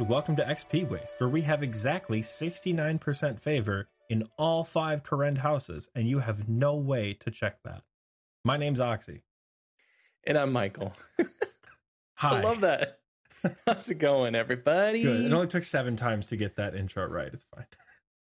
And 0.00 0.08
welcome 0.08 0.34
to 0.36 0.42
XP 0.42 0.88
Waste, 0.88 1.16
where 1.18 1.28
we 1.28 1.42
have 1.42 1.62
exactly 1.62 2.22
69% 2.22 3.38
favor 3.38 3.90
in 4.08 4.26
all 4.38 4.64
five 4.64 5.02
Kourend 5.02 5.36
houses, 5.36 5.90
and 5.94 6.08
you 6.08 6.20
have 6.20 6.48
no 6.48 6.74
way 6.74 7.12
to 7.20 7.30
check 7.30 7.62
that. 7.64 7.82
My 8.42 8.56
name's 8.56 8.80
Oxy. 8.80 9.24
And 10.26 10.38
I'm 10.38 10.52
Michael. 10.52 10.94
Hi. 12.14 12.38
I 12.38 12.40
love 12.40 12.62
that. 12.62 13.00
How's 13.66 13.90
it 13.90 13.98
going, 13.98 14.34
everybody? 14.34 15.02
Good. 15.02 15.26
It 15.26 15.32
only 15.34 15.48
took 15.48 15.64
seven 15.64 15.96
times 15.96 16.28
to 16.28 16.36
get 16.38 16.56
that 16.56 16.74
intro 16.74 17.06
right. 17.06 17.28
It's 17.30 17.44
fine. 17.54 17.66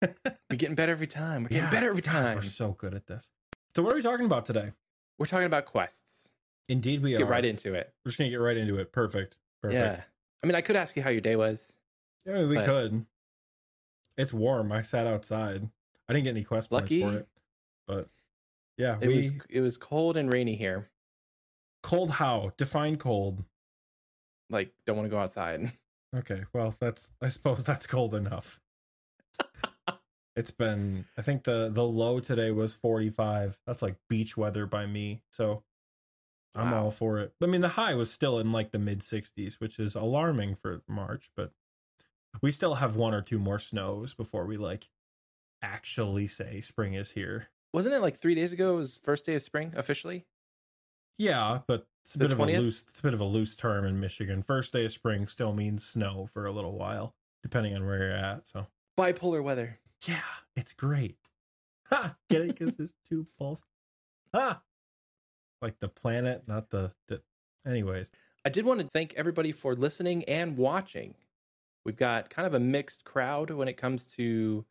We're 0.49 0.57
getting 0.57 0.77
better 0.77 0.93
every 0.93 1.07
time. 1.07 1.43
We're 1.43 1.51
getting 1.51 1.65
Yeah. 1.65 1.71
better 1.71 1.91
every 1.91 2.01
time. 2.01 2.37
We're 2.37 2.41
so 2.41 2.73
good 2.73 2.95
at 2.95 3.07
this. 3.07 3.31
So, 3.75 3.83
what 3.83 3.93
are 3.93 3.97
we 3.97 4.03
talking 4.03 4.25
about 4.25 4.47
today? 4.47 4.73
We're 5.19 5.27
talking 5.27 5.45
about 5.45 5.67
quests. 5.67 6.31
Indeed, 6.71 7.03
we 7.03 7.11
Let's 7.11 7.17
are. 7.17 7.27
get 7.27 7.31
right 7.31 7.45
into 7.45 7.75
it. 7.75 7.93
We're 8.03 8.09
just 8.13 8.19
gonna 8.19 8.31
get 8.31 8.37
right 8.37 8.57
into 8.57 8.79
it. 8.79 8.93
Perfect. 8.93 9.37
Perfect. 9.61 9.99
Yeah. 9.99 10.05
I 10.43 10.47
mean, 10.47 10.55
I 10.55 10.61
could 10.61 10.77
ask 10.77 10.97
you 10.97 11.03
how 11.03 11.11
your 11.11 11.21
day 11.21 11.37
was. 11.37 11.75
Yeah, 12.25 12.45
we 12.45 12.57
But- 12.57 12.67
could. 12.67 13.07
It's 14.17 14.33
warm. 14.33 14.73
I 14.73 14.81
sat 14.83 15.07
outside. 15.07 15.69
I 16.09 16.13
didn't 16.13 16.25
get 16.25 16.31
any 16.31 16.45
quest 16.45 16.71
points 16.71 16.83
Lucky. 16.85 17.03
for 17.03 17.19
it, 17.19 17.29
but 17.87 18.09
yeah, 18.79 18.99
It 19.01 19.09
we 19.09 19.17
was 19.17 19.33
it 19.51 19.61
was 19.61 19.77
cold 19.77 20.17
and 20.17 20.33
rainy 20.33 20.57
here. 20.57 20.89
cold. 21.83 22.13
How 22.13 22.53
define 22.57 22.97
cold? 22.97 23.45
Like, 24.49 24.73
don't 24.87 24.97
want 24.97 25.07
to 25.07 25.11
go 25.11 25.19
outside. 25.19 25.73
Okay, 26.15 26.45
well, 26.55 26.75
that's 26.79 27.11
I 27.21 27.29
suppose 27.29 27.63
that's 27.65 27.87
cold 27.87 28.15
enough. 28.15 28.59
it's 30.37 30.51
been 30.53 31.05
I 31.19 31.21
think 31.23 31.45
the 31.45 31.69
the 31.71 31.85
low 31.85 32.21
today 32.21 32.53
was 32.53 32.73
45. 32.73 33.59
That's 33.67 33.83
like 33.83 33.97
beach 34.09 34.35
weather 34.37 34.65
by 34.67 34.87
me. 34.87 35.23
So 35.31 35.63
I'm 36.57 36.71
Wow. 36.71 36.85
all 36.85 36.91
for 36.91 37.19
it. 37.19 37.35
I 37.43 37.47
mean, 37.47 37.61
the 37.61 37.69
high 37.71 37.95
was 37.95 38.11
still 38.11 38.39
in 38.39 38.51
like 38.53 38.71
the 38.71 38.79
mid 38.79 39.01
60s, 39.01 39.55
which 39.61 39.79
is 39.79 39.95
alarming 39.95 40.55
for 40.57 40.83
March, 40.89 41.31
but 41.37 41.53
we 42.43 42.51
still 42.51 42.75
have 42.77 42.97
one 42.97 43.15
or 43.15 43.23
two 43.23 43.39
more 43.39 43.59
snows 43.59 44.15
before 44.15 44.47
we 44.47 44.57
like 44.57 44.89
actually 45.63 46.27
say 46.27 46.61
spring 46.61 46.95
is 46.95 47.13
here. 47.13 47.49
Wasn't 47.73 47.95
it 47.95 48.01
like 48.01 48.17
three 48.17 48.35
days 48.35 48.53
ago? 48.53 48.75
It 48.75 48.79
was 48.79 48.99
first 48.99 49.27
day 49.27 49.35
of 49.35 49.43
spring 49.43 49.73
officially. 49.77 50.27
Yeah, 51.19 51.61
but 51.67 51.87
it's 52.05 52.15
a 52.15 52.19
The 52.19 52.25
bit 52.29 52.33
of 52.33 52.41
a 52.41 52.45
loose 52.45 52.83
it's 52.83 53.01
a 53.01 53.03
bit 53.03 53.15
of 53.15 53.21
a 53.21 53.25
loose 53.25 53.57
term 53.57 53.85
in 53.85 53.99
Michigan. 54.01 54.43
First 54.43 54.73
day 54.73 54.85
of 54.85 54.93
spring 54.93 55.27
still 55.27 55.53
means 55.53 55.85
snow 55.87 56.27
for 56.27 56.47
a 56.47 56.53
little 56.53 56.77
while, 56.77 57.15
depending 57.43 57.75
on 57.75 57.85
where 57.87 57.99
you're 57.99 58.13
at. 58.17 58.47
So 58.47 58.67
Bipolar 58.99 59.43
weather. 59.43 59.79
Yeah, 60.07 60.21
it's 60.55 60.73
great. 60.75 61.17
Ha! 61.91 62.17
Get 62.29 62.43
it? 62.43 62.59
Because 62.59 62.79
it's 62.79 62.95
two 63.09 63.27
poles. 63.39 63.63
Ha! 64.35 64.61
Like 65.63 65.81
the 65.81 65.89
planet, 65.89 66.43
not 66.47 66.71
the, 66.71 66.93
the. 67.09 67.23
Anyways, 67.67 68.11
I 68.45 68.49
did 68.49 68.65
want 68.65 68.81
to 68.81 68.87
thank 68.87 69.15
everybody 69.15 69.53
for 69.53 69.75
listening 69.75 70.25
and 70.25 70.57
watching. 70.57 71.15
We've 71.85 71.97
got 71.97 72.31
kind 72.31 72.47
of 72.47 72.55
a 72.55 72.61
mixed 72.61 73.05
crowd 73.05 73.51
when 73.51 73.69
it 73.69 73.77
comes 73.77 74.07
to, 74.17 74.65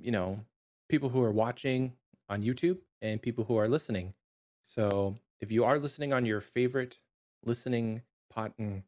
you 0.00 0.10
know, 0.10 0.40
people 0.88 1.08
who 1.08 1.22
are 1.22 1.30
watching 1.30 1.94
on 2.28 2.42
YouTube 2.42 2.78
and 3.00 3.22
people 3.22 3.44
who 3.44 3.56
are 3.56 3.68
listening. 3.68 4.14
So 4.62 5.14
if 5.40 5.52
you 5.52 5.64
are 5.64 5.78
listening 5.78 6.12
on 6.12 6.24
your 6.26 6.40
favorite 6.40 6.98
listening 7.44 8.02
pot, 8.30 8.52
mm, 8.58 8.82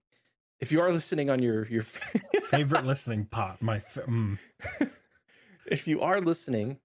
if 0.59 0.73
you 0.73 0.81
are 0.81 0.91
listening 0.93 1.31
on 1.31 1.43
your 1.43 1.67
your 1.67 1.83
favorite 2.51 2.87
listening 2.87 3.27
pot. 3.27 3.61
My 3.61 3.81
mm. 3.81 4.39
if 5.67 5.87
you 5.87 6.01
are 6.01 6.21
listening, 6.21 6.79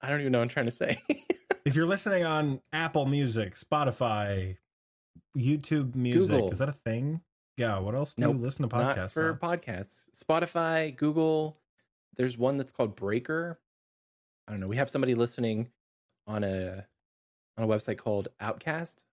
I 0.00 0.08
don't 0.08 0.20
even 0.20 0.32
know 0.32 0.38
what 0.38 0.44
I'm 0.44 0.48
trying 0.48 0.66
to 0.66 0.72
say. 0.72 0.98
if 1.66 1.74
you're 1.74 1.86
listening 1.86 2.24
on 2.24 2.60
Apple 2.72 3.06
Music, 3.06 3.54
Spotify, 3.56 4.56
YouTube 5.36 5.94
Music, 5.96 6.30
Google. 6.30 6.50
is 6.50 6.60
that 6.60 6.68
a 6.68 6.72
thing? 6.72 7.20
Yeah. 7.56 7.78
What 7.78 7.94
else 7.94 8.14
do 8.14 8.22
Nope, 8.22 8.36
you 8.36 8.42
listen 8.42 8.68
to 8.68 8.74
podcasts? 8.74 8.96
Not 8.96 9.12
for 9.12 9.38
on? 9.42 9.58
podcasts. 9.58 10.08
Spotify, 10.16 10.94
Google. 10.96 11.58
There's 12.16 12.38
one 12.38 12.56
that's 12.56 12.72
called 12.72 12.94
Breaker. 12.94 13.58
I 14.46 14.52
don't 14.52 14.60
know. 14.60 14.68
We 14.68 14.76
have 14.76 14.88
somebody 14.88 15.14
listening 15.14 15.70
on 16.26 16.44
a 16.44 16.86
on 17.58 17.64
a 17.64 17.66
website 17.66 17.98
called 17.98 18.28
Outcast, 18.40 19.04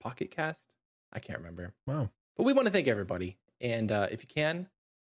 Pocket 0.00 0.30
Cast. 0.30 0.70
I 1.12 1.20
can't 1.20 1.38
remember. 1.38 1.72
Wow. 1.86 2.10
But 2.36 2.42
we 2.42 2.52
want 2.52 2.66
to 2.66 2.72
thank 2.72 2.88
everybody. 2.88 3.38
And 3.60 3.92
uh, 3.92 4.08
if 4.10 4.22
you 4.22 4.28
can, 4.28 4.68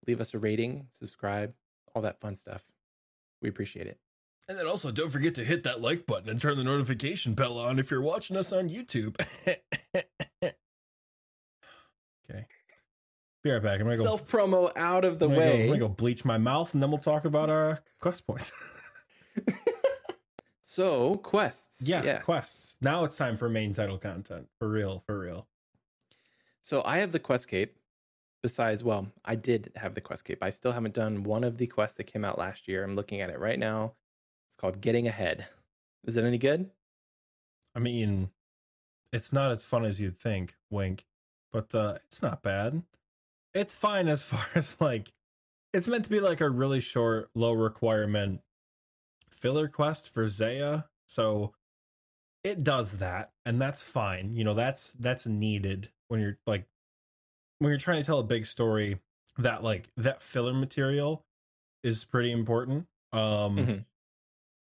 leave 0.06 0.20
us 0.20 0.34
a 0.34 0.38
rating, 0.38 0.88
subscribe, 0.98 1.54
all 1.94 2.02
that 2.02 2.20
fun 2.20 2.34
stuff. 2.34 2.64
We 3.40 3.48
appreciate 3.48 3.86
it. 3.86 3.98
And 4.48 4.56
then 4.56 4.66
also 4.66 4.92
don't 4.92 5.10
forget 5.10 5.34
to 5.36 5.44
hit 5.44 5.64
that 5.64 5.80
like 5.80 6.06
button 6.06 6.28
and 6.28 6.40
turn 6.40 6.56
the 6.56 6.62
notification 6.64 7.34
bell 7.34 7.58
on 7.58 7.78
if 7.80 7.90
you're 7.90 8.00
watching 8.00 8.36
us 8.36 8.52
on 8.52 8.68
YouTube. 8.68 9.20
okay. 12.30 12.46
Be 13.42 13.50
right 13.50 13.62
back. 13.62 13.80
I'm 13.80 13.86
gonna 13.86 13.96
go 13.96 14.02
Self 14.04 14.28
promo 14.28 14.70
out 14.76 15.04
of 15.04 15.18
the 15.18 15.26
I'm 15.28 15.34
gonna 15.34 15.44
go- 15.44 15.50
way. 15.52 15.60
I'm 15.62 15.66
gonna 15.68 15.78
go 15.80 15.88
bleach 15.88 16.24
my 16.24 16.38
mouth 16.38 16.72
and 16.74 16.82
then 16.82 16.90
we'll 16.90 16.98
talk 16.98 17.24
about 17.24 17.50
our 17.50 17.80
quest 18.00 18.26
points. 18.26 18.52
So 20.68 21.14
quests. 21.16 21.88
yeah, 21.88 22.02
Yes. 22.02 22.24
quests. 22.24 22.76
Now 22.82 23.04
it's 23.04 23.16
time 23.16 23.36
for 23.36 23.48
main 23.48 23.72
title 23.72 23.98
content. 23.98 24.48
For 24.58 24.68
real, 24.68 25.00
for 25.06 25.16
real. 25.18 25.46
So 26.60 26.82
I 26.84 26.98
have 26.98 27.12
the 27.12 27.20
quest 27.20 27.46
cape. 27.48 27.76
Besides, 28.42 28.82
well, 28.84 29.06
I 29.24 29.36
did 29.36 29.72
have 29.76 29.94
the 29.94 30.00
quest 30.00 30.24
cape. 30.24 30.42
I 30.42 30.50
still 30.50 30.72
haven't 30.72 30.92
done 30.94 31.22
one 31.22 31.44
of 31.44 31.56
the 31.58 31.66
quests 31.68 31.96
that 31.98 32.04
came 32.04 32.24
out 32.24 32.36
last 32.36 32.66
year. 32.68 32.82
I'm 32.84 32.94
looking 32.96 33.20
at 33.20 33.30
it 33.30 33.38
right 33.38 33.58
now. 33.58 33.92
It's 34.56 34.60
called 34.62 34.80
Getting 34.80 35.06
Ahead. 35.06 35.48
Is 36.06 36.16
it 36.16 36.24
any 36.24 36.38
good? 36.38 36.70
I 37.74 37.78
mean, 37.78 38.30
it's 39.12 39.30
not 39.30 39.50
as 39.52 39.62
fun 39.62 39.84
as 39.84 40.00
you'd 40.00 40.16
think, 40.16 40.54
wink, 40.70 41.04
but 41.52 41.74
uh 41.74 41.98
it's 42.06 42.22
not 42.22 42.40
bad. 42.42 42.82
It's 43.52 43.74
fine 43.74 44.08
as 44.08 44.22
far 44.30 44.46
as 44.54 44.74
like 44.80 45.12
it's 45.74 45.86
meant 45.86 46.04
to 46.04 46.10
be 46.10 46.20
like 46.20 46.40
a 46.40 46.48
really 46.48 46.80
short, 46.80 47.28
low 47.34 47.52
requirement 47.52 48.40
filler 49.30 49.68
quest 49.68 50.08
for 50.08 50.26
Zeah. 50.26 50.86
So 51.06 51.52
it 52.42 52.64
does 52.64 52.92
that, 52.98 53.32
and 53.44 53.60
that's 53.60 53.82
fine. 53.82 54.36
You 54.36 54.44
know, 54.44 54.54
that's 54.54 54.92
that's 54.98 55.26
needed 55.26 55.90
when 56.08 56.18
you're 56.20 56.38
like 56.46 56.64
when 57.58 57.68
you're 57.68 57.78
trying 57.78 58.00
to 58.00 58.06
tell 58.06 58.20
a 58.20 58.24
big 58.24 58.46
story 58.46 59.00
that 59.36 59.62
like 59.62 59.90
that 59.98 60.22
filler 60.22 60.54
material 60.54 61.26
is 61.82 62.06
pretty 62.06 62.32
important. 62.32 62.86
Um 63.12 63.56
Mhm. 63.58 63.84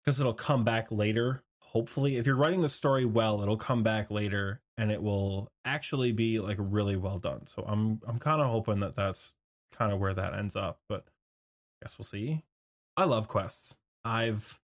Because 0.05 0.21
it'll 0.21 0.35
come 0.35 0.65
back 0.65 0.91
later. 0.91 1.43
Hopefully, 1.61 2.17
if 2.17 2.27
you're 2.27 2.37
writing 2.37 2.63
the 2.63 2.69
story 2.69 3.05
well, 3.05 3.43
it'll 3.43 3.57
come 3.57 3.83
back 3.83 4.11
later 4.11 4.61
and 4.77 4.91
it 4.91 5.03
will 5.03 5.53
actually 5.65 6.13
be 6.13 6.41
like 6.41 6.57
really 6.59 6.97
well 6.97 7.19
done. 7.19 7.47
So 7.47 7.63
I'm 7.67 8.01
I'm 8.07 8.19
kind 8.19 8.41
of 8.41 8.49
hoping 8.49 8.81
that 8.81 8.97
that's 8.97 9.35
kind 9.73 9.93
of 9.93 10.01
where 10.01 10.15
that 10.15 10.35
ends 10.35 10.57
up, 10.57 10.81
but 10.89 11.05
I 11.07 11.85
guess 11.85 11.99
we'll 11.99 12.05
see. 12.07 12.43
I 12.97 13.05
love 13.05 13.29
quests. 13.29 13.77
I've 14.05 14.59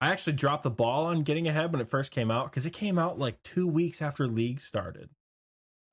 I 0.00 0.10
actually 0.10 0.32
dropped 0.34 0.64
the 0.64 0.70
ball 0.70 1.06
on 1.06 1.22
getting 1.22 1.46
ahead 1.46 1.70
when 1.72 1.80
it 1.80 1.88
first 1.88 2.10
came 2.10 2.30
out 2.30 2.50
because 2.50 2.66
it 2.66 2.72
came 2.72 2.98
out 2.98 3.18
like 3.18 3.42
two 3.44 3.68
weeks 3.68 4.02
after 4.02 4.26
League 4.26 4.60
started. 4.60 5.10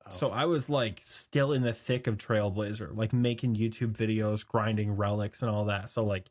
Oh, 0.06 0.10
So 0.10 0.30
I 0.30 0.46
was 0.46 0.68
like 0.68 0.98
still 1.00 1.52
in 1.52 1.62
the 1.62 1.72
thick 1.72 2.06
of 2.06 2.16
Trailblazer, 2.18 2.96
like 2.96 3.12
making 3.12 3.54
YouTube 3.54 3.92
videos, 3.92 4.44
grinding 4.44 4.96
relics 4.96 5.42
and 5.42 5.50
all 5.50 5.66
that. 5.66 5.90
So 5.90 6.04
like 6.04 6.26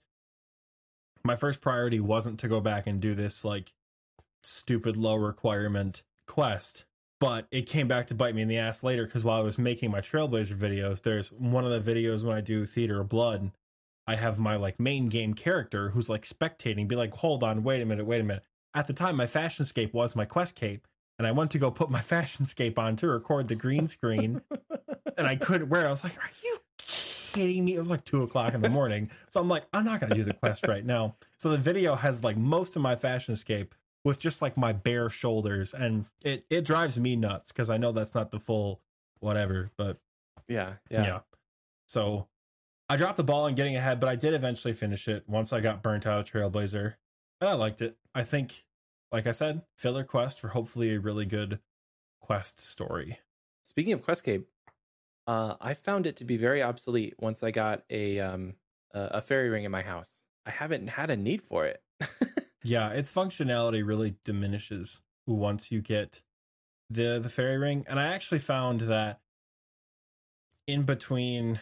my 1.24 1.35
first 1.35 1.62
priority 1.62 2.00
wasn't 2.00 2.40
to 2.40 2.47
go 2.47 2.59
back 2.59 2.88
and 2.88 3.00
do 3.00 3.16
this 3.16 3.44
like 3.46 3.74
stupid 4.44 4.97
low 4.97 5.16
requirement 5.16 6.03
quest, 6.28 6.85
but 7.19 7.47
it 7.52 7.64
came 7.67 7.88
back 7.88 8.08
to 8.08 8.16
bite 8.16 8.35
me 8.35 8.41
in 8.41 8.47
the 8.47 8.58
ass 8.58 8.84
later 8.84 9.05
because 9.05 9.23
while 9.23 9.40
I 9.40 9.44
was 9.44 9.58
making 9.58 9.91
my 9.91 10.02
Trailblazer 10.02 10.58
videos, 10.58 11.02
there's 11.02 11.32
one 11.32 11.66
of 11.66 11.85
the 11.85 11.94
videos 11.94 12.23
when 12.23 12.38
I 12.38 12.41
do 12.41 12.66
Theater 12.66 13.02
of 13.02 13.09
Blood, 13.09 13.52
I 14.08 14.16
have 14.16 14.40
my 14.40 14.55
like 14.55 14.79
main 14.79 15.08
game 15.08 15.34
character 15.34 15.90
who's 15.90 16.09
like 16.09 16.23
spectating, 16.23 16.88
be 16.88 16.96
like, 16.96 17.14
hold 17.14 17.44
on, 17.44 17.64
wait 17.64 17.82
a 17.82 17.85
minute, 17.85 18.05
wait 18.05 18.22
a 18.22 18.23
minute. 18.23 18.44
At 18.73 18.88
the 18.88 18.94
time, 18.94 19.16
my 19.16 19.28
fashion 19.28 19.66
scape 19.66 19.94
was 19.94 20.16
my 20.16 20.26
quest 20.26 20.55
cape, 20.55 20.88
and 21.17 21.28
I 21.28 21.32
went 21.32 21.52
to 21.52 21.59
go 21.59 21.72
put 21.72 21.90
my 21.90 22.02
fashion 22.02 22.46
scape 22.46 22.79
on 22.79 22.96
to 22.97 23.08
record 23.08 23.47
the 23.47 23.55
green 23.55 23.88
screen, 23.88 24.41
and 25.17 25.28
I 25.28 25.35
couldn't 25.35 25.70
wear. 25.70 25.84
it. 25.84 25.88
I 25.88 25.91
was 25.91 26.03
like, 26.03 26.17
"Are 26.17 26.32
you 26.44 26.59
kidding 27.34 27.66
me?" 27.66 27.76
It 27.76 27.79
was 27.79 27.90
like 27.90 28.05
two 28.05 28.23
o'clock 28.23 28.53
in 28.53 28.61
the 28.61 28.70
morning, 28.70 29.09
so 29.29 29.40
I'm 29.40 29.47
like, 29.47 29.66
"I'm 29.73 29.85
not 29.85 29.99
going 29.99 30.09
to 30.09 30.16
do 30.16 30.23
the 30.23 30.34
quest 30.34 30.67
right 30.67 30.85
now." 30.85 31.16
So 31.37 31.49
the 31.49 31.58
video 31.58 31.96
has 31.96 32.23
like 32.23 32.37
most 32.37 32.76
of 32.76 32.81
my 32.81 32.96
fashion 32.96 33.34
escape 33.34 33.76
with 34.03 34.20
just 34.20 34.41
like 34.41 34.58
my 34.58 34.72
bare 34.72 35.09
shoulders, 35.09 35.73
and 35.73 36.05
it 36.23 36.46
it 36.49 36.66
drives 36.66 36.97
me 36.97 37.16
nuts 37.16 37.49
because 37.49 37.70
I 37.70 37.78
know 37.78 37.91
that's 37.91 38.16
not 38.16 38.31
the 38.31 38.40
full 38.40 38.81
whatever, 39.20 39.72
but 39.78 39.97
yeah, 40.47 40.73
yeah. 40.90 41.03
yeah. 41.03 41.20
So 41.87 42.28
I 42.90 42.96
dropped 42.97 43.17
the 43.17 43.23
ball 43.23 43.43
on 43.43 43.55
getting 43.55 43.75
ahead, 43.75 43.99
but 43.99 44.09
I 44.09 44.16
did 44.16 44.34
eventually 44.34 44.73
finish 44.73 45.08
it 45.08 45.23
once 45.28 45.53
I 45.53 45.59
got 45.59 45.84
burnt 45.84 46.08
out 46.08 46.20
of 46.20 46.25
Trailblazer. 46.25 46.96
And 47.41 47.49
I 47.49 47.53
liked 47.53 47.82
it. 47.82 47.97
I 48.16 48.23
think, 48.23 48.66
like 49.11 49.28
I 49.28 49.32
said, 49.32 49.61
filler 49.78 50.03
quest 50.03 50.41
for 50.41 50.49
hopefully 50.49 50.96
a 50.96 50.99
really 50.99 51.25
good 51.25 51.59
quest 52.20 52.59
story. 52.59 53.20
Speaking 53.64 53.93
of 53.93 54.02
quest 54.02 54.23
cape, 54.23 54.47
uh, 55.28 55.56
I 55.62 55.74
found 55.74 56.06
it 56.06 56.18
to 56.18 56.26
be 56.26 56.38
very 56.38 56.62
obsolete 56.62 57.16
once 57.20 57.44
I 57.44 57.52
got 57.52 57.84
a 57.90 58.20
um 58.20 58.56
a, 58.92 59.22
fairy 59.22 59.50
ring 59.50 59.66
in 59.66 59.72
my 59.72 59.84
house. 59.84 60.10
I 60.46 60.52
haven't 60.52 60.88
had 60.88 61.12
a 61.12 61.16
need 61.16 61.42
for 61.42 61.66
it. 61.66 61.84
Yeah, 62.64 62.90
its 62.90 63.12
functionality 63.12 63.86
really 63.86 64.16
diminishes 64.26 65.02
once 65.26 65.72
you 65.72 65.82
get 65.82 66.22
the 66.90 67.20
the 67.20 67.30
fairy 67.30 67.58
ring. 67.58 67.86
And 67.88 68.00
I 68.00 68.08
actually 68.14 68.40
found 68.40 68.82
that 68.82 69.22
in 70.68 70.84
between 70.84 71.62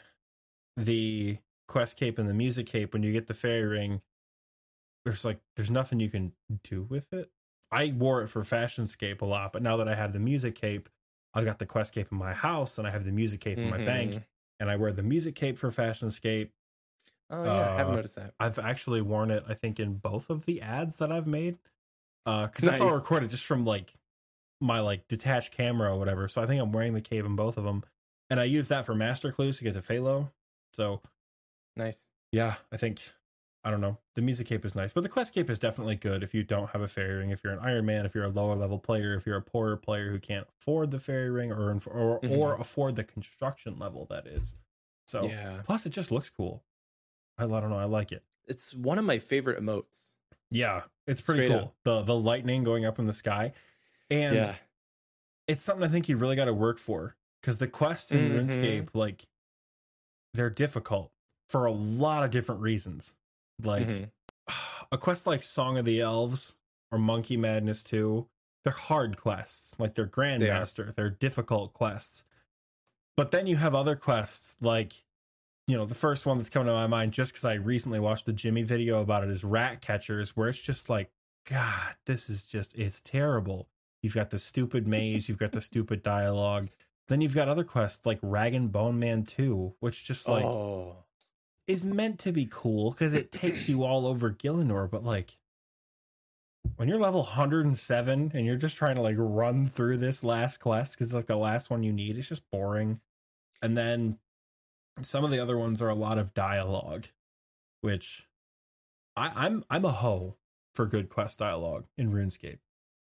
the 0.75 1.37
quest 1.67 1.97
cape 1.97 2.17
and 2.17 2.27
the 2.27 2.33
music 2.33 2.67
cape, 2.67 2.93
when 2.93 3.03
you 3.03 3.13
get 3.13 3.27
the 3.27 3.33
fairy 3.33 3.65
ring, 3.65 4.01
there's 5.05 5.23
like 5.23 5.39
there's 5.55 5.71
nothing 5.71 5.99
you 5.99 6.09
can 6.09 6.33
do 6.63 6.83
with 6.83 7.13
it. 7.13 7.29
I 7.71 7.93
wore 7.95 8.23
it 8.23 8.27
for 8.27 8.41
Fashionscape 8.41 9.21
a 9.21 9.25
lot, 9.25 9.53
but 9.53 9.61
now 9.61 9.77
that 9.77 9.87
I 9.89 9.95
have 9.95 10.13
the 10.13 10.19
music 10.19 10.55
cape, 10.55 10.89
I've 11.37 11.45
got 11.45 11.59
the 11.59 11.65
quest 11.65 11.93
cape 11.93 12.07
in 12.11 12.17
my 12.17 12.33
house 12.33 12.77
and 12.77 12.87
I 12.87 12.91
have 12.91 13.05
the 13.05 13.11
music 13.11 13.41
cape 13.41 13.57
in 13.59 13.69
my 13.69 13.77
bank, 13.77 14.13
Mhm. 14.13 14.23
and 14.59 14.69
I 14.71 14.75
wear 14.75 14.91
the 14.91 15.03
music 15.03 15.35
cape 15.35 15.57
for 15.57 15.69
Fashionscape. 15.69 16.49
Oh 17.29 17.43
yeah, 17.43 17.73
I 17.73 17.77
haven't 17.77 17.93
Uh, 17.93 17.95
noticed 17.97 18.15
that. 18.15 18.33
I've 18.39 18.57
actually 18.57 19.01
worn 19.01 19.31
it, 19.31 19.43
I 19.47 19.53
think, 19.53 19.79
in 19.79 19.97
both 19.97 20.29
of 20.29 20.45
the 20.45 20.61
ads 20.61 20.95
that 20.97 21.11
I've 21.11 21.27
made. 21.27 21.59
Uh, 22.25 22.47
because 22.47 22.65
that's 22.65 22.81
all 22.81 22.93
recorded 22.95 23.29
just 23.29 23.45
from 23.45 23.63
like 23.63 23.93
my 24.59 24.79
like 24.79 25.07
detached 25.07 25.51
camera 25.53 25.93
or 25.93 25.99
whatever. 25.99 26.27
So 26.27 26.41
I 26.41 26.45
think 26.47 26.61
I'm 26.61 26.71
wearing 26.71 26.93
the 26.93 27.01
cape 27.01 27.23
in 27.25 27.35
both 27.35 27.57
of 27.57 27.63
them, 27.63 27.83
and 28.29 28.39
I 28.39 28.45
use 28.45 28.67
that 28.69 28.85
for 28.85 28.95
master 28.95 29.31
clues 29.31 29.59
to 29.59 29.63
get 29.63 29.73
to 29.75 29.81
Falo. 29.81 30.31
So 30.73 31.01
Nice. 31.75 32.05
yeah, 32.31 32.55
I 32.71 32.77
think 32.77 33.11
I 33.67 33.69
don't 33.71 33.81
know. 33.81 33.97
The 34.15 34.21
music 34.21 34.47
cape 34.47 34.63
is 34.63 34.75
nice, 34.75 34.93
but 34.93 35.01
the 35.01 35.09
quest 35.09 35.33
cape 35.33 35.49
is 35.49 35.59
definitely 35.59 35.97
good 35.97 36.23
if 36.23 36.33
you 36.33 36.41
don't 36.41 36.69
have 36.69 36.79
a 36.81 36.87
fairy 36.87 37.15
ring. 37.15 37.31
If 37.31 37.43
you're 37.43 37.51
an 37.51 37.59
Iron 37.59 37.85
Man, 37.85 38.05
if 38.05 38.15
you're 38.15 38.23
a 38.23 38.29
lower 38.29 38.55
level 38.55 38.79
player, 38.79 39.13
if 39.15 39.25
you're 39.25 39.35
a 39.35 39.41
poorer 39.41 39.75
player 39.75 40.09
who 40.09 40.19
can't 40.19 40.47
afford 40.57 40.91
the 40.91 41.01
fairy 41.01 41.29
ring 41.29 41.51
or 41.51 41.71
or 41.71 42.21
Mhm. 42.21 42.31
or 42.31 42.55
afford 42.55 42.95
the 42.95 43.03
construction 43.03 43.77
level 43.77 44.05
that 44.05 44.25
is. 44.25 44.55
So 45.05 45.25
Yeah. 45.25 45.63
plus 45.65 45.85
it 45.85 45.89
just 45.89 46.13
looks 46.13 46.29
cool. 46.29 46.63
I, 47.37 47.43
I 47.43 47.47
don't 47.59 47.69
know. 47.69 47.77
I 47.77 47.83
like 47.83 48.13
it. 48.13 48.23
It's 48.45 48.73
one 48.73 48.97
of 48.97 49.03
my 49.03 49.19
favorite 49.19 49.61
emotes. 49.61 50.11
Yeah, 50.49 50.83
it's 51.05 51.19
pretty 51.19 51.47
Straight 51.47 51.57
cool. 51.59 51.67
up. 51.67 51.75
The 51.83 52.03
the 52.03 52.15
lightning 52.15 52.63
going 52.63 52.85
up 52.85 52.99
in 52.99 53.05
the 53.05 53.13
sky, 53.13 53.51
and 54.09 54.35
yeah. 54.37 54.55
it's 55.45 55.61
something 55.61 55.83
I 55.85 55.91
think 55.91 56.07
you 56.07 56.15
really 56.15 56.37
got 56.37 56.45
to 56.45 56.53
work 56.53 56.79
for 56.79 57.17
because 57.41 57.57
the 57.57 57.67
quests 57.67 58.13
in 58.13 58.29
Mhm. 58.31 58.47
RuneScape, 58.47 58.89
like, 58.95 59.27
they're 60.33 60.49
difficult 60.49 61.11
for 61.49 61.65
a 61.65 61.71
lot 61.73 62.23
of 62.23 62.31
different 62.31 62.61
reasons. 62.61 63.13
Like 63.61 63.87
Mhm. 63.87 64.11
a 64.91 64.97
quest 64.97 65.27
like 65.27 65.43
Song 65.43 65.77
of 65.77 65.85
the 65.85 66.01
Elves 66.01 66.53
or 66.91 66.97
Monkey 66.97 67.37
Madness 67.37 67.83
2, 67.83 68.27
they're 68.63 68.73
hard 68.73 69.17
quests. 69.17 69.75
Like 69.77 69.95
they're 69.95 70.07
Grandmaster, 70.07 70.93
they're 70.95 71.09
difficult 71.09 71.73
quests. 71.73 72.23
But 73.15 73.31
then 73.31 73.47
you 73.47 73.55
have 73.57 73.73
other 73.73 73.95
quests 73.95 74.55
like, 74.61 75.03
you 75.67 75.75
know, 75.75 75.85
the 75.85 75.95
first 75.95 76.25
one 76.25 76.37
that's 76.37 76.49
coming 76.49 76.67
to 76.67 76.73
my 76.73 76.87
mind 76.87 77.11
just 77.13 77.33
because 77.33 77.45
I 77.45 77.55
recently 77.55 77.99
watched 77.99 78.25
the 78.25 78.33
Jimmy 78.33 78.61
video 78.63 79.01
about 79.01 79.23
it 79.23 79.29
is 79.29 79.43
Rat 79.43 79.81
Catchers, 79.81 80.35
where 80.37 80.47
it's 80.49 80.61
just 80.61 80.89
like, 80.89 81.09
God, 81.45 81.95
this 82.05 82.29
is 82.29 82.43
just, 82.45 82.75
it's 82.75 83.01
terrible. 83.01 83.67
You've 84.03 84.13
got 84.13 84.29
the 84.29 84.39
stupid 84.39 84.87
maze, 84.87 85.27
you've 85.27 85.39
got 85.39 85.51
the 85.51 85.61
stupid 85.61 86.03
dialogue. 86.03 86.69
Then 87.07 87.21
you've 87.21 87.35
got 87.35 87.47
other 87.49 87.63
quests 87.63 88.05
like 88.05 88.19
Rag 88.21 88.53
and 88.53 88.71
Bone 88.71 88.99
Man 88.99 89.23
2, 89.23 89.75
which 89.79 90.03
just 90.05 90.27
like 90.27 90.43
oh. 90.45 91.03
Is 91.67 91.83
meant 91.83 92.19
to 92.19 92.31
be 92.31 92.47
cool 92.49 92.91
because 92.91 93.13
it 93.13 93.31
takes 93.31 93.67
you 93.67 93.83
all 93.83 94.07
over 94.07 94.31
Gielinor, 94.31 94.89
but 94.89 95.03
like 95.03 95.37
when 96.77 96.87
you're 96.87 96.97
level 96.99 97.23
107 97.23 98.31
and 98.33 98.45
you're 98.45 98.55
just 98.55 98.77
trying 98.77 98.95
to 98.95 99.01
like 99.01 99.15
run 99.17 99.67
through 99.67 99.97
this 99.97 100.23
last 100.23 100.59
quest 100.59 100.93
because 100.93 101.07
it's 101.07 101.13
like 101.15 101.25
the 101.25 101.35
last 101.35 101.69
one 101.69 101.83
you 101.83 101.91
need, 101.91 102.17
it's 102.17 102.27
just 102.29 102.49
boring. 102.51 103.01
And 103.61 103.75
then 103.77 104.17
some 105.01 105.25
of 105.25 105.31
the 105.31 105.39
other 105.39 105.57
ones 105.57 105.81
are 105.81 105.89
a 105.89 105.95
lot 105.95 106.17
of 106.17 106.33
dialogue, 106.33 107.07
which 107.81 108.27
I, 109.17 109.31
I'm 109.35 109.65
I'm 109.69 109.83
a 109.83 109.91
hoe 109.91 110.35
for 110.73 110.85
good 110.85 111.09
quest 111.09 111.39
dialogue 111.39 111.85
in 111.97 112.11
RuneScape. 112.13 112.59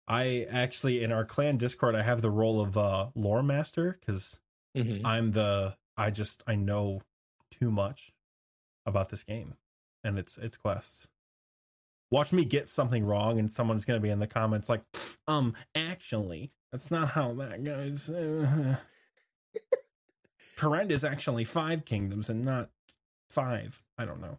I 0.09 0.47
actually 0.51 1.03
in 1.03 1.11
our 1.11 1.25
clan 1.25 1.57
Discord 1.57 1.95
I 1.95 2.03
have 2.03 2.21
the 2.21 2.31
role 2.31 2.61
of 2.61 2.77
uh 2.77 3.07
lore 3.15 3.43
master 3.43 3.99
because 4.01 4.41
Mhm. 4.77 5.03
I'm 5.07 5.31
the 5.33 5.77
I 5.97 6.11
just 6.11 6.43
I 6.47 6.55
know 6.55 7.01
too 7.51 7.71
much 7.71 8.12
about 8.87 9.09
this 9.11 9.23
game 9.25 9.55
and 10.05 10.19
its 10.19 10.39
its 10.39 10.57
quests. 10.57 11.09
Watch 12.11 12.33
me 12.33 12.45
get 12.45 12.69
something 12.69 13.05
wrong 13.05 13.39
and 13.39 13.51
someone's 13.51 13.85
gonna 13.85 14.01
be 14.01 14.11
in 14.11 14.19
the 14.19 14.27
comments 14.27 14.69
like, 14.69 14.83
um, 15.27 15.55
actually, 15.75 16.53
that's 16.71 16.91
not 16.91 17.11
how 17.11 17.33
that 17.35 17.65
goes. 17.65 18.11
Kourend 20.57 20.91
is 20.91 21.05
actually 21.05 21.45
five 21.45 21.85
kingdoms 21.85 22.29
and 22.29 22.45
not 22.45 22.71
five. 23.29 23.83
I 23.99 24.05
don't 24.05 24.21
know. 24.21 24.39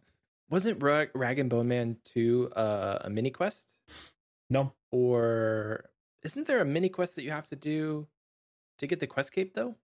Wasn't 0.50 0.82
Rag, 0.82 1.10
Rag 1.14 1.38
and 1.38 1.50
Bone 1.50 1.68
Man 1.68 1.96
2 2.04 2.52
uh, 2.54 2.98
a 3.02 3.10
mini 3.10 3.30
quest? 3.30 3.76
No, 4.50 4.72
Or 4.90 5.90
isn't 6.22 6.46
there 6.46 6.60
a 6.60 6.64
mini 6.64 6.88
quest 6.88 7.16
that 7.16 7.24
you 7.24 7.30
have 7.30 7.46
to 7.48 7.56
do 7.56 8.06
to 8.78 8.86
get 8.86 9.00
the 9.00 9.06
quest 9.06 9.32
cape 9.32 9.54
though? 9.54 9.74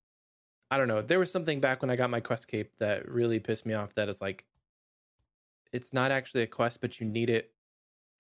I 0.71 0.77
don't 0.77 0.87
know. 0.89 1.03
There 1.03 1.19
was 1.19 1.33
something 1.33 1.61
back 1.61 1.83
when 1.83 1.91
I 1.91 1.97
got 1.97 2.11
my 2.11 2.21
quest 2.21 2.47
cape 2.47 2.73
that 2.79 3.09
really 3.09 3.41
pissed 3.41 3.67
me 3.67 3.75
off 3.75 3.95
that 3.95 4.09
is 4.09 4.21
like 4.21 4.45
it's 5.73 5.93
not 5.93 6.11
actually 6.11 6.43
a 6.43 6.47
quest, 6.47 6.81
but 6.81 7.01
you 7.01 7.07
need 7.07 7.31
it 7.31 7.53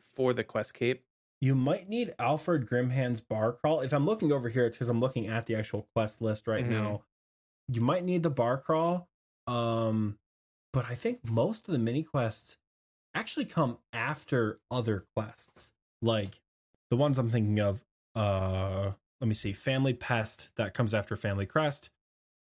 for 0.02 0.32
the 0.32 0.44
quest 0.44 0.74
cape. 0.74 1.04
you 1.42 1.54
might 1.54 1.88
need 1.88 2.12
Alfred 2.18 2.66
Grimhand's 2.66 3.22
bar 3.22 3.54
crawl. 3.54 3.80
If 3.80 3.94
I'm 3.94 4.04
looking 4.04 4.30
over 4.30 4.50
here, 4.50 4.66
it's 4.66 4.76
because 4.76 4.88
I'm 4.90 5.00
looking 5.00 5.26
at 5.26 5.46
the 5.46 5.54
actual 5.54 5.88
quest 5.94 6.20
list 6.20 6.46
right 6.46 6.62
Mhm. 6.66 6.68
now. 6.68 7.04
You 7.66 7.80
might 7.80 8.04
need 8.04 8.22
the 8.22 8.28
bar 8.30 8.58
crawl. 8.60 9.08
Um, 9.46 10.18
but 10.74 10.84
I 10.84 10.94
think 10.94 11.24
most 11.24 11.66
of 11.66 11.72
the 11.72 11.78
mini 11.78 12.02
quests 12.02 12.58
actually 13.14 13.46
come 13.46 13.78
after 13.92 14.60
other 14.70 15.06
quests. 15.16 15.72
Like 16.02 16.42
the 16.90 16.96
ones 16.98 17.18
I'm 17.18 17.30
thinking 17.30 17.58
of, 17.58 17.82
uh 18.14 18.92
let 19.22 19.28
me 19.28 19.34
see, 19.34 19.54
Family 19.54 19.94
Pest, 19.94 20.50
that 20.56 20.74
comes 20.74 20.92
after 20.92 21.16
Family 21.16 21.46
Crest. 21.46 21.88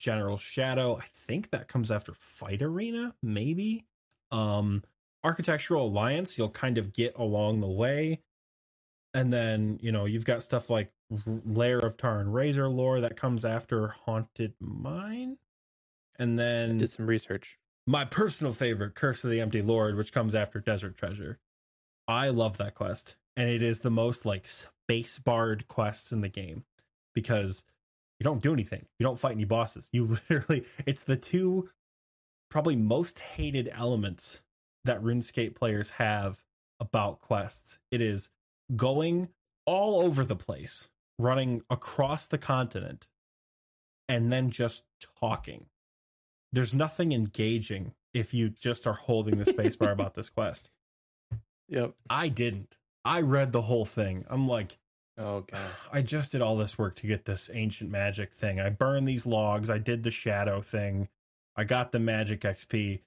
General 0.01 0.39
Shadow, 0.39 0.97
I 0.97 1.05
think 1.07 1.51
that 1.51 1.69
comes 1.69 1.93
after 1.93 2.15
Fight 2.15 2.63
Arena, 2.63 3.15
maybe. 3.23 3.87
Um 4.33 4.83
Architectural 5.25 5.87
Alliance, 5.89 6.39
you'll 6.39 6.49
kind 6.51 6.79
of 6.79 6.93
get 6.93 7.15
along 7.17 7.61
the 7.61 7.69
way. 7.69 8.21
And 9.15 9.33
then 9.33 9.79
you 9.83 9.91
know 9.91 10.05
you've 10.05 10.25
got 10.27 10.43
stuff 10.43 10.71
like 10.71 10.91
R- 11.11 11.41
lair 11.45 11.79
of 11.79 11.97
Tarn 11.97 12.31
Razorlor 12.31 13.01
that 13.01 13.17
comes 13.17 13.45
after 13.45 13.89
haunted 13.89 14.55
mine. 14.61 15.39
And 16.19 16.39
then 16.39 16.79
Did 16.79 16.91
some 16.91 17.07
research. 17.07 17.59
my 17.87 18.05
personal 18.05 18.53
favorite 18.53 18.95
curse 18.95 19.25
of 19.25 19.31
the 19.31 19.41
empty 19.41 19.63
lord 19.63 19.97
which 19.97 20.13
comes 20.13 20.35
after 20.35 20.61
desert 20.61 20.97
treasure. 20.97 21.39
I 22.07 22.29
love 22.29 22.59
that 22.59 22.75
quest 22.75 23.17
and 23.37 23.49
it 23.49 23.63
is 23.63 23.81
the 23.81 23.91
most 23.91 24.27
like 24.27 24.47
space 24.47 25.19
barred 25.19 25.69
quests 25.69 26.13
in 26.13 26.21
the 26.21 26.29
game 26.29 26.65
because 27.15 27.65
you 28.21 28.25
don't 28.25 28.43
do 28.43 28.53
anything. 28.53 28.85
You 28.99 29.05
don't 29.05 29.19
fight 29.19 29.33
any 29.33 29.45
bosses. 29.45 29.89
You 29.93 30.05
literally 30.31 30.65
it's 30.87 31.05
the 31.05 31.17
two 31.17 31.71
probably 32.51 32.77
most 32.77 33.21
hated 33.21 33.71
elements 33.73 34.43
that 34.89 35.03
runescape 35.03 35.55
players 35.55 35.91
have 35.91 36.45
about 36.81 37.21
quests 37.21 37.79
it 37.91 38.01
is 38.01 38.31
going 38.77 39.29
all 39.67 40.01
over 40.01 40.25
the 40.25 40.37
place 40.37 40.89
running 41.19 41.63
across 41.71 42.27
the 42.27 42.39
continent 42.39 43.07
and 44.09 44.33
then 44.33 44.51
just 44.51 44.85
talking 45.21 45.67
there's 46.53 46.75
nothing 46.75 47.13
engaging 47.13 47.93
if 48.15 48.33
you 48.33 48.49
just 48.49 48.87
are 48.87 48.95
holding 48.95 49.39
the 49.39 49.45
spacebar 49.45 49.93
about 49.93 50.15
this 50.15 50.31
quest. 50.31 50.71
Yep. 51.69 51.95
I 52.09 52.29
didn't. 52.29 52.79
I 53.05 53.21
read 53.21 53.53
the 53.53 53.63
whole 53.63 53.85
thing. 53.85 54.25
I'm 54.29 54.47
like, 54.47 54.79
Oh 55.17 55.41
god. 55.41 55.61
I 55.93 56.03
just 56.03 56.33
did 56.33 56.43
all 56.43 56.57
this 56.57 56.79
work 56.79 56.95
to 56.97 57.07
get 57.07 57.25
this 57.25 57.51
ancient 57.53 57.91
magic 57.91 58.33
thing. 58.33 58.61
I 58.61 58.71
burned 58.71 59.09
these 59.09 59.27
logs. 59.27 59.69
I 59.69 59.79
did 59.79 60.05
the 60.05 60.11
shadow 60.11 60.61
thing. 60.61 61.09
I 61.57 61.65
got 61.65 61.91
the 61.91 61.99
magic 61.99 62.43
XP. 62.43 63.01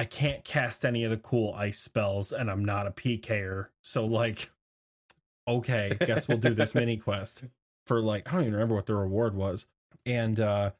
I 0.00 0.04
can't 0.06 0.42
cast 0.44 0.86
any 0.86 1.04
of 1.04 1.10
the 1.10 1.18
cool 1.18 1.52
ice 1.54 1.78
spells, 1.78 2.32
and 2.32 2.50
I'm 2.50 2.64
not 2.64 2.86
a 2.86 2.90
PKer. 2.90 3.66
So, 3.82 4.06
like, 4.06 4.50
okay, 5.46 5.94
guess 6.00 6.26
we'll 6.26 6.38
do 6.38 6.54
this 6.54 6.74
mini 6.74 6.96
quest 6.96 7.44
for 7.86 8.00
like, 8.00 8.26
I 8.26 8.32
don't 8.32 8.40
even 8.42 8.54
remember 8.54 8.74
what 8.74 8.86
the 8.86 8.94
reward 8.94 9.34
was. 9.34 9.66
And 10.06 10.40
uh 10.40 10.70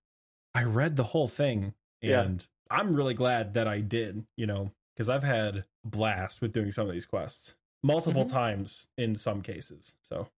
I 0.54 0.64
read 0.64 0.96
the 0.96 1.04
whole 1.04 1.28
thing, 1.28 1.74
Yeah. 2.00 2.22
and 2.22 2.48
I'm 2.70 2.94
really 2.96 3.12
glad 3.14 3.52
that 3.54 3.68
I 3.68 3.80
did, 3.80 4.24
you 4.38 4.46
know, 4.46 4.72
because 4.96 5.10
I've 5.10 5.22
had 5.22 5.56
a 5.58 5.64
blast 5.84 6.40
with 6.40 6.52
doing 6.54 6.72
some 6.72 6.86
of 6.86 6.92
these 6.94 7.04
quests 7.06 7.54
multiple 7.82 8.24
Mhm. 8.24 8.30
times 8.32 8.88
in 8.96 9.14
some 9.16 9.42
cases. 9.42 9.92
So, 10.02 10.28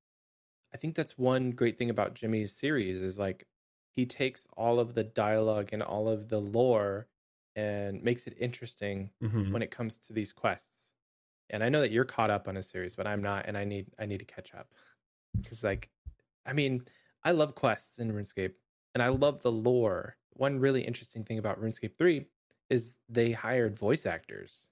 I 0.75 0.77
think 0.77 0.97
that's 0.97 1.17
one 1.17 1.51
great 1.53 1.79
thing 1.79 1.89
about 1.89 2.15
Jimmy's 2.15 2.53
series 2.53 2.99
is 3.01 3.17
like 3.19 3.47
he 3.95 4.07
takes 4.07 4.49
all 4.57 4.81
of 4.81 4.95
the 4.95 5.05
dialogue 5.05 5.69
and 5.73 5.83
all 5.83 6.09
of 6.09 6.31
the 6.31 6.41
lore 6.41 7.07
and 7.56 8.02
makes 8.02 8.26
it 8.26 8.35
interesting 8.38 9.11
mhm. 9.23 9.52
when 9.52 9.62
it 9.62 9.71
comes 9.71 9.99
to 9.99 10.12
these 10.12 10.32
quests. 10.32 10.92
And 11.50 11.62
I 11.62 11.68
know 11.68 11.80
that 11.80 11.90
you're 11.92 12.04
caught 12.04 12.30
up 12.30 12.49
on 12.49 12.56
a 12.56 12.62
series, 12.62 12.97
but 12.97 13.06
I'm 13.06 13.21
not, 13.23 13.47
and 13.47 13.59
I 13.59 13.64
need 13.64 13.87
I 13.99 14.06
need 14.06 14.18
to 14.21 14.25
catch 14.25 14.54
up 14.54 14.73
because 15.37 15.62
like, 15.64 15.90
I 16.47 16.52
mean, 16.52 16.85
I 17.25 17.32
love 17.32 17.54
quests 17.54 17.99
in 17.99 18.11
RuneScape, 18.12 18.54
and 18.94 19.02
I 19.02 19.09
love 19.09 19.42
the 19.42 19.52
lore. 19.52 20.16
One 20.35 20.59
really 20.61 20.82
interesting 20.82 21.25
thing 21.25 21.38
about 21.38 21.61
RuneScape 21.61 21.97
three 21.99 22.26
is 22.71 22.99
they 23.09 23.32
hired 23.32 23.76
voice 23.76 24.06
actors 24.06 24.68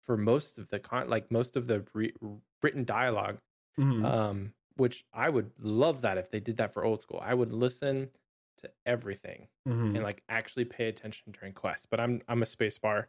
for 0.00 0.16
most 0.16 0.58
of 0.58 0.68
the 0.70 0.78
con, 0.78 1.08
like 1.08 1.30
most 1.30 1.56
of 1.56 1.66
the 1.66 1.84
re- 1.92 2.14
written 2.62 2.84
dialogue 2.84 3.38
Mhm. 3.78 4.04
um, 4.04 4.54
which 4.76 5.04
I 5.12 5.28
would 5.30 5.58
love 5.58 6.02
that 6.02 6.18
if 6.18 6.30
they 6.30 6.40
did 6.40 6.56
that 6.58 6.72
for 6.74 6.84
old 6.84 7.00
school. 7.02 7.20
I 7.22 7.34
would 7.34 7.52
listen 7.52 8.10
to 8.58 8.70
everything 8.86 9.48
Mhm. 9.66 9.94
and 9.96 10.02
like 10.02 10.22
actually 10.28 10.64
pay 10.64 10.88
attention 10.88 11.32
during 11.32 11.52
quests. 11.52 11.86
But 11.90 12.00
I'm 12.00 12.22
I'm 12.28 12.42
a 12.42 12.46
spacebar 12.46 13.06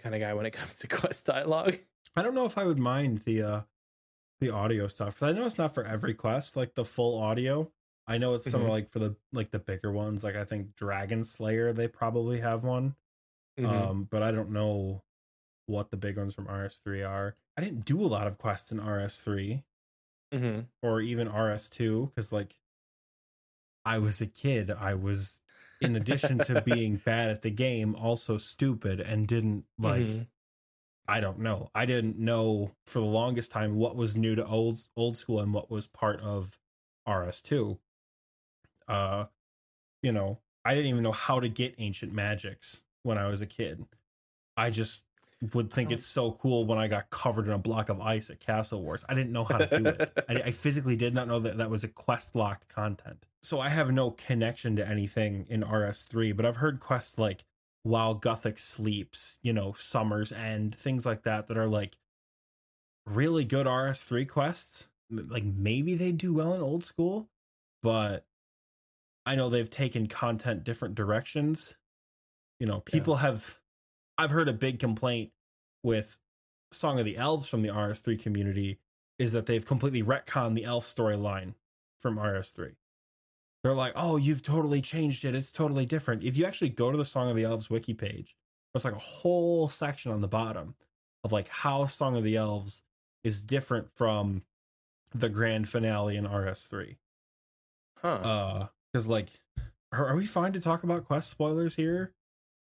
kind 0.00 0.14
of 0.14 0.20
guy 0.20 0.34
when 0.34 0.46
it 0.46 0.50
comes 0.54 0.78
to 0.80 0.88
quest 0.88 1.26
dialogue. 1.26 1.76
I 2.16 2.22
don't 2.22 2.34
know 2.34 2.46
if 2.46 2.56
I 2.58 2.64
would 2.64 2.78
mind 2.78 3.18
the 3.20 3.42
uh 3.42 3.62
the 4.40 4.50
audio 4.50 4.88
stuff 4.88 5.22
I 5.22 5.32
know 5.32 5.46
it's 5.46 5.58
not 5.58 5.74
for 5.74 5.84
every 5.84 6.12
quest, 6.14 6.56
like 6.56 6.74
the 6.74 6.84
full 6.84 7.18
audio. 7.18 7.72
I 8.06 8.18
know 8.18 8.34
it's 8.34 8.50
some 8.50 8.62
Mhm. 8.62 8.68
like 8.68 8.90
for 8.90 8.98
the 8.98 9.16
like 9.32 9.50
the 9.50 9.58
bigger 9.58 9.90
ones, 9.90 10.22
like 10.24 10.36
I 10.36 10.44
think 10.44 10.74
Dragon 10.76 11.24
Slayer 11.24 11.72
they 11.72 11.88
probably 11.88 12.40
have 12.40 12.62
one. 12.64 12.96
Mhm. 13.58 13.66
Um, 13.66 14.04
but 14.04 14.22
I 14.22 14.30
don't 14.32 14.50
know 14.50 15.02
what 15.66 15.90
the 15.90 15.96
big 15.96 16.18
ones 16.18 16.34
from 16.34 16.46
RS3 16.46 17.02
are. 17.02 17.36
I 17.56 17.62
didn't 17.62 17.84
do 17.86 18.02
a 18.04 18.06
lot 18.08 18.26
of 18.26 18.36
quests 18.36 18.70
in 18.72 18.78
RS3 18.80 19.64
Mhm. 20.34 20.66
or 20.82 21.00
even 21.00 21.28
RS2 21.28 22.06
because 22.08 22.32
like 22.32 22.56
I 23.84 23.98
was 23.98 24.20
a 24.20 24.26
kid. 24.26 24.70
I 24.70 24.94
was 24.94 25.40
in 25.80 25.96
addition 25.96 26.38
to 26.44 26.62
being 26.62 26.96
bad 27.04 27.30
at 27.30 27.42
the 27.42 27.50
game, 27.50 27.94
also 27.94 28.38
stupid 28.38 29.00
and 29.00 29.26
didn't 29.26 29.64
like 29.78 30.06
Mhm. 30.06 30.26
I 31.06 31.20
don't 31.20 31.40
know. 31.40 31.70
I 31.74 31.84
didn't 31.84 32.18
know 32.18 32.72
for 32.86 33.00
the 33.00 33.04
longest 33.04 33.50
time 33.50 33.76
what 33.76 33.94
was 33.94 34.16
new 34.16 34.34
to 34.36 34.46
old 34.46 34.78
old 34.96 35.16
school 35.16 35.40
and 35.40 35.52
what 35.52 35.70
was 35.70 35.86
part 35.86 36.20
of 36.20 36.58
RS2. 37.06 37.78
Uh 38.88 39.26
you 40.02 40.12
know, 40.12 40.40
I 40.64 40.74
didn't 40.74 40.90
even 40.90 41.02
know 41.02 41.12
how 41.12 41.40
to 41.40 41.48
get 41.48 41.74
ancient 41.78 42.12
magics 42.12 42.82
when 43.02 43.18
I 43.18 43.26
was 43.28 43.42
a 43.42 43.46
kid. 43.46 43.84
I 44.56 44.70
just 44.70 45.02
would 45.52 45.72
think 45.72 45.90
Oh. 45.90 45.94
it's 45.94 46.06
so 46.06 46.32
cool 46.32 46.64
when 46.64 46.78
I 46.78 46.86
got 46.88 47.10
covered 47.10 47.46
in 47.46 47.52
a 47.52 47.58
block 47.58 47.88
of 47.88 48.00
ice 48.00 48.30
at 48.30 48.40
Castle 48.40 48.82
Wars. 48.82 49.04
I 49.08 49.14
didn't 49.14 49.32
know 49.32 49.44
how 49.44 49.58
to 49.58 49.78
do 49.78 49.86
it. 49.88 50.24
I, 50.28 50.34
I 50.34 50.50
physically 50.52 50.96
did 50.96 51.12
not 51.14 51.28
know 51.28 51.40
that 51.40 51.58
that 51.58 51.70
was 51.70 51.84
a 51.84 51.88
quest 51.88 52.34
locked 52.34 52.68
content. 52.68 53.26
So 53.42 53.60
I 53.60 53.68
have 53.68 53.92
no 53.92 54.10
connection 54.12 54.76
to 54.76 54.88
anything 54.88 55.46
in 55.50 55.62
RS3, 55.62 56.34
but 56.36 56.46
I've 56.46 56.56
heard 56.56 56.80
quests 56.80 57.18
like 57.18 57.44
While 57.82 58.14
Gothic 58.14 58.58
Sleeps, 58.58 59.38
you 59.42 59.52
know, 59.52 59.74
Summer's 59.76 60.32
End, 60.32 60.74
things 60.74 61.04
like 61.04 61.24
that, 61.24 61.48
that 61.48 61.56
are 61.58 61.66
like 61.66 61.98
really 63.06 63.44
good 63.44 63.66
RS3 63.66 64.26
quests. 64.28 64.88
Like 65.10 65.44
maybe 65.44 65.94
they 65.94 66.12
do 66.12 66.32
well 66.32 66.54
in 66.54 66.62
old 66.62 66.84
school, 66.84 67.28
but 67.82 68.24
I 69.26 69.34
know 69.36 69.48
they've 69.50 69.68
taken 69.68 70.06
content 70.06 70.64
different 70.64 70.94
directions. 70.94 71.74
You 72.58 72.66
know, 72.66 72.80
people 72.80 73.16
have, 73.16 73.58
I've 74.16 74.30
heard 74.30 74.48
a 74.48 74.52
big 74.54 74.78
complaint 74.78 75.32
with 75.84 76.18
Song 76.72 76.98
of 76.98 77.04
the 77.04 77.16
Elves 77.16 77.48
from 77.48 77.62
the 77.62 77.68
RS3 77.68 78.20
community 78.20 78.80
is 79.18 79.32
that 79.32 79.46
they've 79.46 79.64
completely 79.64 80.02
retconned 80.02 80.56
the 80.56 80.64
elf 80.64 80.84
storyline 80.84 81.54
from 82.00 82.16
RS3. 82.16 82.72
They're 83.62 83.74
like, 83.74 83.92
oh, 83.94 84.16
you've 84.16 84.42
totally 84.42 84.82
changed 84.82 85.24
it. 85.24 85.34
It's 85.34 85.52
totally 85.52 85.86
different. 85.86 86.24
If 86.24 86.36
you 86.36 86.44
actually 86.44 86.70
go 86.70 86.90
to 86.90 86.98
the 86.98 87.04
Song 87.04 87.30
of 87.30 87.36
the 87.36 87.44
Elves 87.44 87.70
wiki 87.70 87.94
page, 87.94 88.34
there's 88.72 88.84
like 88.84 88.94
a 88.94 88.98
whole 88.98 89.68
section 89.68 90.10
on 90.10 90.20
the 90.20 90.28
bottom 90.28 90.74
of 91.22 91.32
like 91.32 91.48
how 91.48 91.86
Song 91.86 92.16
of 92.16 92.24
the 92.24 92.36
Elves 92.36 92.82
is 93.22 93.42
different 93.42 93.90
from 93.90 94.42
the 95.14 95.28
grand 95.28 95.68
finale 95.68 96.16
in 96.16 96.26
RS3. 96.26 96.96
Huh. 98.02 98.08
Uh, 98.08 98.66
because 98.92 99.08
like, 99.08 99.28
are, 99.92 100.08
are 100.08 100.16
we 100.16 100.26
fine 100.26 100.52
to 100.52 100.60
talk 100.60 100.82
about 100.82 101.06
quest 101.06 101.30
spoilers 101.30 101.76
here? 101.76 102.12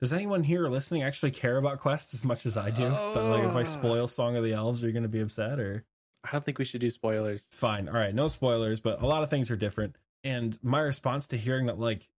Does 0.01 0.11
anyone 0.13 0.43
here 0.43 0.67
listening 0.67 1.03
actually 1.03 1.31
care 1.31 1.57
about 1.57 1.79
Quest 1.79 2.13
as 2.13 2.25
much 2.25 2.45
as 2.45 2.57
I 2.57 2.71
do? 2.71 2.89
That, 2.89 3.15
like, 3.15 3.43
if 3.43 3.55
I 3.55 3.61
Oh. 3.61 3.63
spoil 3.63 4.07
Song 4.07 4.35
of 4.35 4.43
the 4.43 4.53
Elves, 4.53 4.83
are 4.83 4.87
you 4.87 4.93
going 4.93 5.03
to 5.03 5.09
be 5.09 5.19
upset 5.21 5.59
or? 5.59 5.85
I 6.23 6.31
don't 6.31 6.43
think 6.43 6.57
we 6.59 6.65
should 6.65 6.81
do 6.81 6.89
spoilers. 6.91 7.47
fine. 7.51 7.87
All 7.87 7.95
right, 7.95 8.13
no 8.13 8.27
spoilers, 8.27 8.79
but 8.79 9.01
a 9.01 9.05
lot 9.07 9.23
of 9.23 9.29
things 9.29 9.49
are 9.51 9.55
different. 9.55 9.95
And 10.23 10.57
my 10.63 10.79
response 10.79 11.27
to 11.29 11.37
hearing 11.37 11.65
that 11.67 11.79
like 11.79 12.09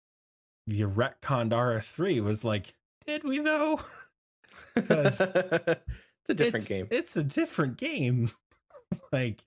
the 0.67 0.83
retconned 0.83 1.51
RS3 1.53 2.21
was 2.21 2.45
like, 2.45 2.75
did 3.07 3.23
we 3.25 3.39
though? 3.41 3.81
it's 4.77 5.21
a 5.21 6.35
different 6.35 6.65
It's- 6.65 6.69
game. 6.69 6.89
It's 6.91 7.17
a 7.17 7.23
different 7.25 7.77
game. 7.77 8.31
like 9.13 9.45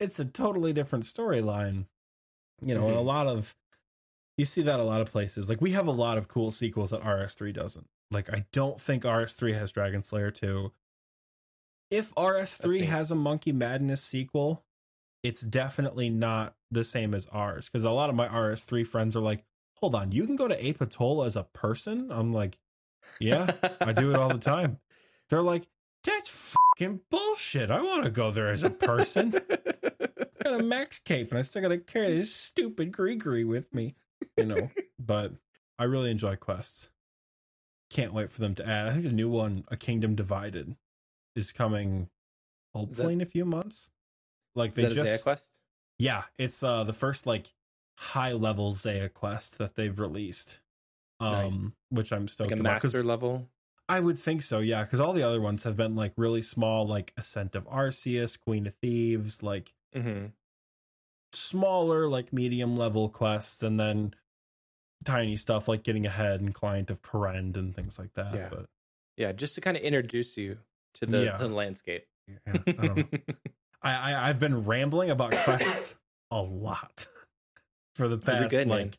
it's 0.00 0.18
a 0.20 0.24
totally 0.24 0.72
different 0.72 1.04
storyline. 1.04 1.86
You 2.62 2.74
know, 2.74 2.88
and 2.88 2.96
a 2.96 3.00
Mhm. 3.00 3.04
lot 3.06 3.26
of 3.26 3.54
you 4.36 4.44
see 4.44 4.62
that 4.62 4.80
a 4.80 4.84
lot 4.84 5.00
of 5.00 5.10
places. 5.10 5.48
Like 5.48 5.60
we 5.60 5.72
have 5.72 5.86
a 5.86 5.92
lot 5.92 6.18
of 6.18 6.28
cool 6.28 6.50
sequels 6.50 6.90
that 6.90 7.02
RS3 7.02 7.54
doesn't. 7.54 7.86
Like 8.10 8.32
I 8.32 8.46
don't 8.52 8.80
think 8.80 9.04
RS3 9.04 9.58
has 9.58 9.72
Dragon 9.72 10.02
Slayer 10.02 10.30
2. 10.30 10.72
If 11.90 12.14
RS3 12.14 12.80
neat. 12.80 12.84
has 12.86 13.10
a 13.10 13.14
Monkey 13.14 13.52
Madness 13.52 14.02
sequel, 14.02 14.64
it's 15.22 15.40
definitely 15.40 16.10
not 16.10 16.54
the 16.70 16.84
same 16.84 17.14
as 17.14 17.26
ours 17.28 17.68
because 17.68 17.84
a 17.84 17.90
lot 17.90 18.10
of 18.10 18.16
my 18.16 18.28
RS3 18.28 18.86
friends 18.86 19.16
are 19.16 19.20
like, 19.20 19.44
"Hold 19.76 19.94
on, 19.94 20.12
you 20.12 20.26
can 20.26 20.36
go 20.36 20.48
to 20.48 20.66
Ape 20.66 20.80
Atoll 20.80 21.24
as 21.24 21.36
a 21.36 21.44
person?" 21.44 22.10
I'm 22.10 22.32
like, 22.32 22.58
"Yeah, 23.20 23.52
I 23.80 23.92
do 23.92 24.10
it 24.10 24.16
all 24.16 24.28
the 24.28 24.38
time." 24.38 24.78
They're 25.28 25.42
like, 25.42 25.66
"That's 26.04 26.54
fucking 26.78 27.00
bullshit. 27.10 27.70
I 27.70 27.80
want 27.82 28.04
to 28.04 28.10
go 28.10 28.30
there 28.30 28.48
as 28.48 28.62
a 28.62 28.70
person." 28.70 29.34
I 29.50 30.50
got 30.50 30.60
a 30.60 30.62
max 30.62 30.98
cape 30.98 31.30
and 31.30 31.38
I 31.38 31.42
still 31.42 31.62
got 31.62 31.68
to 31.68 31.78
carry 31.78 32.14
this 32.14 32.34
stupid 32.34 32.92
greegree 32.92 33.46
with 33.46 33.72
me, 33.74 33.96
you 34.36 34.44
know. 34.46 34.68
but 34.98 35.32
I 35.78 35.84
really 35.84 36.10
enjoy 36.10 36.36
quests. 36.36 36.90
Can't 37.90 38.12
wait 38.12 38.30
for 38.30 38.40
them 38.40 38.54
to 38.56 38.66
add. 38.66 38.88
I 38.88 38.92
think 38.92 39.04
the 39.04 39.12
new 39.12 39.28
one, 39.28 39.64
A 39.68 39.76
Kingdom 39.76 40.14
Divided, 40.14 40.74
is 41.36 41.52
coming 41.52 42.08
hopefully 42.74 43.08
that- 43.08 43.12
in 43.12 43.20
a 43.20 43.26
few 43.26 43.44
months. 43.44 43.90
Like 44.54 44.74
they 44.74 44.88
just 44.88 45.22
quest? 45.22 45.60
yeah, 45.98 46.24
it's 46.38 46.62
uh 46.62 46.82
the 46.84 46.94
first 46.94 47.26
like 47.26 47.52
high 47.98 48.32
level 48.32 48.72
Zeah 48.72 49.08
quest 49.10 49.58
that 49.58 49.74
they've 49.74 49.98
released. 49.98 50.58
Um 51.20 51.30
Nice. 51.30 51.72
which 51.90 52.12
I'm 52.12 52.26
stoked 52.26 52.50
Like 52.52 52.58
a 52.58 52.62
about 52.62 52.82
master 52.82 53.02
level? 53.02 53.48
I 53.88 54.00
would 54.00 54.18
think 54.18 54.42
so, 54.42 54.58
yeah, 54.60 54.82
because 54.82 54.98
all 54.98 55.12
the 55.12 55.22
other 55.22 55.40
ones 55.40 55.62
have 55.64 55.76
been 55.76 55.94
like 55.94 56.12
really 56.16 56.42
small, 56.42 56.86
like 56.86 57.12
Ascent 57.18 57.54
of 57.54 57.64
Arceus, 57.68 58.36
Queen 58.40 58.66
of 58.66 58.74
Thieves, 58.74 59.42
like 59.42 59.74
hmm 59.94 60.26
smaller, 61.36 62.08
like 62.08 62.32
medium 62.32 62.76
level 62.76 63.08
quests, 63.08 63.62
and 63.62 63.78
then 63.78 64.14
tiny 65.04 65.36
stuff 65.36 65.68
like 65.68 65.82
getting 65.82 66.06
ahead 66.06 66.40
and 66.40 66.54
Client 66.54 66.90
of 66.90 67.02
Kourend 67.02 67.56
and 67.56 67.74
things 67.74 67.98
like 67.98 68.12
that. 68.14 68.34
Yeah. 68.34 68.48
But 68.50 68.66
Yeah, 69.16 69.32
just 69.32 69.54
to 69.56 69.60
kind 69.60 69.76
of 69.76 69.82
introduce 69.82 70.36
you 70.36 70.58
to 70.94 71.06
the, 71.06 71.24
Yeah. 71.24 71.36
to 71.38 71.48
the 71.48 71.54
landscape. 71.54 72.06
yeah, 72.26 72.58
I. 72.78 73.06
I, 73.82 74.12
I 74.14 74.28
I've 74.28 74.40
been 74.40 74.64
rambling 74.64 75.10
about 75.10 75.32
quests 75.32 75.94
a 76.32 76.40
lot 76.40 77.06
for 77.94 78.08
the 78.08 78.18
past 78.18 78.50
good, 78.50 78.66
man. 78.66 78.92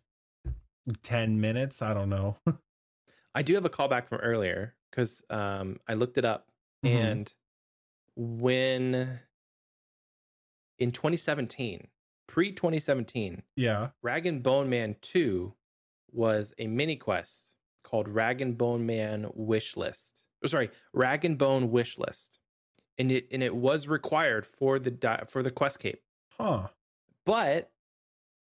like 0.46 1.02
ten 1.04 1.42
minutes. 1.42 1.82
I 1.82 1.94
don't 1.94 2.10
know. 2.10 2.38
I 3.36 3.42
do 3.42 3.56
have 3.56 3.66
a 3.66 3.70
callback 3.70 4.08
from 4.08 4.20
earlier 4.20 4.76
because 4.90 5.24
um, 5.30 5.80
I 5.88 5.96
looked 5.96 6.18
it 6.18 6.24
up, 6.26 6.48
Mhm. 6.86 6.90
and 6.96 7.34
when 8.16 9.20
in 10.80 10.92
2017, 10.92 11.88
pre 12.28 12.52
2017, 12.52 13.44
yeah. 13.56 13.90
Rag 14.02 14.26
and 14.26 14.44
Bone 14.44 14.70
Man 14.70 14.96
2 15.02 15.54
was 16.12 16.54
a 16.58 16.68
mini 16.68 16.96
quest 16.96 17.56
called 17.84 18.08
Rag 18.08 18.42
and 18.42 18.58
Bone 18.58 18.86
Man 18.86 19.28
Wish 19.34 19.78
List. 19.78 20.26
Oh, 20.44 20.48
sorry, 20.48 20.70
Rag 20.94 21.26
and 21.26 21.38
Bone 21.38 21.72
Wish 21.72 21.98
List, 21.98 22.40
and 22.98 23.12
it 23.12 23.28
and 23.32 23.42
it 23.42 23.56
was 23.56 23.88
required 23.88 24.46
for 24.46 24.78
the 24.80 24.92
di- 24.92 25.24
for 25.28 25.42
the 25.42 25.52
quest 25.52 25.80
cape, 25.80 26.02
Huh. 26.32 26.70
but 27.26 27.72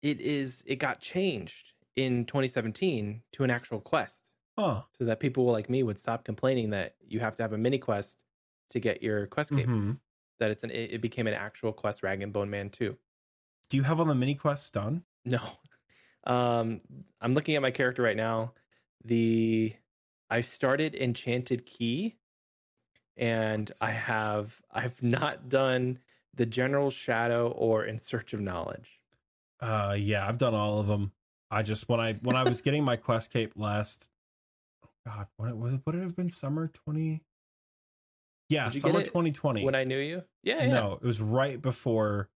it 0.01 0.19
is 0.21 0.63
it 0.67 0.75
got 0.77 0.99
changed 0.99 1.73
in 1.95 2.25
2017 2.25 3.23
to 3.31 3.43
an 3.43 3.49
actual 3.49 3.79
quest 3.79 4.31
Huh. 4.57 4.83
so 4.97 5.05
that 5.05 5.19
people 5.19 5.45
like 5.45 5.69
me 5.69 5.81
would 5.83 5.97
stop 5.97 6.25
complaining 6.25 6.69
that 6.71 6.95
you 7.07 7.19
have 7.21 7.33
to 7.35 7.43
have 7.43 7.53
a 7.53 7.57
mini 7.57 7.77
quest 7.79 8.23
to 8.69 8.79
get 8.79 9.01
your 9.01 9.27
quest 9.27 9.51
cape. 9.55 9.67
Mhm. 9.67 9.99
That 10.39 10.51
it's 10.51 10.63
an 10.63 10.71
it 10.71 10.91
it 10.93 11.01
became 11.01 11.27
an 11.27 11.33
actual 11.33 11.71
quest, 11.71 12.03
Rag 12.03 12.21
and 12.21 12.33
Bone 12.33 12.49
Man 12.49 12.69
2. 12.69 12.97
Do 13.69 13.77
you 13.77 13.83
have 13.83 13.99
all 13.99 14.05
the 14.05 14.15
mini 14.15 14.35
quests 14.35 14.71
done? 14.71 15.03
No. 15.25 15.41
Um 16.25 16.81
I'm 17.21 17.33
looking 17.33 17.55
at 17.55 17.61
my 17.61 17.71
character 17.71 18.01
right 18.01 18.17
now. 18.17 18.53
The 19.03 19.73
I 20.29 20.41
started 20.41 20.95
Enchanted 20.95 21.65
Key 21.65 22.15
and 23.17 23.71
I 23.81 23.91
have 23.91 24.61
I've 24.71 25.01
not 25.03 25.49
done 25.49 25.99
the 26.33 26.45
General 26.45 26.89
Shadow 26.89 27.49
or 27.49 27.85
In 27.85 27.97
Search 27.97 28.33
of 28.33 28.41
Knowledge. 28.41 28.99
Uh, 29.61 29.95
yeah, 29.97 30.27
I've 30.27 30.37
done 30.37 30.53
all 30.53 30.79
of 30.79 30.87
them. 30.87 31.13
I 31.49 31.61
just 31.61 31.87
when 31.87 31.99
I 31.99 32.13
when 32.13 32.35
I 32.35 32.43
was 32.43 32.61
getting 32.61 32.83
my 32.83 32.97
quest 32.97 33.31
cape 33.31 33.53
last, 33.55 34.09
oh 34.83 34.89
God, 35.05 35.27
what 35.37 35.55
was 35.55 35.73
it? 35.73 35.81
Would 35.85 35.95
it 35.95 36.01
have 36.01 36.15
been 36.15 36.29
summer 36.29 36.67
twenty? 36.67 37.21
Yeah, 38.49 38.65
Did 38.65 38.75
you 38.75 38.81
get 38.81 38.87
summer 38.89 39.03
twenty 39.03 39.31
twenty. 39.31 39.63
When 39.63 39.75
I 39.75 39.85
knew 39.85 39.97
you? 39.97 40.23
Yeah, 40.43 40.63
yeah. 40.63 40.73
No, 40.73 40.93
it 40.93 41.03
was 41.03 41.21
right 41.21 41.61
before 41.61 42.29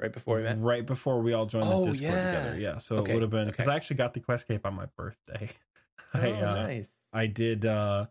Right 0.00 0.12
before 0.12 0.36
we 0.38 0.42
met. 0.44 0.58
right 0.60 0.86
before 0.86 1.20
we 1.20 1.32
all 1.34 1.46
joined 1.46 1.66
Oh, 1.68 1.84
the 1.84 1.90
Discord 1.92 2.12
yeah. 2.12 2.40
together. 2.40 2.58
Yeah, 2.58 2.78
so 2.78 2.96
Okay, 2.98 3.10
it 3.10 3.14
would 3.14 3.22
have 3.22 3.30
been 3.30 3.46
because 3.48 3.66
okay. 3.66 3.72
I 3.72 3.76
actually 3.76 3.96
got 3.96 4.14
the 4.14 4.20
quest 4.20 4.48
cape 4.48 4.64
on 4.66 4.74
my 4.74 4.86
birthday. 4.96 5.50
I, 6.14 6.30
oh, 6.30 6.34
uh, 6.34 6.54
nice. 6.66 6.92
I 7.12 7.26
did 7.26 7.66
uh 7.66 8.06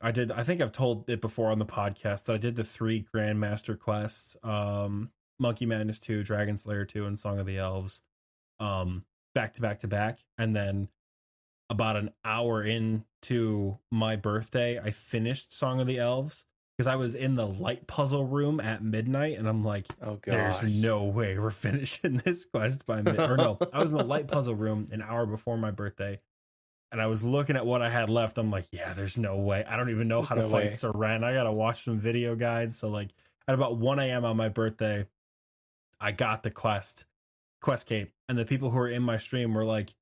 I 0.00 0.10
did 0.12 0.30
I 0.30 0.44
think 0.44 0.60
I've 0.60 0.72
told 0.72 1.08
it 1.10 1.20
before 1.20 1.50
on 1.50 1.58
the 1.58 1.66
podcast 1.66 2.24
that 2.26 2.34
I 2.34 2.38
did 2.38 2.54
the 2.56 2.64
three 2.64 3.04
Grandmaster 3.14 3.78
quests, 3.78 4.36
um 4.42 5.10
Monkey 5.38 5.66
Madness 5.66 5.98
2, 6.00 6.22
Dragon 6.22 6.56
Slayer 6.56 6.84
2, 6.84 7.04
and 7.06 7.18
Song 7.18 7.38
of 7.40 7.46
the 7.46 7.58
Elves. 7.58 8.00
Um 8.60 9.04
back 9.34 9.54
to 9.54 9.60
back 9.60 9.80
to 9.80 9.88
back. 9.88 10.20
And 10.38 10.54
then 10.54 10.88
about 11.68 11.96
an 11.96 12.10
hour 12.24 12.62
into 12.62 13.78
my 13.90 14.14
birthday, 14.16 14.78
I 14.78 14.90
finished 14.92 15.52
Song 15.52 15.80
of 15.80 15.86
the 15.86 15.98
Elves 15.98 16.44
because 16.76 16.86
I 16.86 16.96
was 16.96 17.14
in 17.14 17.36
the 17.36 17.46
light 17.46 17.86
puzzle 17.86 18.24
room 18.24 18.60
at 18.60 18.82
midnight 18.82 19.38
and 19.38 19.48
I'm 19.48 19.62
like, 19.62 19.86
Oh 20.02 20.18
there's 20.24 20.62
no 20.62 21.04
way 21.04 21.38
we're 21.38 21.50
finishing 21.52 22.18
this 22.18 22.44
quest 22.44 22.84
by 22.86 23.02
mid 23.02 23.18
or 23.18 23.36
no, 23.36 23.58
I 23.72 23.78
was 23.82 23.92
in 23.92 23.98
the 23.98 24.04
light 24.04 24.28
puzzle 24.28 24.54
room 24.54 24.86
an 24.92 25.02
hour 25.02 25.26
before 25.26 25.56
my 25.56 25.70
birthday. 25.70 26.20
And 26.92 27.00
I 27.00 27.06
was 27.06 27.24
looking 27.24 27.56
at 27.56 27.66
what 27.66 27.82
I 27.82 27.90
had 27.90 28.08
left. 28.08 28.38
I'm 28.38 28.50
like, 28.50 28.66
yeah, 28.70 28.92
there's 28.92 29.18
no 29.18 29.36
way. 29.38 29.64
I 29.64 29.76
don't 29.76 29.90
even 29.90 30.06
know 30.06 30.20
There's 30.20 30.28
how 30.28 30.34
to 30.36 30.42
no 30.42 30.48
fight 30.48 30.66
way. 30.66 30.70
Seren. 30.70 31.24
I 31.24 31.32
gotta 31.32 31.52
watch 31.52 31.84
some 31.84 31.98
video 31.98 32.36
guides. 32.36 32.76
So 32.78 32.88
like 32.88 33.10
at 33.48 33.54
about 33.54 33.78
1 33.78 33.98
a.m. 33.98 34.24
on 34.24 34.36
my 34.36 34.48
birthday, 34.48 35.06
I 36.00 36.12
got 36.12 36.42
the 36.42 36.50
quest, 36.50 37.06
quest 37.60 37.86
cape, 37.86 38.12
and 38.28 38.36
the 38.36 38.44
people 38.44 38.70
who 38.70 38.76
were 38.76 38.88
in 38.88 39.02
my 39.02 39.16
stream 39.16 39.54
were 39.54 39.64
like, 39.64 39.94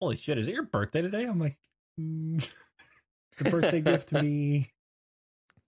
"Holy 0.00 0.16
shit, 0.16 0.38
is 0.38 0.48
it 0.48 0.54
your 0.54 0.64
birthday 0.64 1.02
today?" 1.02 1.24
I'm 1.24 1.38
like, 1.38 1.56
mm, 1.98 2.38
"It's 3.32 3.42
a 3.42 3.50
birthday 3.50 3.80
gift 3.80 4.08
to 4.08 4.22
me." 4.22 4.70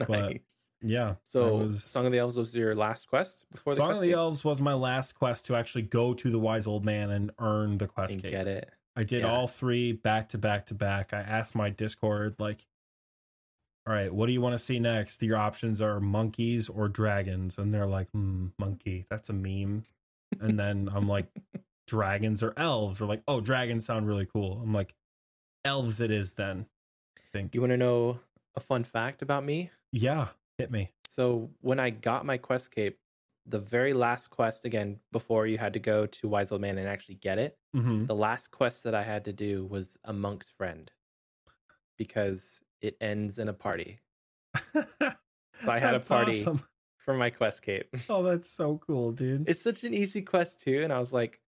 Nice. 0.09 0.32
but- 0.80 0.88
Yeah. 0.88 1.14
so, 1.23 1.56
was 1.59 1.85
Song 1.85 2.06
of 2.06 2.12
the 2.12 2.18
Elves 2.18 2.37
was 2.37 2.54
your 2.56 2.75
last 2.75 3.06
quest 3.09 3.44
before 3.52 3.73
the 3.75 3.78
Song 3.78 3.92
of 3.92 4.00
the? 4.00 4.12
Elves 4.12 4.44
was 4.44 4.61
my 4.61 4.75
last 4.75 5.12
quest 5.14 5.47
to 5.47 5.56
actually 5.56 5.82
go 5.82 6.12
to 6.14 6.30
the 6.30 6.38
Wise 6.38 6.66
Old 6.66 6.85
Man 6.85 7.11
and 7.11 7.30
earn 7.38 7.78
the 7.78 7.87
quest 7.87 8.14
and 8.14 8.23
cape. 8.23 8.32
get 8.32 8.49
it. 8.49 8.71
I 8.97 9.04
did 9.04 9.23
Yeah. 9.23 9.32
all 9.32 9.47
three 9.47 9.92
back 9.92 10.28
to 10.30 10.38
back 10.38 10.66
to 10.66 10.75
back. 10.75 11.12
I 11.14 11.21
asked 11.21 11.54
my 11.54 11.71
Discord, 11.71 12.35
like, 12.38 12.66
all 13.87 13.92
right, 13.94 14.12
what 14.12 14.26
do 14.26 14.32
you 14.32 14.40
want 14.40 14.52
to 14.54 14.59
see 14.59 14.78
next? 14.78 15.23
Your 15.23 15.37
options 15.38 15.80
are 15.80 15.99
monkeys 15.99 16.68
or 16.68 16.88
dragons. 16.88 17.59
And 17.59 17.73
they're 17.73 17.87
like, 17.87 18.09
hmm, 18.11 18.49
monkey, 18.59 19.06
that's 19.09 19.30
a 19.30 19.32
meme. 19.32 19.85
And 20.40 20.59
then 20.59 20.88
I'm 20.92 21.09
like, 21.09 21.26
dragons 21.87 22.42
or 22.42 22.52
elves. 22.56 22.99
They're 22.99 23.09
like, 23.09 23.23
oh, 23.26 23.40
dragons 23.40 23.85
sound 23.85 24.06
really 24.06 24.26
cool. 24.26 24.61
I'm 24.62 24.73
like, 24.75 24.94
elves 25.64 26.00
it 26.00 26.11
is 26.11 26.35
then. 26.35 26.66
I 27.18 27.23
think. 27.32 27.54
You 27.54 27.61
want 27.61 27.71
to 27.73 27.76
know 27.76 28.21
a 28.54 28.61
fun 28.61 28.85
fact 28.85 29.23
about 29.23 29.44
me? 29.44 29.71
Yeah, 29.92 30.28
hit 30.58 30.70
me. 30.70 30.92
So 31.02 31.50
when 31.61 31.78
I 31.78 31.90
got 31.90 32.25
my 32.25 32.38
quest 32.38 32.70
cape, 32.75 32.99
the 33.46 33.58
very 33.58 33.92
last 33.92 34.28
quest 34.28 34.64
again 34.64 35.00
before 35.11 35.46
you 35.46 35.58
had 35.58 35.72
to 35.75 35.78
go 35.80 36.06
to 36.06 36.28
Wise 36.28 36.52
Old 36.52 36.61
Man 36.61 36.78
and 36.78 36.88
actually 36.88 37.16
get 37.16 37.38
it, 37.38 37.58
hmm 37.75 38.06
the 38.06 38.14
last 38.14 38.50
quest 38.50 38.84
that 38.84 38.94
I 38.94 39.02
had 39.02 39.25
to 39.26 39.32
do 39.32 39.64
was 39.64 39.99
a 40.04 40.12
monk's 40.12 40.50
friend 40.50 40.90
because 41.99 42.61
it 42.80 42.96
ends 43.00 43.38
in 43.38 43.49
a 43.49 43.52
party 43.52 44.00
so 44.75 45.70
I 45.70 45.78
had 45.78 45.94
a 45.94 46.00
party. 46.00 46.40
Awesome. 46.40 46.62
for 46.99 47.14
my 47.14 47.30
quest 47.30 47.62
cape. 47.62 47.88
Oh, 48.08 48.22
that's 48.22 48.50
so 48.50 48.78
cool, 48.87 49.12
dude. 49.12 49.49
It's 49.49 49.62
such 49.62 49.84
an 49.84 49.94
easy 49.94 50.22
quest 50.22 50.61
too, 50.61 50.82
and 50.82 50.92
I 50.92 50.99
was 50.99 51.12
like, 51.12 51.40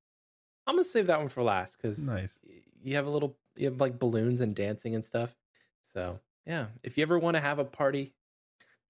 I'm 0.67 0.75
gonna 0.75 0.85
save 0.85 1.07
that 1.07 1.19
one 1.19 1.29
for 1.29 1.43
last 1.43 1.77
because 1.81 2.11
nice. 2.11 2.39
you 2.83 2.97
have 2.97 3.07
a 3.07 3.11
little, 3.11 3.37
you 3.57 3.67
have 3.67 3.81
like 3.81 3.99
balloons 3.99 4.41
and 4.41 4.55
dancing 4.55 4.95
and 4.95 5.05
stuff. 5.05 5.35
So 5.83 6.19
yeah, 6.47 6.67
if 6.83 6.97
you 6.99 7.03
ever 7.03 7.19
want 7.19 7.37
to 7.37 7.41
have 7.41 7.59
a 7.59 7.65
party 7.65 8.15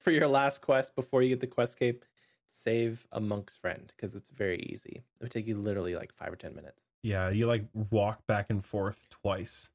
for 0.00 0.10
your 0.10 0.28
last 0.28 0.60
quest 0.60 0.94
before 0.94 1.22
you 1.22 1.28
get 1.30 1.40
the 1.40 1.46
quest 1.46 1.78
cape, 1.78 2.04
save 2.46 3.06
a 3.12 3.20
monk's 3.20 3.56
friend 3.56 3.92
because 3.96 4.14
it's 4.14 4.30
very 4.30 4.60
easy. 4.70 5.02
It 5.20 5.22
would 5.22 5.30
take 5.30 5.46
you 5.46 5.56
literally 5.56 5.94
like 5.96 6.12
five 6.14 6.32
or 6.32 6.36
ten 6.36 6.54
minutes. 6.54 6.84
Yeah, 7.02 7.30
you 7.30 7.46
like 7.46 7.64
walk 7.90 8.26
back 8.26 8.46
and 8.50 8.64
forth 8.64 9.06
twice. 9.10 9.70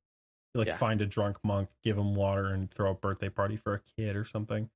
You 0.53 0.59
like 0.59 0.67
Yeah. 0.69 0.77
find 0.77 1.01
a 1.01 1.05
drunk 1.05 1.37
monk, 1.43 1.69
give 1.83 1.97
him 1.97 2.15
water, 2.15 2.47
and 2.47 2.69
throw 2.71 2.91
a 2.91 2.95
birthday 2.95 3.29
party 3.29 3.55
for 3.57 3.73
a 3.75 3.81
kid 3.97 4.15
or 4.15 4.25
something. 4.25 4.69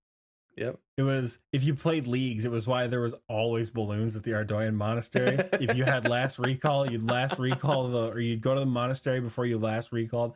Yep. 0.56 0.80
It 0.98 1.02
was 1.04 1.40
if 1.52 1.64
you 1.64 1.74
played 1.74 2.06
leagues, 2.06 2.46
it 2.46 2.52
was 2.52 2.68
why 2.68 2.86
there 2.86 3.02
was 3.02 3.16
always 3.28 3.72
balloons 3.72 4.16
at 4.16 4.22
the 4.24 4.32
Ardougne 4.32 4.76
monastery. 4.76 5.38
if 5.54 5.76
you 5.76 5.84
had 5.84 6.08
last 6.10 6.38
recall, 6.38 6.90
you'd 6.90 7.04
last 7.10 7.40
recall 7.40 7.88
the 7.90 8.10
or 8.12 8.20
you'd 8.20 8.42
go 8.42 8.54
to 8.54 8.60
the 8.60 8.66
monastery 8.68 9.20
before 9.20 9.48
you 9.48 9.58
last 9.58 9.92
recalled. 9.92 10.36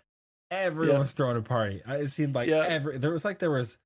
Everyone 0.49 0.95
Yeah. 0.95 0.99
was 1.01 1.13
throwing 1.13 1.37
a 1.37 1.41
party. 1.43 1.81
It 1.85 2.07
seemed 2.09 2.33
like 2.33 2.49
Yeah. 2.49 2.63
every 2.65 2.97
there 2.97 3.11
was 3.11 3.25
like 3.25 3.37
there 3.37 3.51
was 3.51 3.77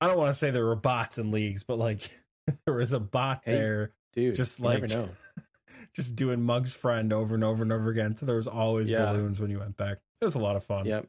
I 0.00 0.06
don't 0.06 0.16
want 0.18 0.30
to 0.30 0.34
say 0.38 0.50
there 0.50 0.64
were 0.66 0.76
bots 0.76 1.18
in 1.18 1.30
leagues, 1.30 1.62
but 1.64 1.78
like 1.78 2.08
there 2.66 2.74
was 2.74 2.92
a 2.92 3.00
bot 3.00 3.42
Hey, 3.44 3.52
there 3.54 3.92
Dude, 4.12 4.34
just 4.34 4.60
like 4.60 4.82
never 4.82 4.88
know. 4.88 5.08
just 5.94 6.16
doing 6.16 6.42
Mug's 6.42 6.72
friend 6.72 7.12
over 7.12 7.34
and 7.34 7.44
over 7.44 7.62
and 7.62 7.72
over 7.72 7.90
again. 7.90 8.16
So 8.16 8.26
there 8.26 8.36
was 8.36 8.46
always 8.48 8.88
Yeah. 8.88 9.06
balloons 9.06 9.40
when 9.40 9.50
you 9.50 9.58
went 9.58 9.76
back. 9.76 9.98
It 10.20 10.24
was 10.24 10.34
a 10.34 10.38
lot 10.40 10.56
of 10.56 10.64
fun. 10.64 10.86
Yep. 10.86 11.06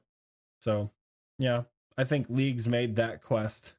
So 0.62 0.92
yeah, 1.40 1.64
I 1.98 2.04
think 2.04 2.28
leagues 2.30 2.68
made 2.68 2.96
that 2.98 3.22
quest 3.24 3.74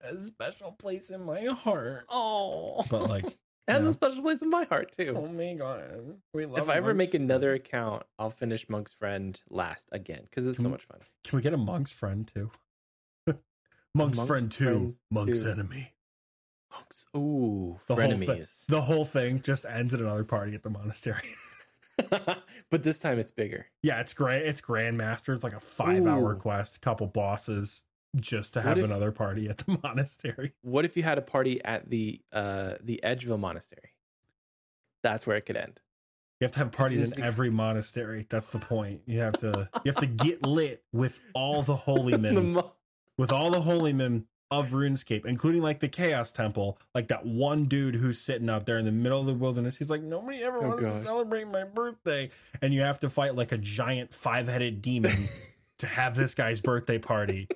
a 0.00 0.18
special 0.18 0.72
place 0.72 1.10
in 1.10 1.24
my 1.24 1.44
heart. 1.46 2.04
Oh, 2.08 2.84
But 2.88 3.08
like, 3.08 3.24
it 3.26 3.36
has 3.68 3.82
yeah. 3.82 3.88
a 3.88 3.92
special 3.92 4.22
place 4.22 4.42
in 4.42 4.48
my 4.50 4.62
heart 4.64 4.92
too. 4.92 5.12
oh 5.16 5.26
my 5.28 5.54
god, 5.54 6.18
we 6.32 6.46
love. 6.46 6.58
if 6.58 6.68
I 6.68 6.76
ever 6.76 6.94
make 6.94 7.10
friend. 7.10 7.24
another 7.24 7.52
account, 7.52 8.04
I'll 8.18 8.30
finish 8.30 8.68
Monk's 8.68 8.94
Friend 8.94 9.38
last 9.50 9.88
again 9.92 10.22
because 10.22 10.46
it's 10.46 10.58
so 10.58 10.62
Can- 10.64 10.70
much 10.70 10.84
fun. 10.84 11.00
can 11.24 11.36
we 11.36 11.42
get 11.42 11.52
a 11.52 11.56
Monk's 11.58 11.90
friend 11.92 12.26
too? 12.32 12.50
Monk's, 13.98 14.18
Monk's 14.18 14.28
friend 14.28 14.50
two, 14.52 14.64
friend 14.64 14.94
Monk's 15.10 15.42
two. 15.42 15.48
enemy. 15.50 15.92
Monks, 16.72 17.06
ooh, 17.16 17.78
The 17.86 17.94
whole, 17.96 18.16
thing, 18.16 18.44
the 18.68 18.80
whole 18.80 19.04
thing 19.04 19.42
just 19.42 19.66
ends 19.66 19.94
at 19.94 20.00
another 20.00 20.24
party 20.24 20.54
at 20.54 20.62
the 20.62 20.70
monastery. 20.70 21.22
but 22.70 22.82
this 22.84 23.00
time 23.00 23.18
it's 23.18 23.32
bigger. 23.32 23.66
yeah, 23.82 24.00
it's 24.00 24.12
grand. 24.12 24.44
It's 24.44 24.60
grandmaster. 24.60 25.34
It's 25.34 25.42
like 25.42 25.52
a 25.54 25.60
five-hour 25.60 26.36
quest, 26.36 26.80
couple 26.80 27.08
bosses, 27.08 27.82
just 28.16 28.54
to 28.54 28.60
have 28.60 28.78
if- 28.78 28.84
another 28.84 29.10
party 29.10 29.48
at 29.48 29.58
the 29.58 29.78
monastery. 29.82 30.52
What 30.62 30.84
if 30.84 30.96
you 30.96 31.02
had 31.02 31.18
a 31.18 31.22
party 31.22 31.62
at 31.64 31.90
the 31.90 32.20
uh 32.32 32.74
the 32.82 33.00
Edgeville 33.02 33.40
Monastery? 33.40 33.94
That's 35.02 35.26
where 35.26 35.36
it 35.36 35.42
could 35.46 35.56
end. 35.56 35.80
You 36.40 36.44
have 36.44 36.52
to 36.52 36.58
have 36.60 36.70
parties 36.70 37.12
in 37.12 37.20
every 37.20 37.50
monastery. 37.50 38.24
That's 38.28 38.50
the 38.50 38.60
point. 38.60 39.02
You 39.06 39.18
have 39.20 39.34
to 39.40 39.68
you 39.84 39.90
have 39.90 39.96
to 40.00 40.06
get 40.06 40.46
lit 40.46 40.84
with 40.92 41.18
all 41.34 41.62
the 41.62 41.74
holy 41.74 42.12
The 42.12 42.18
men, 42.18 42.52
mo- 42.52 42.72
with 43.18 43.30
all 43.32 43.50
the 43.50 43.60
holy 43.60 43.92
men 43.92 44.24
of 44.50 44.70
RuneScape, 44.70 45.26
including 45.26 45.60
like 45.60 45.80
the 45.80 45.88
Chaos 45.88 46.32
Temple, 46.32 46.78
like 46.94 47.08
that 47.08 47.26
one 47.26 47.64
dude 47.66 47.96
who's 47.96 48.18
sitting 48.18 48.48
out 48.48 48.64
there 48.64 48.78
in 48.78 48.86
the 48.86 48.92
middle 48.92 49.20
of 49.20 49.26
the 49.26 49.34
wilderness. 49.34 49.76
He's 49.76 49.90
like, 49.90 50.02
nobody 50.02 50.42
ever 50.42 50.64
Oh, 50.64 50.68
wants 50.70 50.84
to 50.84 50.94
celebrate 50.94 51.46
my 51.48 51.64
birthday, 51.64 52.30
and 52.62 52.72
you 52.72 52.80
have 52.80 52.98
to 53.00 53.10
fight 53.10 53.34
like 53.34 53.52
a 53.52 53.58
giant 53.58 54.14
five-headed 54.14 54.80
demon 54.80 55.28
to 55.80 55.86
have 55.86 56.14
this 56.14 56.34
guy's 56.34 56.62
birthday 56.62 56.96
party. 56.98 57.46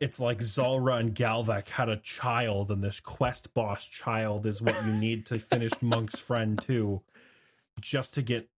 It's 0.00 0.20
like 0.20 0.40
Zulrah 0.42 0.96
and 0.96 1.14
Galvek 1.14 1.68
had 1.68 1.88
a 1.88 1.96
child, 1.96 2.70
and 2.70 2.84
this 2.84 3.00
quest 3.00 3.52
boss 3.54 3.86
child 3.88 4.46
is 4.46 4.62
what 4.62 4.84
you 4.86 4.92
need 4.92 5.26
to 5.26 5.38
finish 5.40 5.72
Monk's 5.80 6.18
friend 6.20 6.60
too, 6.60 7.02
just 7.80 8.14
to 8.14 8.22
get 8.22 8.48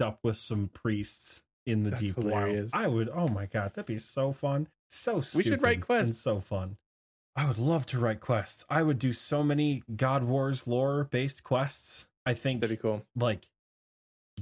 up 0.00 0.20
with 0.22 0.36
some 0.36 0.68
priests 0.72 1.42
in 1.66 1.82
the 1.82 1.90
That's 1.90 2.02
deep 2.02 2.14
hilarious. 2.16 2.72
wild. 2.72 2.84
I 2.84 2.88
would. 2.88 3.08
Oh 3.12 3.28
my 3.28 3.46
god, 3.46 3.74
that'd 3.74 3.86
be 3.86 3.98
so 3.98 4.32
fun. 4.32 4.68
So 4.90 5.20
stupid. 5.20 5.38
We 5.38 5.50
should 5.50 5.62
write 5.62 5.76
and 5.76 5.86
quests. 5.86 6.20
so 6.20 6.40
fun. 6.40 6.76
I 7.36 7.46
would 7.46 7.58
love 7.58 7.86
to 7.86 7.98
write 7.98 8.20
quests. 8.20 8.64
I 8.68 8.82
would 8.82 8.98
do 8.98 9.12
so 9.12 9.42
many 9.42 9.82
God 9.96 10.24
Wars 10.24 10.66
lore 10.66 11.04
based 11.04 11.42
quests. 11.44 12.06
I 12.26 12.34
think 12.34 12.60
That'd 12.60 12.76
be 12.76 12.82
cool. 12.82 13.06
like 13.16 13.46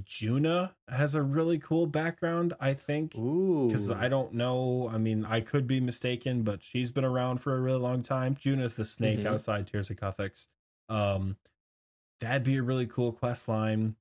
Juna 0.04 0.74
has 0.88 1.14
a 1.14 1.22
really 1.22 1.58
cool 1.58 1.87
background. 1.87 2.54
I 2.61 2.72
think 2.74 3.12
because 3.12 3.90
I 3.90 4.08
don't 4.08 4.32
know. 4.34 4.88
I 4.92 4.96
mean, 4.98 5.24
I 5.24 5.40
could 5.40 5.66
be 5.66 5.80
mistaken, 5.80 6.42
but 6.42 6.62
she's 6.62 6.90
been 6.90 7.04
around 7.04 7.38
for 7.38 7.56
a 7.56 7.61
really 7.61 7.80
long 7.80 8.02
time. 8.02 8.34
Juna's 8.34 8.74
the 8.74 8.84
snake 8.84 9.20
Mhm. 9.20 9.26
outside 9.26 9.66
Tears 9.66 9.90
of 9.90 9.96
Guthix. 9.96 10.46
Um, 10.88 11.37
that'd 12.20 12.44
be 12.44 12.56
a 12.56 12.62
really 12.62 12.87
cool 12.87 13.12
quest 13.12 13.48
line. 13.48 13.96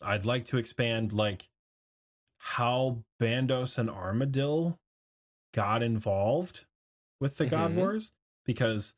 I'd 0.00 0.24
like 0.24 0.44
to 0.46 0.58
expand 0.58 1.12
like 1.12 1.48
how 2.38 3.04
Bandos 3.20 3.78
and 3.78 3.88
Armadyl 3.88 4.78
got 5.52 5.82
involved 5.82 6.64
with 7.20 7.36
the 7.36 7.46
God 7.46 7.72
Mhm. 7.72 7.76
Wars 7.76 8.12
because 8.44 8.94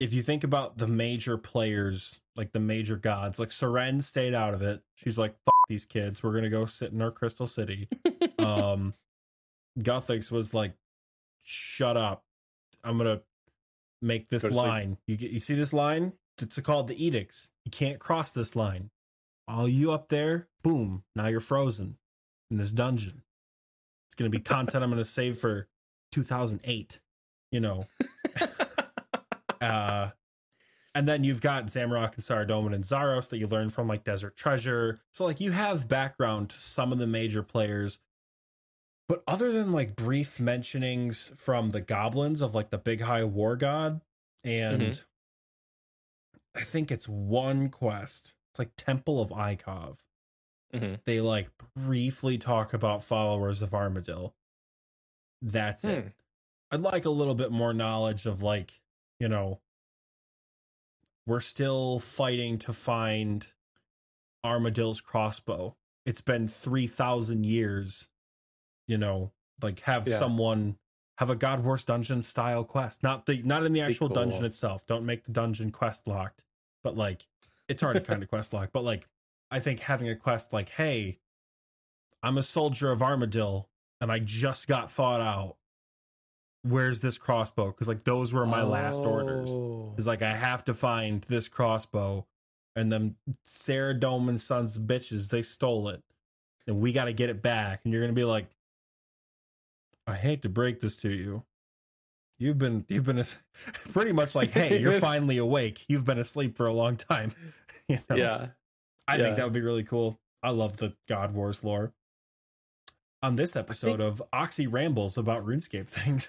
if 0.00 0.12
you 0.14 0.22
think 0.22 0.44
about 0.44 0.78
the 0.78 0.86
major 0.86 1.36
players, 1.38 2.20
like 2.36 2.52
the 2.52 2.60
major 2.60 2.96
gods, 2.96 3.38
like 3.38 3.48
Seren 3.50 4.02
stayed 4.02 4.34
out 4.34 4.54
of 4.54 4.62
it. 4.62 4.82
She's 4.94 5.18
like, 5.18 5.36
"Fuck 5.44 5.54
these 5.68 5.84
kids. 5.84 6.22
We're 6.22 6.34
gonna 6.34 6.50
go 6.50 6.66
sit 6.66 6.92
in 6.92 7.02
our 7.02 7.10
Crystal 7.10 7.46
City." 7.46 7.88
um 8.38 8.94
Guthix 9.78 10.30
was 10.30 10.54
like, 10.54 10.76
"Shut 11.42 11.96
up! 11.96 12.24
I'm 12.84 12.98
gonna 12.98 13.22
make 14.00 14.28
this 14.28 14.42
Go 14.48 14.54
line. 14.54 14.98
You 15.06 15.16
get, 15.16 15.30
you 15.30 15.40
see 15.40 15.54
this 15.54 15.72
line? 15.72 16.12
It's 16.40 16.58
called 16.60 16.86
the 16.86 17.04
edicts. 17.04 17.50
You 17.64 17.70
can't 17.72 17.98
cross 17.98 18.32
this 18.32 18.54
line. 18.54 18.90
All 19.48 19.68
you 19.68 19.90
up 19.92 20.08
there, 20.08 20.48
boom! 20.62 21.04
Now 21.16 21.26
you're 21.26 21.40
frozen 21.40 21.98
in 22.50 22.56
this 22.58 22.70
dungeon. 22.70 23.22
It's 24.18 24.24
gonna 24.24 24.30
be 24.30 24.40
content 24.40 24.82
I'm 24.82 24.90
gonna 24.90 25.04
save 25.04 25.38
for 25.38 25.68
2008. 26.10 26.98
You 27.52 27.60
know, 27.60 27.86
uh, 29.60 30.10
and 30.92 31.06
then 31.06 31.22
you've 31.22 31.40
got 31.40 31.66
Zamorak 31.66 32.14
and 32.14 32.24
Saradomin 32.24 32.74
and 32.74 32.82
Zaros 32.82 33.28
that 33.28 33.38
you 33.38 33.46
learn 33.46 33.70
from 33.70 33.86
like 33.86 34.02
Desert 34.02 34.34
Treasure. 34.34 34.98
So 35.14 35.24
like 35.24 35.38
you 35.40 35.52
have 35.52 35.86
background 35.86 36.50
to 36.50 36.58
some 36.58 36.90
of 36.90 36.98
the 36.98 37.06
major 37.06 37.44
players. 37.44 38.00
But 39.08 39.22
other 39.28 39.52
than 39.52 39.70
like 39.70 39.94
brief 39.94 40.38
mentionings 40.38 41.28
from 41.38 41.70
the 41.70 41.80
goblins 41.80 42.40
of 42.40 42.56
like 42.56 42.70
the 42.70 42.76
big 42.78 43.02
high 43.02 43.22
war 43.22 43.54
god, 43.54 44.00
and 44.42 44.82
Mhm. 44.82 45.04
I 46.56 46.64
think 46.64 46.90
it's 46.90 47.08
one 47.08 47.68
quest. 47.68 48.34
It's 48.50 48.58
like 48.58 48.72
Temple 48.76 49.20
of 49.20 49.30
Ikov. 49.30 49.98
Hmm 50.72 50.94
they 51.04 51.20
like 51.20 51.50
briefly 51.74 52.36
talk 52.38 52.74
about 52.74 53.02
followers 53.02 53.62
of 53.62 53.70
Armadyl. 53.70 54.32
That's 55.40 55.84
it. 55.84 56.02
Hmm. 56.04 56.08
I'd 56.70 56.80
like 56.82 57.04
a 57.06 57.10
little 57.10 57.34
bit 57.34 57.50
more 57.50 57.72
knowledge 57.72 58.26
of 58.26 58.42
like, 58.42 58.80
you 59.18 59.28
know, 59.28 59.60
we're 61.26 61.40
still 61.40 61.98
fighting 61.98 62.58
to 62.58 62.72
find 62.72 63.46
Armadyl's 64.44 65.00
crossbow. 65.00 65.76
It's 66.06 66.20
been 66.20 66.48
3000 66.48 67.44
years. 67.44 68.08
You 68.86 68.98
know, 68.98 69.32
like 69.62 69.80
have 69.80 70.08
Yeah. 70.08 70.16
someone 70.16 70.78
have 71.18 71.30
a 71.30 71.36
God 71.36 71.64
Wars 71.64 71.84
dungeon 71.84 72.22
style 72.22 72.64
quest. 72.64 73.02
Not 73.02 73.26
the 73.26 73.42
not 73.42 73.64
in 73.64 73.72
the 73.72 73.80
actual 73.80 74.08
dungeon 74.08 74.44
itself. 74.44 74.86
Don't 74.86 75.04
make 75.04 75.24
the 75.24 75.32
dungeon 75.32 75.70
quest 75.70 76.06
locked. 76.06 76.44
But 76.82 76.96
like 76.96 77.26
it's 77.68 77.82
already 77.82 78.00
kind 78.00 78.22
of 78.22 78.28
quest 78.30 78.52
locked, 78.54 78.72
but 78.72 78.84
like 78.84 79.06
I 79.50 79.60
think 79.60 79.80
having 79.80 80.08
a 80.08 80.16
quest 80.16 80.52
like, 80.52 80.70
hey, 80.70 81.18
I'm 82.22 82.38
a 82.38 82.42
soldier 82.42 82.90
of 82.90 83.00
Armadyl 83.00 83.66
and 84.00 84.10
I 84.12 84.18
just 84.18 84.68
got 84.68 84.90
thought 84.90 85.20
out. 85.20 85.56
Where's 86.62 87.00
this 87.00 87.18
crossbow? 87.18 87.68
Because 87.68 87.88
like 87.88 88.04
those 88.04 88.32
were 88.32 88.44
my 88.44 88.62
last 88.62 89.00
orders. 89.00 89.50
Oh. 89.50 89.94
Is 89.96 90.06
like 90.06 90.22
I 90.22 90.34
have 90.34 90.64
to 90.64 90.74
find 90.74 91.22
this 91.22 91.48
crossbow, 91.48 92.26
and 92.74 92.90
them 92.90 93.16
Saradomin 93.46 94.38
Sons 94.38 94.76
of 94.76 94.82
bitches 94.82 95.30
they 95.30 95.42
stole 95.42 95.88
it, 95.88 96.02
and 96.66 96.80
we 96.80 96.92
got 96.92 97.04
to 97.04 97.12
get 97.12 97.30
it 97.30 97.42
back. 97.42 97.80
And 97.84 97.92
you're 97.92 98.02
gonna 98.02 98.12
be 98.12 98.24
like, 98.24 98.48
I 100.06 100.14
hate 100.14 100.42
to 100.42 100.48
break 100.48 100.80
this 100.80 100.96
to 100.98 101.10
you. 101.10 101.44
You've 102.38 102.58
been 102.58 102.84
you've 102.88 103.04
been 103.04 103.24
pretty 103.92 104.12
much 104.12 104.34
like, 104.34 104.50
hey, 104.50 104.80
you're 104.80 104.92
finally 105.00 105.38
awake. 105.38 105.84
You've 105.88 106.04
been 106.04 106.18
asleep 106.18 106.56
for 106.56 106.66
a 106.66 106.72
long 106.72 106.96
time. 106.96 107.34
You 107.88 107.98
know? 108.10 108.16
Yeah. 108.16 108.46
I 109.08 109.16
Yeah. 109.16 109.24
think 109.24 109.36
that 109.38 109.44
would 109.44 109.52
be 109.54 109.60
really 109.62 109.82
cool. 109.84 110.20
I 110.42 110.50
love 110.50 110.76
the 110.76 110.94
God 111.08 111.34
Wars 111.34 111.64
lore. 111.64 111.92
On 113.22 113.34
this 113.34 113.56
episode 113.56 114.00
of 114.00 114.22
Oxy 114.32 114.68
rambles 114.68 115.18
about 115.18 115.44
RuneScape 115.44 115.88
things, 115.88 116.28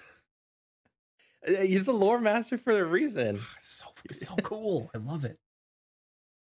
Uh, 1.47 1.61
He's 1.61 1.85
the 1.85 1.93
lore 1.93 2.19
master 2.19 2.57
for 2.57 2.71
a 2.79 2.83
reason. 2.83 3.39
so 3.59 3.85
so 4.11 4.35
cool. 4.37 4.89
I 4.95 4.97
love 4.97 5.25
it. 5.25 5.37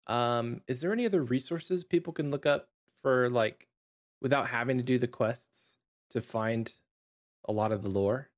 Um, 0.07 0.63
is 0.67 0.81
there 0.81 0.93
any 0.93 1.07
other 1.07 1.23
resources 1.23 1.85
people 1.85 2.13
can 2.13 2.31
look 2.33 2.45
up 2.45 2.71
for 3.01 3.31
like 3.31 3.69
without 4.21 4.49
having 4.49 4.77
to 4.79 4.83
do 4.83 4.99
the 4.99 5.07
quests 5.07 5.77
to 6.09 6.21
find 6.21 6.73
a 7.45 7.53
lot 7.53 7.71
of 7.71 7.83
the 7.83 7.89
lore? 7.91 8.29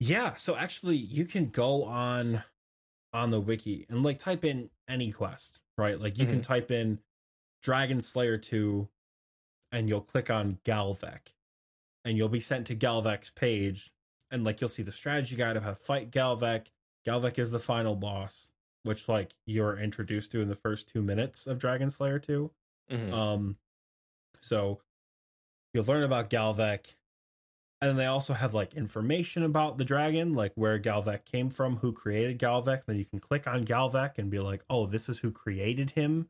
Yeah, 0.00 0.34
so 0.36 0.56
actually 0.56 0.96
you 0.96 1.26
can 1.26 1.50
go 1.50 1.84
on 1.84 2.42
on 3.12 3.30
the 3.30 3.40
wiki 3.40 3.86
and 3.88 4.02
like 4.02 4.18
type 4.18 4.44
in 4.44 4.70
any 4.88 5.12
quest, 5.12 5.60
right? 5.76 6.00
Like 6.00 6.18
you 6.18 6.26
can 6.26 6.40
type 6.40 6.70
in 6.70 6.98
Dragon 7.62 8.00
Slayer 8.00 8.38
2 8.38 8.88
and 9.70 9.88
you'll 9.88 10.00
click 10.00 10.30
on 10.30 10.58
Galvek 10.64 11.32
and 12.04 12.16
you'll 12.16 12.28
be 12.28 12.40
sent 12.40 12.66
to 12.68 12.76
Galvek's 12.76 13.30
page 13.30 13.90
and 14.30 14.44
like 14.44 14.60
you'll 14.60 14.68
see 14.70 14.82
the 14.82 14.92
strategy 14.92 15.36
guide 15.36 15.56
of 15.56 15.62
how 15.62 15.70
to 15.70 15.76
fight 15.76 16.10
Galvek. 16.10 16.66
Galvek 17.06 17.38
is 17.38 17.50
the 17.50 17.58
final 17.58 17.94
boss, 17.96 18.48
which 18.84 19.08
like 19.08 19.34
you're 19.46 19.76
introduced 19.78 20.32
to 20.32 20.40
in 20.40 20.48
the 20.48 20.54
first 20.56 20.88
2 20.88 21.02
minutes 21.02 21.46
of 21.46 21.58
Dragon 21.58 21.90
Slayer 21.90 22.18
2. 22.18 22.50
Mhm. 22.90 23.12
Um, 23.12 23.56
so 24.40 24.80
you'll 25.74 25.84
learn 25.84 26.02
about 26.02 26.30
Galvek, 26.30 26.94
and 27.82 27.90
then 27.90 27.96
they 27.96 28.06
also 28.06 28.32
have 28.32 28.54
like 28.54 28.74
information 28.74 29.42
about 29.42 29.76
the 29.76 29.84
dragon, 29.84 30.34
like 30.34 30.52
where 30.54 30.78
Galvek 30.78 31.24
came 31.24 31.50
from, 31.50 31.78
who 31.78 31.92
created 31.92 32.38
Galvek. 32.38 32.84
Then 32.86 32.96
you 32.96 33.04
can 33.04 33.18
click 33.18 33.48
on 33.48 33.64
Galvek 33.64 34.18
and 34.18 34.30
be 34.30 34.38
like, 34.38 34.62
"Oh, 34.70 34.86
this 34.86 35.08
is 35.08 35.18
who 35.18 35.32
created 35.32 35.90
him." 35.90 36.28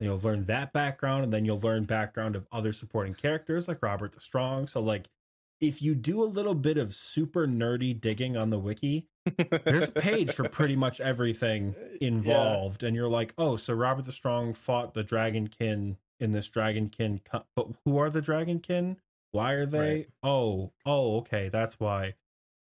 And 0.00 0.08
you'll 0.08 0.18
learn 0.18 0.46
that 0.46 0.72
background, 0.72 1.24
and 1.24 1.32
then 1.32 1.44
you'll 1.44 1.60
learn 1.60 1.84
background 1.84 2.34
of 2.34 2.46
other 2.50 2.72
supporting 2.72 3.12
characters 3.12 3.68
like 3.68 3.82
Robert 3.82 4.12
the 4.12 4.20
Strong. 4.20 4.68
So 4.68 4.80
like, 4.80 5.10
if 5.60 5.82
you 5.82 5.94
do 5.94 6.22
a 6.22 6.24
little 6.24 6.54
bit 6.54 6.78
of 6.78 6.94
super 6.94 7.46
nerdy 7.46 7.98
digging 7.98 8.34
on 8.34 8.48
the 8.48 8.58
wiki, 8.58 9.08
there's 9.64 9.88
a 9.88 9.92
page 9.92 10.32
for 10.32 10.48
pretty 10.48 10.76
much 10.76 10.98
everything 10.98 11.74
involved 12.00 12.82
and 12.82 12.94
you're 12.94 13.08
like 13.08 13.34
oh 13.38 13.56
so 13.56 13.74
robert 13.74 14.04
the 14.04 14.12
strong 14.12 14.54
fought 14.54 14.94
the 14.94 15.02
dragonkin 15.02 15.96
in 16.20 16.30
this 16.30 16.48
dragonkin 16.48 17.20
co- 17.24 17.44
but 17.56 17.66
who 17.84 17.98
are 17.98 18.08
the 18.08 18.22
dragonkin 18.22 18.96
why 19.36 19.52
are 19.52 19.66
they 19.66 19.78
Right. 19.78 20.08
oh 20.22 20.72
oh 20.84 21.18
okay 21.18 21.48
that's 21.48 21.78
why 21.78 22.14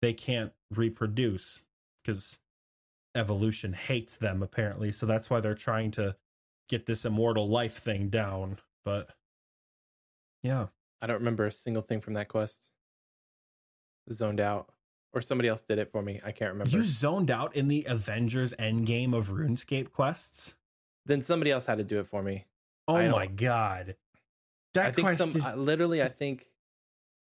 they 0.01 0.13
can't 0.13 0.51
reproduce 0.75 1.63
because 2.03 2.38
evolution 3.15 3.73
hates 3.73 4.15
them 4.17 4.43
apparently 4.43 4.91
so 4.91 5.06
that's 5.06 5.30
why 5.30 5.39
they're 5.39 5.56
trying 5.56 5.91
to 5.91 6.15
get 6.69 6.86
this 6.86 7.06
immortal 7.06 7.47
life 7.49 7.77
thing 7.77 8.10
down 8.10 8.60
but 8.86 9.10
yeah 10.43 10.67
I 11.01 11.08
don't 11.08 11.17
remember 11.19 11.45
a 11.45 11.51
single 11.51 11.84
thing 11.84 12.01
from 12.01 12.15
that 12.15 12.27
quest. 12.27 12.69
Zoned 14.12 14.39
out. 14.39 14.71
Or 15.13 15.21
somebody 15.21 15.47
else 15.47 15.62
did 15.62 15.77
it 15.77 15.89
for 15.89 16.01
me. 16.01 16.19
I 16.25 16.32
can't 16.32 16.53
remember. 16.53 16.75
you 16.75 16.84
zoned 16.86 17.30
out 17.30 17.56
in 17.56 17.67
the 17.67 17.86
avengers 17.88 18.53
endgame 18.58 19.13
of 19.15 19.30
runescape 19.30 19.91
quests 19.91 20.56
then 21.06 21.21
somebody 21.21 21.51
else 21.51 21.65
had 21.67 21.77
to 21.77 21.84
do 21.84 21.99
it 21.99 22.08
for 22.08 22.21
me. 22.23 22.45
oh 22.88 23.10
my 23.10 23.27
god 23.27 23.95
that 24.73 24.88
I 24.88 24.91
think 24.91 25.06
quest 25.08 25.17
some 25.19 25.30
is- 25.30 25.45
I, 25.45 25.56
literally 25.56 26.01
I 26.03 26.10
think 26.10 26.47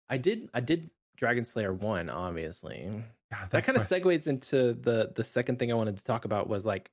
I 0.08 0.18
did 0.18 0.48
I 0.54 0.60
did 0.60 0.90
Dragon 1.16 1.44
Slayer 1.44 1.72
1 1.72 2.08
obviously. 2.08 2.90
God, 3.32 3.50
That 3.50 3.64
kind 3.64 3.76
of 3.76 3.82
segues 3.82 4.26
into 4.26 4.72
the 4.72 5.12
the 5.14 5.24
second 5.24 5.58
thing 5.58 5.70
I 5.72 5.74
wanted 5.74 5.96
to 5.96 6.04
talk 6.04 6.24
about 6.24 6.48
was 6.48 6.64
like 6.66 6.90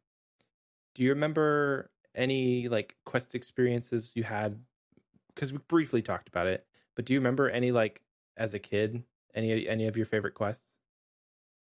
do 0.95 1.03
you 1.03 1.09
remember 1.09 1.89
any 2.15 2.67
like 2.67 2.95
quest 3.05 3.33
experiences 3.35 4.11
you 4.15 4.23
had 4.23 4.63
cuz 5.35 5.51
we 5.51 5.59
briefly 5.67 6.01
talked 6.01 6.27
about 6.27 6.47
it, 6.47 6.65
but 6.95 7.05
do 7.05 7.13
you 7.13 7.19
remember 7.19 7.49
any 7.49 7.71
like 7.71 8.01
as 8.37 8.53
a 8.53 8.59
kid 8.59 9.03
any 9.35 9.67
any 9.67 9.87
of 9.87 9.97
your 9.97 10.05
favorite 10.05 10.33
quests? 10.33 10.77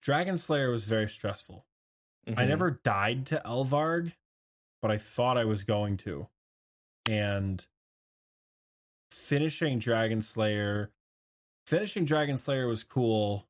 Dragon 0.01 0.37
Slayer 0.37 0.69
was 0.69 0.83
very 0.85 1.09
stressful. 1.09 1.65
I 2.27 2.31
Mhm. 2.43 2.47
never 2.47 2.71
died 2.71 3.25
to 3.27 3.41
Elvarg, 3.45 4.15
but 4.81 4.91
I 4.91 4.97
thought 4.97 5.37
I 5.37 5.45
was 5.45 5.63
going 5.63 5.97
to. 5.97 6.27
And 7.07 7.65
finishing 9.09 9.79
Dragon 9.79 10.21
Slayer, 10.21 10.91
finishing 11.65 12.05
Dragon 12.05 12.37
Slayer 12.37 12.67
was 12.67 12.83
cool. 12.83 13.47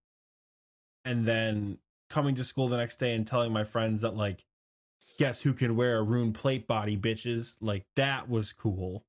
And 1.04 1.28
then 1.28 1.78
coming 2.10 2.36
to 2.36 2.43
school 2.43 2.67
the 2.67 2.78
next 2.78 2.97
day 2.97 3.13
and 3.13 3.28
telling 3.28 3.54
my 3.54 3.63
friends 3.63 4.01
that, 4.01 4.15
like, 4.15 4.45
guess 5.19 5.41
who 5.41 5.54
can 5.54 5.75
wear 5.75 5.97
a 5.97 6.04
rune 6.04 6.34
plate 6.34 6.67
body, 6.67 6.97
bitches? 6.97 7.56
Like, 7.62 7.86
that 7.95 8.28
was 8.30 8.54
cool. 8.54 9.04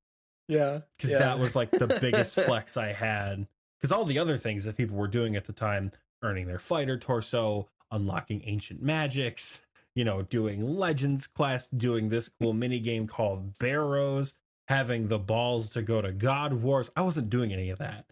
Yeah. 0.48 0.80
because 0.96 1.12
that 1.12 1.40
was 1.40 1.56
like 1.56 1.72
the 1.72 1.98
biggest 2.00 2.38
flex 2.40 2.76
I 2.76 2.92
had. 2.92 3.48
Because 3.80 3.92
all 3.92 4.04
the 4.04 4.18
other 4.18 4.38
things 4.38 4.64
that 4.64 4.76
people 4.76 4.96
were 4.96 5.08
doing 5.08 5.36
at 5.36 5.44
the 5.44 5.52
time, 5.52 5.90
earning 6.22 6.46
their 6.46 6.58
fighter 6.58 6.96
torso, 6.96 7.68
unlocking 7.90 8.42
ancient 8.44 8.82
magics, 8.82 9.60
you 9.94 10.04
know, 10.04 10.22
doing 10.22 10.76
Legends 10.76 11.26
quest, 11.26 11.76
doing 11.76 12.08
this 12.08 12.28
cool 12.28 12.52
mini 12.52 12.78
game 12.78 13.06
called 13.06 13.58
Barrows, 13.58 14.34
having 14.68 15.08
the 15.08 15.18
balls 15.18 15.70
to 15.70 15.82
go 15.82 16.00
to 16.00 16.12
God 16.12 16.52
Wars. 16.52 16.90
I 16.94 17.02
wasn't 17.02 17.30
doing 17.30 17.52
any 17.52 17.70
of 17.70 17.78
that 17.78 18.06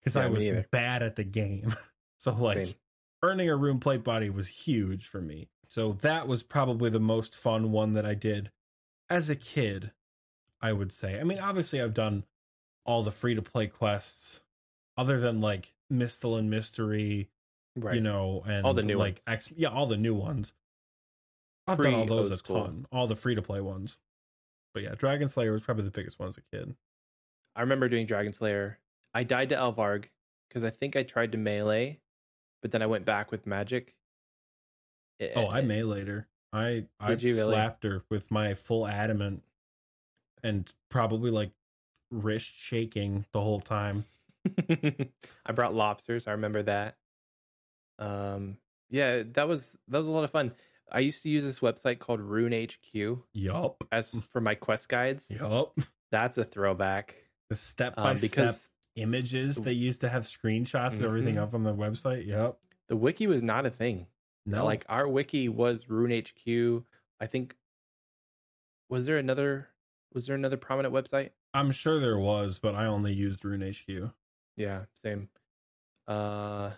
because 0.00 0.16
Yeah, 0.16 0.24
I 0.24 0.26
was 0.28 0.44
bad 0.70 1.02
at 1.02 1.16
the 1.16 1.24
game. 1.24 1.74
so 2.18 2.32
like 2.34 2.66
Same. 2.66 2.74
earning 3.22 3.48
a 3.48 3.56
room 3.56 3.80
plate 3.80 4.04
body 4.04 4.30
was 4.30 4.48
huge 4.48 5.06
for 5.06 5.20
me. 5.20 5.48
So 5.68 5.92
that 6.02 6.26
was 6.26 6.42
probably 6.42 6.90
the 6.90 7.00
most 7.00 7.36
fun 7.36 7.70
one 7.70 7.92
that 7.92 8.04
I 8.04 8.14
did 8.14 8.50
as 9.08 9.30
a 9.30 9.36
kid, 9.36 9.92
I 10.60 10.72
would 10.72 10.90
say. 10.92 11.20
I 11.20 11.24
mean, 11.24 11.38
obviously 11.38 11.80
I've 11.80 11.94
done 11.94 12.24
all 12.84 13.02
the 13.02 13.12
free 13.12 13.34
to 13.36 13.42
play 13.42 13.68
quests 13.68 14.40
other 14.96 15.20
than 15.20 15.40
like 15.40 15.74
Misthalin 15.92 16.46
Mystery, 16.48 17.30
right. 17.76 17.94
you 17.94 18.00
know, 18.00 18.42
and 18.46 18.66
All 18.66 18.74
the 18.74 18.82
new 18.82 18.98
like 18.98 19.14
ones. 19.14 19.24
X 19.26 19.52
yeah, 19.56 19.68
all 19.68 19.86
the 19.86 19.96
new 19.96 20.14
ones. 20.14 20.52
I've 21.68 21.76
Free 21.76 21.90
done 21.92 22.00
all 22.00 22.06
those 22.06 22.30
a 22.30 22.36
school. 22.36 22.64
ton. 22.64 22.86
All 22.90 23.06
the 23.06 23.14
free 23.14 23.36
to 23.36 23.42
play 23.42 23.60
ones. 23.60 23.96
But 24.74 24.82
yeah, 24.82 24.94
Dragon 24.96 25.28
Slayer 25.28 25.52
was 25.52 25.62
probably 25.62 25.84
the 25.84 25.90
biggest 25.92 26.18
one 26.18 26.28
as 26.28 26.36
a 26.36 26.42
kid. 26.52 26.74
I 27.54 27.60
remember 27.60 27.88
doing 27.88 28.06
Dragon 28.06 28.32
Slayer. 28.32 28.79
I 29.14 29.24
died 29.24 29.48
to 29.50 29.56
Elvarg 29.56 30.06
because 30.48 30.64
I 30.64 30.70
think 30.70 30.96
I 30.96 31.02
tried 31.02 31.32
to 31.32 31.38
melee, 31.38 32.00
but 32.62 32.70
then 32.70 32.82
I 32.82 32.86
went 32.86 33.04
back 33.04 33.30
with 33.30 33.46
magic. 33.46 33.94
It- 35.18 35.32
Oh, 35.36 35.48
I 35.48 35.60
may 35.60 35.82
later. 35.82 36.28
I 36.52 36.86
I 36.98 37.12
you 37.12 37.36
really? 37.36 37.52
slapped 37.54 37.84
her 37.84 38.02
with 38.10 38.30
my 38.30 38.54
full 38.54 38.86
adamant 38.86 39.42
and 40.42 40.70
probably 40.88 41.30
like 41.30 41.52
wrist 42.10 42.50
shaking 42.54 43.24
the 43.32 43.40
whole 43.40 43.60
time. 43.60 44.04
I 44.68 45.52
brought 45.54 45.74
lobsters. 45.74 46.26
I 46.26 46.32
remember 46.32 46.62
that. 46.64 46.96
Um, 47.98 48.56
yeah, 48.88 49.22
that 49.34 49.46
was 49.46 49.78
that 49.88 49.98
was 49.98 50.08
a 50.08 50.10
lot 50.10 50.24
of 50.24 50.30
fun. 50.30 50.52
I 50.90 51.00
used 51.00 51.22
to 51.22 51.28
use 51.28 51.44
this 51.44 51.60
website 51.60 52.00
called 52.00 52.20
Rune 52.20 52.52
HQ 52.52 53.18
Yup. 53.32 53.84
as 53.92 54.20
for 54.28 54.40
my 54.40 54.54
quest 54.56 54.88
guides. 54.88 55.30
Yup. 55.30 55.78
That's 56.10 56.36
a 56.38 56.44
throwback. 56.44 57.14
The 57.48 57.54
step 57.56 57.94
by 57.94 58.10
Um, 58.12 58.16
step 58.18 58.30
because 58.30 58.70
images 58.96 59.56
they 59.56 59.72
used 59.72 60.00
to 60.02 60.08
have 60.08 60.24
screenshots 60.24 60.94
of 60.94 61.02
everything 61.04 61.36
Mhm. 61.36 61.42
up 61.42 61.54
on 61.54 61.62
the 61.64 61.74
website. 61.74 62.26
Yep. 62.26 62.58
the 62.88 62.96
wiki 62.96 63.26
was 63.28 63.40
not 63.42 63.64
a 63.66 63.70
thing. 63.70 64.08
No, 64.44 64.64
Like 64.64 64.84
our 64.88 65.06
wiki 65.06 65.48
was 65.48 65.88
Rune 65.88 66.10
HQ. 66.10 66.84
I 67.20 67.26
think 67.26 67.56
was 68.88 69.06
there 69.06 69.16
another 69.18 69.68
Was 70.12 70.26
there 70.26 70.34
another 70.34 70.56
prominent 70.56 70.92
website? 70.92 71.30
I'm 71.54 71.70
sure 71.70 72.00
there 72.00 72.18
was, 72.18 72.58
but 72.58 72.74
I 72.74 72.86
only 72.86 73.12
used 73.14 73.44
Rune 73.44 73.62
HQ. 73.62 74.12
Yeah, 74.56 74.86
same. 74.96 75.28
Uh, 76.08 76.72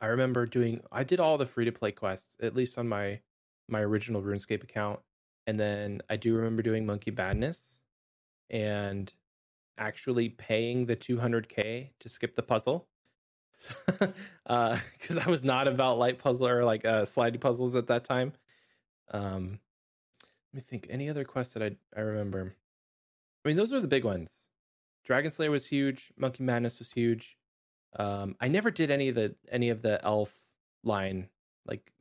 I 0.00 0.06
remember 0.06 0.46
doing. 0.46 0.82
I 0.90 1.04
did 1.04 1.20
all 1.20 1.36
the 1.36 1.44
free 1.44 1.66
to 1.66 1.72
play 1.72 1.92
quests, 1.92 2.36
at 2.40 2.54
least 2.54 2.78
on 2.78 2.88
my 2.88 3.20
my 3.68 3.80
original 3.80 4.22
RuneScape 4.22 4.62
account, 4.62 5.00
and 5.46 5.60
then 5.60 6.00
I 6.08 6.16
do 6.16 6.34
remember 6.34 6.62
doing 6.62 6.86
Monkey 6.86 7.10
Badness, 7.10 7.78
and 8.48 9.12
actually 9.78 10.28
paying 10.28 10.86
the 10.86 10.96
200k 10.96 11.90
to 12.00 12.08
skip 12.08 12.34
the 12.34 12.42
puzzle. 12.42 12.88
because 13.52 14.14
uh, 14.46 14.78
because 14.98 15.18
I 15.18 15.28
was 15.28 15.44
not 15.44 15.68
about 15.68 15.98
light 15.98 16.18
puzzle 16.18 16.48
or 16.48 16.64
like 16.64 16.84
uh, 16.84 17.02
slidey 17.02 17.40
puzzles 17.40 17.76
at 17.76 17.88
that 17.88 18.04
time. 18.04 18.32
Um, 19.10 19.58
let 20.52 20.54
me 20.54 20.60
think. 20.60 20.86
Any 20.90 21.08
other 21.08 21.24
quests 21.24 21.54
that 21.54 21.62
I 21.62 21.76
I 21.96 22.00
remember? 22.00 22.54
I 23.44 23.48
mean, 23.48 23.56
those 23.56 23.72
were 23.72 23.80
the 23.80 23.88
big 23.88 24.04
ones. 24.04 24.48
Dragon 25.04 25.30
Slayer 25.30 25.50
was 25.50 25.66
huge. 25.66 26.12
Monkey 26.16 26.44
Madness 26.44 26.78
was 26.78 26.92
huge. 26.92 27.36
Um, 27.96 28.36
I 28.40 28.48
never 28.48 28.70
did 28.70 28.90
any 28.90 29.08
of 29.08 29.14
the 29.14 29.34
any 29.50 29.68
of 29.68 29.82
the 29.82 30.02
elf 30.04 30.34
line 30.82 31.28
like 31.66 31.92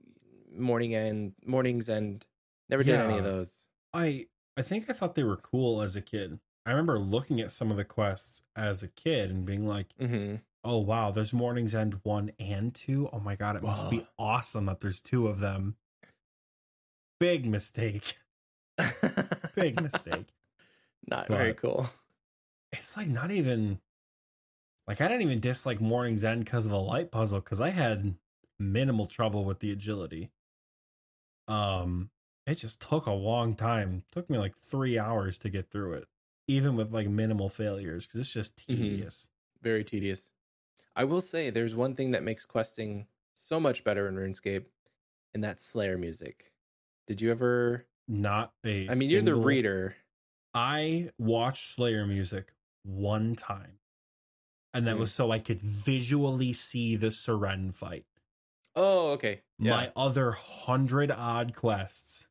morning 0.56 0.96
and 0.96 1.34
mornings 1.46 1.90
and 1.90 2.26
never 2.70 2.84
did 2.84 2.96
any 2.96 3.18
of 3.18 3.24
those. 3.24 3.68
I 3.94 4.28
I 4.56 4.62
think 4.62 4.90
I 4.90 4.94
thought 4.94 5.16
they 5.16 5.24
were 5.24 5.38
cool 5.38 5.82
as 5.82 5.96
a 5.96 6.02
kid. 6.02 6.40
I 6.66 6.72
remember 6.72 7.00
looking 7.00 7.42
at 7.42 7.52
some 7.52 7.72
of 7.72 7.78
the 7.78 7.84
quests 7.84 8.44
as 8.56 8.84
a 8.84 8.88
kid 8.88 9.30
and 9.32 9.46
being 9.46 9.66
like, 9.68 9.88
Mm-hmm. 10.00 10.36
"Oh 10.64 10.78
wow, 10.80 11.12
there's 11.12 11.34
Mourning's 11.34 11.74
End 11.76 12.00
one 12.04 12.32
and 12.40 12.74
two. 12.74 13.10
Oh 13.12 13.20
my 13.20 13.36
god, 13.36 13.56
it 13.56 13.64
must 13.64 13.90
be 13.90 14.06
awesome 14.20 14.66
that 14.68 14.80
there's 14.80 15.02
two 15.02 15.28
of 15.28 15.40
them." 15.40 15.76
Big 17.20 17.46
mistake. 17.46 18.14
Big 19.56 19.82
mistake. 19.82 20.28
Not 21.08 21.28
very 21.28 21.54
cool. 21.54 21.90
It's 22.72 22.96
like 22.98 23.08
not 23.08 23.32
even 23.32 23.80
like 24.88 25.02
I 25.02 25.08
didn't 25.08 25.24
even 25.24 25.40
dislike 25.40 25.82
Mourning's 25.82 26.24
End 26.24 26.46
because 26.46 26.66
of 26.66 26.72
the 26.72 26.80
light 26.80 27.12
puzzle 27.12 27.40
because 27.40 27.62
I 27.62 27.70
had 27.70 28.16
minimal 28.60 29.08
trouble 29.08 29.46
with 29.46 29.60
the 29.60 29.72
agility. 29.72 30.30
Um, 31.48 32.10
it 32.48 32.56
just 32.56 32.82
took 32.82 33.06
a 33.08 33.12
long 33.12 33.56
time. 33.56 34.04
took 34.12 34.30
me 34.30 34.38
like 34.38 34.56
three 34.58 34.98
hours 34.98 35.38
to 35.40 35.50
get 35.50 35.70
through 35.70 35.94
it, 35.94 36.08
even 36.48 36.76
with 36.76 36.94
like 36.94 37.08
minimal 37.08 37.50
failures 37.50 38.06
because 38.06 38.20
it's 38.22 38.30
just 38.30 38.68
Mhm. 38.68 38.78
tedious. 38.78 39.28
Very 39.62 39.84
tedious. 39.84 40.32
I 40.96 41.04
will 41.06 41.22
say 41.22 41.50
there's 41.50 41.76
one 41.76 41.96
thing 41.96 42.12
that 42.12 42.24
makes 42.24 42.46
questing 42.46 43.08
so 43.34 43.60
much 43.60 43.84
better 43.84 44.08
in 44.08 44.16
RuneScape, 44.16 44.66
and 45.34 45.44
that's 45.44 45.64
Slayer 45.66 45.98
music. 45.98 46.54
Did 47.08 47.22
you 47.22 47.32
ever? 47.32 47.88
Not 48.08 48.54
a. 48.66 48.90
I 48.90 48.96
mean, 48.96 49.10
you're 49.10 49.22
the 49.22 49.36
reader. 49.36 49.96
I 50.54 51.12
watched 51.18 51.76
Slayer 51.76 52.06
music 52.06 52.54
one 52.84 53.36
time, 53.36 53.80
and 54.74 54.86
that 54.88 54.96
Mm. 54.98 55.00
was 55.00 55.14
so 55.14 55.32
I 55.32 55.40
could 55.40 55.62
visually 55.62 56.52
see 56.54 56.96
the 56.98 57.08
Seren 57.08 57.74
fight. 57.74 58.06
Oh, 58.76 59.12
okay. 59.12 59.44
Yeah. 59.60 59.72
My 59.72 59.94
other 59.96 60.32
hundred 60.32 61.12
odd 61.12 61.54
quests, 61.56 62.28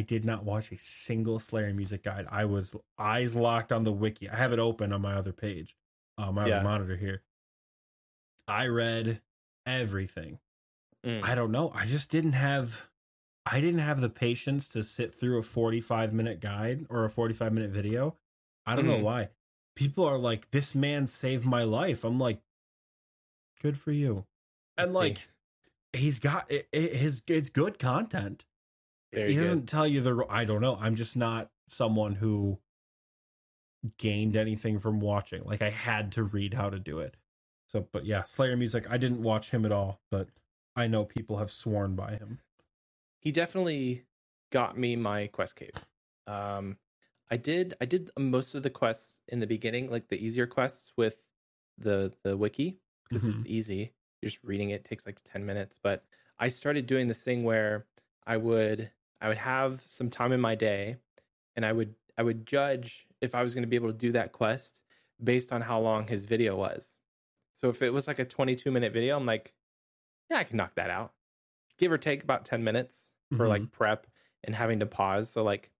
I 0.00 0.02
did 0.02 0.24
not 0.24 0.44
watch 0.44 0.72
a 0.72 0.78
single 0.78 1.38
Slayer 1.38 1.74
music 1.74 2.02
guide. 2.02 2.26
I 2.30 2.46
was 2.46 2.74
eyes 2.98 3.34
locked 3.36 3.70
on 3.70 3.84
the 3.84 3.92
wiki. 3.92 4.30
I 4.30 4.36
have 4.36 4.50
it 4.50 4.58
open 4.58 4.94
on 4.94 5.02
my 5.02 5.12
other 5.12 5.32
page, 5.34 5.76
uh, 6.16 6.32
my 6.32 6.46
Yeah. 6.46 6.54
other 6.56 6.64
monitor 6.64 6.96
here. 6.96 7.22
I 8.48 8.66
read 8.68 9.20
everything. 9.66 10.38
Mm. 11.04 11.22
I 11.22 11.34
don't 11.34 11.52
know. 11.52 11.70
I 11.74 11.84
just 11.84 12.10
didn't 12.10 12.32
have. 12.32 12.88
I 13.44 13.60
didn't 13.60 13.80
have 13.80 14.00
the 14.00 14.08
patience 14.08 14.68
to 14.68 14.82
sit 14.82 15.14
through 15.14 15.36
a 15.38 15.42
45 15.42 16.14
minute 16.14 16.40
guide 16.40 16.86
or 16.88 17.04
a 17.04 17.10
45 17.10 17.52
minute 17.52 17.70
video. 17.70 18.16
I 18.64 18.74
don't 18.74 18.86
know 18.86 18.98
Mhm. 18.98 19.02
why. 19.02 19.28
People 19.76 20.04
are 20.06 20.18
like, 20.18 20.50
this 20.50 20.74
man 20.74 21.06
saved 21.08 21.44
my 21.44 21.62
life. 21.64 22.04
I'm 22.04 22.18
like, 22.18 22.40
good 23.60 23.78
for 23.78 23.92
you. 23.92 24.24
And 24.78 24.94
like, 24.94 25.28
he's 25.92 26.18
got 26.18 26.50
it, 26.50 26.68
it, 26.72 26.96
his, 26.96 27.22
it's 27.26 27.50
good 27.50 27.78
content. 27.78 28.46
Very 29.12 29.30
he 29.30 29.34
good. 29.34 29.42
doesn't 29.42 29.68
tell 29.68 29.86
you 29.86 30.00
the, 30.00 30.24
I 30.28 30.44
don't 30.44 30.60
know. 30.60 30.76
I'm 30.80 30.94
just 30.94 31.16
not 31.16 31.50
someone 31.66 32.14
who 32.14 32.58
gained 33.98 34.36
anything 34.36 34.78
from 34.78 35.00
watching. 35.00 35.42
Like, 35.44 35.62
I 35.62 35.70
had 35.70 36.12
to 36.12 36.22
read 36.22 36.54
how 36.54 36.70
to 36.70 36.78
do 36.78 36.98
it. 37.00 37.16
So, 37.66 37.86
but 37.92 38.04
yeah, 38.04 38.24
Slayer 38.24 38.56
music, 38.56 38.86
I 38.90 38.98
didn't 38.98 39.22
watch 39.22 39.50
him 39.50 39.64
at 39.64 39.72
all, 39.72 40.00
but 40.10 40.28
I 40.76 40.86
know 40.86 41.04
people 41.04 41.38
have 41.38 41.50
sworn 41.50 41.94
by 41.94 42.12
him. 42.12 42.40
he 43.20 43.32
definitely 43.32 44.04
got 44.50 44.76
me 44.78 44.96
my 44.96 45.26
quest 45.28 45.56
cave. 45.56 45.72
Um, 46.26 46.76
I 47.30 47.36
did 47.36 47.74
I 47.80 47.84
did 47.84 48.10
most 48.18 48.54
of 48.54 48.62
the 48.64 48.70
quests 48.70 49.20
in 49.28 49.38
the 49.40 49.46
beginning, 49.46 49.90
like 49.90 50.08
the 50.08 50.24
easier 50.24 50.46
quests 50.46 50.92
with 50.96 51.18
the 51.78 52.12
the 52.24 52.36
wiki 52.36 52.78
because 53.08 53.24
it's 53.26 53.44
easy. 53.46 53.92
You're 54.20 54.30
just 54.30 54.42
reading 54.42 54.70
it 54.70 54.84
takes 54.84 55.06
like 55.06 55.20
ten 55.24 55.46
minutes. 55.46 55.78
But 55.82 56.04
I 56.38 56.48
started 56.48 56.86
doing 56.86 57.06
this 57.06 57.22
thing 57.24 57.44
where 57.44 57.86
I 58.26 58.36
would 58.36 58.90
I 59.20 59.28
would 59.28 59.38
have 59.38 59.82
some 59.84 60.10
time 60.10 60.32
in 60.32 60.40
my 60.40 60.54
day, 60.54 60.96
and 61.56 61.64
I 61.64 61.72
would 61.72 61.94
I 62.16 62.22
would 62.22 62.46
judge 62.46 63.06
if 63.20 63.34
I 63.34 63.42
was 63.42 63.54
going 63.54 63.62
to 63.62 63.68
be 63.68 63.76
able 63.76 63.92
to 63.92 63.96
do 63.96 64.12
that 64.12 64.32
quest 64.32 64.82
based 65.22 65.52
on 65.52 65.60
how 65.60 65.80
long 65.80 66.06
his 66.06 66.24
video 66.24 66.56
was. 66.56 66.96
So 67.52 67.68
if 67.68 67.82
it 67.82 67.92
was 67.92 68.08
like 68.08 68.18
a 68.18 68.24
22 68.24 68.70
minute 68.70 68.92
video, 68.92 69.16
I'm 69.16 69.26
like, 69.26 69.54
yeah, 70.30 70.38
I 70.38 70.44
can 70.44 70.56
knock 70.56 70.74
that 70.76 70.90
out. 70.90 71.12
Give 71.78 71.92
or 71.92 71.98
take 71.98 72.22
about 72.22 72.44
10 72.44 72.64
minutes 72.64 73.10
for 73.36 73.48
like 73.48 73.62
mm-hmm. 73.62 73.70
prep 73.70 74.06
and 74.44 74.54
having 74.54 74.80
to 74.80 74.86
pause. 74.86 75.30
So 75.30 75.42
like 75.42 75.70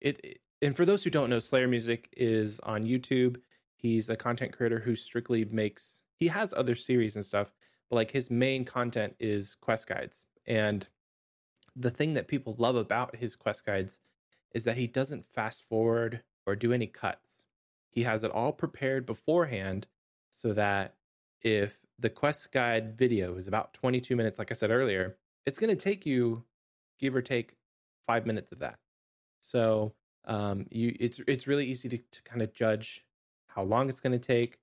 it, 0.00 0.20
it- 0.24 0.40
and 0.62 0.76
for 0.76 0.84
those 0.84 1.04
who 1.04 1.10
don't 1.10 1.30
know 1.30 1.38
slayer 1.38 1.66
music 1.66 2.10
is 2.16 2.60
on 2.60 2.84
youtube. 2.84 3.40
He's 3.76 4.10
a 4.10 4.16
content 4.16 4.52
creator 4.52 4.80
who 4.80 4.94
strictly 4.94 5.46
makes 5.46 6.00
he 6.18 6.28
has 6.28 6.52
other 6.52 6.74
series 6.74 7.16
and 7.16 7.24
stuff 7.24 7.50
but 7.90 7.96
like 7.96 8.12
his 8.12 8.30
main 8.30 8.64
content 8.64 9.14
is 9.18 9.56
quest 9.56 9.88
guides. 9.88 10.24
And 10.46 10.86
the 11.76 11.90
thing 11.90 12.14
that 12.14 12.28
people 12.28 12.54
love 12.58 12.76
about 12.76 13.16
his 13.16 13.36
quest 13.36 13.64
guides 13.64 14.00
is 14.52 14.64
that 14.64 14.76
he 14.76 14.86
doesn't 14.86 15.24
fast 15.24 15.62
forward 15.62 16.22
or 16.46 16.56
do 16.56 16.72
any 16.72 16.86
cuts. 16.86 17.44
He 17.88 18.02
has 18.02 18.24
it 18.24 18.30
all 18.30 18.52
prepared 18.52 19.06
beforehand 19.06 19.86
so 20.30 20.52
that 20.52 20.96
if 21.42 21.86
the 21.98 22.10
quest 22.10 22.52
guide 22.52 22.96
video 22.96 23.36
is 23.36 23.48
about 23.48 23.72
22 23.72 24.14
minutes 24.14 24.38
like 24.38 24.50
i 24.50 24.54
said 24.54 24.70
earlier 24.70 25.16
it's 25.46 25.58
going 25.58 25.74
to 25.74 25.82
take 25.82 26.04
you 26.04 26.44
give 26.98 27.16
or 27.16 27.22
take 27.22 27.56
five 28.06 28.26
minutes 28.26 28.52
of 28.52 28.58
that. 28.60 28.78
So 29.40 29.94
um, 30.26 30.66
you 30.70 30.94
it's 31.00 31.20
it's 31.26 31.46
really 31.46 31.66
easy 31.66 31.88
to, 31.88 31.98
to 31.98 32.22
kind 32.22 32.42
of 32.42 32.52
judge 32.52 33.04
how 33.48 33.62
long 33.62 33.88
it's 33.88 34.00
going 34.00 34.12
to 34.12 34.18
take 34.18 34.58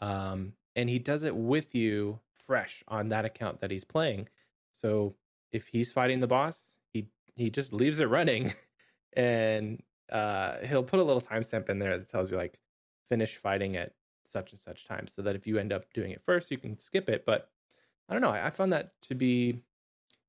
um, 0.00 0.54
and 0.74 0.88
he 0.88 0.98
does 0.98 1.22
it 1.22 1.36
with 1.36 1.74
you 1.74 2.20
fresh 2.34 2.82
on 2.88 3.08
that 3.10 3.24
account 3.24 3.60
that 3.60 3.70
he's 3.70 3.84
playing. 3.84 4.28
So 4.72 5.14
if 5.52 5.68
he's 5.68 5.92
fighting 5.92 6.18
the 6.20 6.26
boss 6.26 6.76
he 6.92 7.08
he 7.36 7.50
just 7.50 7.72
leaves 7.72 8.00
it 8.00 8.06
running. 8.06 8.54
And 9.14 9.82
uh, 10.10 10.58
he'll 10.60 10.82
put 10.84 10.98
a 11.00 11.02
little 11.02 11.20
timestamp 11.20 11.68
in 11.68 11.78
there 11.78 11.98
that 11.98 12.08
tells 12.08 12.30
you 12.30 12.38
like 12.38 12.58
finish 13.06 13.36
fighting 13.36 13.76
at 13.76 13.94
such 14.24 14.52
and 14.52 14.60
such 14.60 14.86
time 14.86 15.06
so 15.06 15.22
that 15.22 15.36
if 15.36 15.46
you 15.46 15.58
end 15.58 15.72
up 15.72 15.92
doing 15.92 16.12
it 16.12 16.22
first 16.24 16.50
you 16.50 16.58
can 16.58 16.76
skip 16.78 17.08
it. 17.10 17.24
But 17.26 17.50
i 18.08 18.12
don't 18.14 18.22
know 18.22 18.30
i, 18.30 18.46
I 18.46 18.50
found 18.50 18.72
that 18.72 18.94
to 19.02 19.14
be 19.14 19.62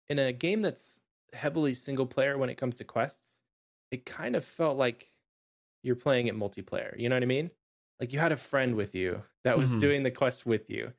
in 0.10 0.20
a 0.20 0.34
game 0.34 0.62
that's 0.62 1.02
heavily 1.34 1.74
single 1.74 2.06
player 2.06 2.38
when 2.38 2.50
it 2.50 2.56
comes 2.58 2.78
to 2.78 2.84
quests 2.84 3.42
it 3.92 4.06
kind 4.06 4.36
of 4.36 4.46
felt 4.46 4.78
like 4.78 5.12
you're 5.84 5.96
playing 5.96 6.28
it 6.28 6.36
multiplayer 6.36 6.98
you 7.00 7.10
know 7.10 7.16
what 7.16 7.24
i 7.24 7.28
mean? 7.28 7.52
Like 8.00 8.14
you 8.14 8.20
had 8.20 8.32
a 8.32 8.38
friend 8.38 8.76
with 8.76 8.96
you 8.96 9.24
that 9.44 9.58
was 9.58 9.76
Mhm. 9.76 9.80
doing 9.80 10.04
the 10.04 10.12
quest 10.12 10.46
with 10.46 10.70
you. 10.70 10.94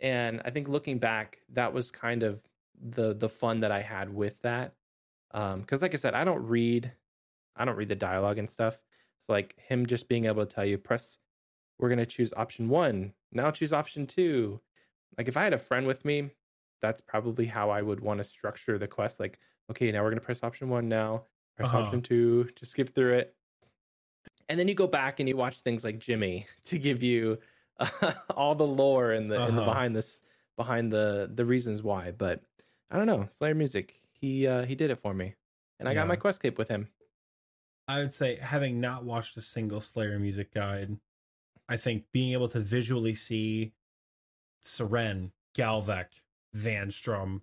And 0.00 0.42
i 0.44 0.50
think 0.50 0.68
looking 0.68 0.98
back 0.98 1.40
that 1.50 1.72
was 1.72 1.90
kind 1.90 2.22
of 2.22 2.44
the 2.82 3.14
the 3.14 3.28
fun 3.28 3.60
that 3.60 3.70
i 3.70 3.82
had 3.82 4.12
with 4.14 4.40
that 4.42 4.74
um 5.32 5.60
because 5.60 5.82
like 5.82 5.94
i 5.94 5.96
said 5.96 6.14
i 6.14 6.24
don't 6.24 6.42
read 6.46 6.92
i 7.56 7.64
don't 7.64 7.76
read 7.76 7.88
the 7.88 7.94
dialogue 7.94 8.38
and 8.38 8.48
stuff 8.48 8.80
so 9.18 9.32
like 9.32 9.54
him 9.58 9.86
just 9.86 10.08
being 10.08 10.24
able 10.24 10.44
to 10.46 10.54
tell 10.54 10.64
you 10.64 10.78
press 10.78 11.18
we're 11.78 11.88
going 11.88 11.98
to 11.98 12.06
choose 12.06 12.32
option 12.36 12.68
one 12.68 13.12
now 13.32 13.50
choose 13.50 13.72
option 13.72 14.06
two 14.06 14.60
like 15.18 15.28
if 15.28 15.36
i 15.36 15.42
had 15.42 15.52
a 15.52 15.58
friend 15.58 15.86
with 15.86 16.04
me 16.04 16.30
that's 16.80 17.00
probably 17.00 17.46
how 17.46 17.70
i 17.70 17.82
would 17.82 18.00
want 18.00 18.18
to 18.18 18.24
structure 18.24 18.78
the 18.78 18.88
quest 18.88 19.20
like 19.20 19.38
okay 19.70 19.92
now 19.92 20.02
we're 20.02 20.10
going 20.10 20.18
to 20.20 20.24
press 20.24 20.42
option 20.42 20.68
one 20.68 20.88
now 20.88 21.24
press 21.56 21.68
Uh-huh. 21.68 21.78
option 21.84 22.00
two 22.02 22.44
to 22.56 22.64
skip 22.64 22.94
through 22.94 23.14
it 23.18 23.34
and 24.48 24.58
then 24.58 24.68
you 24.68 24.74
go 24.74 24.86
back 24.86 25.20
and 25.20 25.28
you 25.28 25.36
watch 25.36 25.60
things 25.60 25.84
like 25.84 25.98
jimmy 25.98 26.46
to 26.64 26.78
give 26.78 27.02
you 27.02 27.38
uh, 27.78 28.12
all 28.36 28.54
the 28.54 28.66
lore 28.66 29.12
and 29.12 29.30
the, 29.30 29.36
and 29.36 29.56
the 29.56 29.62
Uh-huh. 29.62 29.70
behind 29.70 29.94
this 29.96 30.22
behind 30.56 30.90
the 30.92 31.30
the 31.32 31.44
reasons 31.44 31.82
why 31.82 32.10
but 32.10 32.42
i 32.90 32.96
don't 32.96 33.06
know 33.06 33.26
slayer 33.28 33.54
music 33.54 34.00
he 34.12 34.46
uh 34.46 34.64
he 34.64 34.74
did 34.74 34.90
it 34.90 34.96
for 34.96 35.14
me 35.14 35.34
and 35.78 35.88
i 35.88 35.94
got 35.94 36.06
my 36.08 36.16
quest 36.16 36.40
cape 36.42 36.58
with 36.58 36.68
him 36.68 36.88
I 37.88 37.98
would 37.98 38.14
say, 38.14 38.36
having 38.36 38.78
not 38.80 39.02
watched 39.04 39.36
a 39.36 39.40
single 39.40 39.80
Slayer 39.80 40.16
music 40.20 40.52
guide, 40.54 41.00
I 41.68 41.76
think 41.76 42.06
being 42.12 42.32
able 42.32 42.48
to 42.50 42.60
visually 42.60 43.14
see 43.14 43.74
Seren, 44.62 45.32
Galvek, 45.56 46.22
Vanstrom, 46.56 47.42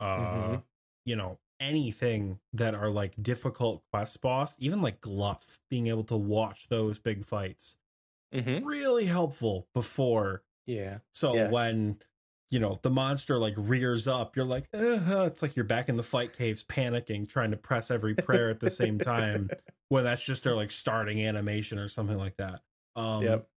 uh, 0.00 0.18
Mhm. 0.18 0.64
you 1.04 1.16
know, 1.16 1.38
anything 1.60 2.40
that 2.52 2.74
are 2.74 2.90
like 2.90 3.22
difficult 3.22 3.84
quest 3.90 4.20
boss, 4.20 4.56
even 4.60 4.82
like 4.82 5.00
Glough, 5.00 5.58
being 5.70 5.86
able 5.86 6.04
to 6.04 6.16
watch 6.16 6.68
those 6.68 6.98
big 6.98 7.24
fights, 7.24 7.76
Mm-hmm. 8.34 8.64
really 8.66 9.06
helpful 9.06 9.68
before. 9.72 10.44
Yeah. 10.66 10.98
So 11.12 11.34
Yeah. 11.34 11.50
when 11.50 12.02
you 12.50 12.58
know 12.60 12.78
the 12.82 12.90
monster 12.90 13.38
like 13.38 13.54
rears 13.56 14.06
up, 14.06 14.36
you're 14.36 14.44
like, 14.44 14.68
uh 14.74 15.24
it's 15.26 15.42
like 15.42 15.56
you're 15.56 15.64
back 15.64 15.88
in 15.88 15.96
the 15.96 16.02
fight 16.02 16.36
caves, 16.36 16.62
panicking, 16.64 17.28
trying 17.28 17.50
to 17.50 17.56
press 17.56 17.90
every 17.90 18.14
prayer 18.14 18.50
at 18.50 18.60
the 18.60 18.70
same 18.70 18.98
time. 18.98 19.50
When 19.88 20.02
that's 20.02 20.24
just 20.24 20.42
their 20.42 20.56
like 20.56 20.72
starting 20.72 21.24
animation 21.24 21.78
or 21.78 21.86
something 21.88 22.18
like 22.18 22.38
that. 22.38 22.62
Um, 22.96 23.22
Yep. 23.22 23.48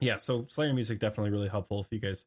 yeah, 0.00 0.16
so 0.16 0.46
Slayer 0.48 0.72
music 0.74 0.98
definitely 0.98 1.30
really 1.30 1.46
helpful 1.48 1.80
if 1.80 1.86
you 1.92 2.00
guys 2.00 2.24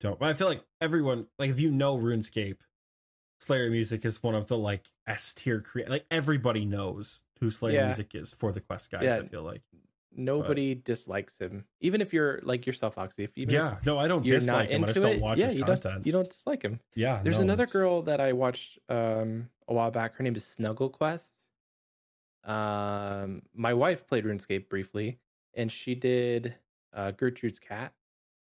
don't. 0.00 0.18
But 0.18 0.28
I 0.28 0.34
feel 0.34 0.46
like 0.46 0.62
everyone, 0.78 1.28
like 1.38 1.48
if 1.48 1.58
you 1.60 1.70
know 1.70 1.96
RuneScape, 1.96 2.58
Slayer 3.40 3.70
music 3.70 4.04
is 4.04 4.22
one 4.22 4.34
of 4.34 4.48
the 4.48 4.58
like 4.58 4.84
S 5.06 5.32
tier 5.32 5.62
create. 5.62 5.88
Like 5.88 6.04
everybody 6.10 6.66
knows 6.66 7.22
who 7.40 7.48
Slayer 7.48 7.76
Yeah. 7.76 7.86
music 7.86 8.14
is 8.14 8.32
for 8.32 8.52
the 8.52 8.60
quest 8.60 8.90
guys 8.90 9.04
Yeah. 9.04 9.16
I 9.16 9.22
feel 9.22 9.42
like. 9.42 9.62
Nobody 10.18 10.74
dislikes 10.74 11.38
him, 11.38 11.66
even 11.80 12.00
if 12.00 12.12
you're 12.14 12.40
like 12.42 12.66
yourself, 12.66 12.94
Foxy. 12.94 13.24
If 13.24 13.36
even 13.36 13.54
if 13.54 13.60
yeah, 13.60 13.76
no, 13.84 13.98
I 13.98 14.08
don't 14.08 14.24
you're 14.24 14.38
dislike 14.38 14.70
not 14.70 14.72
him. 14.74 14.84
I 14.84 14.86
into 14.88 14.94
just 14.94 15.02
don't 15.02 15.12
it, 15.16 15.20
watch 15.20 15.38
yeah, 15.38 15.44
his 15.46 15.54
you 15.56 15.64
content. 15.64 15.82
don't 15.82 16.06
you 16.06 16.12
don't 16.12 16.30
dislike 16.30 16.62
him. 16.62 16.80
yeah, 16.94 17.20
There's 17.22 17.36
no, 17.38 17.42
another 17.42 17.64
it's- 17.64 17.72
girl 17.72 18.02
that 18.02 18.20
I 18.20 18.32
watched 18.32 18.78
um 18.88 19.50
a 19.68 19.74
while 19.74 19.90
back. 19.90 20.16
Her 20.16 20.24
name 20.24 20.34
is 20.36 20.44
Snuggle 20.46 20.88
Quest. 20.90 21.48
Um, 22.44 23.42
my 23.54 23.74
wife 23.74 24.06
played 24.06 24.24
RuneScape 24.24 24.68
briefly, 24.68 25.18
and 25.54 25.70
she 25.70 25.94
did 25.94 26.54
uh, 26.94 27.10
Gertrude's 27.10 27.58
cat, 27.58 27.92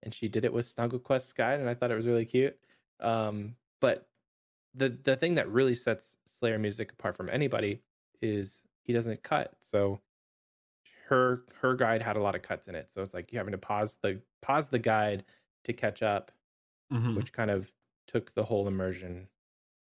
and 0.03 0.13
she 0.13 0.27
did 0.27 0.45
it 0.45 0.53
with 0.53 0.65
Snuggle 0.65 0.99
Quest 0.99 1.35
guide, 1.35 1.59
and 1.59 1.67
I 1.69 1.73
thought 1.73 1.91
it 1.91 1.95
was 1.95 2.05
really 2.05 2.25
cute. 2.25 2.57
Um, 2.99 3.55
but 3.81 4.07
the 4.73 4.89
the 4.89 5.15
thing 5.15 5.35
that 5.35 5.49
really 5.49 5.75
sets 5.75 6.17
Slayer 6.39 6.59
music 6.59 6.91
apart 6.91 7.17
from 7.17 7.29
anybody 7.29 7.81
is 8.21 8.63
he 8.83 8.93
doesn't 8.93 9.23
cut. 9.23 9.53
So 9.59 9.99
her 11.07 11.43
her 11.61 11.75
guide 11.75 12.01
had 12.01 12.15
a 12.17 12.21
lot 12.21 12.35
of 12.35 12.41
cuts 12.41 12.67
in 12.67 12.75
it, 12.75 12.89
so 12.89 13.01
it's 13.03 13.13
like 13.13 13.31
you 13.31 13.37
having 13.37 13.51
to 13.53 13.57
pause 13.57 13.97
the 14.01 14.21
pause 14.41 14.69
the 14.69 14.79
guide 14.79 15.23
to 15.63 15.73
catch 15.73 16.01
up 16.03 16.31
Mhm. 16.91 17.15
which 17.15 17.33
kind 17.33 17.51
of 17.51 17.73
took 18.07 18.33
the 18.33 18.45
whole 18.45 18.67
immersion. 18.67 19.27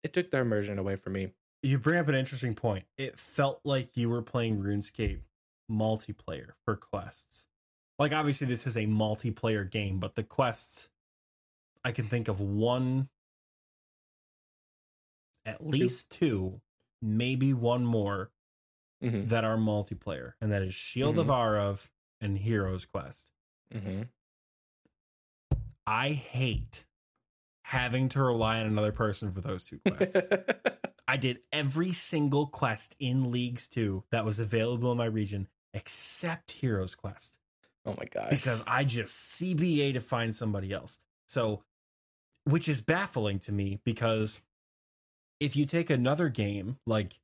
It 0.02 0.12
took 0.14 0.30
the 0.30 0.38
immersion 0.38 0.78
away 0.78 0.96
from 0.96 1.12
me. 1.14 1.34
You 1.62 1.78
bring 1.78 1.98
up 1.98 2.08
an 2.08 2.14
interesting 2.14 2.54
point. 2.54 2.86
It 2.96 3.18
felt 3.18 3.60
like 3.64 3.96
you 3.96 4.08
were 4.08 4.22
playing 4.22 4.62
RuneScape 4.62 5.22
multiplayer 5.70 6.52
for 6.64 6.76
quests. 6.76 7.46
Like 7.98 8.12
obviously 8.12 8.46
this 8.46 8.66
is 8.66 8.76
a 8.76 8.86
multiplayer 8.86 9.70
game, 9.70 9.98
but 10.00 10.14
the 10.14 10.24
quests 10.24 10.88
I 11.84 11.92
can 11.92 12.06
think 12.06 12.28
of 12.28 12.40
one 12.40 13.08
at 15.44 15.66
least 15.66 16.10
two, 16.10 16.60
maybe 17.02 17.52
one 17.52 17.84
more 17.84 18.30
Mm-hmm. 19.04 19.26
that 19.26 19.44
are 19.44 19.56
multiplayer, 19.56 20.32
and 20.40 20.50
that 20.50 20.62
is 20.62 20.74
Shield 20.74 21.18
of 21.18 21.26
Arrav 21.26 21.88
and 22.20 22.38
Heroes 22.38 22.86
Quest. 22.86 23.30
Mm-hmm. 23.74 24.02
I 25.86 26.12
hate 26.12 26.84
having 27.62 28.08
to 28.10 28.22
rely 28.22 28.60
on 28.60 28.66
another 28.66 28.92
person 28.92 29.30
for 29.30 29.40
those 29.40 29.66
two 29.66 29.78
quests. 29.86 30.28
I 31.08 31.16
did 31.18 31.40
every 31.52 31.92
single 31.92 32.46
quest 32.46 32.96
in 32.98 33.30
Leagues 33.30 33.68
2 33.68 34.04
that 34.10 34.24
was 34.24 34.38
available 34.38 34.90
in 34.92 34.98
my 34.98 35.04
region 35.04 35.48
except 35.74 36.52
Heroes 36.52 36.94
Quest 36.94 37.38
oh 37.86 37.94
my 37.98 38.06
gosh! 38.06 38.30
because 38.30 38.62
I 38.66 38.84
just 38.84 39.34
CBA 39.34 39.94
to 39.94 40.00
find 40.00 40.34
somebody 40.34 40.72
else. 40.72 40.98
So, 41.26 41.62
which 42.44 42.68
is 42.68 42.80
baffling 42.80 43.38
to 43.40 43.52
me 43.52 43.80
because 43.84 44.40
if 45.40 45.56
you 45.56 45.66
take 45.66 45.90
another 45.90 46.28
game, 46.28 46.78
like, 46.86 47.18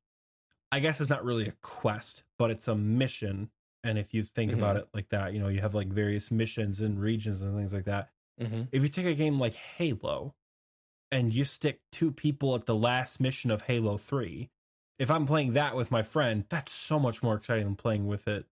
I 0.73 0.81
guess 0.81 1.01
it's 1.01 1.11
not 1.11 1.25
really 1.25 1.49
a 1.49 1.53
quest, 1.63 2.23
but 2.39 2.51
it's 2.51 2.69
a 2.69 2.75
mission. 2.75 3.51
And 3.83 3.99
if 3.99 4.13
you 4.15 4.25
think 4.25 4.53
about 4.53 4.77
it 4.77 4.89
like 4.95 5.09
that, 5.09 5.33
you 5.33 5.41
know, 5.41 5.49
you 5.49 5.61
have 5.61 5.75
like 5.75 5.89
various 5.89 6.31
missions 6.31 6.81
and 6.81 7.01
regions 7.01 7.43
and 7.43 7.57
things 7.57 7.73
like 7.73 7.85
that. 7.87 8.11
Mhm. 8.41 8.69
If 8.73 8.83
you 8.83 8.89
take 8.89 9.07
a 9.07 9.15
game 9.15 9.39
like 9.39 9.55
Halo 9.55 10.35
and 11.11 11.33
you 11.33 11.45
stick 11.45 11.81
two 11.91 12.13
people 12.13 12.55
at 12.55 12.67
the 12.67 12.75
last 12.75 13.21
mission 13.21 13.51
of 13.51 13.63
Halo 13.63 13.97
3, 13.97 14.51
if 14.99 15.11
I'm 15.11 15.27
playing 15.27 15.55
that 15.55 15.75
with 15.77 15.91
my 15.91 16.03
friend, 16.03 16.45
that's 16.49 16.73
so 16.73 16.99
much 16.99 17.23
more 17.23 17.37
exciting 17.37 17.65
than 17.65 17.77
playing 17.77 18.07
with 18.07 18.29
it, 18.29 18.47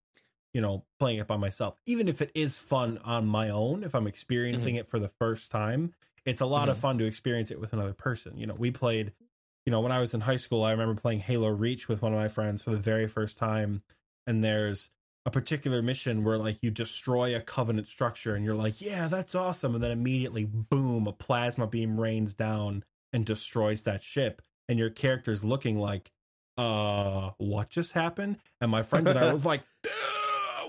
you 0.55 0.61
know, 0.61 0.87
playing 0.99 1.19
it 1.19 1.27
by 1.27 1.37
myself. 1.37 1.79
Even 1.87 2.09
if 2.09 2.23
it 2.23 2.33
is 2.35 2.59
fun 2.59 2.99
on 2.99 3.27
my 3.27 3.51
own, 3.51 3.85
if 3.85 3.95
I'm 3.95 4.07
experiencing 4.07 4.77
it 4.77 4.87
for 4.89 4.99
the 4.99 5.09
first 5.09 5.51
time, 5.51 5.95
it's 6.25 6.41
a 6.41 6.47
lot 6.47 6.69
of 6.69 6.79
Mhm. 6.79 6.81
fun 6.81 6.99
to 6.99 7.05
experience 7.05 7.51
it 7.51 7.61
with 7.61 7.73
another 7.75 7.93
person. 7.95 8.39
You 8.39 8.47
know, 8.47 8.55
we 8.55 8.71
played, 8.71 9.13
you 9.69 9.71
know, 9.71 9.81
when 9.83 9.93
I 9.93 10.01
was 10.01 10.15
in 10.15 10.23
high 10.23 10.37
school, 10.37 10.65
I 10.65 10.71
remember 10.71 10.99
playing 10.99 11.19
Halo 11.19 11.49
Reach 11.49 11.91
with 11.91 12.01
one 12.01 12.15
of 12.15 12.19
my 12.19 12.29
friends 12.29 12.63
for 12.63 12.71
the 12.71 12.79
very 12.79 13.07
first 13.07 13.37
time. 13.37 13.83
And 14.27 14.43
there's 14.43 14.89
a 15.27 15.31
particular 15.31 15.83
mission 15.83 16.25
where 16.25 16.39
like 16.39 16.57
you 16.63 16.71
destroy 16.71 17.37
a 17.37 17.43
covenant 17.43 17.87
structure 17.87 18.35
and 18.35 18.47
you're 18.47 18.55
like, 18.55 18.81
yeah, 18.81 19.09
that's 19.09 19.35
awesome. 19.35 19.75
And 19.75 19.85
then 19.85 19.91
immediately, 19.91 20.47
boom, 20.47 21.07
a 21.07 21.13
plasma 21.13 21.67
beam 21.67 22.01
rains 22.01 22.33
down 22.33 22.83
and 23.13 23.27
destroys 23.27 23.83
that 23.83 24.03
ship. 24.03 24.41
And 24.71 24.79
your 24.79 24.89
character's 24.89 25.45
looking 25.45 25.79
like, 25.79 26.13
uh, 26.57 27.33
what 27.37 27.69
just 27.69 27.93
happened? 27.93 28.39
And 28.63 28.71
my 28.71 28.83
friend 28.83 29.07
and 29.07 29.19
I 29.19 29.35
was 29.35 29.45
like, 29.45 29.65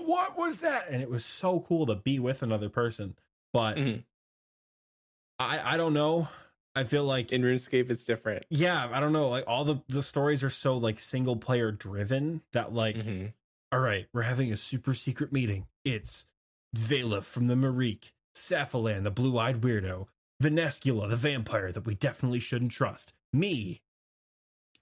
what 0.04 0.36
was 0.36 0.60
that? 0.60 0.90
And 0.90 1.00
it 1.00 1.08
was 1.08 1.24
so 1.24 1.60
cool 1.60 1.86
to 1.86 1.94
be 1.94 2.18
with 2.18 2.42
another 2.42 2.68
person. 2.68 3.16
But 3.54 3.78
Mhm. 3.78 4.04
I, 5.38 5.72
I 5.72 5.76
don't 5.78 5.94
know. 5.94 6.28
I 6.76 6.84
feel 6.84 7.04
like 7.04 7.32
In 7.32 7.42
RuneScape, 7.42 7.90
it's 7.90 8.04
different. 8.04 8.44
yeah, 8.50 8.88
I 8.92 9.00
don't 9.00 9.12
know. 9.12 9.28
Like 9.28 9.44
all 9.46 9.64
the 9.64 9.82
the 9.88 10.02
stories 10.02 10.44
are 10.44 10.50
so 10.50 10.76
like 10.76 11.00
single 11.00 11.36
player 11.36 11.72
driven 11.72 12.42
that 12.52 12.72
like 12.72 12.96
Mhm. 12.96 13.32
all 13.72 13.80
right, 13.80 14.06
we're 14.12 14.22
having 14.22 14.52
a 14.52 14.56
super 14.56 14.94
secret 14.94 15.32
meeting. 15.32 15.66
It's 15.84 16.26
Vela 16.72 17.22
from 17.22 17.48
the 17.48 17.54
Myreque, 17.54 18.12
Safalaan, 18.34 19.02
the 19.02 19.10
blue 19.10 19.36
eyed 19.38 19.60
weirdo, 19.62 20.06
Vanescula, 20.42 21.08
the 21.10 21.16
vampire 21.16 21.72
that 21.72 21.84
we 21.86 21.94
definitely 21.96 22.38
shouldn't 22.40 22.70
trust, 22.72 23.12
me, 23.32 23.82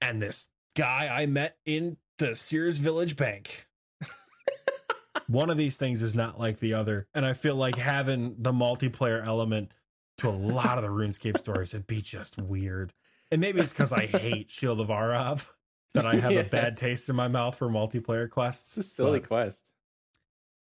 and 0.01 0.20
this 0.22 0.46
guy 0.77 1.09
I 1.11 1.24
met 1.27 1.57
in 1.64 1.96
the 2.18 2.37
Seers' 2.37 2.79
Village 2.79 3.16
Bank. 3.16 3.66
One 5.27 5.51
of 5.51 5.57
these 5.59 5.77
things 5.77 6.01
is 6.03 6.14
not 6.14 6.38
like 6.40 6.59
the 6.59 6.74
other. 6.74 7.07
And 7.14 7.24
I 7.27 7.33
feel 7.35 7.55
like 7.57 7.77
having 7.77 8.37
the 8.38 8.53
multiplayer 8.53 9.24
element 9.24 9.72
to 10.18 10.28
a 10.28 10.31
lot 10.31 10.78
of 10.78 10.83
the 10.83 10.90
RuneScape 10.90 11.38
stories 11.38 11.74
it'd 11.74 11.87
be 11.87 12.02
just 12.02 12.38
weird. 12.38 12.92
And 13.31 13.40
maybe 13.40 13.61
it's 13.61 13.72
because 13.72 13.92
I 13.92 14.07
hate 14.07 14.50
Shield 14.50 14.81
of 14.81 14.88
Arrav 14.88 15.46
that 15.94 16.07
I 16.07 16.16
have 16.16 16.33
a 16.33 16.44
bad 16.50 16.76
taste 16.76 17.09
in 17.09 17.16
my 17.16 17.28
mouth 17.28 17.57
for 17.57 17.68
multiplayer 17.68 18.28
quests. 18.28 18.76
It's 18.76 18.87
a 18.87 18.90
silly 18.90 19.20
quest. 19.20 19.70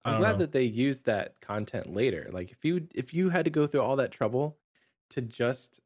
I'm 0.05 0.20
glad 0.20 0.33
know. 0.33 0.38
that 0.38 0.53
they 0.53 0.62
used 0.62 1.07
that 1.07 1.40
content 1.40 1.92
later. 1.92 2.31
Like 2.33 2.51
if 2.51 2.64
you 2.64 2.88
if 2.94 3.12
you 3.12 3.29
had 3.29 3.44
to 3.44 3.51
go 3.51 3.66
through 3.66 3.83
all 3.83 3.96
that 3.96 4.12
trouble 4.12 4.57
to 5.11 5.20
just 5.20 5.81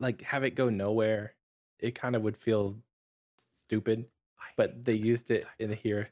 like 0.00 0.22
have 0.22 0.42
it 0.42 0.54
go 0.54 0.68
nowhere, 0.68 1.34
it 1.78 1.94
kind 1.94 2.16
of 2.16 2.22
would 2.22 2.36
feel 2.36 2.76
stupid. 3.36 4.06
But 4.56 4.84
they 4.84 4.94
used 4.94 5.30
it 5.30 5.46
in 5.58 5.72
here. 5.72 6.08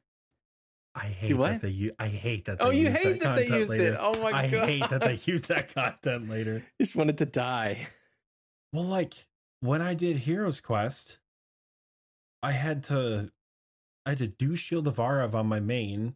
Oh 0.96 1.00
I 1.00 1.06
hate 1.06 1.36
that 1.36 1.60
they 1.62 1.68
use. 1.70 1.92
I 1.98 2.06
hate 2.06 2.44
that. 2.44 2.58
Oh, 2.60 2.70
you 2.70 2.90
hate 2.90 3.20
that 3.20 3.36
they 3.36 3.48
used 3.48 3.70
later. 3.70 3.94
it. 3.94 3.96
Oh 3.98 4.20
my 4.20 4.28
I 4.28 4.48
god. 4.48 4.62
I 4.62 4.66
hate 4.66 4.90
that 4.90 5.02
they 5.02 5.18
use 5.24 5.42
that 5.42 5.74
content 5.74 6.28
later. 6.28 6.64
just 6.80 6.94
wanted 6.94 7.18
to 7.18 7.26
die. 7.26 7.88
Well, 8.72 8.84
like 8.84 9.26
when 9.60 9.82
I 9.82 9.94
did 9.94 10.18
Heroes 10.18 10.60
Quest, 10.60 11.18
I 12.42 12.52
had 12.52 12.82
to 12.84 13.30
I 14.06 14.10
had 14.10 14.18
to 14.18 14.28
do 14.28 14.54
Shield 14.54 14.86
of 14.86 14.96
Arrav 14.96 15.34
on 15.34 15.46
my 15.46 15.60
main, 15.60 16.14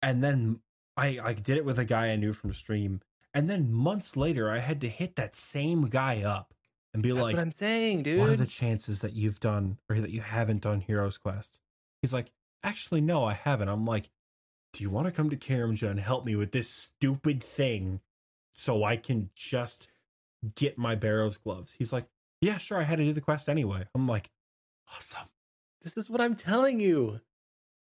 and 0.00 0.22
then 0.22 0.60
I 0.96 1.18
I 1.22 1.32
did 1.32 1.56
it 1.56 1.64
with 1.64 1.78
a 1.78 1.84
guy 1.84 2.08
I 2.08 2.16
knew 2.16 2.32
from 2.32 2.52
stream, 2.52 3.00
and 3.34 3.48
then 3.48 3.72
months 3.72 4.16
later 4.16 4.50
I 4.50 4.58
had 4.58 4.80
to 4.82 4.88
hit 4.88 5.16
that 5.16 5.34
same 5.34 5.88
guy 5.88 6.22
up 6.22 6.54
and 6.94 7.02
be 7.02 7.10
That's 7.10 7.22
like, 7.24 7.36
what 7.36 7.42
I'm 7.42 7.52
saying, 7.52 8.02
dude. 8.04 8.20
what 8.20 8.30
are 8.30 8.36
the 8.36 8.46
chances 8.46 9.00
that 9.00 9.12
you've 9.14 9.40
done 9.40 9.78
or 9.88 10.00
that 10.00 10.10
you 10.10 10.20
haven't 10.20 10.62
done 10.62 10.80
Heroes 10.80 11.18
Quest? 11.18 11.58
He's 12.02 12.12
like, 12.12 12.30
actually, 12.62 13.00
no, 13.00 13.24
I 13.24 13.34
haven't. 13.34 13.68
I'm 13.68 13.84
like, 13.84 14.10
do 14.72 14.82
you 14.82 14.90
want 14.90 15.06
to 15.06 15.12
come 15.12 15.30
to 15.30 15.36
Karamja 15.36 15.88
and 15.90 15.98
help 16.00 16.24
me 16.24 16.36
with 16.36 16.52
this 16.52 16.68
stupid 16.68 17.42
thing 17.42 18.00
so 18.54 18.84
I 18.84 18.96
can 18.96 19.30
just 19.34 19.88
get 20.54 20.76
my 20.78 20.94
Barrows 20.94 21.38
gloves? 21.38 21.74
He's 21.78 21.92
like, 21.92 22.06
yeah, 22.40 22.58
sure. 22.58 22.78
I 22.78 22.82
had 22.82 22.98
to 22.98 23.04
do 23.04 23.12
the 23.12 23.20
quest 23.20 23.48
anyway. 23.48 23.86
I'm 23.94 24.06
like, 24.06 24.30
awesome. 24.94 25.28
This 25.82 25.96
is 25.96 26.10
what 26.10 26.20
I'm 26.20 26.34
telling 26.34 26.80
you. 26.80 27.20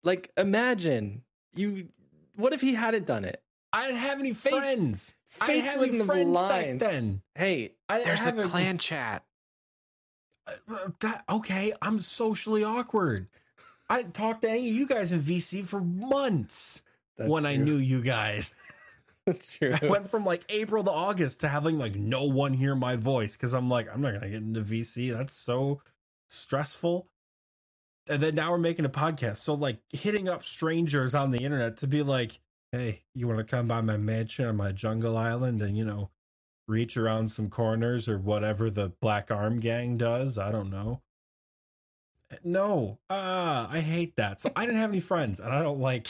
Like, 0.03 0.31
imagine 0.37 1.23
you. 1.55 1.87
What 2.35 2.53
if 2.53 2.61
he 2.61 2.75
hadn't 2.75 3.05
done 3.05 3.25
it? 3.25 3.41
I 3.73 3.87
didn't 3.87 3.99
have 4.01 4.19
any 4.19 4.33
Fates- 4.33 4.55
friends. 4.57 5.15
I 5.41 5.47
fates 5.47 5.49
didn't 5.49 5.65
have 5.65 5.73
any 5.73 5.79
wouldn't 5.79 5.97
have 5.99 6.07
friends 6.07 6.39
back 6.39 6.77
then. 6.79 7.21
Hey, 7.33 7.71
I 7.89 8.03
there's 8.03 8.23
have 8.23 8.37
a 8.37 8.41
a- 8.41 8.47
clan 8.47 8.77
chat. 8.77 9.25
Uh, 10.47 10.89
that 10.99 11.23
okay? 11.29 11.73
I'm 11.81 11.99
socially 11.99 12.63
awkward. 12.63 13.27
I 13.89 14.01
didn't 14.01 14.13
talk 14.13 14.41
to 14.41 14.49
any 14.49 14.69
of 14.69 14.75
you 14.75 14.87
guys 14.87 15.11
in 15.11 15.21
VC 15.21 15.65
for 15.65 15.81
months. 15.81 16.81
That's 17.17 17.29
when 17.29 17.45
I 17.45 17.55
knew 17.55 17.77
you 17.77 18.01
guys. 18.01 18.53
That's 19.25 19.47
true. 19.47 19.73
I 19.81 19.87
went 19.87 20.07
from 20.07 20.23
like 20.23 20.45
April 20.49 20.83
to 20.83 20.91
August 20.91 21.41
to 21.41 21.47
having 21.47 21.79
like 21.79 21.95
no 21.95 22.25
one 22.25 22.53
hear 22.53 22.75
my 22.75 22.95
voice 22.95 23.35
because 23.35 23.53
I'm 23.53 23.69
like, 23.69 23.87
I'm 23.91 24.01
not 24.01 24.13
gonna 24.13 24.29
get 24.29 24.41
into 24.41 24.61
VC. 24.61 25.11
That's 25.11 25.35
so 25.35 25.81
stressful. 26.27 27.07
And 28.07 28.21
then 28.21 28.35
now 28.35 28.51
we're 28.51 28.59
making 28.59 28.85
a 28.85 28.89
podcast. 28.89 29.37
So 29.37 29.55
like 29.55 29.79
hitting 29.89 30.29
up 30.29 30.43
strangers 30.43 31.15
on 31.15 31.31
the 31.31 31.39
internet 31.39 31.77
to 31.77 31.87
be 31.87 32.03
like, 32.03 32.39
hey, 32.71 33.03
you 33.15 33.27
want 33.27 33.39
to 33.39 33.43
come 33.43 33.67
by 33.67 33.81
my 33.81 33.97
mansion 33.97 34.45
on 34.45 34.57
my 34.57 34.71
jungle 34.71 35.17
island 35.17 35.61
and, 35.61 35.75
you 35.75 35.85
know, 35.85 36.11
reach 36.67 36.97
around 36.97 37.29
some 37.29 37.49
corners 37.49 38.07
or 38.07 38.19
whatever 38.19 38.69
the 38.69 38.89
Black 39.01 39.31
Arm 39.31 39.59
Gang 39.59 39.97
does? 39.97 40.37
I 40.37 40.51
don't 40.51 40.69
know. 40.69 41.01
No, 42.43 42.99
ah, 43.09 43.67
I 43.71 43.79
hate 43.79 44.15
that. 44.17 44.41
So 44.41 44.51
I 44.55 44.65
didn't 44.65 44.79
have 44.79 44.89
any 44.89 44.99
friends, 44.99 45.39
and 45.39 45.53
I 45.53 45.61
don't 45.61 45.79
like, 45.79 46.07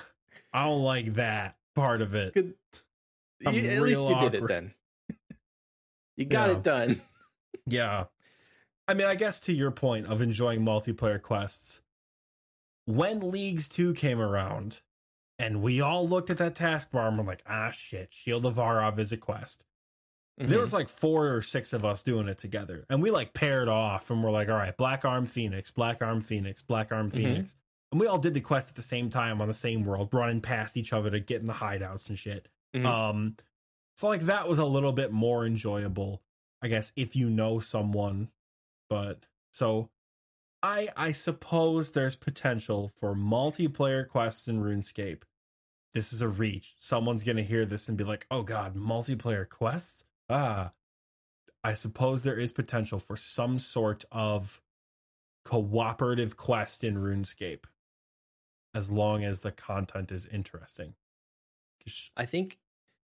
I 0.52 0.64
don't 0.64 0.82
like 0.82 1.14
that 1.14 1.56
part 1.74 2.00
of 2.02 2.14
it. 2.14 2.32
You- 2.36 2.54
at 3.46 3.52
least 3.54 4.08
you 4.08 4.18
did 4.20 4.34
it 4.34 4.46
then. 4.48 4.74
You 6.16 6.24
got 6.24 6.48
Yeah. 6.48 6.56
it 6.56 6.62
done. 6.62 7.00
Yeah. 7.66 8.04
I 8.88 8.94
mean, 8.94 9.06
I 9.06 9.14
guess 9.14 9.38
to 9.40 9.52
your 9.52 9.70
point 9.70 10.06
of 10.06 10.20
enjoying 10.22 10.62
multiplayer 10.62 11.20
quests, 11.22 11.80
when 12.86 13.30
Leagues 13.30 13.68
2 13.68 13.92
came 13.94 14.18
around 14.18 14.80
and 15.38 15.62
we 15.62 15.80
all 15.80 16.08
looked 16.08 16.30
at 16.30 16.38
that 16.38 16.54
taskbar 16.54 17.06
and 17.08 17.18
we're 17.18 17.24
like, 17.24 17.42
ah, 17.46 17.70
shit, 17.70 18.12
Shield 18.12 18.46
of 18.46 18.54
Arrav 18.56 18.98
is 18.98 19.12
a 19.12 19.16
quest. 19.18 19.64
Mm-hmm. 20.38 20.50
There 20.50 20.60
was 20.60 20.72
like 20.72 20.88
four 20.88 21.34
or 21.34 21.42
six 21.42 21.72
of 21.72 21.84
us 21.84 22.02
doing 22.02 22.28
it 22.28 22.38
together. 22.38 22.84
And 22.88 23.02
we 23.02 23.10
like 23.10 23.34
paired 23.34 23.68
off 23.68 24.10
and 24.10 24.22
we're 24.22 24.30
like, 24.30 24.48
all 24.48 24.56
right, 24.56 24.76
Black 24.76 25.04
Arm 25.04 25.26
Phoenix, 25.26 25.70
Black 25.70 26.00
Arm 26.00 26.20
Phoenix, 26.20 26.62
Black 26.62 26.92
Arm 26.92 27.10
Phoenix. 27.10 27.56
And 27.90 28.00
we 28.00 28.06
all 28.06 28.18
did 28.18 28.34
the 28.34 28.40
quest 28.40 28.68
at 28.68 28.74
the 28.74 28.82
same 28.82 29.10
time 29.10 29.40
on 29.40 29.48
the 29.48 29.54
same 29.54 29.84
world, 29.84 30.10
running 30.12 30.40
past 30.40 30.76
each 30.76 30.92
other 30.92 31.10
to 31.10 31.20
get 31.20 31.40
in 31.40 31.46
the 31.46 31.54
hideouts 31.54 32.08
and 32.08 32.18
shit. 32.18 32.48
Mhm. 32.74 32.84
Um, 32.86 33.36
so 33.96 34.06
like 34.06 34.22
that 34.22 34.48
was 34.48 34.58
a 34.58 34.64
little 34.64 34.92
bit 34.92 35.10
more 35.10 35.44
enjoyable, 35.44 36.22
I 36.62 36.68
guess, 36.68 36.92
if 36.94 37.16
you 37.16 37.30
know 37.30 37.58
someone. 37.58 38.30
But 38.88 39.26
so 39.52 39.90
I 40.62 40.88
I 40.96 41.12
suppose 41.12 41.92
there's 41.92 42.14
potential 42.16 42.88
for 42.88 43.14
multiplayer 43.14 44.06
quests 44.06 44.46
in 44.48 44.62
RuneScape. 44.62 45.22
This 45.94 46.12
is 46.12 46.20
a 46.20 46.28
reach. 46.28 46.74
Someone's 46.78 47.24
gonna 47.24 47.42
hear 47.42 47.64
this 47.64 47.88
and 47.88 47.96
be 47.96 48.04
like, 48.04 48.26
"Oh 48.30 48.42
God, 48.42 48.76
multiplayer 48.76 49.48
quests." 49.48 50.04
Ah, 50.28 50.72
I 51.64 51.72
suppose 51.74 52.22
there 52.22 52.38
is 52.38 52.52
potential 52.52 52.98
for 52.98 53.16
some 53.16 53.58
sort 53.58 54.04
of 54.12 54.60
cooperative 55.44 56.36
quest 56.36 56.84
in 56.84 56.96
RuneScape, 56.96 57.64
as 58.74 58.90
long 58.90 59.24
as 59.24 59.40
the 59.40 59.52
content 59.52 60.12
is 60.12 60.26
interesting. 60.26 60.94
I 62.16 62.26
think 62.26 62.58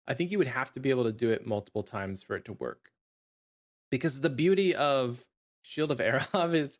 I 0.07 0.15
think 0.15 0.31
you 0.31 0.39
would 0.39 0.47
have 0.47 0.71
to 0.73 0.81
be 0.81 0.91
able 0.91 1.05
to 1.05 1.13
do 1.13 1.31
it 1.31 1.47
multiple 1.47 1.83
times 1.83 2.23
for 2.23 2.37
it 2.37 2.45
to 2.45 2.53
work. 2.53 2.93
Because 3.91 4.21
the 4.21 4.31
beauty 4.31 4.75
of 4.75 5.27
Shield 5.63 5.91
of 5.91 5.99
Arrav 5.99 6.55
is 6.55 6.79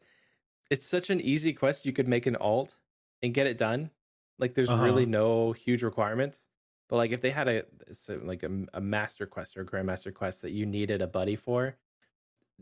it's 0.71 0.87
such 0.87 1.11
an 1.11 1.21
easy 1.21 1.53
quest 1.53 1.85
you 1.85 1.93
could 1.93 2.07
make 2.07 2.27
an 2.27 2.37
alt 2.37 2.77
and 3.23 3.35
get 3.35 3.49
it 3.49 3.59
done. 3.59 3.91
Like 4.39 4.55
there's 4.55 4.69
Uh-huh. 4.69 4.85
really 4.85 5.07
no 5.07 5.51
huge 5.53 5.83
requirements. 5.83 6.47
But 6.91 6.99
like 6.99 7.13
if 7.13 7.23
they 7.23 7.31
had 7.31 7.49
a 7.49 7.65
so 7.95 8.21
like 8.25 8.45
a, 8.45 8.67
a 8.75 8.83
master 8.83 9.27
quest 9.27 9.57
or 9.57 9.63
a 9.63 9.67
grandmaster 9.67 10.15
quest 10.15 10.43
that 10.43 10.53
you 10.53 10.67
needed 10.67 11.03
a 11.03 11.09
buddy 11.09 11.37
for, 11.37 11.79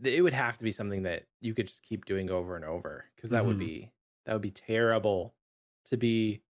it 0.03 0.23
would 0.23 0.33
have 0.33 0.57
to 0.57 0.63
be 0.63 0.71
something 0.71 1.03
that 1.03 1.25
you 1.41 1.53
could 1.53 1.67
just 1.67 1.83
keep 1.83 2.05
doing 2.05 2.29
over 2.29 2.55
and 2.55 2.65
over 2.65 3.05
because 3.15 3.31
that 3.31 3.45
would 3.45 3.57
Mhm. 3.57 3.59
be 3.59 3.91
that 4.25 4.33
would 4.33 4.41
be 4.41 4.51
terrible 4.51 5.35
to 5.85 5.97
be 5.97 6.43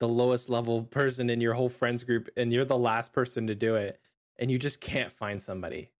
the 0.00 0.08
lowest 0.08 0.50
level 0.50 0.84
person 0.84 1.30
in 1.30 1.40
your 1.40 1.54
whole 1.54 1.70
friends 1.70 2.04
group 2.04 2.28
and 2.36 2.52
you're 2.52 2.64
the 2.64 2.78
last 2.78 3.12
person 3.12 3.46
to 3.48 3.54
do 3.54 3.76
it 3.76 4.00
and 4.38 4.50
you 4.50 4.58
just 4.58 4.80
can't 4.80 5.12
find 5.12 5.42
somebody. 5.42 5.92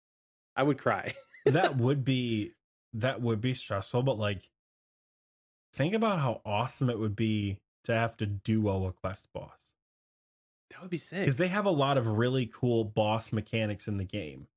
I 0.57 0.64
would 0.64 0.78
cry. 0.78 1.14
that 1.47 1.76
would 1.78 2.05
be 2.05 2.53
that 2.95 3.20
would 3.22 3.41
be 3.41 3.55
stressful 3.55 4.03
but 4.03 4.18
like 4.18 4.51
think 5.72 5.95
about 5.95 6.18
how 6.20 6.41
awesome 6.45 6.91
it 6.91 6.99
would 6.99 7.16
be 7.16 7.59
to 7.85 7.93
have 7.95 8.16
to 8.18 8.26
duo 8.26 8.87
a 8.87 8.93
quest 8.93 9.33
boss 9.33 9.71
that 10.72 10.80
would 10.82 10.90
be 10.90 10.98
sick. 10.98 11.20
because 11.20 11.36
they 11.36 11.48
have 11.48 11.66
a 11.66 11.70
lot 11.70 11.96
of 11.98 12.06
really 12.06 12.46
cool 12.46 12.84
boss 12.84 13.32
mechanics 13.32 13.86
in 13.88 13.96
the 13.98 14.04
game 14.04 14.48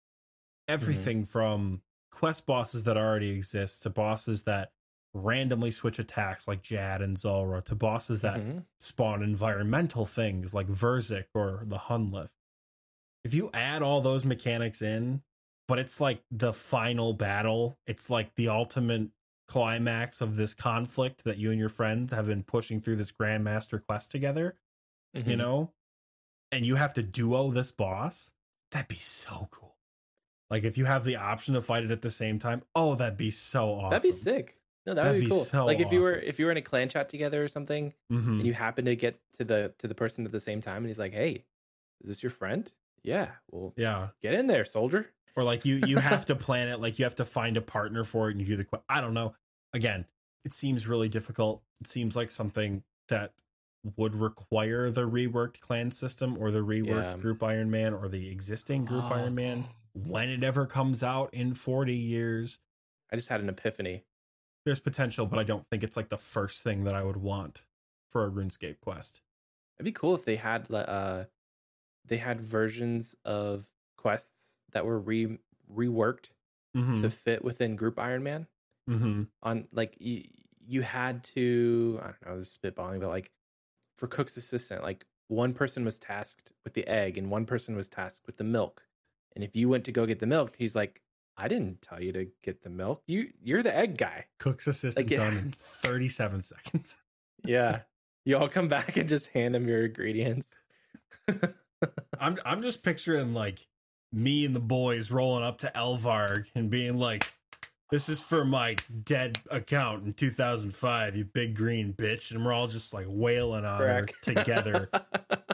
everything 0.68 1.26
from 1.26 1.82
quest 2.12 2.46
bosses 2.46 2.84
that 2.86 2.98
already 2.98 3.30
exist 3.30 3.84
to 3.84 3.90
bosses 3.90 4.44
that 4.44 4.72
randomly 5.14 5.70
switch 5.72 6.00
attacks 6.00 6.48
like 6.48 6.62
jad 6.62 7.02
and 7.02 7.18
Zulrah 7.18 7.62
to 7.66 7.76
bosses 7.76 8.22
that 8.22 8.40
Mhm. 8.40 8.66
spawn 8.80 9.22
environmental 9.22 10.06
things 10.06 10.54
like 10.54 10.68
Verzik 10.68 11.26
or 11.34 11.62
the 11.66 11.78
Hunllef. 11.78 12.32
If 13.24 13.34
you 13.34 13.50
add 13.54 13.82
all 13.82 14.02
those 14.02 14.26
mechanics 14.26 14.82
in, 14.82 15.24
but 15.68 15.80
it's 15.80 16.00
like 16.02 16.24
the 16.32 16.52
final 16.54 17.14
battle, 17.14 17.78
it's 17.86 18.10
like 18.10 18.34
the 18.36 18.50
ultimate 18.50 19.12
climax 19.48 20.20
of 20.22 20.36
this 20.36 20.54
conflict 20.54 21.24
that 21.26 21.38
you 21.38 21.52
and 21.52 21.60
your 21.60 21.70
friends 21.70 22.12
have 22.12 22.26
been 22.28 22.44
pushing 22.44 22.82
through 22.82 22.96
this 22.96 23.12
Grandmaster 23.12 23.84
quest 23.86 24.12
together, 24.12 24.58
you 25.14 25.22
Mhm. 25.24 25.38
know, 25.38 25.74
and 26.56 26.66
you 26.66 26.76
have 26.76 26.94
to 26.96 27.04
duo 27.04 27.52
this 27.52 27.72
boss, 27.72 28.32
that'd 28.72 28.88
be 28.88 28.96
so 28.96 29.48
cool. 29.52 29.76
Like 30.50 30.64
if 30.64 30.78
you 30.78 30.86
have 30.86 31.04
the 31.04 31.16
option 31.18 31.54
to 31.56 31.62
fight 31.62 31.84
it 31.84 31.92
at 31.92 32.02
the 32.02 32.12
same 32.12 32.40
time, 32.40 32.62
oh, 32.76 32.96
that'd 32.96 33.18
be 33.18 33.32
so 33.32 33.74
awesome. 33.74 33.90
That'd 33.92 34.04
be 34.04 34.12
sick. 34.12 34.58
No, 34.86 34.94
that 34.94 35.04
That'd 35.04 35.14
would 35.14 35.20
be, 35.22 35.26
be 35.26 35.32
cool. 35.32 35.44
so 35.46 35.66
like 35.66 35.80
if 35.80 35.92
you 35.92 36.00
were 36.02 36.14
if 36.14 36.38
you 36.38 36.46
were 36.46 36.52
in 36.52 36.58
a 36.58 36.62
clan 36.62 36.90
chat 36.90 37.10
together 37.10 37.44
or 37.44 37.48
something 37.48 37.94
Mhm. 38.12 38.28
and 38.38 38.46
you 38.46 38.54
happen 38.54 38.86
to 38.86 38.96
get 38.96 39.20
to 39.34 39.44
the 39.44 39.74
to 39.80 39.88
the 39.88 39.96
person 39.96 40.26
at 40.26 40.32
the 40.32 40.40
same 40.40 40.62
time 40.62 40.78
and 40.78 40.88
he's 40.88 41.00
like, 41.00 41.14
"Hey, 41.14 41.44
is 42.02 42.08
this 42.08 42.22
your 42.22 42.30
friend?" 42.30 42.72
Yeah. 43.04 43.32
Well, 43.52 43.74
Yeah. 43.78 44.10
get 44.22 44.36
in 44.36 44.46
there, 44.48 44.64
soldier. 44.66 45.12
or 45.36 45.44
like 45.44 45.66
you 45.66 45.82
you 45.88 45.98
have 45.98 46.26
to 46.28 46.36
plan 46.36 46.68
it 46.70 46.80
like 46.80 46.98
you 47.00 47.04
have 47.06 47.16
to 47.16 47.26
find 47.26 47.58
a 47.58 47.62
partner 47.62 48.04
for 48.06 48.30
it 48.30 48.38
and 48.38 48.42
you 48.42 48.56
do 48.56 48.64
the 48.64 48.82
i 48.88 49.02
don't 49.02 49.14
know 49.14 49.36
again 49.74 50.06
it 50.46 50.54
seems 50.54 50.88
really 50.88 51.10
difficult 51.10 51.62
it 51.82 51.88
seems 51.88 52.16
like 52.16 52.32
something 52.32 52.84
that 53.10 53.34
would 53.98 54.16
require 54.16 54.90
the 54.90 55.02
reworked 55.08 55.60
clan 55.60 55.92
system 55.92 56.38
or 56.40 56.52
the 56.52 56.60
reworked 56.60 57.14
Yeah. 57.14 57.18
group 57.18 57.44
iron 57.44 57.70
man 57.70 57.94
or 57.94 58.08
the 58.08 58.30
existing 58.30 58.86
group 58.86 59.04
iron 59.06 59.36
man 59.36 59.66
when 59.94 60.30
it 60.30 60.44
ever 60.44 60.66
comes 60.66 61.04
out 61.04 61.34
in 61.34 61.54
40 61.54 61.96
years 61.96 62.60
I 63.12 63.16
just 63.16 63.30
had 63.30 63.42
an 63.42 63.50
epiphany. 63.50 64.04
there's 64.66 64.80
potential 64.80 65.26
but 65.28 65.38
i 65.40 65.44
don't 65.44 65.66
think 65.68 65.84
it's 65.84 65.96
like 65.96 66.10
the 66.10 66.18
first 66.18 66.64
thing 66.64 66.84
that 66.86 66.96
i 66.96 67.04
would 67.04 67.18
want 67.18 67.64
for 68.10 68.26
a 68.26 68.32
runescape 68.32 68.80
quest 68.82 69.22
It'd 69.78 69.86
be 69.86 69.92
cool 69.92 70.16
if 70.16 70.26
they 70.26 70.38
had 70.38 70.72
uh 70.74 71.26
they 72.08 72.18
had 72.18 72.42
versions 72.42 73.16
of 73.26 73.66
quests 73.98 74.60
that 74.72 74.86
were 74.86 75.00
re 75.00 75.38
reworked 75.72 76.30
mm-hmm. 76.76 77.02
to 77.02 77.10
fit 77.10 77.44
within 77.44 77.76
Group 77.76 78.00
Iron 78.00 78.24
Man. 78.24 78.48
mm-hmm. 78.90 79.24
On 79.44 79.68
like 79.72 79.96
you, 80.00 80.24
you 80.68 80.82
had 80.82 81.24
to 81.36 82.00
I 82.02 82.06
don't 82.08 82.26
know, 82.26 82.38
this 82.38 82.50
is 82.50 82.60
spitballing, 82.62 83.00
but 83.00 83.10
like 83.10 83.32
for 83.98 84.08
Cook's 84.08 84.38
assistant, 84.38 84.84
like 84.84 85.06
one 85.28 85.54
person 85.54 85.84
was 85.86 85.98
tasked 86.00 86.52
with 86.64 86.74
the 86.74 86.88
egg 86.88 87.18
and 87.18 87.30
one 87.32 87.46
person 87.46 87.76
was 87.76 87.88
tasked 87.88 88.26
with 88.26 88.38
the 88.38 88.44
milk. 88.44 88.84
And 89.36 89.44
if 89.44 89.56
you 89.56 89.68
went 89.70 89.84
to 89.86 89.92
go 89.92 90.06
get 90.06 90.20
the 90.20 90.28
milk, 90.28 90.56
he's 90.58 90.76
like, 90.76 91.02
I 91.38 91.48
didn't 91.48 91.82
tell 91.82 92.02
you 92.02 92.14
to 92.14 92.28
get 92.44 92.62
the 92.62 92.70
milk. 92.70 93.02
You 93.08 93.30
you're 93.44 93.64
the 93.64 93.76
egg 93.76 93.98
guy. 93.98 94.26
cook's 94.40 94.68
assistant 94.68 95.08
Like, 95.10 95.12
yeah. 95.12 95.26
done 95.26 95.38
in 95.38 95.52
37 95.52 96.42
seconds 96.54 96.96
Yeah. 97.44 97.80
you 98.24 98.38
all 98.38 98.48
come 98.48 98.68
back 98.70 98.96
and 98.98 99.10
just 99.10 99.30
hand 99.30 99.56
him 99.56 99.68
your 99.68 99.86
ingredients. 99.86 100.54
I'm 102.20 102.38
I'm 102.46 102.62
just 102.62 102.84
picturing 102.84 103.34
like 103.34 103.68
me 104.12 104.46
and 104.46 104.56
the 104.56 104.60
boys 104.62 105.12
rolling 105.12 105.44
up 105.44 105.58
to 105.60 105.72
Elvarg 105.76 106.46
and 106.56 106.70
being 106.70 106.98
like, 106.98 107.34
"This 107.92 108.10
is 108.10 108.24
for 108.24 108.44
my 108.46 108.76
dead 109.04 109.40
account 109.52 110.06
in 110.06 110.14
2005, 110.14 111.16
you 111.16 111.26
big 111.26 111.56
green 111.56 111.94
bitch," 111.94 112.32
and 112.32 112.46
we're 112.46 112.54
all 112.54 112.68
just 112.68 112.94
like 112.94 113.06
wailing 113.08 113.66
on 113.66 113.80
her 113.80 114.06
together, 114.22 114.90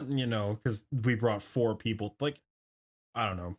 you 0.08 0.26
know, 0.26 0.58
because 0.62 0.84
we 0.90 1.14
brought 1.14 1.42
four 1.42 1.74
people. 1.76 2.14
Like, 2.20 2.40
I 3.14 3.26
don't 3.26 3.36
know. 3.36 3.56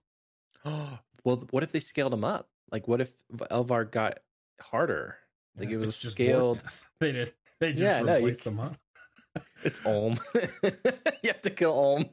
well, 1.24 1.43
what 1.51 1.63
if 1.63 1.71
they 1.71 1.80
scaled 1.80 2.13
him 2.13 2.24
up? 2.24 2.49
Like, 2.71 2.88
what 2.88 3.01
if 3.01 3.13
Elvar 3.51 3.89
got 3.89 4.19
harder? 4.59 5.17
Like 5.55 5.69
it 5.69 5.78
was 5.78 5.99
just 5.99 6.13
scaled. 6.13 6.61
Vortex. 6.61 6.86
They 6.99 7.11
did. 7.11 7.34
They 7.59 7.71
just 7.71 7.84
Yeah, 7.84 8.01
no, 8.01 8.11
you 8.13 8.17
replaced 8.17 8.43
c- 8.43 8.49
them, 8.49 8.57
huh? 8.57 9.41
It's 9.63 9.82
Olm. 9.86 10.17
you 10.63 11.28
have 11.28 11.41
to 11.41 11.49
kill 11.49 11.71
Olm. 11.71 12.09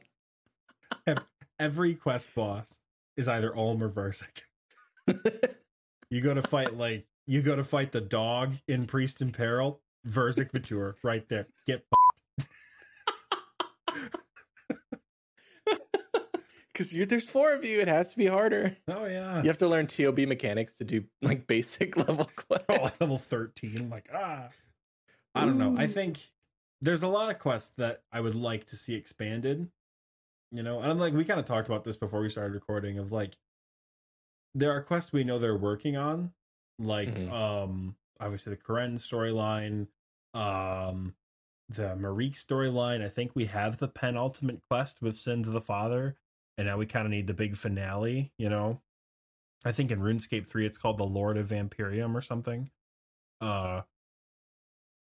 Every 1.59 1.95
quest 1.95 2.33
boss 2.35 2.79
is 3.17 3.27
either 3.27 3.55
Olm 3.55 3.83
or 3.83 3.89
Verzik. 3.89 4.41
You 6.11 6.19
go 6.19 6.33
to 6.33 6.41
fight 6.41 6.77
like 6.77 7.07
you 7.25 7.41
go 7.41 7.55
to 7.55 7.63
fight 7.63 7.93
the 7.93 8.01
dog 8.01 8.55
in 8.67 8.85
Priest 8.85 9.21
in 9.21 9.31
Peril, 9.31 9.79
Verzik 10.05 10.51
Vitur, 10.51 10.95
right 11.03 11.27
there. 11.29 11.47
Get 11.65 11.85
Because 16.73 16.91
there's 17.07 17.29
four 17.29 17.53
of 17.53 17.63
you, 17.63 17.79
it 17.79 17.87
has 17.87 18.11
to 18.11 18.17
be 18.17 18.25
harder. 18.25 18.75
Oh 18.89 19.05
yeah. 19.05 19.41
You 19.41 19.47
have 19.47 19.59
to 19.59 19.67
learn 19.69 19.87
TOB 19.87 20.19
mechanics 20.19 20.75
to 20.75 20.83
do 20.83 21.05
like 21.21 21.47
basic 21.47 21.95
level 22.07 22.29
quests. 22.35 22.65
Oh, 22.67 22.91
level 22.99 23.17
13. 23.17 23.77
I'm 23.77 23.89
like, 23.89 24.09
ah. 24.13 24.49
I 25.33 25.45
don't 25.45 25.57
know. 25.57 25.75
I 25.77 25.87
think 25.87 26.19
there's 26.81 27.03
a 27.03 27.07
lot 27.07 27.29
of 27.29 27.39
quests 27.39 27.71
that 27.77 28.01
I 28.11 28.19
would 28.19 28.35
like 28.35 28.65
to 28.65 28.75
see 28.75 28.95
expanded. 28.95 29.69
You 30.51 30.63
know, 30.63 30.81
and 30.81 30.91
I'm 30.91 30.99
like 30.99 31.13
we 31.13 31.23
kind 31.23 31.39
of 31.39 31.45
talked 31.45 31.69
about 31.69 31.85
this 31.85 31.95
before 31.95 32.19
we 32.19 32.27
started 32.27 32.53
recording 32.53 32.99
of 32.99 33.13
like 33.13 33.37
there 34.53 34.71
are 34.71 34.81
quests 34.81 35.13
we 35.13 35.23
know 35.23 35.39
they're 35.39 35.55
working 35.57 35.95
on. 35.97 36.33
Like 36.79 37.09
Mhm. 37.09 37.31
um 37.31 37.97
obviously 38.19 38.53
the 38.55 38.61
Kourend 38.61 38.95
storyline, 38.99 39.87
um, 40.39 41.15
the 41.69 41.95
Myreque 41.95 42.35
storyline. 42.35 43.03
I 43.03 43.09
think 43.09 43.35
we 43.35 43.45
have 43.45 43.77
the 43.77 43.87
penultimate 43.87 44.61
quest 44.69 45.01
with 45.01 45.17
Sins 45.17 45.47
of 45.47 45.53
the 45.53 45.61
Father, 45.61 46.17
and 46.57 46.67
now 46.67 46.77
we 46.77 46.85
kind 46.85 47.05
of 47.05 47.11
need 47.11 47.27
the 47.27 47.33
big 47.33 47.55
finale. 47.57 48.31
You 48.37 48.49
know, 48.49 48.81
I 49.65 49.71
think 49.71 49.91
in 49.91 49.99
RuneScape 50.01 50.45
three 50.45 50.65
it's 50.65 50.77
called 50.77 50.97
the 50.97 51.05
Lord 51.05 51.37
of 51.37 51.47
Vampyrium 51.49 52.13
or 52.15 52.21
something. 52.21 52.71
Uh, 53.39 53.83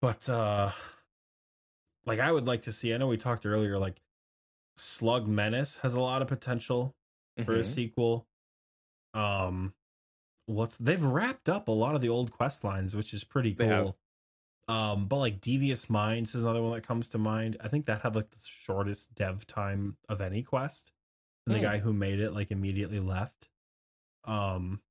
but 0.01 0.29
uh, 0.29 0.71
like 2.05 2.19
I 2.19 2.31
would 2.31 2.47
like 2.47 2.61
to 2.61 2.71
see. 2.71 2.93
I 2.93 2.97
know 2.97 3.07
we 3.07 3.17
talked 3.17 3.45
earlier, 3.45 3.77
like 3.77 4.01
Slug 4.77 5.27
Menace 5.27 5.77
has 5.77 5.93
a 5.93 5.99
lot 5.99 6.21
of 6.21 6.27
potential 6.27 6.95
for 7.43 7.55
a 7.55 7.61
Mhm. 7.61 7.65
sequel. 7.65 8.27
Um, 9.13 9.73
what's 10.45 10.77
they've 10.77 11.03
wrapped 11.03 11.49
up 11.49 11.67
a 11.67 11.71
lot 11.71 11.95
of 11.95 12.01
the 12.01 12.09
old 12.09 12.31
quest 12.31 12.63
lines, 12.63 12.95
which 12.95 13.13
is 13.13 13.23
pretty 13.23 13.53
cool. 13.55 13.97
Um, 14.67 15.07
but 15.07 15.17
like 15.17 15.41
Devious 15.41 15.89
Minds 15.89 16.35
is 16.35 16.43
another 16.43 16.61
one 16.61 16.73
that 16.73 16.85
comes 16.85 17.09
to 17.09 17.17
mind. 17.17 17.57
I 17.59 17.67
think 17.69 17.85
that 17.87 18.01
had 18.01 18.15
like 18.15 18.29
the 18.29 18.39
shortest 18.45 19.15
dev 19.15 19.47
time 19.47 19.97
of 20.07 20.21
any 20.21 20.43
quest, 20.43 20.91
and 21.47 21.55
the 21.55 21.59
Hmm. 21.59 21.65
guy 21.65 21.77
who 21.79 21.91
made 21.93 22.19
it 22.19 22.33
like 22.33 22.51
immediately 22.51 22.99
left. 22.99 23.49
Um, 24.25 24.81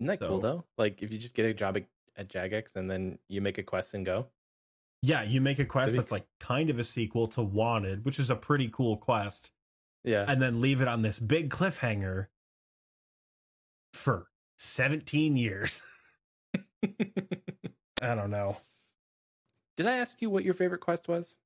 Isn't 0.00 0.08
that 0.08 0.20
cool 0.20 0.38
though? 0.40 0.64
Like 0.76 1.02
if 1.02 1.12
you 1.12 1.18
just 1.18 1.34
get 1.34 1.46
a 1.46 1.54
job 1.54 1.76
at, 1.78 1.84
at 2.16 2.28
Jagex 2.28 2.76
and 2.76 2.90
then 2.90 3.18
you 3.28 3.40
make 3.40 3.56
a 3.58 3.62
quest 3.62 3.94
and 3.94 4.04
go. 4.04 4.28
yeah, 5.00 5.22
you 5.22 5.40
make 5.40 5.58
a 5.60 5.64
quest 5.64 5.94
that's 5.94 6.10
like 6.12 6.26
kind 6.40 6.68
of 6.70 6.78
a 6.78 6.84
sequel 6.84 7.26
to 7.28 7.40
Wanted, 7.42 8.04
which 8.04 8.18
is 8.18 8.28
a 8.30 8.36
pretty 8.36 8.68
cool 8.68 8.96
quest, 8.96 9.50
Yeah. 10.04 10.24
and 10.28 10.42
then 10.42 10.60
leave 10.60 10.80
it 10.82 10.88
on 10.88 11.02
this 11.02 11.18
big 11.20 11.48
cliffhanger 11.50 12.26
for 13.92 14.28
17 14.58 15.36
years. 15.36 15.80
I 18.02 18.14
don't 18.14 18.30
know. 18.30 18.58
Did 19.76 19.86
I 19.86 19.98
ask 19.98 20.20
you 20.22 20.30
what 20.30 20.44
your 20.44 20.54
favorite 20.54 20.80
quest 20.80 21.08
was? 21.08 21.36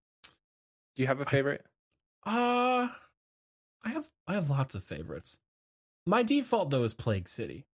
Do 0.96 1.02
you 1.02 1.06
have 1.06 1.20
a 1.20 1.24
favorite? 1.24 1.64
Uh 2.24 2.88
I 3.84 3.88
have 3.88 4.08
I 4.26 4.34
have 4.34 4.50
lots 4.50 4.74
of 4.74 4.84
favorites. 4.84 5.38
My 6.06 6.22
default 6.22 6.70
though 6.70 6.84
is 6.84 6.94
Plague 6.94 7.28
City. 7.28 7.66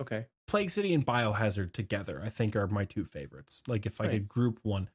okay. 0.00 0.26
Plague 0.46 0.70
City 0.70 0.92
and 0.92 1.06
Biohazard 1.06 1.72
together, 1.72 2.20
I 2.22 2.28
think, 2.28 2.54
are 2.54 2.66
my 2.66 2.84
two 2.84 3.04
favorites. 3.04 3.62
Like 3.66 3.86
if 3.86 4.00
I 4.00 4.08
could 4.08 4.28
group 4.28 4.60
one. 4.62 4.90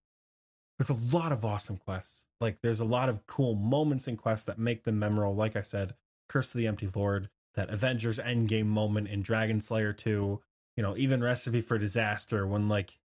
There's 0.78 0.90
a 0.90 1.16
lot 1.16 1.32
of 1.32 1.44
awesome 1.44 1.78
quests. 1.78 2.28
Like 2.40 2.62
there's 2.62 2.80
a 2.80 2.86
lot 2.86 3.10
of 3.10 3.26
cool 3.26 3.56
moments 3.56 4.08
in 4.08 4.16
quests 4.16 4.46
that 4.46 4.60
make 4.60 4.84
them 4.84 5.00
memorable. 5.00 5.36
Like 5.36 5.56
I 5.56 5.62
said, 5.62 5.96
Curse 6.30 6.54
of 6.54 6.60
the 6.60 6.68
Empty 6.68 6.90
Lord, 6.96 7.30
that 7.60 7.70
Avengers 7.70 8.20
Endgame 8.20 8.68
moment 8.68 9.10
in 9.10 9.22
Dragon 9.22 9.62
Slayer 9.62 9.94
2, 9.94 10.42
you 10.78 10.84
know, 10.84 10.98
even 10.98 11.22
Recipe 11.22 11.62
for 11.62 11.78
Disaster 11.78 12.48
when 12.48 12.70
like, 12.70 13.00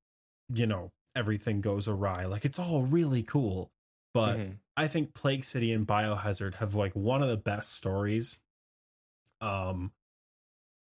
you 0.53 0.67
know, 0.67 0.93
everything 1.17 1.61
goes 1.61 1.89
awry. 1.89 2.27
Like 2.27 2.45
it's 2.45 2.59
all 2.61 2.83
really 2.85 3.23
cool. 3.25 3.73
But 4.15 4.39
Mhm. 4.39 4.61
I 4.77 4.89
think 4.89 5.15
Plague 5.15 5.45
City 5.45 5.73
and 5.73 5.87
Biohazard 5.87 6.57
have 6.57 6.75
like 6.75 6.95
one 6.95 7.23
of 7.23 7.29
the 7.29 7.37
best 7.37 7.73
stories. 7.75 8.39
Um 9.41 9.93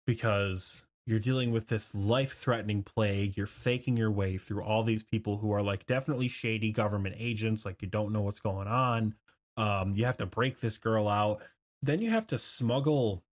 because 0.07 0.87
you're 1.07 1.19
dealing 1.21 1.53
with 1.53 1.69
this 1.69 1.95
life-threatening 1.95 2.83
plague, 2.83 3.37
you're 3.37 3.47
faking 3.47 3.97
your 3.97 4.11
way 4.11 4.39
through 4.39 4.63
all 4.63 4.83
these 4.83 5.03
people 5.03 5.39
who 5.39 5.53
are 5.53 5.63
like 5.63 5.87
definitely 5.87 6.29
shady 6.29 6.73
government 6.73 7.17
agents, 7.19 7.65
like 7.65 7.83
you 7.83 7.89
don't 7.89 8.13
know 8.13 8.23
what's 8.23 8.41
going 8.41 8.69
on. 8.69 9.15
Um 9.57 9.95
you 9.97 10.05
have 10.07 10.17
to 10.19 10.27
break 10.27 10.61
this 10.61 10.79
girl 10.79 11.09
out. 11.09 11.43
Then 11.83 12.01
you 12.01 12.11
have 12.11 12.27
to 12.29 12.39
smuggle 12.39 13.25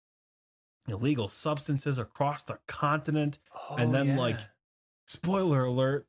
illegal 0.87 1.27
substances 1.27 1.97
across 1.97 2.43
the 2.43 2.59
continent. 2.67 3.39
And 3.77 3.89
Oh, 3.89 3.91
then, 3.91 4.15
like. 4.17 4.37
Spoiler 5.05 5.65
alert, 5.65 6.07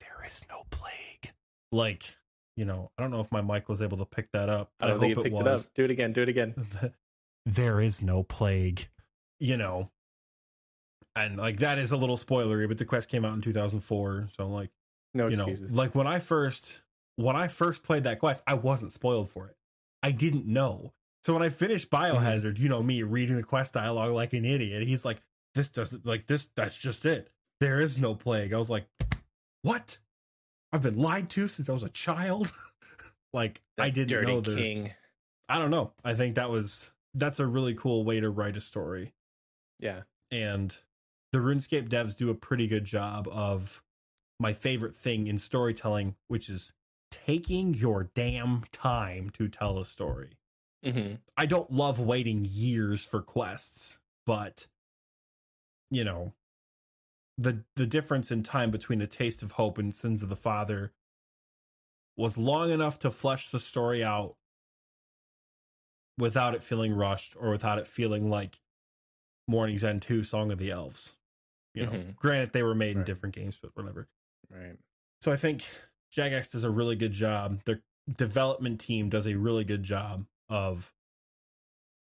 there 0.00 0.26
is 0.28 0.44
no 0.48 0.64
plague. 0.70 1.32
Like, 1.70 2.16
you 2.56 2.64
know, 2.64 2.90
I 2.98 3.02
don't 3.02 3.12
know 3.12 3.20
if 3.20 3.30
my 3.30 3.40
mic 3.40 3.68
was 3.68 3.80
able 3.80 3.98
to 3.98 4.04
pick 4.04 4.32
that 4.32 4.48
up. 4.48 4.72
I 4.80 4.88
don't 4.88 4.98
think 4.98 5.10
you 5.10 5.14
hope 5.14 5.24
picked 5.24 5.36
it, 5.36 5.46
up. 5.46 5.60
Do 5.74 5.84
it 5.84 5.90
again. 5.92 6.12
Do 6.12 6.22
it 6.22 6.28
again. 6.28 6.54
there 7.46 7.80
is 7.80 8.02
no 8.02 8.24
plague, 8.24 8.88
you 9.38 9.56
know. 9.56 9.90
And 11.14 11.36
like 11.36 11.60
that 11.60 11.78
is 11.78 11.92
a 11.92 11.96
little 11.96 12.16
spoilery, 12.16 12.66
but 12.68 12.78
the 12.78 12.84
quest 12.84 13.08
came 13.08 13.24
out 13.24 13.34
in 13.34 13.40
2004, 13.40 14.28
so 14.36 14.48
like, 14.48 14.70
No 15.14 15.28
you 15.28 15.36
know, 15.36 15.46
excuses. 15.46 15.74
like 15.74 15.94
when 15.94 16.06
I 16.08 16.18
first 16.18 16.82
when 17.14 17.36
I 17.36 17.46
first 17.48 17.84
played 17.84 18.04
that 18.04 18.18
quest, 18.18 18.42
I 18.46 18.54
wasn't 18.54 18.92
spoiled 18.92 19.30
for 19.30 19.46
it. 19.46 19.56
I 20.02 20.10
didn't 20.10 20.46
know. 20.46 20.92
So 21.26 21.32
when 21.34 21.42
I 21.42 21.48
finished 21.48 21.90
Mm-hmm. 21.90 22.16
Biohazard, 22.24 22.56
you 22.60 22.68
know 22.68 22.84
me 22.84 23.02
reading 23.02 23.34
the 23.34 23.42
quest 23.42 23.74
dialogue 23.74 24.12
like 24.12 24.32
an 24.32 24.44
idiot. 24.44 24.84
He's 24.84 25.04
like, 25.04 25.20
"This 25.56 25.70
doesn't 25.70 26.06
like 26.06 26.28
this. 26.28 26.48
That's 26.54 26.78
just 26.78 27.04
it. 27.04 27.30
There 27.58 27.80
is 27.80 27.98
no 27.98 28.14
plague." 28.14 28.52
I 28.52 28.58
was 28.58 28.70
like, 28.70 28.86
"What? 29.62 29.98
I've 30.72 30.82
been 30.82 30.98
lied 31.00 31.28
to 31.30 31.48
since 31.48 31.68
I 31.68 31.72
was 31.72 31.82
a 31.82 31.88
child." 31.88 32.52
like 33.32 33.60
That 33.76 33.82
I 33.86 33.90
didn't 33.90 34.22
know 34.24 34.40
the. 34.40 34.54
king. 34.54 34.92
I 35.48 35.58
don't 35.58 35.72
know. 35.72 35.90
I 36.04 36.14
think 36.14 36.36
that 36.36 36.48
was 36.48 36.92
that's 37.12 37.40
a 37.40 37.46
really 37.46 37.74
cool 37.74 38.04
way 38.04 38.20
to 38.20 38.30
write 38.30 38.56
a 38.56 38.60
story 38.60 39.12
Yeah. 39.80 40.02
and 40.30 40.76
the 41.32 41.38
RuneScape 41.38 41.88
devs 41.88 42.16
do 42.16 42.30
a 42.30 42.34
pretty 42.34 42.68
good 42.68 42.84
job 42.84 43.26
of 43.32 43.82
my 44.38 44.52
favorite 44.52 44.94
thing 44.94 45.26
in 45.26 45.38
storytelling, 45.38 46.14
which 46.28 46.48
is 46.48 46.72
taking 47.10 47.74
your 47.74 48.10
damn 48.14 48.62
time 48.70 49.30
to 49.30 49.48
tell 49.48 49.78
a 49.80 49.84
story. 49.84 50.30
Hmm 50.92 51.14
I 51.36 51.46
don't 51.46 51.70
love 51.70 52.00
waiting 52.00 52.44
years 52.44 53.04
for 53.04 53.20
quests, 53.22 53.98
but 54.24 54.66
you 55.90 56.04
know, 56.04 56.34
the 57.38 57.64
the 57.76 57.86
difference 57.86 58.30
in 58.30 58.42
time 58.42 58.70
between 58.70 59.00
A 59.02 59.06
Taste 59.06 59.42
of 59.42 59.52
Hope 59.52 59.78
and 59.78 59.94
Sins 59.94 60.22
of 60.22 60.28
the 60.28 60.36
Father 60.36 60.92
was 62.16 62.38
long 62.38 62.70
enough 62.70 62.98
to 63.00 63.10
flesh 63.10 63.48
the 63.48 63.58
story 63.58 64.02
out 64.02 64.36
without 66.18 66.54
it 66.54 66.62
feeling 66.62 66.94
rushed 66.94 67.36
or 67.38 67.50
without 67.50 67.78
it 67.78 67.86
feeling 67.86 68.30
like 68.30 68.60
Mourning's 69.46 69.84
End 69.84 70.00
2 70.02 70.22
Song 70.22 70.50
of 70.50 70.58
the 70.58 70.70
Elves. 70.70 71.14
You 71.74 71.84
know, 71.84 71.92
Mhm. 71.92 72.16
granted 72.16 72.52
they 72.52 72.62
were 72.62 72.74
made 72.74 72.96
in 72.96 73.04
different 73.04 73.34
games, 73.34 73.58
but 73.58 73.76
whatever. 73.76 74.08
Right. 74.48 74.78
So 75.20 75.30
I 75.30 75.36
think 75.36 75.66
Jagex 76.10 76.50
does 76.52 76.64
a 76.64 76.70
really 76.70 76.96
good 76.96 77.12
job. 77.12 77.62
Their 77.64 77.82
development 78.10 78.80
team 78.80 79.10
does 79.10 79.26
a 79.26 79.34
really 79.34 79.64
good 79.64 79.82
job 79.82 80.26
of 80.48 80.92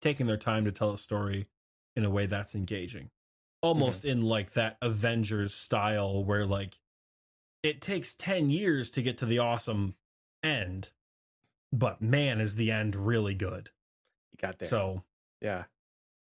taking 0.00 0.26
their 0.26 0.36
time 0.36 0.64
to 0.64 0.72
tell 0.72 0.92
a 0.92 0.98
story 0.98 1.48
in 1.94 2.04
a 2.04 2.10
way 2.10 2.26
that's 2.26 2.54
engaging. 2.54 3.10
Almost 3.62 4.02
mm-hmm. 4.02 4.18
in 4.18 4.22
like 4.22 4.52
that 4.52 4.76
Avengers 4.82 5.54
style 5.54 6.22
where 6.24 6.46
like 6.46 6.78
it 7.62 7.80
takes 7.80 8.14
10 8.14 8.50
years 8.50 8.90
to 8.90 9.02
get 9.02 9.18
to 9.18 9.26
the 9.26 9.38
awesome 9.38 9.94
end, 10.42 10.90
but 11.72 12.00
man 12.00 12.40
is 12.40 12.54
the 12.54 12.70
end 12.70 12.94
really 12.94 13.34
good. 13.34 13.70
You 14.32 14.38
got 14.46 14.58
there. 14.58 14.68
So 14.68 15.02
yeah. 15.40 15.64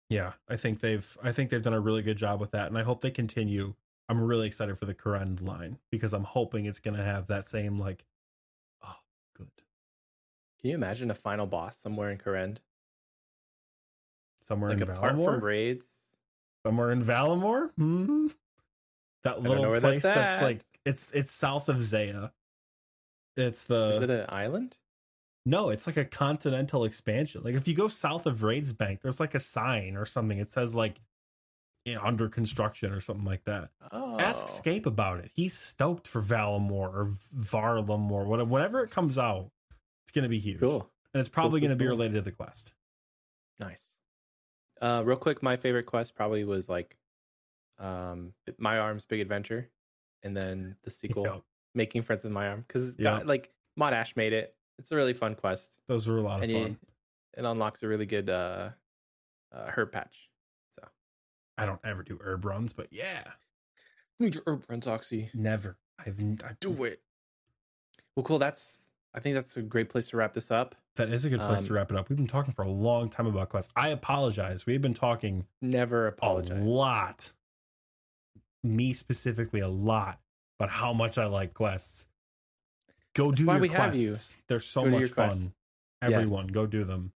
yeah, 0.09 0.33
I 0.47 0.55
think 0.55 0.79
they've 0.79 1.17
I 1.23 1.31
think 1.31 1.49
they've 1.49 1.61
done 1.61 1.73
a 1.73 1.79
really 1.79 2.03
good 2.03 2.17
job 2.17 2.39
with 2.39 2.51
that, 2.51 2.67
and 2.67 2.77
I 2.77 2.83
hope 2.83 3.01
they 3.01 3.11
continue. 3.11 3.73
I'm 4.09 4.21
really 4.21 4.47
excited 4.47 4.77
for 4.77 4.85
the 4.85 4.93
Kourend 4.93 5.45
line 5.45 5.79
because 5.91 6.13
I'm 6.13 6.23
hoping 6.23 6.65
it's 6.65 6.79
gonna 6.79 7.03
have 7.03 7.27
that 7.27 7.47
same 7.47 7.77
like, 7.77 8.05
oh, 8.85 8.95
good 9.35 9.49
Can 10.59 10.69
you 10.71 10.75
imagine 10.75 11.11
a 11.11 11.15
final 11.15 11.45
boss 11.45 11.77
somewhere 11.77 12.09
in 12.11 12.17
Kourend? 12.17 12.57
somewhere 14.43 14.69
Like 14.71 14.81
in 14.81 14.89
apart 14.89 15.15
Varlamore. 15.15 15.25
from 15.25 15.43
raids? 15.43 16.03
somewhere 16.65 16.91
in 16.91 17.03
Varlamore. 17.03 17.71
hmm 17.75 18.27
That 19.23 19.41
little 19.41 19.65
place 19.79 20.03
that's 20.03 20.03
that's, 20.03 20.41
like 20.41 20.61
it's 20.85 21.11
it's 21.11 21.31
south 21.31 21.69
of 21.69 21.81
Zeah. 21.81 22.31
It's 23.35 23.65
the 23.65 23.89
Is 23.89 24.01
it 24.01 24.09
an 24.09 24.25
island? 24.29 24.77
no, 25.45 25.69
it's 25.69 25.85
like 25.87 25.97
a 25.97 26.05
continental 26.05 26.83
expansion. 26.85 27.41
Like 27.43 27.55
if 27.55 27.67
you 27.67 27.73
go 27.75 27.87
south 27.87 28.25
of 28.25 28.43
Raids 28.43 28.71
Bank, 28.73 29.01
there's 29.01 29.19
like 29.19 29.35
a 29.35 29.39
sign 29.39 29.95
or 29.95 30.05
something. 30.05 30.39
It 30.39 30.47
says 30.47 30.73
like 30.75 30.99
you 31.85 31.95
know, 31.95 32.01
under 32.01 32.27
construction 32.27 32.91
or 32.91 32.99
something 32.99 33.23
like 33.25 33.45
that. 33.45 33.69
Oh. 33.93 34.19
Ask 34.19 34.49
Scape 34.49 34.85
about 34.85 35.19
it. 35.19 35.31
He's 35.33 35.57
stoked 35.57 36.05
for 36.05 36.21
Varlamore 36.21 36.93
or 36.93 37.07
Varlam 37.33 38.11
or 38.11 38.25
whatever. 38.25 38.49
Whenever 38.49 38.83
it 38.83 38.91
comes 38.91 39.17
out, 39.17 39.51
it's 40.07 40.13
going 40.13 40.23
to 40.23 40.29
be 40.29 40.39
huge. 40.39 40.61
Cool. 40.61 40.89
And 41.13 41.19
it's 41.19 41.27
probably 41.27 41.59
Cool, 41.59 41.67
going 41.67 41.77
to 41.77 41.83
cool, 41.83 41.91
be 41.91 41.97
related 41.97 42.13
to 42.15 42.21
the 42.21 42.31
quest. 42.31 42.71
Nice. 43.59 43.83
Uh, 44.81 45.01
real 45.05 45.17
quick, 45.17 45.43
my 45.43 45.57
favorite 45.57 45.85
quest 45.85 46.15
probably 46.15 46.45
was 46.45 46.69
like, 46.69 46.95
um, 47.77 48.31
My 48.57 48.79
Arms 48.79 49.03
Big 49.03 49.19
Adventure, 49.19 49.69
and 50.23 50.35
then 50.35 50.77
the 50.83 50.89
sequel, 50.91 51.43
Making 51.75 52.03
Friends 52.03 52.23
with 52.23 52.31
My 52.31 52.47
Arm, 52.47 52.63
because 52.65 52.97
like 52.99 53.51
Mod 53.75 53.91
Ash 53.91 54.15
made 54.15 54.31
it. 54.31 54.55
It's 54.79 54.93
a 54.93 54.95
really 54.95 55.13
fun 55.13 55.35
quest, 55.35 55.77
those 55.87 56.07
were 56.07 56.19
a 56.19 56.21
lot 56.21 56.37
of 56.37 56.43
and 56.43 56.51
fun. 56.53 56.61
you, 56.61 56.77
it 57.35 57.45
unlocks 57.45 57.83
a 57.83 57.87
really 57.89 58.05
good 58.05 58.29
uh, 58.29 58.69
uh, 59.51 59.71
herb 59.75 59.91
patch. 59.91 60.29
So 60.69 60.87
I 61.57 61.65
don't 61.65 61.81
ever 61.83 62.01
do 62.01 62.17
herb 62.23 62.45
runs, 62.45 62.71
but 62.71 62.87
yeah, 62.91 63.23
need 64.21 64.35
your 64.35 64.43
herb 64.47 64.63
runs, 64.69 64.87
Oxy. 64.87 65.31
never. 65.33 65.77
I've 65.99 66.21
I, 66.21 66.51
Do 66.61 66.83
it. 66.85 67.01
Well, 68.15 68.23
cool. 68.23 68.39
That's 68.39 68.91
I 69.17 69.19
think 69.19 69.33
that's 69.33 69.57
a 69.57 69.63
great 69.63 69.89
place 69.89 70.09
to 70.09 70.17
wrap 70.17 70.33
this 70.33 70.51
up. 70.51 70.75
That 70.95 71.09
is 71.09 71.25
a 71.25 71.29
good 71.29 71.39
place 71.39 71.61
Um, 71.61 71.67
to 71.67 71.73
wrap 71.73 71.89
it 71.91 71.97
up. 71.97 72.07
We've 72.07 72.15
been 72.17 72.27
talking 72.27 72.53
for 72.53 72.61
a 72.61 72.69
long 72.69 73.09
time 73.09 73.25
about 73.25 73.49
quests. 73.49 73.73
I 73.75 73.89
apologize. 73.89 74.67
We've 74.67 74.81
been 74.81 74.93
talking 74.93 75.47
Never 75.59 76.05
apologize 76.05 76.61
a 76.61 76.63
lot 76.63 77.31
me 78.63 78.93
specifically 78.93 79.59
a 79.61 79.67
lot 79.67 80.19
about 80.59 80.69
how 80.69 80.93
much 80.93 81.17
I 81.17 81.25
like 81.25 81.55
quests. 81.55 82.07
Go 83.15 83.29
That's 83.31 83.39
do 83.39 83.45
why 83.47 83.53
your 83.53 83.61
we 83.61 83.69
quests. 83.69 83.81
have 83.81 83.95
you. 83.95 84.15
They're 84.47 84.59
so 84.59 84.83
Go 84.83 84.89
much 84.99 85.09
fun. 85.09 85.53
Everyone, 86.01 86.47
go 86.47 86.67
do 86.67 86.83
them. 86.83 87.11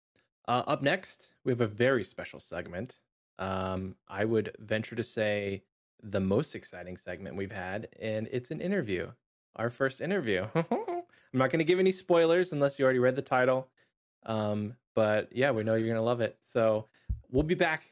Uh, 0.48 0.64
up 0.66 0.82
next, 0.82 1.34
we 1.44 1.52
have 1.52 1.62
a 1.62 1.68
very 1.68 2.04
special 2.04 2.40
segment. 2.40 2.98
Um, 3.38 3.96
I 4.08 4.26
would 4.26 4.56
venture 4.60 4.96
to 4.96 5.04
say 5.04 5.64
the 6.02 6.20
most 6.20 6.56
exciting 6.56 6.98
segment 6.98 7.36
we've 7.36 7.52
had, 7.52 7.90
and 8.00 8.28
it's 8.32 8.50
an 8.50 8.60
interview. 8.60 9.12
Our 9.56 9.70
first 9.70 10.02
interview. 10.02 10.48
I'm 11.34 11.40
not 11.40 11.50
going 11.50 11.60
to 11.60 11.66
give 11.66 11.80
any 11.80 11.92
spoilers 11.92 12.52
unless 12.52 12.78
you 12.78 12.84
already 12.84 13.00
read 13.00 13.16
the 13.16 13.22
title. 13.22 13.70
Um, 14.26 14.76
but 14.96 15.30
yeah, 15.32 15.52
we 15.52 15.64
know 15.64 15.76
you're 15.76 15.88
going 15.88 15.96
to 15.96 16.02
love 16.02 16.20
it. 16.20 16.38
So 16.42 16.88
we'll 17.30 17.44
be 17.44 17.56
back 17.56 17.84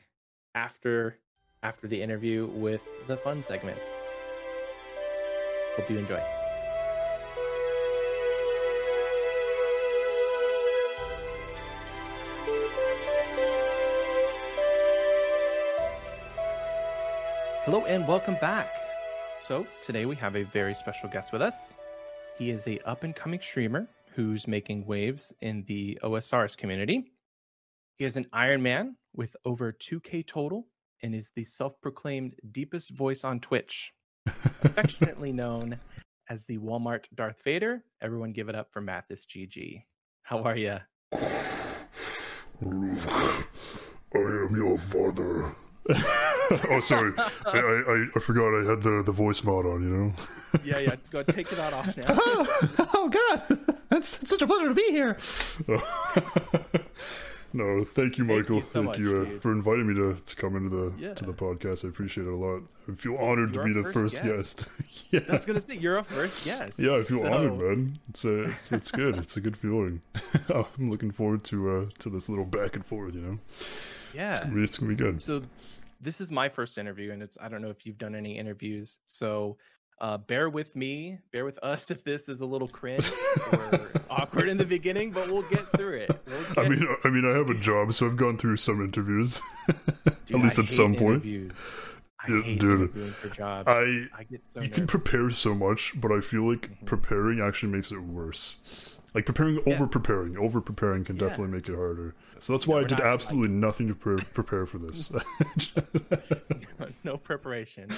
after 0.56 1.18
after 1.64 1.88
the 1.88 2.02
interview 2.02 2.48
with 2.48 2.82
the 3.08 3.16
fun 3.16 3.42
segment. 3.42 3.80
Hope 5.76 5.90
you 5.90 5.98
enjoy. 5.98 6.20
Hello 17.64 17.86
and 17.86 18.06
welcome 18.08 18.36
back. 18.42 18.70
So 19.40 19.66
today 19.82 20.06
we 20.06 20.16
have 20.18 20.36
a 20.36 20.44
very 20.44 20.74
special 20.74 21.08
guest 21.08 21.32
with 21.32 21.42
us. 21.42 21.76
He 22.40 22.52
is 22.52 22.66
a 22.70 22.80
up 22.88 23.04
and 23.04 23.14
coming 23.14 23.42
streamer 23.42 23.90
who's 24.16 24.48
making 24.48 24.86
waves 24.86 25.34
in 25.42 25.66
the 25.68 26.00
OSRS 26.02 26.56
community. 26.56 27.12
He 27.98 28.06
is 28.06 28.16
an 28.16 28.28
Iron 28.32 28.64
Man 28.64 28.96
with 29.14 29.36
over 29.44 29.74
2K 29.74 30.26
total 30.26 30.66
and 31.04 31.14
is 31.14 31.32
the 31.36 31.44
self-proclaimed 31.44 32.36
deepest 32.50 32.92
voice 32.92 33.26
on 33.26 33.42
Twitch, 33.42 33.92
affectionately 34.64 35.34
known 35.34 35.82
as 36.30 36.46
the 36.46 36.58
Walmart 36.60 37.08
Darth 37.14 37.44
Vader. 37.44 37.84
Everyone 38.02 38.32
give 38.32 38.48
it 38.48 38.56
up 38.56 38.72
for 38.72 38.80
Mathis 38.80 39.26
GG. 39.26 39.84
How 40.22 40.42
are 40.44 40.56
you? 40.56 40.78
Luke, 42.62 43.48
I 44.16 44.18
am 44.18 44.56
your 44.56 44.78
father. 44.78 45.56
oh, 46.70 46.80
sorry. 46.80 47.14
I, 47.18 47.58
I, 47.60 48.06
I 48.16 48.20
forgot 48.20 48.54
I 48.54 48.70
had 48.70 48.82
the, 48.84 49.04
the 49.06 49.12
voice 49.12 49.44
mod 49.44 49.66
on, 49.66 49.84
you 49.84 49.90
know? 49.90 50.14
Yeah, 50.64 50.80
yeah. 50.80 50.96
Go 51.12 51.22
take 51.22 51.52
it 51.52 51.60
out 51.60 51.74
off 51.74 51.96
now. 51.96 52.06
oh 52.96 53.08
God, 53.08 53.60
That's 53.90 54.20
it's 54.24 54.32
such 54.32 54.42
a 54.42 54.48
pleasure 54.48 54.68
to 54.70 54.74
be 54.74 54.90
here. 54.90 55.16
no, 57.54 57.84
thank 57.84 58.18
you, 58.18 58.26
Michael. 58.26 58.58
you 58.58 58.62
so 58.64 58.74
thank 58.82 58.86
much, 58.86 59.00
you 59.00 59.34
uh, 59.38 59.40
for 59.42 59.52
inviting 59.52 59.88
me 59.88 59.94
to, 59.96 60.20
to 60.24 60.36
come 60.36 60.56
into 60.56 60.70
the 60.70 60.94
Yeah. 60.98 61.14
to 61.16 61.26
the 61.26 61.34
podcast. 61.34 61.86
I 61.86 61.90
appreciate 61.90 62.26
it 62.26 62.32
a 62.34 62.36
lot. 62.36 62.64
I 62.92 62.96
feel 62.96 63.18
honored 63.18 63.54
You're 63.54 63.68
to 63.68 63.74
be 63.76 63.80
the 63.82 63.92
first 63.94 64.18
first 64.18 64.24
guest. 64.24 64.58
guest. 64.58 64.70
yeah. 65.12 65.20
I 65.30 65.32
was 65.34 65.46
gonna 65.46 65.62
say 65.62 65.76
you're 65.76 65.98
a 65.98 66.04
first 66.04 66.44
guest. 66.46 66.80
Yeah, 66.80 66.96
I 66.96 67.04
feel 67.04 67.20
So- 67.22 67.32
honored, 67.32 67.60
man. 67.60 68.00
It's 68.10 68.26
uh, 68.26 68.48
it's 68.50 68.72
it's 68.72 68.92
good. 68.92 69.18
It's 69.18 69.38
a 69.38 69.42
good 69.42 69.58
feeling. 69.58 70.02
I'm 70.50 70.90
looking 70.90 71.12
forward 71.12 71.44
to 71.46 71.70
uh 71.72 71.86
to 72.00 72.10
this 72.10 72.28
little 72.30 72.46
back 72.46 72.76
and 72.76 72.86
forth. 72.86 73.14
You 73.16 73.22
know, 73.22 73.40
it's 73.60 74.16
Yeah. 74.16 74.40
gonna 74.44 74.56
be, 74.56 74.64
it's 74.64 74.78
gonna 74.80 74.90
be 74.90 74.96
good. 74.96 75.22
So 75.22 75.44
this 76.02 76.22
is 76.22 76.32
my 76.32 76.50
first 76.50 76.78
interview, 76.78 77.12
and 77.12 77.22
it's 77.22 77.38
I 77.42 77.50
don't 77.50 77.62
know 77.62 77.70
if 77.70 77.86
you've 77.86 77.98
done 77.98 78.16
any 78.16 78.38
interviews, 78.38 78.98
so 79.06 79.58
uh, 80.02 80.18
bear 80.18 80.50
with 80.50 80.76
me, 80.76 81.20
bear 81.34 81.44
with 81.46 81.60
us 81.62 81.92
if 81.96 82.04
this 82.04 82.30
is 82.30 82.42
a 82.42 82.46
little 82.46 82.68
cringe 82.70 83.12
or 83.52 83.90
awkward 84.10 84.48
in 84.50 84.58
the 84.58 84.66
beginning, 84.78 85.12
but 85.12 85.30
we'll 85.30 85.42
get 85.50 85.70
through 85.74 85.98
it. 85.98 86.22
We'll 86.28 86.46
I 86.66 86.70
get- 86.70 86.72
mean, 86.80 86.88
I 87.04 87.10
mean, 87.10 87.26
I 87.26 87.38
have 87.38 87.50
a 87.50 87.60
job, 87.60 87.94
so 87.94 88.06
I've 88.06 88.16
gone 88.18 88.38
through 88.38 88.58
some 88.58 88.84
interviews. 88.84 89.42
Dude, 90.26 90.38
at 90.38 90.44
least 90.44 90.60
I 90.60 90.64
at 90.64 90.70
some 90.70 90.96
point. 90.96 91.24
I 91.26 92.32
Yeah, 92.34 92.42
hate 92.44 92.60
dude. 92.60 93.16
for 93.16 93.30
jobs. 93.30 93.68
I 93.68 94.06
I 94.18 94.24
get 94.30 94.42
so 94.50 94.62
you 94.62 94.70
can 94.70 94.88
prepare 94.88 95.30
so 95.30 95.54
much, 95.56 95.94
but 96.00 96.12
I 96.12 96.20
feel 96.22 96.50
like 96.50 96.70
Mhm. 96.70 96.86
preparing 96.86 97.40
actually 97.42 97.72
makes 97.72 97.92
it 97.92 98.00
worse. 98.02 98.58
Like 99.16 99.26
preparing, 99.26 99.60
Yes. 99.66 99.76
over 99.82 99.88
preparing, 99.88 100.38
over 100.38 100.62
preparing 100.62 101.04
can 101.04 101.16
Yeah. 101.16 101.28
definitely 101.30 101.54
make 101.58 101.68
it 101.68 101.76
harder. 101.76 102.16
So 102.40 102.54
that's 102.54 102.68
Yeah, 102.68 102.74
why 102.76 102.80
I 102.82 102.84
did 102.84 102.92
not, 102.92 103.00
like- 103.06 103.14
absolutely 103.14 103.50
nothing 103.56 103.88
to 103.88 103.96
pre- 103.96 104.22
prepare 104.34 104.66
for 104.66 104.78
this. 104.78 105.12
no 107.04 107.18
preparation. 107.18 107.90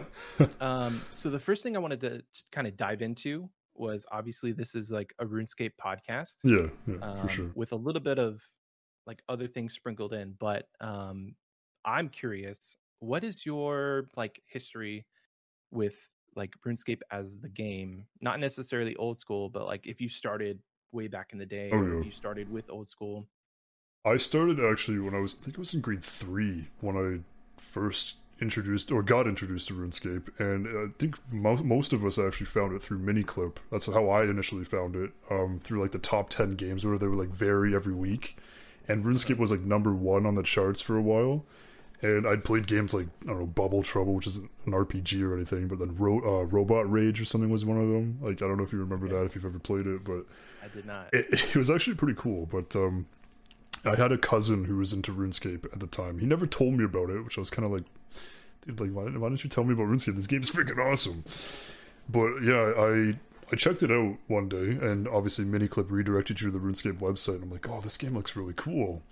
um, 0.60 1.02
so 1.12 1.30
the 1.30 1.38
first 1.38 1.62
thing 1.62 1.76
I 1.76 1.80
wanted 1.80 2.00
to, 2.00 2.18
to 2.20 2.44
kind 2.52 2.66
of 2.66 2.76
dive 2.76 3.02
into 3.02 3.48
was 3.74 4.06
obviously 4.10 4.52
this 4.52 4.74
is 4.74 4.90
like 4.90 5.12
a 5.18 5.26
RuneScape 5.26 5.72
podcast. 5.82 6.36
yeah, 6.44 6.68
yeah, 6.86 6.98
um, 7.02 7.22
for 7.22 7.28
sure. 7.28 7.50
with 7.54 7.72
a 7.72 7.76
little 7.76 8.00
bit 8.00 8.18
of 8.18 8.42
like 9.06 9.22
other 9.28 9.46
things 9.46 9.74
sprinkled 9.74 10.12
in. 10.12 10.34
But 10.38 10.66
um, 10.80 11.34
I'm 11.84 12.08
curious, 12.08 12.76
what 13.00 13.24
is 13.24 13.44
your 13.44 14.08
like 14.16 14.40
history 14.46 15.06
with 15.70 15.96
like 16.36 16.54
RuneScape 16.66 17.00
as 17.10 17.38
the 17.40 17.48
game? 17.48 18.06
Not 18.20 18.38
necessarily 18.40 18.94
old 18.96 19.18
school, 19.18 19.48
but 19.48 19.66
like 19.66 19.86
if 19.86 20.00
you 20.00 20.08
started 20.08 20.58
way 20.92 21.08
back 21.08 21.32
in 21.32 21.38
the 21.38 21.46
day, 21.46 21.70
Oh, 21.72 21.82
yeah. 21.82 21.98
if 22.00 22.04
you 22.06 22.12
started 22.12 22.50
with 22.50 22.70
old 22.70 22.88
school. 22.88 23.26
I 24.04 24.18
started 24.18 24.60
actually 24.60 25.00
when 25.00 25.14
I 25.14 25.18
was, 25.18 25.34
I 25.40 25.44
think 25.44 25.56
it 25.56 25.58
was 25.58 25.74
in 25.74 25.80
grade 25.80 26.04
three 26.04 26.68
when 26.80 26.96
I 26.96 27.60
first 27.60 28.16
introduced 28.40 28.92
or 28.92 29.02
got 29.02 29.26
introduced 29.26 29.66
to 29.68 29.74
RuneScape, 29.74 30.28
and 30.38 30.68
I 30.68 30.92
think 30.98 31.16
most 31.32 31.64
most 31.64 31.92
of 31.92 32.04
us 32.04 32.18
actually 32.18 32.46
found 32.46 32.74
it 32.74 32.82
through 32.82 32.98
Miniclip. 33.00 33.56
That's 33.70 33.86
how 33.86 34.08
I 34.10 34.24
initially 34.24 34.64
found 34.64 34.94
it, 34.94 35.10
um, 35.30 35.58
through 35.64 35.80
like 35.80 35.92
the 35.92 35.98
top 35.98 36.28
ten 36.28 36.50
games 36.50 36.84
where 36.84 36.98
they 36.98 37.06
would 37.08 37.18
like 37.18 37.30
vary 37.30 37.74
every 37.74 37.94
week, 37.94 38.36
and 38.86 39.02
RuneScape 39.04 39.38
was 39.38 39.50
like 39.50 39.62
number 39.62 39.92
one 39.94 40.26
on 40.26 40.34
the 40.34 40.42
charts 40.42 40.80
for 40.80 40.96
a 40.96 41.02
while. 41.02 41.44
And 42.02 42.26
I'd 42.26 42.44
played 42.44 42.66
games 42.66 42.92
like 42.92 43.06
I 43.24 43.28
don't 43.28 43.38
know 43.40 43.46
Bubble 43.46 43.82
Trouble, 43.82 44.14
which 44.14 44.26
isn't 44.26 44.50
an 44.66 44.72
RPG 44.72 45.22
or 45.22 45.34
anything, 45.34 45.66
but 45.66 45.78
then 45.78 45.94
Ro- 45.96 46.40
uh, 46.40 46.44
Robot 46.44 46.90
Rage 46.90 47.20
or 47.20 47.24
something 47.24 47.48
was 47.48 47.64
one 47.64 47.80
of 47.80 47.88
them. 47.88 48.18
Like 48.20 48.42
I 48.42 48.46
don't 48.46 48.58
know 48.58 48.64
if 48.64 48.72
you 48.72 48.78
remember 48.78 49.06
Okay. 49.06 49.16
that 49.16 49.24
if 49.24 49.34
you've 49.34 49.46
ever 49.46 49.58
played 49.58 49.86
it, 49.86 50.04
but 50.04 50.26
I 50.62 50.68
did 50.74 50.84
not. 50.86 51.08
it, 51.14 51.26
it 51.32 51.56
was 51.56 51.70
actually 51.70 51.96
pretty 51.96 52.14
cool. 52.20 52.44
But 52.46 52.76
um, 52.76 53.06
I 53.84 53.94
had 53.96 54.12
a 54.12 54.18
cousin 54.18 54.64
who 54.64 54.76
was 54.76 54.92
into 54.92 55.12
RuneScape 55.12 55.64
at 55.72 55.80
the 55.80 55.86
time. 55.86 56.18
He 56.18 56.26
never 56.26 56.46
told 56.46 56.74
me 56.74 56.84
about 56.84 57.08
it, 57.08 57.24
which 57.24 57.38
I 57.38 57.40
was 57.40 57.50
kind 57.50 57.64
of 57.64 57.72
like, 57.72 57.84
dude, 58.66 58.78
like 58.80 58.90
why, 58.90 59.04
why 59.04 59.28
didn't 59.30 59.44
you 59.44 59.48
tell 59.50 59.64
me 59.64 59.72
about 59.72 59.86
RuneScape? 59.86 60.16
This 60.16 60.26
game's 60.26 60.50
freaking 60.50 60.78
awesome. 60.84 61.24
But 62.08 62.40
yeah, 62.42 62.72
I 62.76 63.14
I 63.52 63.56
checked 63.56 63.82
it 63.82 63.90
out 63.92 64.16
one 64.26 64.48
day, 64.48 64.56
and 64.70 65.06
obviously 65.06 65.44
Miniclip 65.44 65.90
redirected 65.90 66.40
you 66.40 66.50
to 66.50 66.58
the 66.58 66.64
RuneScape 66.64 66.98
website. 66.98 67.36
And 67.36 67.44
I'm 67.44 67.50
like, 67.50 67.68
oh, 67.68 67.80
this 67.80 67.96
game 67.96 68.14
looks 68.14 68.34
really 68.34 68.54
cool. 68.54 69.02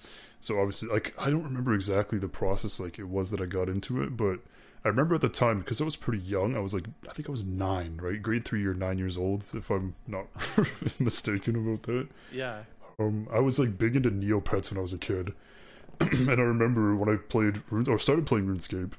So 0.40 0.58
obviously, 0.58 0.88
like 0.88 1.14
I 1.18 1.30
don't 1.30 1.44
remember 1.44 1.72
exactly 1.74 2.18
the 2.18 2.28
process 2.28 2.80
like 2.80 2.98
it 2.98 3.08
was 3.08 3.30
that 3.30 3.40
I 3.40 3.46
got 3.46 3.68
into 3.68 4.02
it, 4.02 4.16
but 4.16 4.40
I 4.84 4.88
remember 4.88 5.14
at 5.14 5.20
the 5.22 5.28
time 5.28 5.60
because 5.60 5.80
I 5.80 5.84
was 5.84 5.96
pretty 5.96 6.22
young. 6.22 6.56
I 6.56 6.60
was 6.60 6.74
like, 6.74 6.86
I 7.08 7.12
think 7.12 7.28
I 7.28 7.32
was 7.32 7.44
nine, 7.44 7.98
right, 8.02 8.20
grade 8.20 8.44
three 8.44 8.66
or 8.66 8.74
nine 8.74 8.98
years 8.98 9.16
old, 9.16 9.44
if 9.54 9.70
I'm 9.70 9.94
not 10.06 10.26
mistaken 11.00 11.56
about 11.56 11.84
that. 11.84 12.08
yeah. 12.32 12.64
Um, 12.98 13.26
I 13.32 13.40
was 13.40 13.58
like 13.58 13.76
big 13.76 13.96
into 13.96 14.10
Neopets 14.10 14.70
when 14.70 14.78
I 14.78 14.82
was 14.82 14.92
a 14.92 14.98
kid, 14.98 15.32
and 16.00 16.28
I 16.30 16.34
remember 16.34 16.94
when 16.94 17.08
I 17.08 17.16
played 17.16 17.62
Rune- 17.70 17.88
or 17.88 17.98
started 17.98 18.24
playing 18.26 18.46
RuneScape, 18.46 18.92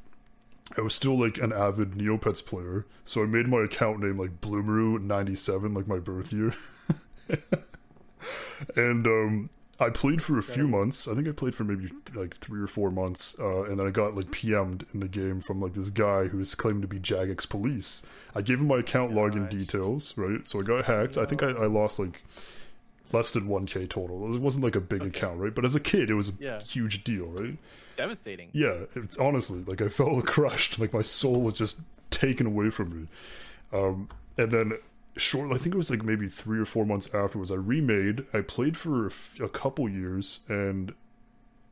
I 0.78 0.82
was 0.82 0.96
still 0.96 1.18
like 1.20 1.38
an 1.38 1.54
avid 1.54 1.92
Neopets 1.92 2.44
player. 2.46 2.86
So 3.04 3.22
I 3.22 3.26
made 3.28 3.48
my 3.48 3.64
account 3.64 4.00
name 4.00 4.18
like 4.20 4.42
Bloomeru 4.42 5.00
ninety 5.02 5.36
seven, 5.36 5.74
like 5.74 5.88
my 5.88 6.00
birth 6.00 6.34
year, 6.34 6.54
and 8.76 9.06
um, 9.06 9.50
I 9.80 9.90
played 9.90 10.22
for 10.22 10.38
a 10.40 10.44
few 10.44 10.68
months. 10.68 11.08
I 11.08 11.14
think 11.14 11.28
I 11.28 11.32
played 11.32 11.54
for 11.54 11.64
maybe 11.64 11.92
like 12.14 12.38
three 12.38 12.62
or 12.62 12.68
four 12.68 12.90
months, 12.90 13.36
uh, 13.40 13.64
and 13.64 13.80
then 13.80 13.86
I 13.88 13.92
got 13.92 14.16
like 14.16 14.26
PM'd 14.32 14.86
in 14.94 15.02
the 15.02 15.08
game 15.08 15.40
from 15.42 15.62
like 15.62 15.74
this 15.74 15.90
guy 15.90 16.26
who's 16.28 16.56
claimed 16.56 16.82
to 16.82 16.88
be 16.88 17.00
Jagex 17.00 17.48
Police. 17.48 18.02
I 18.34 18.42
gave 18.42 18.60
him 18.60 18.68
my 18.68 18.80
account 18.80 19.12
login 19.14 19.50
details, 19.50 20.18
right? 20.18 20.46
So 20.48 20.60
I 20.60 20.64
got 20.64 20.86
hacked. 20.86 21.18
I 21.18 21.26
think 21.26 21.44
I, 21.44 21.50
I 21.50 21.66
lost 21.68 22.00
like 22.00 22.24
less 23.12 23.32
than 23.32 23.48
1k 23.48 23.88
total. 23.90 24.34
It 24.34 24.42
wasn't 24.42 24.64
like 24.66 24.76
a 24.76 24.82
big 24.82 25.02
Okay. 25.02 25.10
account, 25.10 25.40
right? 25.40 25.54
But 25.54 25.64
as 25.64 25.76
a 25.76 25.80
kid, 25.80 26.10
it 26.10 26.16
was 26.16 26.30
a 26.30 26.34
Yeah. 26.40 26.60
huge 26.62 27.04
deal, 27.04 27.28
right? 27.28 27.58
Devastating. 27.96 28.50
Yeah, 28.54 28.86
it, 28.96 29.18
honestly, 29.20 29.64
like 29.66 29.82
I 29.82 29.90
felt 29.90 30.26
crushed. 30.28 30.80
Like 30.80 30.94
my 30.94 31.02
soul 31.02 31.42
was 31.42 31.56
just 31.56 31.82
taken 32.10 32.48
away 32.48 32.70
from 32.70 33.02
me. 33.02 33.08
Um, 33.74 34.10
and 34.38 34.52
then 34.52 34.74
short, 35.18 35.52
I 35.52 35.58
think 35.58 35.76
it 35.76 35.78
was 35.78 35.90
like 35.90 36.04
maybe 36.04 36.28
three 36.28 36.60
or 36.60 36.66
four 36.66 36.86
months 36.86 37.14
afterwards, 37.14 37.52
I 37.52 37.56
remade. 37.56 38.26
I 38.34 38.42
played 38.42 38.78
for 38.78 39.06
a, 39.06 39.10
f- 39.10 39.38
a 39.42 39.50
couple 39.50 39.88
years 39.90 40.42
and 40.48 40.94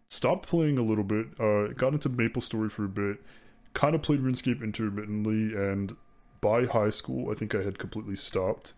stopped 0.09 0.47
playing 0.47 0.77
a 0.77 0.83
little 0.83 1.03
bit. 1.03 1.27
Uh, 1.39 1.67
got 1.73 1.93
into 1.93 2.09
Maple 2.09 2.41
Story 2.41 2.69
for 2.69 2.85
a 2.85 2.89
bit. 2.89 3.17
Kind 3.73 3.95
of 3.95 4.01
played 4.01 4.21
RuneScape 4.21 4.63
intermittently, 4.63 5.55
and 5.55 5.95
by 6.41 6.65
high 6.65 6.91
school, 6.91 7.31
I 7.31 7.33
think 7.33 7.55
I 7.55 7.63
had 7.63 7.79
completely 7.79 8.15
stopped. 8.15 8.73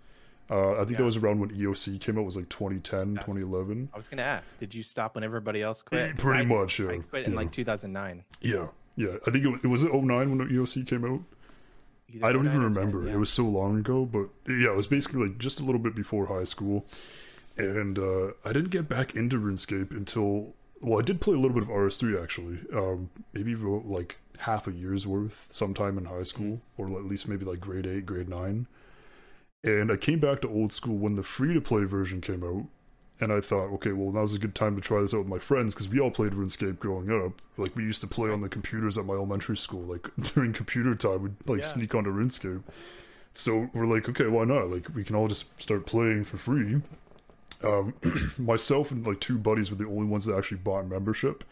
Uh, 0.50 0.74
I 0.74 0.78
think 0.80 0.92
Yeah. 0.92 0.98
that 0.98 1.04
was 1.06 1.18
around 1.18 1.40
when 1.40 1.50
EOC 1.50 2.00
came 2.00 2.18
out. 2.18 2.22
It 2.22 2.26
was 2.26 2.36
like 2.38 2.50
2010, 2.50 3.16
Yes. 3.16 3.26
2011. 3.26 3.90
I 3.94 3.98
was 3.98 4.08
gonna 4.10 4.22
ask, 4.22 4.58
did 4.60 4.76
you 4.76 4.84
stop 4.84 5.16
when 5.16 5.24
everybody 5.24 5.62
else 5.64 5.82
quit? 5.82 6.12
'Cause 6.12 6.22
Pretty 6.22 6.44
I- 6.44 6.46
much, 6.46 6.80
yeah. 6.80 6.90
I 6.90 6.98
quit 7.00 7.26
in 7.26 7.34
like 7.34 7.52
2009. 7.52 8.24
Yeah, 8.42 8.68
yeah. 8.96 9.18
I 9.26 9.32
think 9.32 9.44
it 9.46 9.48
was, 9.50 9.60
it 9.64 9.68
was 9.68 9.84
09 9.86 10.38
when 10.38 10.48
EOC 10.50 10.84
came 10.84 11.04
out. 11.04 11.22
I 12.24 12.32
don't 12.32 12.46
even 12.46 12.62
or 12.62 12.70
10, 12.70 12.76
remember. 12.76 13.08
yeah. 13.08 13.14
It 13.16 13.18
was 13.18 13.32
so 13.32 13.44
long 13.46 13.80
ago, 13.80 14.06
but 14.06 14.30
yeah, 14.48 14.70
it 14.70 14.76
was 14.76 14.88
basically 14.88 15.28
like 15.28 15.38
just 15.40 15.60
a 15.60 15.64
little 15.64 15.80
bit 15.82 15.96
before 15.96 16.28
high 16.28 16.44
school. 16.44 16.86
And 17.58 17.98
uh, 17.98 18.32
I 18.46 18.54
didn't 18.54 18.70
get 18.70 18.88
back 18.88 19.16
into 19.16 19.38
RuneScape 19.40 19.92
until 19.92 20.54
well, 20.82 21.00
I 21.00 21.02
did 21.02 21.20
play 21.22 21.34
a 21.34 21.38
little 21.40 21.56
bit 21.56 21.64
of 21.64 21.70
RS3 21.70 22.22
actually. 22.22 22.60
Um, 22.72 23.10
maybe 23.34 23.52
even, 23.52 23.90
like 23.90 24.18
half 24.40 24.68
a 24.68 24.72
year's 24.72 25.08
worth 25.08 25.48
sometime 25.50 25.98
in 25.98 26.06
high 26.06 26.24
school, 26.24 26.62
or 26.78 26.86
at 26.86 27.06
least 27.06 27.28
maybe 27.28 27.46
like 27.46 27.60
grade 27.62 27.88
eight, 27.88 28.06
grade 28.06 28.30
nine. 28.30 28.68
And 29.66 29.92
I 29.92 29.98
came 29.98 30.20
back 30.20 30.42
to 30.42 30.50
old 30.50 30.72
school 30.72 30.96
when 30.96 31.16
the 31.16 31.24
free 31.24 31.54
to 31.56 31.60
play 31.62 31.84
version 31.86 32.22
came 32.22 32.44
out, 32.44 32.66
and 33.20 33.34
I 33.34 33.42
thought, 33.42 33.74
okay, 33.76 33.92
well 33.94 34.12
now's 34.12 34.34
a 34.34 34.40
good 34.40 34.54
time 34.54 34.76
to 34.76 34.82
try 34.82 35.02
this 35.02 35.14
out 35.14 35.20
with 35.22 35.28
my 35.28 35.40
friends 35.40 35.74
because 35.74 35.90
we 35.90 36.00
all 36.00 36.12
played 36.12 36.34
RuneScape 36.34 36.78
growing 36.80 37.10
up. 37.10 37.42
Like 37.58 37.76
we 37.76 37.84
used 37.84 38.02
to 38.02 38.08
play 38.08 38.30
on 38.30 38.42
the 38.42 38.50
computers 38.50 38.98
at 38.98 39.06
my 39.06 39.16
elementary 39.16 39.58
school. 39.58 39.82
Like 39.82 40.08
during 40.34 40.54
computer 40.54 40.94
time, 40.96 41.24
we'd 41.24 41.36
like 41.48 41.62
Yeah. 41.62 41.68
sneak 41.68 41.96
onto 41.96 42.12
RuneScape. 42.12 42.62
So 43.34 43.70
we're 43.74 43.86
like, 43.88 44.08
okay, 44.10 44.28
why 44.28 44.44
not? 44.46 44.70
Like 44.70 44.88
we 44.94 45.04
can 45.04 45.16
all 45.16 45.28
just 45.28 45.60
start 45.62 45.86
playing 45.86 46.26
for 46.26 46.38
free. 46.38 46.82
Um, 47.64 47.94
myself 48.38 48.92
and 48.92 49.06
like 49.08 49.20
two 49.20 49.38
buddies 49.40 49.72
were 49.72 49.78
the 49.78 49.88
only 49.88 50.06
ones 50.06 50.26
that 50.26 50.38
actually 50.38 50.58
bought 50.58 50.88
membership, 50.88 51.44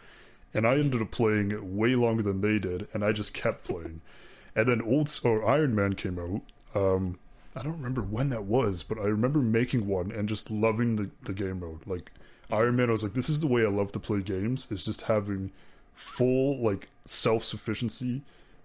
and 0.53 0.67
I 0.67 0.73
ended 0.75 1.01
up 1.01 1.11
playing 1.11 1.75
way 1.77 1.95
longer 1.95 2.21
than 2.21 2.41
they 2.41 2.59
did, 2.59 2.87
and 2.93 3.03
I 3.03 3.11
just 3.11 3.33
kept 3.33 3.63
playing. 3.63 4.01
And 4.55 4.67
then 4.67 4.81
old 4.81 5.17
or 5.23 5.43
Iron 5.49 5.73
Man 5.73 5.93
came 5.93 6.19
out. 6.19 6.41
Um, 6.79 7.17
I 7.55 7.61
don't 7.61 7.77
remember 7.77 8.01
when 8.01 8.29
that 8.29 8.45
was, 8.45 8.83
but 8.83 8.97
I 8.97 9.03
remember 9.03 9.39
making 9.39 9.87
one 9.87 10.11
and 10.11 10.27
just 10.27 10.49
loving 10.49 10.95
the, 10.95 11.09
the 11.23 11.33
game 11.33 11.59
mode. 11.59 11.85
Like 11.85 12.11
Iron 12.51 12.75
Man, 12.75 12.89
I 12.89 12.93
was 12.93 13.03
like, 13.03 13.13
this 13.13 13.29
is 13.29 13.39
the 13.39 13.47
way 13.47 13.63
I 13.63 13.69
love 13.69 13.91
to 13.93 13.99
play 13.99 14.21
games. 14.21 14.67
Is 14.69 14.83
just 14.83 15.03
having 15.03 15.51
full 15.93 16.59
like 16.59 16.89
self 17.05 17.43
sufficiency 17.43 18.21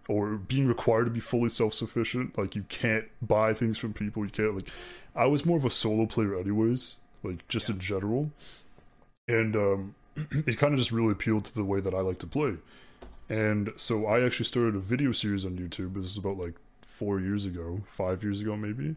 or 0.09 0.37
being 0.37 0.67
required 0.67 1.05
to 1.05 1.11
be 1.11 1.21
fully 1.21 1.51
self 1.51 1.75
sufficient. 1.75 2.37
Like 2.39 2.57
you 2.57 2.65
can't 2.69 3.07
buy 3.21 3.53
things 3.55 3.79
from 3.79 3.93
people. 3.93 4.25
You 4.25 4.31
can't 4.31 4.55
like. 4.55 4.69
I 5.15 5.27
was 5.27 5.45
more 5.45 5.59
of 5.59 5.65
a 5.65 5.71
solo 5.71 6.07
player, 6.07 6.39
anyways. 6.39 6.97
Like 7.23 7.47
just 7.49 7.69
in 7.69 7.79
general, 7.79 8.31
and 9.27 9.55
um, 9.55 9.95
it 10.17 10.57
kind 10.57 10.73
of 10.73 10.79
just 10.79 10.93
really 10.93 11.13
appealed 11.13 11.45
to 11.47 11.55
the 11.55 11.65
way 11.65 11.81
that 11.81 11.95
I 11.95 12.01
like 12.01 12.19
to 12.19 12.27
play. 12.27 12.55
And 13.29 13.73
so 13.77 14.07
I 14.07 14.25
actually 14.25 14.47
started 14.47 14.75
a 14.75 14.81
video 14.81 15.13
series 15.13 15.45
on 15.45 15.59
YouTube. 15.59 15.95
This 15.95 16.07
is 16.07 16.17
about 16.17 16.39
like 16.39 16.55
four 16.89 17.21
years 17.21 17.45
ago, 17.45 17.83
five 17.87 18.25
years 18.25 18.41
ago 18.41 18.57
maybe, 18.57 18.97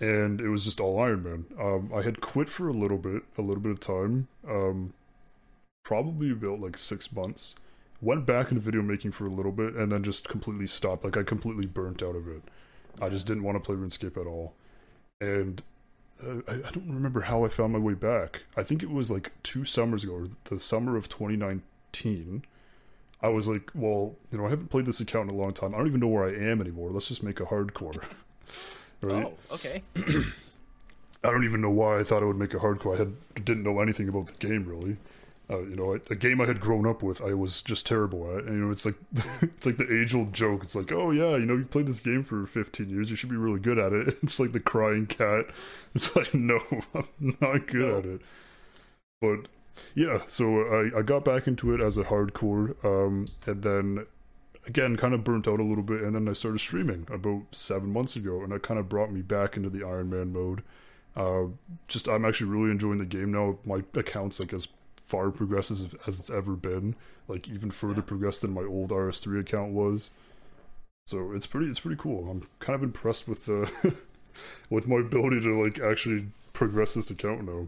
and 0.00 0.40
it 0.40 0.48
was 0.48 0.64
just 0.64 0.80
all 0.80 0.98
Iron 0.98 1.22
Man. 1.22 1.44
Um, 1.58 1.90
I 1.94 2.02
had 2.02 2.20
quit 2.20 2.50
for 2.50 2.68
a 2.68 2.72
little 2.72 2.98
bit, 2.98 3.22
a 3.38 3.42
little 3.42 3.62
bit 3.62 3.72
of 3.72 3.80
time, 3.80 4.28
um, 4.46 4.92
probably 5.84 6.30
about 6.30 6.60
like 6.60 6.76
six 6.76 7.12
months. 7.12 7.54
Went 8.02 8.26
back 8.26 8.50
into 8.50 8.60
video 8.60 8.82
making 8.82 9.12
for 9.12 9.26
a 9.26 9.30
little 9.30 9.52
bit, 9.52 9.74
and 9.74 9.90
then 9.90 10.02
just 10.02 10.28
completely 10.28 10.66
stopped. 10.66 11.04
Like 11.04 11.16
I 11.16 11.22
completely 11.22 11.66
burnt 11.66 12.02
out 12.02 12.16
of 12.16 12.28
it. 12.28 12.42
I 13.00 13.08
just 13.08 13.26
didn't 13.26 13.44
want 13.44 13.56
to 13.56 13.60
play 13.60 13.76
RuneScape 13.76 14.20
at 14.20 14.26
all, 14.26 14.52
and 15.20 15.62
uh, 16.22 16.40
I, 16.46 16.54
I 16.54 16.70
don't 16.70 16.92
remember 16.92 17.22
how 17.22 17.44
I 17.44 17.48
found 17.48 17.72
my 17.72 17.78
way 17.78 17.94
back. 17.94 18.42
I 18.56 18.62
think 18.62 18.82
it 18.82 18.90
was 18.90 19.10
like 19.10 19.32
two 19.42 19.64
summers 19.64 20.04
ago, 20.04 20.26
the 20.44 20.58
summer 20.58 20.96
of 20.96 21.08
2019. 21.08 22.44
I 23.24 23.28
was 23.28 23.48
like, 23.48 23.70
well, 23.74 24.14
you 24.30 24.38
know, 24.38 24.46
I 24.46 24.50
haven't 24.50 24.68
played 24.68 24.84
this 24.86 25.00
account 25.00 25.30
in 25.30 25.36
a 25.36 25.38
long 25.40 25.52
time. 25.52 25.74
I 25.74 25.78
don't 25.78 25.86
even 25.86 26.00
know 26.00 26.08
where 26.08 26.24
I 26.26 26.34
am 26.34 26.60
anymore. 26.60 26.90
Let's 26.90 27.08
just 27.08 27.22
make 27.22 27.40
a 27.40 27.44
hardcore. 27.44 28.02
right? 29.00 29.26
Oh, 29.50 29.54
okay. 29.54 29.82
I 29.96 31.30
don't 31.30 31.44
even 31.44 31.62
know 31.62 31.70
why 31.70 32.00
I 32.00 32.04
thought 32.04 32.22
I 32.22 32.26
would 32.26 32.36
make 32.36 32.52
a 32.52 32.58
hardcore. 32.58 32.94
I 32.94 32.98
had 32.98 33.44
didn't 33.44 33.62
know 33.62 33.80
anything 33.80 34.08
about 34.08 34.26
the 34.26 34.46
game 34.46 34.66
really. 34.66 34.98
Uh, 35.50 35.60
you 35.60 35.76
know, 35.76 35.92
a, 35.92 36.00
a 36.10 36.14
game 36.16 36.40
I 36.40 36.46
had 36.46 36.58
grown 36.58 36.86
up 36.86 37.02
with, 37.02 37.20
I 37.20 37.34
was 37.34 37.60
just 37.62 37.86
terrible 37.86 38.30
at. 38.36 38.44
And, 38.44 38.54
you 38.58 38.64
know, 38.64 38.70
it's 38.70 38.84
like 38.86 38.94
it's 39.42 39.66
like 39.66 39.76
the 39.78 39.90
age 40.00 40.14
old 40.14 40.32
joke. 40.34 40.62
It's 40.62 40.74
like, 40.74 40.92
oh 40.92 41.10
yeah, 41.10 41.36
you 41.36 41.46
know, 41.46 41.56
you 41.56 41.64
played 41.64 41.86
this 41.86 42.00
game 42.00 42.22
for 42.22 42.44
15 42.46 42.90
years, 42.90 43.08
you 43.10 43.16
should 43.16 43.30
be 43.30 43.36
really 43.36 43.60
good 43.60 43.78
at 43.78 43.92
it. 43.92 44.18
It's 44.22 44.38
like 44.38 44.52
the 44.52 44.60
crying 44.60 45.06
cat. 45.06 45.46
It's 45.94 46.14
like, 46.16 46.34
no, 46.34 46.60
I'm 46.94 47.36
not 47.40 47.66
good 47.68 47.88
No. 47.88 47.98
at 47.98 48.04
it. 48.04 48.20
But 49.20 49.48
yeah, 49.94 50.20
so 50.26 50.60
I 50.62 50.98
I 50.98 51.02
got 51.02 51.24
back 51.24 51.46
into 51.46 51.74
it 51.74 51.82
as 51.82 51.96
a 51.96 52.04
hardcore, 52.04 52.74
um, 52.84 53.26
and 53.46 53.62
then 53.62 54.06
again 54.66 54.96
kind 54.96 55.12
of 55.14 55.24
burnt 55.24 55.46
out 55.48 55.60
a 55.60 55.64
little 55.64 55.84
bit, 55.84 56.02
and 56.02 56.14
then 56.14 56.28
I 56.28 56.32
started 56.32 56.58
streaming 56.60 57.06
about 57.12 57.42
seven 57.52 57.92
months 57.92 58.16
ago, 58.16 58.42
and 58.42 58.52
that 58.52 58.62
kind 58.62 58.78
of 58.80 58.88
brought 58.88 59.12
me 59.12 59.20
back 59.22 59.56
into 59.56 59.70
the 59.70 59.84
Iron 59.84 60.10
Man 60.10 60.32
mode. 60.32 60.62
Uh, 61.16 61.44
just 61.88 62.08
I'm 62.08 62.24
actually 62.24 62.50
really 62.50 62.70
enjoying 62.70 62.98
the 62.98 63.04
game 63.04 63.30
now. 63.32 63.58
My 63.64 63.82
account's 63.94 64.40
like 64.40 64.52
as 64.52 64.68
far 65.04 65.30
progressed 65.30 65.70
as, 65.70 65.94
as 66.06 66.18
it's 66.18 66.30
ever 66.30 66.52
been, 66.56 66.96
like 67.28 67.48
even 67.48 67.70
further 67.70 68.02
Yeah. 68.02 68.06
progressed 68.06 68.42
than 68.42 68.52
my 68.54 68.62
old 68.64 68.90
RS3 68.90 69.40
account 69.40 69.72
was. 69.72 70.10
So 71.06 71.32
it's 71.32 71.46
pretty 71.46 71.66
it's 71.68 71.80
pretty 71.80 72.00
cool. 72.00 72.30
I'm 72.30 72.46
kind 72.60 72.74
of 72.74 72.82
impressed 72.82 73.28
with 73.28 73.44
the 73.44 73.70
with 74.70 74.88
my 74.88 74.96
ability 74.96 75.40
to 75.42 75.62
like 75.62 75.78
actually 75.78 76.26
progress 76.52 76.94
this 76.94 77.10
account 77.10 77.44
now. 77.44 77.66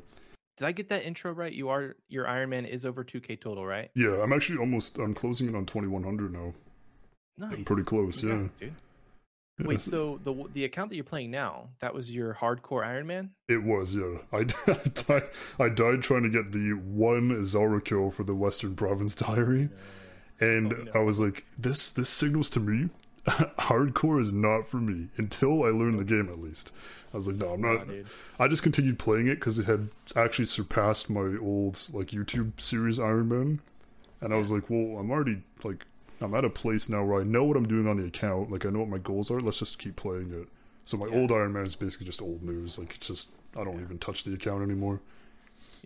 Did 0.57 0.64
I 0.66 0.72
get 0.72 0.88
that 0.88 1.04
intro 1.04 1.32
right? 1.32 1.52
You 1.52 1.68
are 1.68 1.96
your 2.09 2.26
Iron 2.26 2.50
Man 2.50 2.64
is 2.64 2.84
over 2.86 3.04
2k 3.04 3.40
total, 3.40 3.66
right? 3.66 3.90
Yeah, 3.94 4.22
I'm 4.22 4.32
actually 4.32 4.59
almost 4.59 4.98
I'm 4.98 5.14
closing 5.14 5.48
in 5.48 5.54
on 5.54 5.66
2100 5.66 6.32
now. 6.32 6.54
Nice. 7.38 7.64
pretty 7.66 7.82
close, 7.82 8.22
yeah. 8.22 8.44
Dude. 8.59 8.72
Wait, 9.59 9.80
so 9.80 10.18
the 10.22 10.34
the 10.52 10.64
account 10.64 10.90
that 10.90 10.96
you're 10.96 11.04
playing 11.04 11.30
now, 11.30 11.68
that 11.80 11.94
was 11.94 12.11
your 12.11 12.34
hardcore 12.34 12.84
Iron 12.86 13.07
Man? 13.07 13.30
It 13.48 13.62
was, 13.62 13.94
yeah. 13.94 14.18
I, 14.32 14.38
I 14.66 14.80
died. 14.94 15.22
I 15.59 15.68
died 15.70 16.02
trying 16.02 16.22
to 16.24 16.28
get 16.30 16.52
the 16.52 16.72
one 16.72 17.42
Zara 17.44 17.80
kill 17.80 18.11
for 18.11 18.22
the 18.24 18.34
Western 18.34 18.74
Province 18.76 19.14
Diary, 19.26 19.68
and 20.40 20.72
Oh, 20.72 20.82
no. 20.84 20.92
I 20.94 20.98
was 20.98 21.20
like, 21.20 21.44
"This 21.59 21.90
this 21.92 22.11
signals 22.11 22.50
to 22.50 22.61
me, 22.61 22.90
hardcore 23.26 24.20
is 24.20 24.32
not 24.32 24.68
for 24.68 24.76
me 24.78 25.09
until 25.16 25.62
I 25.64 25.68
learn 25.68 25.96
the 25.96 26.04
game 26.04 26.28
at 26.28 26.38
least." 26.38 26.72
I 27.16 27.18
was 27.18 27.26
like, 27.28 27.36
"No, 27.36 27.54
I'm 27.54 27.62
not." 27.62 27.88
dude. 27.88 28.06
I 28.38 28.46
just 28.46 28.62
continued 28.62 28.98
playing 28.98 29.26
it 29.26 29.36
because 29.36 29.58
it 29.58 29.64
had 29.64 29.88
actually 30.14 30.44
surpassed 30.44 31.08
my 31.08 31.36
old 31.40 31.82
like 31.92 32.08
YouTube 32.08 32.60
series 32.60 33.00
Iron 33.00 33.28
Man, 33.28 33.60
and 34.20 34.34
I 34.34 34.36
was 34.36 34.50
like, 34.50 34.68
"Well, 34.68 34.98
I'm 35.00 35.10
already 35.10 35.42
like 35.64 35.86
I'm 36.20 36.34
at 36.34 36.44
a 36.44 36.50
place 36.50 36.88
now 36.90 37.04
where 37.04 37.20
I 37.20 37.24
know 37.24 37.44
what 37.44 37.56
I'm 37.56 37.66
doing 37.66 37.86
on 37.88 37.96
the 37.96 38.04
account. 38.04 38.50
Like 38.50 38.66
I 38.66 38.70
know 38.70 38.80
what 38.80 38.88
my 38.90 38.98
goals 38.98 39.30
are. 39.30 39.40
Let's 39.40 39.58
just 39.60 39.78
keep 39.78 39.96
playing 39.96 40.30
it." 40.32 40.48
So 40.84 40.98
my 40.98 41.06
Yeah. 41.06 41.14
old 41.16 41.32
Iron 41.32 41.54
Man 41.54 41.64
is 41.64 41.74
basically 41.74 42.04
just 42.06 42.20
old 42.20 42.42
news. 42.42 42.78
Like 42.78 42.96
it's 42.96 43.06
just 43.08 43.30
I 43.56 43.64
don't 43.64 43.76
Yeah. 43.78 43.84
even 43.84 43.98
touch 43.98 44.24
the 44.24 44.34
account 44.34 44.62
anymore. 44.62 45.00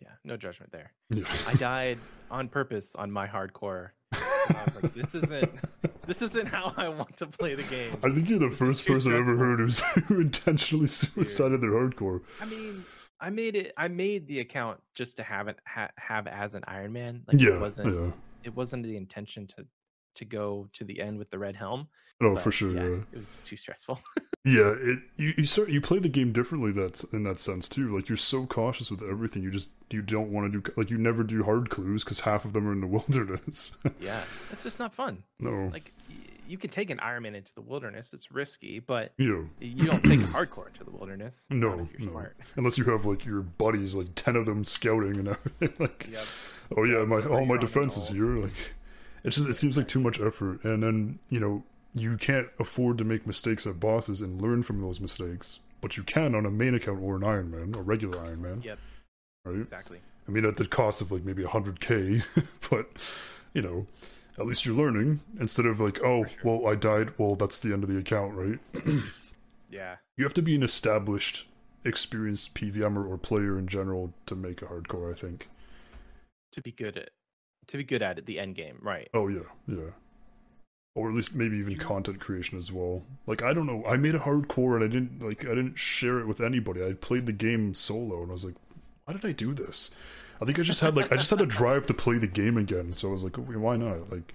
Yeah, 0.02 0.08
no 0.24 0.36
judgment 0.36 0.72
there. 0.72 0.90
Yeah. 1.10 1.32
I 1.46 1.54
died 1.54 1.98
on 2.30 2.48
purpose 2.48 2.94
on 2.96 3.12
my 3.12 3.28
hardcore. 3.28 3.90
And 4.12 4.56
I 4.56 4.64
was 4.64 4.82
like, 4.82 4.94
this 4.94 5.14
isn't 5.14 5.50
this 6.06 6.22
isn't 6.22 6.46
how 6.48 6.72
I 6.76 6.88
want 6.88 7.16
to 7.18 7.26
play 7.26 7.54
the 7.54 7.62
game. 7.64 7.96
I 8.02 8.12
think 8.12 8.28
you're 8.28 8.38
the 8.38 8.48
This 8.48 8.58
first 8.58 8.86
person 8.86 9.12
I've 9.14 9.20
ever 9.22 9.36
heard 9.36 9.60
who's 9.60 9.80
who 10.08 10.20
intentionally 10.20 10.88
suicided 10.88 11.60
their 11.60 11.70
hardcore. 11.70 12.20
I 12.40 12.46
mean, 12.46 12.84
I 13.20 13.30
made 13.30 13.54
it. 13.56 13.72
I 13.76 13.88
made 13.88 14.26
the 14.26 14.40
account 14.40 14.80
just 14.94 15.16
to 15.18 15.22
have 15.22 15.48
it 15.48 15.58
ha- 15.66 15.90
have 15.96 16.26
as 16.26 16.54
an 16.54 16.64
Iron 16.66 16.92
Man. 16.92 17.22
Like 17.28 17.40
Yeah, 17.40 17.54
it 17.56 17.60
wasn't. 17.60 17.94
yeah. 18.04 18.10
It 18.42 18.54
wasn't 18.56 18.82
the 18.84 18.96
intention 18.96 19.46
to 19.48 19.66
to 20.14 20.24
go 20.24 20.68
to 20.74 20.84
the 20.84 21.00
end 21.00 21.18
with 21.18 21.30
the 21.30 21.38
red 21.38 21.56
helm. 21.56 21.88
Oh, 22.22 22.26
no, 22.26 22.34
but 22.34 22.42
for 22.42 22.52
sure. 22.52 22.72
Yeah, 22.72 22.82
Yeah, 22.82 23.02
it 23.12 23.18
was 23.18 23.40
too 23.44 23.56
stressful. 23.56 24.00
yeah. 24.44 24.74
It 24.76 24.98
you 25.16 25.34
you 25.38 25.46
start 25.46 25.70
you 25.70 25.80
play 25.80 25.98
the 25.98 26.08
game 26.08 26.32
differently. 26.32 26.72
That's 26.72 27.02
in 27.04 27.22
that 27.24 27.38
sense 27.40 27.68
too. 27.68 27.94
Like 27.94 28.08
you're 28.08 28.18
so 28.18 28.46
cautious 28.46 28.90
with 28.90 29.02
everything. 29.02 29.42
You 29.42 29.50
just 29.50 29.70
you 29.90 30.02
don't 30.02 30.30
want 30.30 30.52
to 30.52 30.60
do 30.60 30.72
like 30.76 30.90
you 30.90 30.98
never 30.98 31.22
do 31.22 31.42
hard 31.44 31.70
clues 31.70 32.04
because 32.04 32.20
half 32.20 32.44
of 32.44 32.52
them 32.52 32.68
are 32.68 32.72
in 32.72 32.80
the 32.80 32.86
wilderness. 32.98 33.72
yeah, 34.00 34.22
it's 34.52 34.62
just 34.62 34.78
not 34.78 34.92
fun. 34.92 35.22
no. 35.38 35.70
Like 35.72 35.92
you 36.46 36.58
can 36.58 36.68
take 36.68 36.90
an 36.90 36.98
Iron 36.98 37.22
Man 37.22 37.36
into 37.36 37.54
the 37.54 37.60
wilderness. 37.60 38.12
It's 38.12 38.32
risky, 38.32 38.80
but 38.80 39.12
yeah. 39.18 39.42
you 39.60 39.86
don't 39.86 40.02
take 40.04 40.18
hardcore 40.18 40.66
into 40.66 40.82
the 40.82 40.90
wilderness. 40.90 41.46
No, 41.48 41.86
no. 42.00 42.26
Unless 42.56 42.76
you 42.76 42.84
have 42.86 43.04
like 43.04 43.24
your 43.24 43.40
buddies, 43.42 43.94
like 43.94 44.08
ten 44.16 44.34
of 44.34 44.46
them 44.46 44.64
scouting 44.64 45.16
and 45.16 45.28
everything. 45.28 45.72
like, 45.78 46.08
Yep. 46.10 46.24
oh 46.76 46.84
yeah, 46.84 47.04
my 47.04 47.20
all 47.22 47.46
my 47.46 47.56
defenses 47.56 48.08
here. 48.08 48.36
Like, 48.36 48.52
it's 49.24 49.36
just 49.36 49.48
it 49.48 49.54
seems 49.54 49.76
like 49.76 49.88
too 49.88 50.00
much 50.00 50.20
effort, 50.20 50.64
and 50.64 50.82
then 50.82 51.18
you 51.28 51.40
know 51.40 51.62
you 51.94 52.16
can't 52.16 52.48
afford 52.58 52.98
to 52.98 53.04
make 53.04 53.26
mistakes 53.26 53.66
at 53.66 53.80
bosses 53.80 54.20
and 54.20 54.40
learn 54.40 54.62
from 54.62 54.80
those 54.80 55.00
mistakes, 55.00 55.60
but 55.80 55.96
you 55.96 56.02
can 56.04 56.34
on 56.34 56.46
a 56.46 56.50
main 56.50 56.74
account 56.74 57.00
or 57.02 57.16
an 57.16 57.24
Iron 57.24 57.50
Man, 57.50 57.74
a 57.76 57.82
regular 57.82 58.20
Iron 58.24 58.40
Man, 58.42 58.62
Yep. 58.62 58.78
right? 59.44 59.56
Exactly. 59.60 59.98
I 60.28 60.30
mean, 60.30 60.44
at 60.44 60.56
the 60.56 60.66
cost 60.66 61.00
of 61.00 61.10
like 61.10 61.24
maybe 61.24 61.42
hundred 61.44 61.80
k, 61.80 62.22
but 62.70 62.88
you 63.54 63.62
know. 63.62 63.86
At 64.38 64.46
least 64.46 64.64
you're 64.64 64.76
learning 64.76 65.20
instead 65.38 65.66
of 65.66 65.80
like, 65.80 66.02
oh, 66.02 66.24
sure. 66.24 66.38
well, 66.60 66.72
I 66.72 66.74
died. 66.74 67.12
Well, 67.18 67.34
that's 67.34 67.60
the 67.60 67.74
end 67.74 67.82
of 67.84 67.90
the 67.90 67.98
account, 67.98 68.32
right? 68.34 68.58
Yeah. 69.70 69.96
You 70.16 70.24
have 70.24 70.32
to 70.34 70.42
be 70.42 70.54
an 70.54 70.62
established, 70.62 71.46
experienced 71.84 72.54
PVMer 72.54 73.06
or 73.06 73.18
player 73.18 73.58
in 73.58 73.66
general 73.68 74.14
to 74.26 74.34
make 74.34 74.62
a 74.62 74.66
hardcore. 74.66 75.12
I 75.12 75.18
think. 75.18 75.48
To 76.52 76.62
be 76.62 76.72
good 76.72 76.96
at 76.96 77.10
to 77.70 77.76
be 77.78 77.84
good 77.84 78.02
at 78.02 78.18
it, 78.18 78.26
the 78.26 78.38
end 78.38 78.54
game, 78.54 78.78
right? 78.82 79.08
Oh 79.14 79.28
yeah, 79.28 79.40
yeah. 79.66 79.90
Or 80.94 81.08
at 81.08 81.14
least 81.14 81.34
maybe 81.34 81.56
even 81.58 81.76
content 81.78 82.20
creation 82.20 82.58
as 82.58 82.70
well. 82.72 83.02
Like 83.26 83.42
I 83.42 83.52
don't 83.52 83.66
know, 83.66 83.84
I 83.86 83.96
made 83.96 84.14
a 84.14 84.20
hardcore 84.20 84.74
and 84.76 84.84
I 84.84 84.88
didn't 84.88 85.22
like 85.22 85.44
I 85.44 85.50
didn't 85.54 85.78
share 85.78 86.18
it 86.20 86.26
with 86.26 86.40
anybody. 86.40 86.84
I 86.84 86.92
played 86.94 87.26
the 87.26 87.32
game 87.32 87.74
solo 87.74 88.22
and 88.22 88.30
I 88.30 88.32
was 88.32 88.44
like, 88.44 88.56
why 89.04 89.14
did 89.14 89.24
I 89.24 89.32
do 89.32 89.54
this? 89.54 89.90
I 90.40 90.44
think 90.46 90.58
I 90.58 90.62
just 90.62 90.80
had 90.80 90.96
like 90.96 91.12
I 91.12 91.16
just 91.16 91.30
had 91.30 91.40
a 91.40 91.46
drive 91.58 91.86
to 91.86 91.94
play 91.94 92.18
the 92.18 92.26
game 92.26 92.56
again. 92.58 92.92
So 92.92 93.08
I 93.08 93.12
was 93.12 93.24
like, 93.24 93.38
okay, 93.38 93.56
why 93.56 93.76
not? 93.76 94.10
Like, 94.10 94.34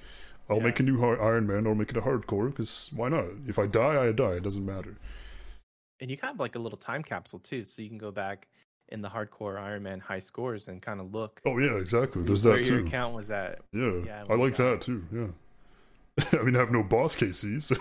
I'll 0.50 0.58
Yeah. 0.58 0.64
make 0.64 0.80
a 0.80 0.84
new 0.84 1.00
har- 1.00 1.22
Iron 1.22 1.46
Man 1.48 1.68
or 1.68 1.76
make 1.76 1.90
it 1.90 1.98
a 1.98 2.02
hardcore 2.02 2.50
because 2.52 2.90
why 2.96 3.10
not? 3.10 3.26
If 3.48 3.60
I 3.60 3.66
die, 3.68 4.08
I 4.08 4.12
die. 4.12 4.34
It 4.34 4.44
doesn't 4.44 4.66
matter. 4.66 4.96
And 6.00 6.10
you 6.12 6.18
have 6.24 6.40
like 6.40 6.56
a 6.56 6.60
little 6.60 6.78
time 6.78 7.04
capsule 7.04 7.40
too, 7.40 7.64
so 7.66 7.82
you 7.82 7.90
can 7.90 7.98
go 7.98 8.12
back 8.12 8.48
in 8.90 9.02
the 9.02 9.10
hardcore 9.10 9.60
Iron 9.60 9.84
Man 9.84 10.00
high 10.00 10.20
scores 10.20 10.68
and 10.68 10.82
kind 10.82 11.00
of 11.00 11.14
look 11.14 11.42
Oh 11.46 11.58
yeah, 11.58 11.76
exactly. 11.78 12.22
There's 12.24 12.46
where 12.46 12.58
that 12.58 12.68
your 12.70 12.82
too. 12.82 12.88
account 12.88 13.16
was 13.16 13.32
at. 13.32 13.60
Yeah, 13.74 14.02
Yeah, 14.06 14.24
I 14.30 14.36
like 14.36 14.56
that 14.58 14.82
too. 14.82 15.04
Yeah. 15.12 16.28
I 16.40 16.44
mean, 16.44 16.56
I 16.56 16.60
have 16.60 16.72
no 16.72 16.84
boss, 16.84 17.16
KC, 17.16 17.62
so 17.62 17.76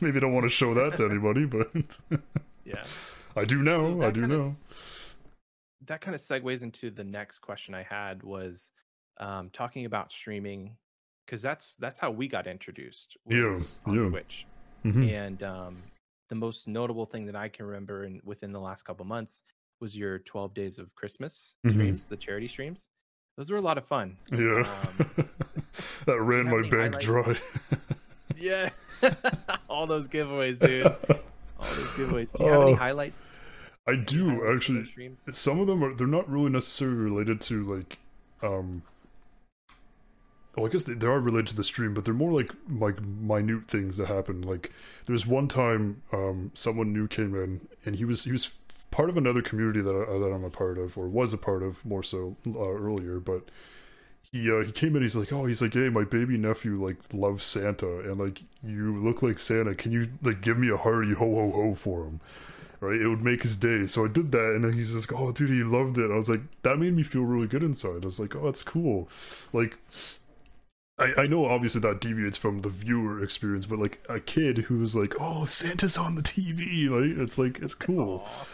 maybe 0.00 0.16
I 0.16 0.20
don't 0.20 0.32
want 0.32 0.44
to 0.44 0.48
show 0.50 0.72
that 0.74 0.96
to 0.96 1.04
anybody, 1.10 1.44
but 1.44 1.70
Yeah. 2.64 2.84
I 3.36 3.44
do 3.44 3.62
know. 3.62 4.02
I 4.02 4.10
do 4.10 4.26
know. 4.26 4.52
that 5.86 6.00
kind 6.00 6.14
of 6.14 6.20
segues 6.20 6.62
into 6.62 6.90
the 6.90 7.04
next 7.04 7.40
question 7.40 7.74
I 7.74 7.82
had 7.82 8.22
was 8.22 8.70
um, 9.18 9.50
talking 9.52 9.84
about 9.84 10.10
streaming 10.12 10.76
because 11.26 11.42
that's 11.42 11.76
that's 11.76 11.98
how 12.00 12.10
we 12.10 12.28
got 12.28 12.46
introduced. 12.46 13.16
Yeah, 13.26 13.58
yeah. 13.86 14.08
Twitch, 14.08 14.46
Mhm. 14.84 15.10
and 15.12 15.42
um, 15.42 15.82
the 16.28 16.34
most 16.36 16.66
notable 16.68 17.06
thing 17.06 17.26
that 17.26 17.36
I 17.36 17.48
can 17.48 17.66
remember 17.66 18.04
in 18.04 18.20
within 18.24 18.52
the 18.52 18.60
last 18.60 18.84
couple 18.84 19.04
months 19.04 19.42
was 19.84 19.94
your 19.96 20.18
12 20.20 20.54
days 20.54 20.78
of 20.78 20.94
Christmas 20.94 21.56
Mhm. 21.66 21.72
streams, 21.72 22.08
the 22.08 22.16
charity 22.16 22.48
streams. 22.48 22.88
Those 23.36 23.50
were 23.50 23.58
a 23.58 23.60
lot 23.60 23.76
of 23.78 23.84
fun. 23.84 24.16
Yeah. 24.32 24.38
Um, 25.18 25.28
that 26.06 26.20
ran 26.20 26.46
my 26.46 26.66
bank 26.68 26.98
dry. 27.00 27.36
Yeah, 28.36 28.70
all 29.68 29.86
those 29.86 30.08
giveaways, 30.08 30.58
dude. 30.58 30.86
All 31.56 31.66
those 31.76 31.86
giveaways. 31.96 32.32
Do 32.36 32.44
you 32.44 32.50
have 32.50 32.62
any 32.62 32.72
Oh, 32.72 32.76
highlights? 32.76 33.38
I 33.86 33.94
do 33.94 34.28
highlights 34.40 34.70
actually. 34.70 35.12
Some 35.32 35.60
of 35.60 35.66
them 35.68 35.84
are 35.84 35.94
they're 35.94 36.06
not 36.06 36.28
really 36.28 36.50
necessarily 36.50 36.96
related 36.96 37.40
to 37.42 37.62
like 37.64 37.98
um 38.42 38.82
well, 40.56 40.66
I 40.66 40.68
guess 40.68 40.84
they, 40.84 40.94
they 40.94 41.06
are 41.06 41.18
related 41.20 41.48
to 41.48 41.56
the 41.56 41.64
stream, 41.64 41.94
but 41.94 42.04
they're 42.04 42.14
more 42.14 42.32
like 42.32 42.50
like 42.70 43.00
minute 43.02 43.68
things 43.68 43.96
that 43.98 44.06
happen. 44.08 44.42
Like 44.42 44.72
there's 45.06 45.26
one 45.26 45.46
time 45.48 46.02
um 46.12 46.50
someone 46.54 46.92
new 46.92 47.06
came 47.08 47.34
in 47.34 47.60
and 47.84 47.96
he 47.96 48.04
was 48.04 48.24
he 48.24 48.32
was 48.32 48.50
part 48.90 49.08
of 49.08 49.16
another 49.16 49.42
community 49.42 49.80
that 49.80 49.94
I, 49.94 50.18
that 50.18 50.32
I'm 50.32 50.44
a 50.44 50.50
part 50.50 50.78
of 50.78 50.96
or 50.96 51.08
was 51.08 51.32
a 51.32 51.38
part 51.38 51.62
of 51.62 51.84
more 51.84 52.02
so 52.02 52.36
uh, 52.46 52.60
earlier, 52.60 53.20
but 53.20 53.50
he 54.34 54.50
uh, 54.50 54.64
he 54.64 54.72
came 54.72 54.96
in. 54.96 55.02
He's 55.02 55.16
like, 55.16 55.32
oh, 55.32 55.46
he's 55.46 55.62
like, 55.62 55.74
hey, 55.74 55.88
my 55.88 56.04
baby 56.04 56.36
nephew 56.36 56.82
like 56.84 56.96
loves 57.12 57.44
Santa, 57.44 58.00
and 58.00 58.18
like 58.18 58.42
you 58.62 58.96
look 58.96 59.22
like 59.22 59.38
Santa. 59.38 59.74
Can 59.74 59.92
you 59.92 60.10
like 60.22 60.40
give 60.40 60.58
me 60.58 60.70
a 60.70 60.76
hearty 60.76 61.12
ho 61.12 61.24
ho 61.34 61.50
ho 61.52 61.74
for 61.74 62.04
him? 62.04 62.20
Right, 62.80 63.00
it 63.00 63.08
would 63.08 63.22
make 63.22 63.42
his 63.42 63.56
day. 63.56 63.86
So 63.86 64.04
I 64.04 64.08
did 64.08 64.32
that, 64.32 64.54
and 64.54 64.64
then 64.64 64.72
he's 64.72 64.92
just 64.92 65.10
like, 65.10 65.18
oh, 65.18 65.32
dude, 65.32 65.50
he 65.50 65.62
loved 65.62 65.96
it. 65.98 66.10
I 66.10 66.16
was 66.16 66.28
like, 66.28 66.40
that 66.62 66.78
made 66.78 66.94
me 66.94 67.02
feel 67.02 67.22
really 67.22 67.46
good 67.46 67.62
inside. 67.62 68.02
I 68.02 68.06
was 68.06 68.20
like, 68.20 68.36
oh, 68.36 68.44
that's 68.44 68.62
cool. 68.62 69.08
Like, 69.52 69.78
I 70.98 71.12
I 71.18 71.26
know 71.26 71.46
obviously 71.46 71.80
that 71.82 72.00
deviates 72.00 72.36
from 72.36 72.60
the 72.60 72.68
viewer 72.68 73.22
experience, 73.22 73.66
but 73.66 73.78
like 73.78 74.04
a 74.08 74.20
kid 74.20 74.58
who's 74.58 74.96
like, 74.96 75.14
oh, 75.20 75.44
Santa's 75.44 75.96
on 75.96 76.16
the 76.16 76.22
TV, 76.22 76.90
like 76.90 77.18
it's 77.22 77.38
like 77.38 77.60
it's 77.60 77.74
cool. 77.74 78.24
Aw. 78.26 78.46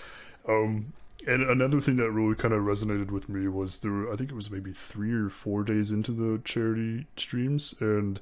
Um, 0.51 0.93
and 1.27 1.43
another 1.43 1.81
thing 1.81 1.97
that 1.97 2.11
really 2.11 2.35
kind 2.35 2.55
of 2.55 2.63
resonated 2.63 3.11
with 3.11 3.29
me 3.29 3.47
was 3.49 3.81
there. 3.81 3.93
were- 3.93 4.13
I 4.13 4.17
think 4.17 4.31
it 4.31 4.35
was 4.35 4.51
maybe 4.51 4.73
three 4.73 5.13
or 5.13 5.29
four 5.29 5.63
days 5.63 5.91
into 5.91 6.13
the 6.13 6.41
charity 6.45 7.07
streams, 7.17 7.75
and 7.81 8.21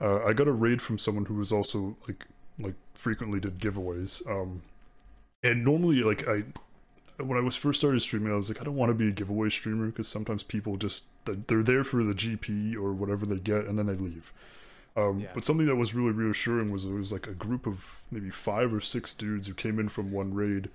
uh, 0.00 0.24
I 0.24 0.32
got 0.32 0.48
a 0.48 0.52
raid 0.52 0.80
from 0.82 0.98
someone 0.98 1.26
who 1.26 1.34
was 1.34 1.52
also 1.52 1.96
like 2.08 2.26
like 2.58 2.74
frequently 2.94 3.38
did 3.40 3.58
giveaways. 3.58 4.26
Um, 4.28 4.62
and 5.42 5.64
normally, 5.64 6.02
like 6.02 6.26
I, 6.26 6.44
when 7.22 7.36
I 7.38 7.42
was 7.42 7.54
first 7.56 7.80
started 7.80 8.00
streaming, 8.00 8.32
I 8.32 8.36
was 8.36 8.48
like, 8.48 8.60
I 8.60 8.64
don't 8.64 8.76
want 8.76 8.90
to 8.90 8.94
be 8.94 9.08
a 9.08 9.12
giveaway 9.12 9.50
streamer 9.50 9.86
because 9.86 10.08
sometimes 10.08 10.42
people 10.42 10.76
just 10.76 11.04
they're 11.26 11.62
there 11.62 11.84
for 11.84 12.02
the 12.02 12.14
GP 12.14 12.74
or 12.76 12.92
whatever 12.94 13.26
they 13.26 13.36
get, 13.38 13.66
and 13.66 13.78
then 13.78 13.86
they 13.86 13.94
leave. 13.94 14.32
Um, 14.96 15.20
Yeah. 15.20 15.28
But 15.34 15.44
something 15.44 15.66
that 15.66 15.76
was 15.76 15.94
really 15.94 16.12
reassuring 16.12 16.72
was 16.72 16.84
there 16.84 16.94
was 16.94 17.12
like 17.12 17.26
a 17.26 17.32
group 17.34 17.66
of 17.66 18.02
maybe 18.10 18.30
five 18.30 18.72
or 18.72 18.80
six 18.80 19.14
dudes 19.14 19.46
who 19.48 19.54
came 19.54 19.78
in 19.78 19.88
from 19.88 20.12
one 20.12 20.34
raid, 20.34 20.68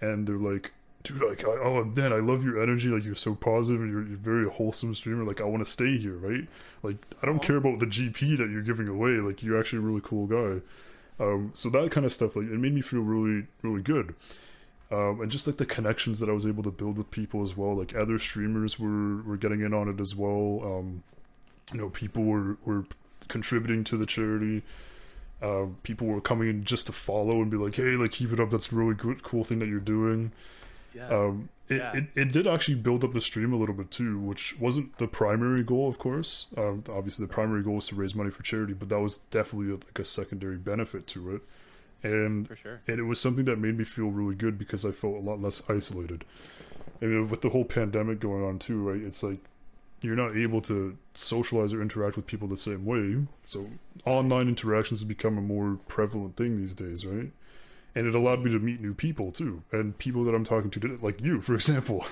and 0.00 0.26
they're 0.26 0.36
like, 0.36 0.72
"Dude, 1.02 1.22
like, 1.22 1.44
I, 1.44 1.52
oh 1.62 1.84
man, 1.84 2.12
I 2.12 2.18
love 2.18 2.44
your 2.44 2.62
energy. 2.62 2.88
Like, 2.88 3.04
you're 3.04 3.14
so 3.14 3.34
positive, 3.34 3.82
and 3.82 3.90
you're, 3.90 4.06
you're 4.06 4.18
very 4.18 4.48
wholesome 4.48 4.94
streamer. 4.94 5.24
Like, 5.24 5.40
I 5.40 5.44
want 5.44 5.64
to 5.64 5.70
stay 5.70 5.98
here, 5.98 6.16
right? 6.16 6.46
Like, 6.82 6.96
I 7.22 7.26
don't 7.26 7.42
care 7.42 7.56
about 7.56 7.78
the 7.78 7.86
GP 7.86 8.38
that 8.38 8.50
you're 8.50 8.62
giving 8.62 8.88
away. 8.88 9.12
Like, 9.12 9.42
you're 9.42 9.58
actually 9.58 9.80
a 9.80 9.82
really 9.82 10.02
cool 10.02 10.26
guy. 10.26 10.60
Um, 11.20 11.50
so 11.54 11.68
that 11.70 11.90
kind 11.90 12.06
of 12.06 12.12
stuff, 12.12 12.36
like, 12.36 12.46
it 12.46 12.58
made 12.58 12.74
me 12.74 12.80
feel 12.80 13.00
really, 13.00 13.46
really 13.62 13.82
good. 13.82 14.14
Um, 14.90 15.20
and 15.20 15.30
just 15.30 15.46
like 15.46 15.58
the 15.58 15.66
connections 15.66 16.18
that 16.20 16.30
I 16.30 16.32
was 16.32 16.46
able 16.46 16.62
to 16.62 16.70
build 16.70 16.96
with 16.96 17.10
people 17.10 17.42
as 17.42 17.56
well. 17.56 17.76
Like 17.76 17.94
other 17.94 18.18
streamers 18.18 18.78
were 18.78 19.22
were 19.22 19.36
getting 19.36 19.60
in 19.60 19.74
on 19.74 19.88
it 19.88 20.00
as 20.00 20.14
well. 20.14 20.62
Um, 20.64 21.02
you 21.72 21.78
know, 21.78 21.90
people 21.90 22.24
were 22.24 22.56
were 22.64 22.86
contributing 23.28 23.84
to 23.84 23.98
the 23.98 24.06
charity. 24.06 24.62
Uh, 25.40 25.66
people 25.84 26.06
were 26.08 26.20
coming 26.20 26.48
in 26.48 26.64
just 26.64 26.86
to 26.86 26.92
follow 26.92 27.40
and 27.42 27.50
be 27.50 27.56
like, 27.56 27.76
"Hey, 27.76 27.92
like 27.96 28.10
keep 28.12 28.32
it 28.32 28.40
up. 28.40 28.50
That's 28.50 28.72
a 28.72 28.74
really 28.74 28.94
good, 28.94 29.22
cool 29.22 29.44
thing 29.44 29.58
that 29.60 29.68
you're 29.68 29.78
doing." 29.80 30.32
Yeah. 30.94 31.08
Um, 31.08 31.48
it, 31.68 31.76
Yeah. 31.76 31.96
it, 31.96 32.04
it 32.16 32.32
did 32.32 32.46
actually 32.46 32.76
build 32.76 33.04
up 33.04 33.12
the 33.12 33.20
stream 33.20 33.52
a 33.52 33.56
little 33.56 33.74
bit 33.74 33.90
too, 33.90 34.18
which 34.18 34.58
wasn't 34.58 34.96
the 34.98 35.06
primary 35.06 35.62
goal, 35.62 35.88
of 35.88 35.98
course. 35.98 36.46
Um, 36.56 36.82
obviously, 36.88 37.24
the 37.26 37.32
primary 37.32 37.62
goal 37.62 37.74
was 37.76 37.86
to 37.88 37.94
raise 37.94 38.14
money 38.14 38.30
for 38.30 38.42
charity, 38.42 38.72
but 38.72 38.88
that 38.88 38.98
was 39.00 39.18
definitely 39.18 39.72
like 39.72 39.98
a 39.98 40.04
secondary 40.04 40.56
benefit 40.56 41.06
to 41.08 41.36
it. 41.36 41.42
And 42.02 42.46
for 42.48 42.56
sure. 42.56 42.80
and 42.86 42.98
it 42.98 43.02
was 43.04 43.20
something 43.20 43.44
that 43.46 43.58
made 43.58 43.76
me 43.76 43.84
feel 43.84 44.06
really 44.06 44.34
good 44.34 44.56
because 44.58 44.84
I 44.84 44.92
felt 44.92 45.16
a 45.16 45.20
lot 45.20 45.40
less 45.42 45.62
isolated. 45.68 46.24
And 47.00 47.30
with 47.30 47.42
the 47.42 47.50
whole 47.50 47.64
pandemic 47.64 48.18
going 48.20 48.44
on 48.44 48.58
too, 48.58 48.78
right? 48.88 49.00
It's 49.02 49.22
like 49.22 49.40
you're 50.00 50.16
not 50.16 50.36
able 50.36 50.60
to 50.62 50.96
socialize 51.14 51.72
or 51.72 51.82
interact 51.82 52.16
with 52.16 52.26
people 52.26 52.46
the 52.48 52.56
same 52.56 52.84
way. 52.84 53.26
So 53.44 53.68
online 54.04 54.48
interactions 54.48 55.00
have 55.00 55.08
become 55.08 55.36
a 55.38 55.40
more 55.42 55.78
prevalent 55.88 56.36
thing 56.36 56.56
these 56.56 56.74
days, 56.74 57.04
right? 57.04 57.32
And 57.94 58.06
it 58.06 58.14
allowed 58.14 58.44
me 58.44 58.52
to 58.52 58.58
meet 58.60 58.80
new 58.80 58.94
people 58.94 59.32
too, 59.32 59.62
and 59.72 59.98
people 59.98 60.22
that 60.24 60.34
I'm 60.34 60.44
talking 60.44 60.70
to, 60.70 60.78
today, 60.78 60.98
like 61.00 61.20
you, 61.20 61.40
for 61.40 61.54
example. 61.60 62.06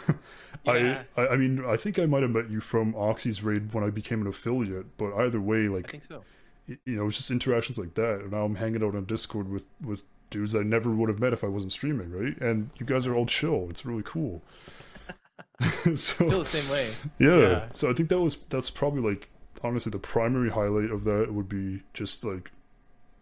Yeah. 0.65 1.05
I, 1.17 1.21
I, 1.23 1.29
I 1.29 1.37
mean, 1.37 1.65
I 1.65 1.77
think 1.77 1.99
I 1.99 2.07
might 2.07 2.23
have 2.23 2.33
met 2.33 2.51
you 2.51 2.61
from 2.61 2.95
Oxy's 2.97 3.43
raid 3.45 3.73
when 3.73 3.85
I 3.85 3.91
became 3.91 4.21
an 4.21 4.27
affiliate, 4.27 4.97
but 4.97 5.15
either 5.15 5.41
way, 5.41 5.67
I 5.67 5.69
like 5.69 5.91
think 5.91 6.05
so. 6.05 6.25
you 6.67 6.79
know, 6.87 7.07
it's 7.07 7.19
just 7.19 7.31
interactions 7.31 7.79
like 7.79 7.95
that. 7.95 8.21
And 8.23 8.33
now 8.33 8.45
I'm 8.45 8.57
hanging 8.57 8.83
out 8.83 8.97
on 8.97 9.05
Discord 9.05 9.49
with 9.49 9.67
with 9.81 10.03
dudes 10.31 10.57
I 10.57 10.65
never 10.65 10.91
would 10.91 11.09
have 11.09 11.21
met 11.21 11.33
if 11.33 11.45
I 11.45 11.47
wasn't 11.47 11.71
streaming, 11.71 12.11
right? 12.11 12.37
And 12.41 12.71
you 12.79 12.87
guys 12.87 13.07
are 13.07 13.15
all 13.15 13.27
chill. 13.27 13.69
It's 13.71 13.87
really 13.87 14.03
cool. 14.05 14.43
Feel 15.61 15.97
so 15.97 16.25
the 16.25 16.45
same 16.45 16.71
way. 16.71 16.91
yeah. 17.19 17.39
yeah. 17.39 17.65
so 17.73 17.91
I 17.91 17.95
think 17.95 18.09
that 18.11 18.21
was 18.21 18.37
that's 18.51 18.71
probably 18.71 19.01
like 19.01 19.29
honestly 19.63 19.91
the 19.91 19.99
primary 19.99 20.51
highlight 20.51 20.91
of 20.91 21.05
that 21.05 21.33
would 21.33 21.49
be 21.49 21.83
just 21.95 22.25
like 22.25 22.51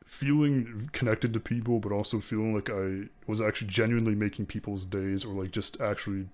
feeling 0.05 0.89
connected 0.93 1.33
to 1.33 1.41
people, 1.41 1.81
but 1.81 1.93
also 1.93 2.21
feeling 2.21 2.55
like 2.55 2.71
I 2.71 3.09
was 3.27 3.41
actually 3.41 3.69
genuinely 3.69 4.15
making 4.15 4.47
people's 4.47 4.87
days, 4.87 5.25
or 5.25 5.35
like 5.35 5.51
just 5.51 5.81
actually 5.81 6.27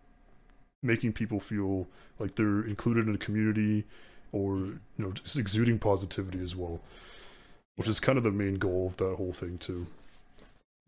making 0.82 1.12
people 1.12 1.40
feel 1.40 1.86
like 2.18 2.34
they're 2.34 2.62
included 2.66 3.09
in 3.09 3.14
a 3.14 3.18
community, 3.18 3.84
or 4.32 4.55
mm. 4.55 4.78
you 4.98 5.05
know, 5.05 5.12
just 5.12 5.36
exuding 5.36 5.78
positivity 5.78 6.42
as 6.42 6.57
well, 6.57 6.80
which 7.76 7.88
is 7.88 8.01
kind 8.01 8.18
of 8.18 8.24
the 8.24 8.30
main 8.30 8.55
goal 8.55 8.86
of 8.86 8.96
that 8.98 9.16
whole 9.16 9.32
thing 9.32 9.59
too. 9.59 9.86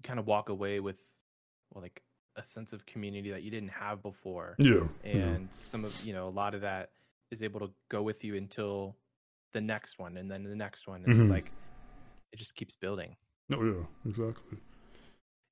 Kind 0.03 0.19
of 0.19 0.27
walk 0.27 0.49
away 0.49 0.81
with, 0.81 0.97
well, 1.73 1.83
like 1.83 2.03
a 2.37 2.45
sense 2.45 2.73
of 2.73 2.85
community 2.87 3.31
that 3.31 3.43
you 3.43 3.51
didn't 3.51 3.69
have 3.71 4.03
before, 4.03 4.57
Yeah, 4.59 4.87
and 5.05 5.49
some 5.71 5.85
of 5.85 5.93
you 6.05 6.13
know 6.15 6.29
a 6.29 6.31
lot 6.43 6.55
of 6.55 6.61
that 6.63 6.91
is 7.31 7.43
able 7.43 7.61
to 7.61 7.71
go 7.91 8.03
with 8.03 8.25
you 8.25 8.37
until 8.37 8.97
the 9.53 9.61
next 9.61 9.99
one, 9.99 10.17
and 10.17 10.31
then 10.31 10.43
the 10.45 10.57
next 10.57 10.87
one, 10.87 11.05
and 11.05 11.15
Mhm. 11.15 11.21
it's 11.23 11.31
like 11.31 11.51
it 12.33 12.37
just 12.39 12.55
keeps 12.55 12.75
building. 12.77 13.17
no, 13.49 13.63
yeah, 13.63 13.85
exactly. 14.09 14.57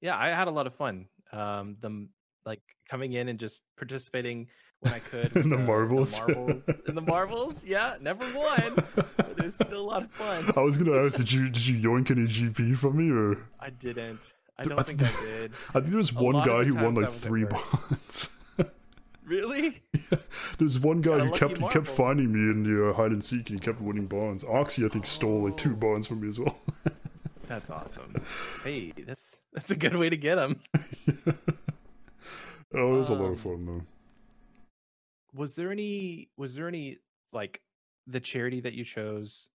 Yeah, 0.00 0.16
I 0.16 0.28
had 0.28 0.48
a 0.48 0.50
lot 0.50 0.66
of 0.66 0.74
fun. 0.74 1.06
Um, 1.32 1.76
the 1.80 2.08
like 2.46 2.62
coming 2.88 3.12
in 3.12 3.28
and 3.28 3.38
just 3.38 3.62
participating 3.76 4.48
when 4.80 4.94
I 4.94 4.98
could 5.00 5.32
In 5.36 5.42
with 5.42 5.50
the 5.50 5.58
marbles. 5.58 6.18
marbles, 6.18 6.62
in 6.88 6.94
the 6.94 7.02
marbles. 7.02 7.62
Yeah, 7.74 7.96
never 8.00 8.24
won, 8.36 8.74
but 8.96 9.34
it 9.36 9.42
was 9.44 9.54
still 9.54 9.80
a 9.80 9.88
lot 9.92 10.02
of 10.04 10.10
fun. 10.12 10.50
I 10.56 10.60
was 10.60 10.78
gonna 10.78 10.96
ask, 11.04 11.18
did 11.18 11.30
you 11.30 11.50
did 11.50 11.66
you 11.66 11.76
yoink 11.86 12.10
any 12.10 12.26
GP 12.26 12.78
from 12.78 12.96
me, 12.96 13.10
or 13.10 13.46
I 13.60 13.68
didn't. 13.68 14.32
I 14.60 14.64
don't 14.64 14.78
I 14.78 14.82
think 14.82 15.02
I 15.02 15.10
did. 15.24 15.52
I 15.70 15.72
think 15.74 15.86
there 15.86 15.96
was 15.96 16.12
one 16.12 16.34
guy 16.46 16.64
who 16.64 16.74
won 16.74 16.94
like 16.94 17.10
three 17.10 17.44
bonds. 17.44 18.30
Really? 19.26 19.80
Yeah. 19.94 20.18
There's 20.58 20.80
one 20.80 21.02
guy 21.02 21.20
who 21.20 21.30
kept 21.30 21.58
he 21.58 21.68
kept 21.68 21.86
finding 21.86 22.32
me 22.32 22.50
in 22.50 22.64
the 22.64 22.90
uh, 22.90 22.94
hide 22.94 23.12
and 23.12 23.22
seek, 23.22 23.48
and 23.48 23.60
he 23.60 23.64
kept 23.64 23.80
winning 23.80 24.06
bonds. 24.06 24.42
Oxy, 24.42 24.84
I 24.84 24.88
think, 24.88 25.06
stole 25.06 25.44
like 25.44 25.56
two 25.56 25.76
bonds 25.76 26.08
from 26.08 26.22
me 26.22 26.26
as 26.28 26.40
well. 26.40 26.58
That's 27.46 27.70
awesome. 27.70 28.12
Hey, 28.64 28.92
that's 29.06 29.36
that's 29.52 29.70
a 29.70 29.76
good 29.76 29.94
way 29.94 30.10
to 30.10 30.16
get 30.16 30.34
them. 30.34 30.58
oh, 32.74 32.94
it 32.94 32.98
was 32.98 33.10
a 33.10 33.14
lot 33.14 33.26
Um, 33.26 33.32
of 33.34 33.40
fun 33.40 33.66
though. 33.66 33.82
Was 35.32 35.54
there 35.54 35.70
any? 35.70 36.30
Was 36.36 36.56
there 36.56 36.66
any 36.66 36.98
like 37.32 37.60
the 38.08 38.18
charity 38.20 38.60
that 38.62 38.72
you 38.72 38.84
chose? 38.84 39.48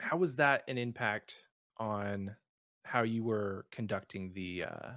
How 0.00 0.18
was 0.18 0.36
that 0.36 0.64
an 0.68 0.76
impact 0.76 1.36
on 1.78 2.36
how 2.84 3.02
you 3.02 3.24
were 3.24 3.66
conducting 3.70 4.32
the 4.34 4.64
uh 4.64 4.90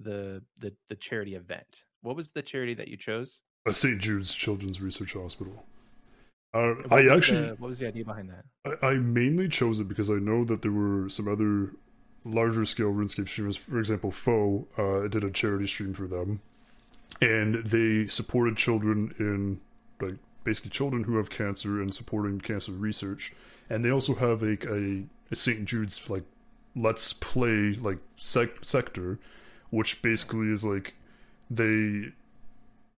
the 0.00 0.42
the 0.58 0.72
the 0.88 0.96
charity 0.96 1.34
event? 1.34 1.84
What 2.02 2.16
was 2.16 2.30
the 2.30 2.42
charity 2.42 2.74
that 2.74 2.88
you 2.88 2.96
chose? 2.96 3.42
Uh, 3.68 3.72
St. 3.72 4.00
Jude's 4.00 4.34
Children's 4.34 4.80
Research 4.80 5.12
Hospital. 5.12 5.64
Uh, 6.52 6.74
I 6.90 7.06
actually, 7.14 7.42
the, 7.42 7.56
what 7.58 7.68
was 7.68 7.78
the 7.78 7.86
idea 7.86 8.04
behind 8.04 8.30
that? 8.30 8.78
I, 8.82 8.86
I 8.86 8.94
mainly 8.94 9.48
chose 9.48 9.78
it 9.78 9.88
because 9.88 10.10
I 10.10 10.14
know 10.14 10.44
that 10.44 10.62
there 10.62 10.72
were 10.72 11.08
some 11.08 11.28
other 11.28 11.72
larger 12.24 12.64
scale 12.64 12.92
RuneScape 12.92 13.28
streamers. 13.28 13.56
For 13.56 13.78
example, 13.78 14.10
Foe 14.10 14.66
uh, 14.76 15.08
did 15.08 15.22
a 15.22 15.30
charity 15.30 15.66
stream 15.66 15.94
for 15.94 16.06
them, 16.06 16.40
and 17.20 17.66
they 17.66 18.06
supported 18.06 18.56
children 18.56 19.14
in 19.18 19.60
like 20.00 20.16
basically 20.42 20.70
children 20.70 21.04
who 21.04 21.18
have 21.18 21.30
cancer 21.30 21.80
and 21.80 21.94
supporting 21.94 22.40
cancer 22.40 22.72
research. 22.72 23.32
And 23.68 23.84
they 23.84 23.90
also 23.90 24.14
have 24.14 24.42
a 24.42 24.56
a, 24.68 25.04
a 25.30 25.36
St. 25.36 25.66
Jude's 25.66 26.08
like 26.10 26.24
let's 26.76 27.12
play 27.12 27.74
like 27.74 27.98
sec- 28.16 28.64
sector, 28.64 29.18
which 29.70 30.02
basically 30.02 30.48
is 30.50 30.64
like 30.64 30.94
they 31.50 32.12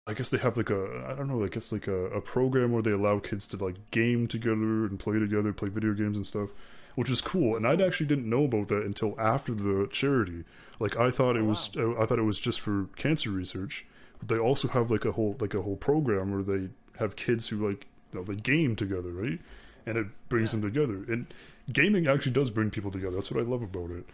I 0.07 0.15
guess 0.15 0.31
they 0.31 0.39
have 0.39 0.57
like 0.57 0.71
a 0.71 1.07
I 1.09 1.15
don't 1.15 1.29
know 1.29 1.45
I 1.45 1.49
guess 1.49 1.73
like 1.73 1.87
a, 1.87 2.07
a 2.07 2.21
program 2.21 2.73
where 2.73 2.83
they 2.83 2.91
allow 2.91 3.19
kids 3.19 3.47
to 3.49 3.57
like 3.65 3.91
game 3.91 4.27
together 4.27 4.87
and 4.87 4.99
play 4.99 5.19
together, 5.19 5.53
play 5.53 5.69
video 5.69 5.93
games 5.95 6.17
and 6.17 6.27
stuff, 6.27 6.51
which 6.97 7.11
is 7.11 7.21
cool. 7.21 7.57
And 7.57 7.67
I 7.67 7.75
actually 7.85 8.07
didn't 8.07 8.29
know 8.29 8.45
about 8.45 8.69
that 8.69 8.83
until 8.83 9.19
after 9.21 9.55
the 9.55 9.89
charity. 9.93 10.45
Like 10.81 10.97
I 10.97 11.11
thought 11.11 11.37
it 11.37 11.43
Oh, 11.43 11.45
was 11.45 11.71
I 11.77 12.05
thought 12.07 12.19
it 12.19 12.23
was 12.25 12.41
just 12.41 12.61
for 12.61 12.89
cancer 12.97 13.31
research. 13.31 13.87
But 14.19 14.29
they 14.29 14.39
also 14.39 14.69
have 14.69 14.91
like 14.91 15.05
a 15.05 15.13
whole 15.13 15.37
like 15.41 15.55
a 15.55 15.63
whole 15.63 15.77
program 15.77 16.33
where 16.33 16.43
they 16.43 16.71
have 16.99 17.17
kids 17.17 17.49
who 17.49 17.67
like 17.69 17.87
you 18.13 18.19
know, 18.19 18.25
they 18.25 18.35
game 18.35 18.77
together, 18.77 19.11
right? 19.13 19.41
And 19.87 19.97
it 19.99 20.07
brings 20.29 20.53
Yeah. 20.53 20.61
them 20.61 20.73
together. 20.73 21.13
And 21.13 21.27
gaming 21.73 22.07
actually 22.07 22.33
does 22.33 22.51
bring 22.51 22.71
people 22.71 22.91
together. 22.91 23.17
That's 23.17 23.31
what 23.31 23.43
I 23.45 23.47
love 23.49 23.63
about 23.63 23.91
it. 23.91 24.07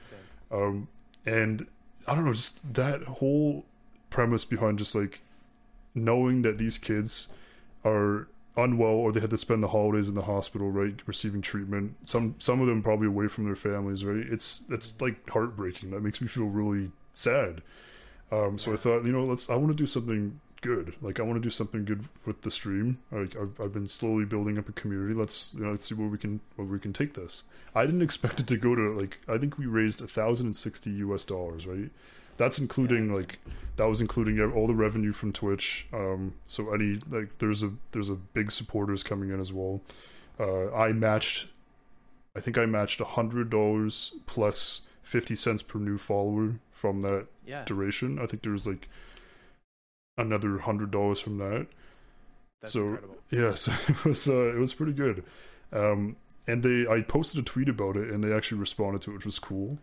Um, 0.51 0.89
and 1.27 1.67
I 2.07 2.15
don't 2.15 2.25
know, 2.25 2.33
just 2.33 2.75
that 2.75 3.03
whole 3.05 3.67
premise 4.11 4.45
behind 4.45 4.79
just 4.79 4.95
like 4.95 5.21
knowing 5.95 6.43
that 6.43 6.57
these 6.59 6.79
kids 6.79 7.29
are 7.85 8.29
unwell 8.57 8.91
or 8.91 9.13
they 9.13 9.21
had 9.21 9.31
to 9.31 9.37
spend 9.37 9.63
the 9.63 9.69
holidays 9.69 10.09
in 10.09 10.15
the 10.15 10.23
hospital, 10.23 10.71
right, 10.71 11.01
receiving 11.07 11.43
treatment. 11.43 11.97
Some 12.09 12.35
some 12.39 12.61
of 12.61 12.67
them 12.67 12.83
probably 12.83 13.07
away 13.07 13.29
from 13.29 13.45
their 13.45 13.55
families, 13.57 14.05
right? 14.05 14.27
It's 14.27 14.65
it's 14.71 15.01
like 15.01 15.29
heartbreaking. 15.31 15.91
That 15.91 16.03
makes 16.03 16.21
me 16.21 16.29
feel 16.29 16.47
really 16.47 16.91
sad. 17.15 17.63
Um, 18.33 18.59
so 18.59 18.73
I 18.73 18.77
thought, 18.77 19.05
you 19.05 19.13
know, 19.13 19.25
let's. 19.25 19.49
I 19.49 19.55
want 19.55 19.69
to 19.69 19.75
do 19.75 19.87
something 19.87 20.41
good. 20.61 20.95
Like 21.01 21.21
I 21.21 21.23
want 21.23 21.37
to 21.37 21.47
do 21.47 21.51
something 21.51 21.85
good 21.85 22.05
with 22.27 22.43
the 22.43 22.51
stream. 22.51 22.99
Like 23.11 23.37
I've, 23.37 23.61
I've 23.61 23.73
been 23.73 23.87
slowly 23.87 24.25
building 24.25 24.59
up 24.59 24.69
a 24.69 24.73
community. 24.73 25.15
Let's 25.15 25.55
you 25.55 25.65
know, 25.65 25.71
let's 25.71 25.87
see 25.89 25.95
where 25.95 26.09
we 26.09 26.19
can 26.19 26.41
where 26.57 26.67
we 26.67 26.79
can 26.79 26.93
take 26.93 27.15
this. 27.15 27.45
I 27.75 27.87
didn't 27.87 28.03
expect 28.09 28.41
it 28.41 28.47
to 28.49 28.57
go 28.57 28.75
to 28.75 28.99
like 28.99 29.21
I 29.29 29.39
think 29.39 29.59
we 29.59 29.67
raised 29.67 30.03
a 30.03 30.07
thousand 30.07 30.47
and 30.47 30.57
sixty 30.57 30.91
U.S. 30.91 31.25
dollars, 31.25 31.67
right? 31.67 31.91
That's 32.37 32.59
including 32.59 33.13
like 33.13 33.39
that 33.77 33.87
was 33.87 34.01
including 34.01 34.41
all 34.41 34.67
the 34.67 34.75
revenue 34.75 35.13
from 35.13 35.33
Twitch. 35.33 35.87
Um, 35.93 36.35
so 36.47 36.73
any 36.73 36.99
like 37.11 37.39
there's 37.39 37.63
a 37.63 37.73
there's 37.93 38.11
a 38.11 38.15
big 38.15 38.51
supporters 38.51 39.03
coming 39.03 39.31
in 39.31 39.41
as 39.41 39.53
well. 39.53 39.81
Uh, 40.41 40.73
I 40.73 40.93
matched, 40.93 41.49
I 42.37 42.41
think 42.41 42.57
I 42.57 42.65
matched 42.65 43.01
a 43.01 43.05
hundred 43.05 43.51
dollars 43.51 44.15
plus 44.27 44.83
fifty 45.03 45.35
cents 45.35 45.63
per 45.63 45.81
new 45.81 45.99
follower 45.99 46.61
from 46.71 47.03
that 47.03 47.27
Yeah, 47.45 47.65
duration. 47.65 48.21
I 48.21 48.27
think 48.27 48.43
there 48.45 48.53
was 48.53 48.69
like 48.69 48.89
another 50.19 50.59
hundred 50.59 50.91
dollars 50.91 51.21
from 51.21 51.39
that. 51.39 51.67
that's 52.61 52.73
so- 52.75 52.81
incredible. 52.89 53.17
Yeah, 53.31 53.55
so 53.55 53.73
it 53.89 54.05
was 54.05 54.29
uh, 54.29 54.55
it 54.55 54.59
was 54.59 54.75
pretty 54.75 54.93
good. 54.93 55.25
Um, 55.73 56.17
and 56.47 56.63
they 56.63 56.87
I 56.91 57.03
posted 57.03 57.41
a 57.41 57.45
tweet 57.45 57.69
about 57.69 57.97
it, 57.97 58.11
and 58.11 58.23
they 58.25 58.33
actually 58.33 58.59
responded 58.59 59.03
to 59.03 59.11
it, 59.11 59.15
which 59.15 59.27
was 59.27 59.39
cool. 59.39 59.79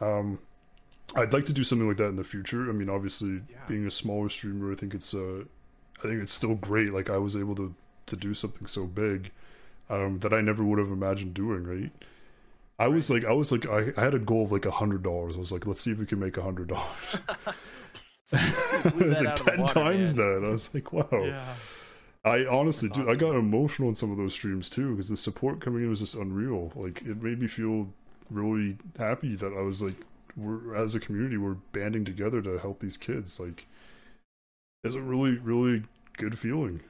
Um, 0.00 0.38
I'd 1.16 1.32
like 1.32 1.44
to 1.46 1.52
do 1.52 1.64
something 1.64 1.88
like 1.88 1.96
that 1.98 2.08
in 2.08 2.16
the 2.16 2.24
future. 2.24 2.68
I 2.70 2.72
mean, 2.72 2.88
obviously, 2.90 3.42
Yeah. 3.50 3.58
being 3.68 3.86
a 3.86 3.90
smaller 3.90 4.28
streamer, 4.28 4.72
I 4.72 4.76
think 4.76 4.94
it's 4.94 5.12
uh, 5.14 5.44
I 5.98 6.02
think 6.02 6.22
it's 6.22 6.32
still 6.32 6.54
great. 6.54 6.92
Like 6.92 7.10
I 7.10 7.16
was 7.18 7.36
able 7.36 7.54
to 7.56 7.74
to 8.06 8.16
do 8.16 8.34
something 8.34 8.66
so 8.66 8.86
big 8.86 9.30
um, 9.88 10.18
that 10.20 10.32
I 10.34 10.40
never 10.40 10.62
would 10.64 10.78
have 10.78 10.90
imagined 10.90 11.34
doing. 11.34 11.64
Right. 11.64 11.92
I 12.78 12.88
was 12.88 13.08
like, 13.10 13.24
I 13.24 13.32
was 13.32 13.52
like, 13.52 13.66
I, 13.66 13.92
I 13.96 14.04
had 14.04 14.14
a 14.14 14.18
goal 14.18 14.44
of 14.44 14.52
like 14.52 14.66
a 14.66 14.70
hundred 14.70 15.02
dollars. 15.02 15.36
I 15.36 15.38
was 15.38 15.52
like, 15.52 15.66
let's 15.66 15.80
see 15.80 15.92
if 15.92 15.98
we 15.98 16.06
can 16.06 16.18
make 16.18 16.36
a 16.36 16.42
hundred 16.42 16.68
dollars. 16.68 17.16
it's 18.32 19.20
that 19.20 19.20
like 19.20 19.26
out 19.26 19.36
ten 19.36 19.60
water, 19.60 19.74
times 19.74 20.16
man. 20.16 20.40
that. 20.42 20.46
I 20.46 20.50
was 20.50 20.70
like, 20.74 20.92
wow. 20.92 21.06
Yeah, 21.12 21.54
I 22.24 22.46
honestly, 22.46 22.88
dude, 22.88 23.08
I 23.08 23.14
got 23.14 23.34
emotional 23.34 23.88
in 23.88 23.94
some 23.94 24.10
of 24.10 24.16
those 24.16 24.32
streams 24.32 24.70
too 24.70 24.92
because 24.92 25.08
the 25.08 25.16
support 25.16 25.60
coming 25.60 25.82
in 25.82 25.90
was 25.90 26.00
just 26.00 26.14
unreal. 26.14 26.72
Like 26.74 27.02
it 27.02 27.22
made 27.22 27.40
me 27.40 27.46
feel 27.48 27.88
really 28.30 28.78
happy 28.98 29.36
that 29.36 29.52
I 29.52 29.60
was 29.62 29.82
like, 29.82 29.96
we're 30.36 30.74
as 30.74 30.94
a 30.94 31.00
community, 31.00 31.36
we're 31.36 31.54
banding 31.72 32.04
together 32.04 32.40
to 32.42 32.58
help 32.58 32.80
these 32.80 32.96
kids. 32.96 33.38
Like, 33.38 33.66
it's 34.84 34.94
a 34.94 35.00
really, 35.02 35.36
really 35.36 35.82
good 36.16 36.38
feeling. 36.38 36.80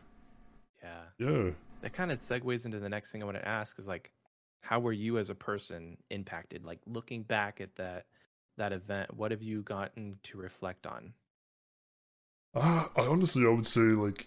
yeah. 0.82 1.02
Yeah. 1.18 1.50
That 1.80 1.92
kind 1.92 2.12
of 2.12 2.20
segues 2.20 2.64
into 2.64 2.78
the 2.78 2.88
next 2.88 3.10
thing 3.10 3.22
I 3.22 3.26
want 3.26 3.38
to 3.38 3.48
ask 3.48 3.78
is 3.78 3.88
like, 3.88 4.12
how 4.60 4.78
were 4.78 4.92
you 4.92 5.18
as 5.18 5.30
a 5.30 5.34
person 5.34 5.96
impacted? 6.10 6.64
Like 6.64 6.78
looking 6.86 7.24
back 7.24 7.60
at 7.60 7.74
that 7.76 8.06
that 8.58 8.72
event, 8.72 9.12
what 9.16 9.30
have 9.32 9.42
you 9.42 9.62
gotten 9.62 10.18
to 10.24 10.38
reflect 10.38 10.86
on? 10.86 11.14
Uh, 12.54 12.86
I 12.96 13.02
honestly, 13.06 13.44
I 13.46 13.50
would 13.50 13.66
say 13.66 13.80
like, 13.80 14.26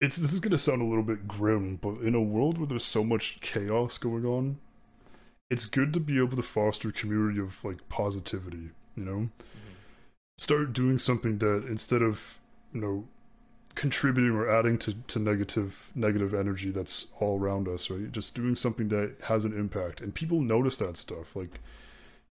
it's 0.00 0.16
this 0.16 0.32
is 0.32 0.40
gonna 0.40 0.58
sound 0.58 0.82
a 0.82 0.84
little 0.84 1.02
bit 1.04 1.26
grim, 1.28 1.76
but 1.76 1.98
in 2.00 2.14
a 2.14 2.22
world 2.22 2.58
where 2.58 2.66
there's 2.66 2.84
so 2.84 3.04
much 3.04 3.40
chaos 3.40 3.98
going 3.98 4.24
on, 4.24 4.58
it's 5.50 5.64
good 5.66 5.92
to 5.94 6.00
be 6.00 6.18
able 6.18 6.36
to 6.36 6.42
foster 6.42 6.90
a 6.90 6.92
community 6.92 7.40
of 7.40 7.64
like 7.64 7.88
positivity. 7.88 8.70
You 8.96 9.04
know. 9.04 9.30
start 10.38 10.72
doing 10.72 10.98
something 10.98 11.38
that 11.38 11.64
instead 11.68 12.02
of 12.02 12.38
you 12.72 12.80
know 12.80 13.04
contributing 13.74 14.32
or 14.32 14.50
adding 14.50 14.78
to, 14.78 14.94
to 15.06 15.18
negative 15.20 15.90
negative 15.94 16.34
energy 16.34 16.70
that's 16.70 17.08
all 17.20 17.38
around 17.38 17.68
us 17.68 17.90
right 17.90 18.10
just 18.12 18.34
doing 18.34 18.56
something 18.56 18.88
that 18.88 19.14
has 19.24 19.44
an 19.44 19.56
impact 19.56 20.00
and 20.00 20.14
people 20.14 20.40
notice 20.40 20.78
that 20.78 20.96
stuff 20.96 21.36
like 21.36 21.60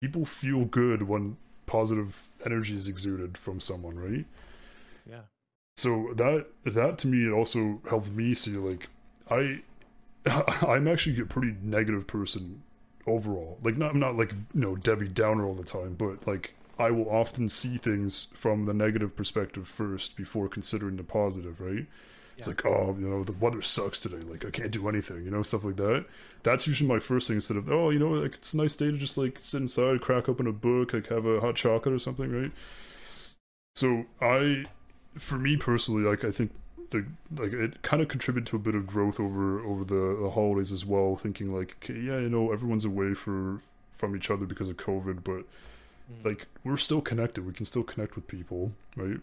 people 0.01 0.25
feel 0.25 0.65
good 0.65 1.03
when 1.03 1.37
positive 1.65 2.27
energy 2.45 2.75
is 2.75 2.87
exuded 2.87 3.37
from 3.37 3.59
someone 3.59 3.97
right? 3.97 4.25
Yeah. 5.09 5.21
so 5.75 6.11
that 6.15 6.47
that 6.63 6.97
to 6.99 7.07
me 7.07 7.25
it 7.27 7.31
also 7.31 7.81
helped 7.89 8.09
me 8.09 8.33
see 8.33 8.51
like 8.51 8.87
i 9.29 9.61
i'm 10.67 10.87
actually 10.87 11.19
a 11.19 11.25
pretty 11.25 11.55
negative 11.61 12.05
person 12.05 12.63
overall. 13.07 13.57
Like 13.63 13.77
not 13.77 13.91
I'm 13.91 13.99
not 13.99 14.15
like 14.15 14.31
you 14.31 14.61
know 14.61 14.75
debbie 14.75 15.07
downer 15.07 15.45
all 15.45 15.55
the 15.55 15.63
time 15.63 15.95
but 15.97 16.27
like 16.27 16.53
i 16.77 16.91
will 16.91 17.09
often 17.09 17.49
see 17.49 17.77
things 17.77 18.27
from 18.33 18.65
the 18.65 18.73
negative 18.73 19.15
perspective 19.15 19.67
first 19.67 20.15
before 20.15 20.47
considering 20.47 20.97
the 20.97 21.03
positive 21.03 21.59
right 21.59 21.87
it's 22.41 22.47
Yeah. 22.47 22.53
like 22.53 22.65
oh 22.65 22.95
you 22.99 23.07
know 23.07 23.23
the 23.23 23.31
weather 23.33 23.61
sucks 23.61 23.99
today 23.99 24.17
like 24.17 24.43
i 24.45 24.49
can't 24.49 24.71
do 24.71 24.87
anything 24.89 25.23
you 25.23 25.31
know 25.31 25.43
stuff 25.43 25.63
like 25.63 25.75
that 25.77 26.05
that's 26.43 26.67
usually 26.67 26.87
my 26.89 26.99
first 26.99 27.27
thing 27.27 27.37
instead 27.37 27.57
of 27.57 27.71
oh 27.71 27.89
you 27.89 27.99
know 27.99 28.09
like 28.09 28.35
it's 28.35 28.53
a 28.53 28.57
nice 28.57 28.75
day 28.75 28.91
to 28.91 28.97
just 28.97 29.17
like 29.17 29.37
sit 29.41 29.61
inside 29.61 30.01
crack 30.01 30.27
open 30.27 30.47
a 30.47 30.51
book 30.51 30.93
like 30.93 31.07
have 31.07 31.25
a 31.25 31.39
hot 31.39 31.55
chocolate 31.55 31.93
or 31.95 31.99
something 31.99 32.31
right 32.31 32.51
so 33.75 34.05
i 34.21 34.63
for 35.17 35.37
me 35.37 35.57
personally, 35.57 36.03
like 36.03 36.23
I 36.23 36.31
think 36.31 36.51
the 36.91 37.05
like 37.35 37.51
it 37.51 37.81
kind 37.81 38.01
of 38.01 38.07
contributed 38.07 38.47
to 38.47 38.55
a 38.55 38.59
bit 38.59 38.75
of 38.75 38.87
growth 38.87 39.19
over 39.19 39.59
over 39.59 39.83
the, 39.83 40.17
the 40.23 40.29
holidays 40.29 40.71
as 40.71 40.85
well. 40.85 41.17
Thinking 41.17 41.53
like, 41.53 41.75
okay, 41.83 41.99
yeah, 41.99 42.17
you 42.19 42.29
know, 42.29 42.53
everyone's 42.53 42.85
away 42.85 43.13
for 43.13 43.59
from 43.91 44.15
each 44.15 44.31
other 44.31 44.45
because 44.45 44.69
of 44.69 44.77
COVID, 44.77 45.25
but 45.25 45.43
Mhm. 46.09 46.23
like 46.23 46.47
we're 46.63 46.77
still 46.77 47.01
connected. 47.01 47.45
We 47.45 47.51
can 47.51 47.65
still 47.65 47.83
connect 47.83 48.15
with 48.15 48.25
people, 48.27 48.71
right? 48.95 49.19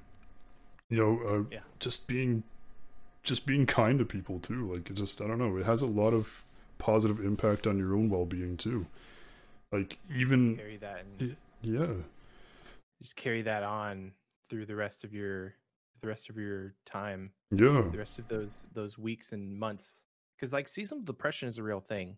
You 0.90 0.96
know, 0.98 1.20
uh, 1.26 1.44
Yeah. 1.50 1.60
just 1.78 2.06
being 2.06 2.42
just 3.28 3.46
being 3.46 3.66
kind 3.66 3.98
to 3.98 4.04
people 4.04 4.40
too. 4.40 4.72
Like 4.72 4.90
it 4.90 4.94
just 4.94 5.20
I 5.20 5.26
don't 5.26 5.38
know, 5.38 5.56
it 5.56 5.66
has 5.66 5.82
a 5.82 5.86
lot 5.86 6.12
of 6.14 6.44
positive 6.78 7.20
impact 7.20 7.66
on 7.66 7.78
your 7.78 7.94
own 7.94 8.08
well 8.08 8.24
being 8.24 8.56
too. 8.56 8.86
Like 9.70 9.98
even 10.14 10.56
carry 10.56 10.78
that 10.78 11.04
and 11.18 11.36
yeah, 11.62 11.92
just 13.02 13.16
carry 13.16 13.42
that 13.42 13.62
on 13.62 14.12
through 14.48 14.66
the 14.66 14.74
rest 14.76 15.04
of 15.04 15.12
your 15.12 15.54
the 16.00 16.08
rest 16.08 16.30
of 16.30 16.36
your 16.36 16.74
time, 16.86 17.30
yeah, 17.50 17.82
the 17.92 17.98
rest 17.98 18.18
of 18.18 18.26
those 18.28 18.64
those 18.72 18.96
weeks 18.98 19.32
and 19.32 19.54
months. 19.56 20.04
Because 20.36 20.52
like 20.52 20.68
seasonal 20.68 21.02
depression 21.04 21.48
is 21.48 21.58
a 21.58 21.62
real 21.62 21.80
thing, 21.80 22.16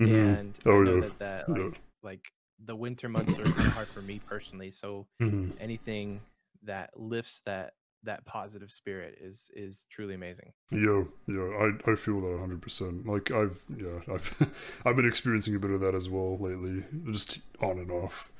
Mhm. 0.00 0.38
and 0.38 0.58
Oh, 0.64 0.80
I 0.80 0.84
know 0.84 0.94
yeah. 0.94 1.00
that 1.00 1.18
that 1.18 1.44
Yeah. 1.48 1.64
like 1.64 1.80
like 2.02 2.32
the 2.64 2.76
winter 2.76 3.08
months 3.08 3.38
are 3.38 3.44
kind 3.44 3.66
of 3.68 3.74
hard 3.74 3.88
for 3.88 4.02
me 4.02 4.20
personally. 4.20 4.70
So 4.70 5.06
Mhm. 5.20 5.52
anything 5.60 6.20
that 6.62 6.98
lifts 6.98 7.40
that 7.46 7.74
that 8.04 8.24
positive 8.24 8.70
spirit 8.70 9.18
is 9.20 9.50
is 9.54 9.86
truly 9.90 10.14
amazing. 10.14 10.52
Yeah, 10.70 11.04
yeah, 11.26 11.42
I 11.42 11.92
I 11.92 11.94
feel 11.94 12.20
that 12.20 12.38
hundred 12.38 12.62
percent. 12.62 13.06
Like 13.06 13.30
I've 13.30 13.60
yeah, 13.76 14.00
I've 14.14 14.50
I've 14.84 14.96
been 14.96 15.08
experiencing 15.08 15.54
a 15.54 15.58
bit 15.58 15.70
of 15.70 15.80
that 15.80 15.94
as 15.94 16.08
well 16.08 16.38
lately, 16.38 16.84
just 17.10 17.40
on 17.60 17.78
and 17.78 17.90
off. 17.90 18.30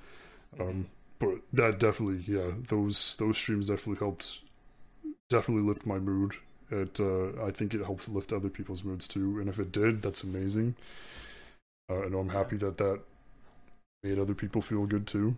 Um, 0.59 0.87
but 1.19 1.39
that 1.53 1.79
definitely, 1.79 2.25
yeah, 2.27 2.53
those 2.69 3.17
those 3.17 3.37
streams 3.37 3.69
definitely 3.69 3.99
helped, 3.99 4.41
definitely 5.29 5.65
lift 5.65 5.87
my 5.87 5.99
mood. 5.99 6.35
It 6.71 6.99
uh, 7.01 7.45
I 7.45 7.51
think 7.51 7.75
it 7.75 7.85
helped 7.85 8.09
lift 8.09 8.33
other 8.33 8.49
people's 8.49 8.85
moods 8.85 9.07
too, 9.07 9.39
and 9.39 9.49
if 9.49 9.59
it 9.59 9.73
did, 9.73 10.03
that's 10.03 10.23
amazing. 10.23 10.77
Uh, 11.91 12.03
and 12.03 12.15
I'm 12.15 12.29
happy 12.31 12.57
that 12.59 12.79
that 12.79 13.01
made 14.03 14.19
other 14.19 14.35
people 14.35 14.63
feel 14.63 14.87
good 14.87 15.07
too. 15.07 15.37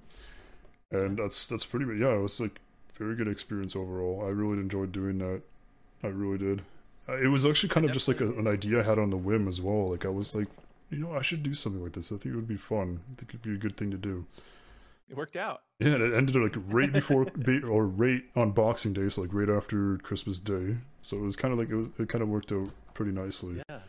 And 0.91 1.19
that's 1.19 1.47
that's 1.47 1.65
pretty 1.65 1.87
much 1.87 1.99
yeah, 1.99 2.15
it 2.15 2.21
was 2.21 2.41
like 2.41 2.61
very 2.95 3.15
good 3.15 3.29
experience 3.29 3.75
overall. 3.75 4.23
I 4.25 4.29
really 4.31 4.59
enjoyed 4.59 4.93
doing 4.93 5.19
that. 5.19 5.43
I 6.03 6.09
really 6.09 6.39
did. 6.39 6.63
Uh, 7.09 7.17
It 7.17 7.29
was 7.29 7.45
actually 7.45 7.71
kind 7.71 7.87
of 7.87 7.93
just 7.93 8.09
like 8.09 8.21
a, 8.21 8.29
an 8.29 8.47
idea 8.47 8.81
I 8.81 8.83
had 8.83 8.99
on 8.99 9.11
the 9.11 9.17
whim 9.17 9.49
as 9.49 9.61
well. 9.61 9.89
Like 9.89 10.05
I 10.05 10.09
was 10.09 10.35
like, 10.35 10.49
you 10.91 10.99
know, 10.99 11.17
I 11.17 11.23
should 11.23 11.43
do 11.43 11.55
something 11.55 11.83
like 11.83 11.93
this. 11.93 12.13
I 12.13 12.17
think 12.17 12.35
it 12.35 12.37
would 12.37 12.49
be 12.49 12.57
fun. 12.57 13.01
I 13.13 13.15
think 13.17 13.31
it'd 13.31 13.43
be 13.43 13.55
a 13.55 13.57
good 13.57 13.77
thing 13.77 13.91
to 13.91 13.97
do. 13.97 14.27
It 15.09 15.17
worked 15.17 15.37
out. 15.37 15.63
Yeah, 15.79 15.95
and 15.95 16.03
it 16.03 16.15
ended 16.15 16.37
like 16.37 16.55
right 16.69 16.93
before 16.93 17.27
or 17.69 17.87
right 17.87 18.23
on 18.37 18.53
Boxing 18.53 18.93
Day, 18.93 19.09
so 19.09 19.23
like 19.23 19.35
right 19.35 19.51
after 19.51 19.99
Christmas 19.99 20.41
Day. 20.41 20.77
So 21.03 21.17
it 21.17 21.23
was 21.23 21.37
kind 21.37 21.53
of 21.53 21.59
like 21.59 21.71
it 21.71 21.75
was 21.77 21.89
it 21.99 22.09
kind 22.09 22.23
of 22.23 22.29
worked 22.29 22.53
out 22.53 22.71
pretty 22.95 23.13
nicely. 23.13 23.63
Yeah. 23.69 23.81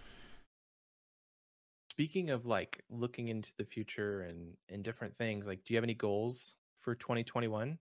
Speaking 1.91 2.29
of 2.31 2.45
like 2.45 2.83
looking 2.89 3.27
into 3.27 3.51
the 3.57 3.65
future 3.65 4.21
and 4.21 4.55
and 4.69 4.83
different 4.83 5.17
things, 5.17 5.45
like 5.45 5.63
do 5.63 5.73
you 5.73 5.77
have 5.77 5.83
any 5.83 5.93
goals 5.93 6.55
for 6.81 6.95
2021 6.95 7.77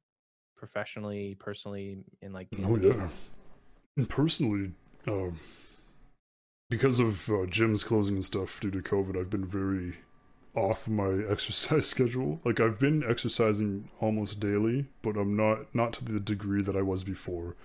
professionally, 0.62 1.36
personally 1.40 1.98
in 2.22 2.32
like 2.32 2.48
Oh 2.64 2.76
yeah. 2.76 3.08
And 3.96 4.08
personally, 4.08 4.72
um, 5.08 5.38
because 6.70 7.00
of 7.00 7.28
uh, 7.28 7.46
gyms 7.46 7.84
closing 7.84 8.16
and 8.16 8.24
stuff 8.24 8.60
due 8.60 8.70
to 8.70 8.80
COVID, 8.80 9.18
I've 9.18 9.30
been 9.30 9.44
very 9.44 9.96
off 10.54 10.88
my 10.88 11.22
exercise 11.30 11.88
schedule. 11.88 12.40
Like 12.44 12.60
I've 12.60 12.78
been 12.78 13.04
exercising 13.08 13.90
almost 14.00 14.40
daily, 14.40 14.86
but 15.02 15.16
I'm 15.16 15.36
not 15.36 15.74
not 15.74 15.92
to 15.94 16.04
the 16.04 16.20
degree 16.20 16.62
that 16.62 16.76
I 16.76 16.82
was 16.82 17.04
before. 17.04 17.56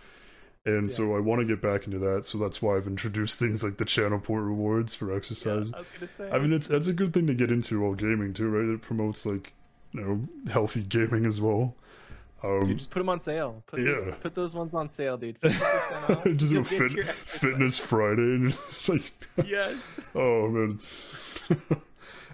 And 0.65 0.91
Yeah. 0.91 0.93
so 0.93 1.15
I 1.15 1.19
want 1.19 1.41
to 1.41 1.45
get 1.47 1.61
back 1.61 1.85
into 1.87 1.99
that. 1.99 2.25
So 2.25 2.37
that's 2.37 2.61
why 2.61 2.77
I've 2.77 2.87
introduced 2.87 3.39
things 3.39 3.63
like 3.63 3.77
the 3.77 3.85
channel 3.85 4.19
point 4.19 4.43
rewards 4.43 4.95
for 4.95 5.13
Yeah, 5.39 5.61
exercise. 5.61 5.73
I 5.73 5.79
was 5.79 5.89
gonna 5.89 6.07
say. 6.07 6.33
I 6.33 6.39
mean, 6.39 6.53
it's 6.53 6.67
that's 6.67 6.87
a 6.87 6.93
good 6.93 7.13
thing 7.13 7.27
to 7.27 7.33
get 7.35 7.51
into 7.51 7.81
while 7.81 7.95
gaming 7.95 8.33
too, 8.33 8.49
right? 8.49 8.73
It 8.75 8.81
promotes 8.81 9.25
like 9.25 9.53
you 9.93 10.01
know 10.01 10.51
healthy 10.51 10.81
gaming 10.89 11.25
as 11.25 11.41
well. 11.41 11.75
Um, 12.43 12.67
Dude, 12.67 12.77
just 12.77 12.89
put 12.91 12.99
them 12.99 13.09
on 13.09 13.19
sale. 13.19 13.63
Put 13.65 13.83
those, 13.83 14.05
Yeah. 14.05 14.13
put 14.15 14.35
those 14.35 14.53
ones 14.53 14.73
on 14.73 14.89
sale, 14.91 15.17
dude. 15.17 15.37
just 15.43 16.53
get 16.53 16.65
fit, 16.67 16.91
fitness 17.07 17.77
Friday, 17.77 18.21
and 18.21 18.47
it's 18.49 18.87
like, 18.89 19.11
Yes. 19.45 19.75
oh 20.13 20.47
man, 20.47 20.79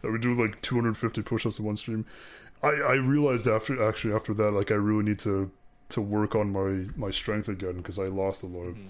I 0.04 0.08
would 0.10 0.22
do 0.22 0.34
like 0.36 0.62
250 0.62 1.22
push-ups 1.22 1.60
in 1.60 1.66
one 1.66 1.78
stream. 1.78 2.06
I 2.62 2.68
I 2.70 2.94
realized 2.96 3.48
after 3.48 3.82
actually 3.88 4.14
after 4.14 4.34
that, 4.34 4.52
like 4.52 4.72
I 4.72 4.76
really 4.76 5.04
need 5.04 5.20
to 5.20 5.50
to 5.90 6.02
work 6.02 6.36
on 6.36 6.52
my 6.52 6.86
my 6.98 7.12
strength 7.12 7.48
again 7.50 7.78
because 7.78 8.00
I 8.00 8.08
lost 8.08 8.44
a 8.44 8.48
lot. 8.48 8.76
Mhm. 8.76 8.88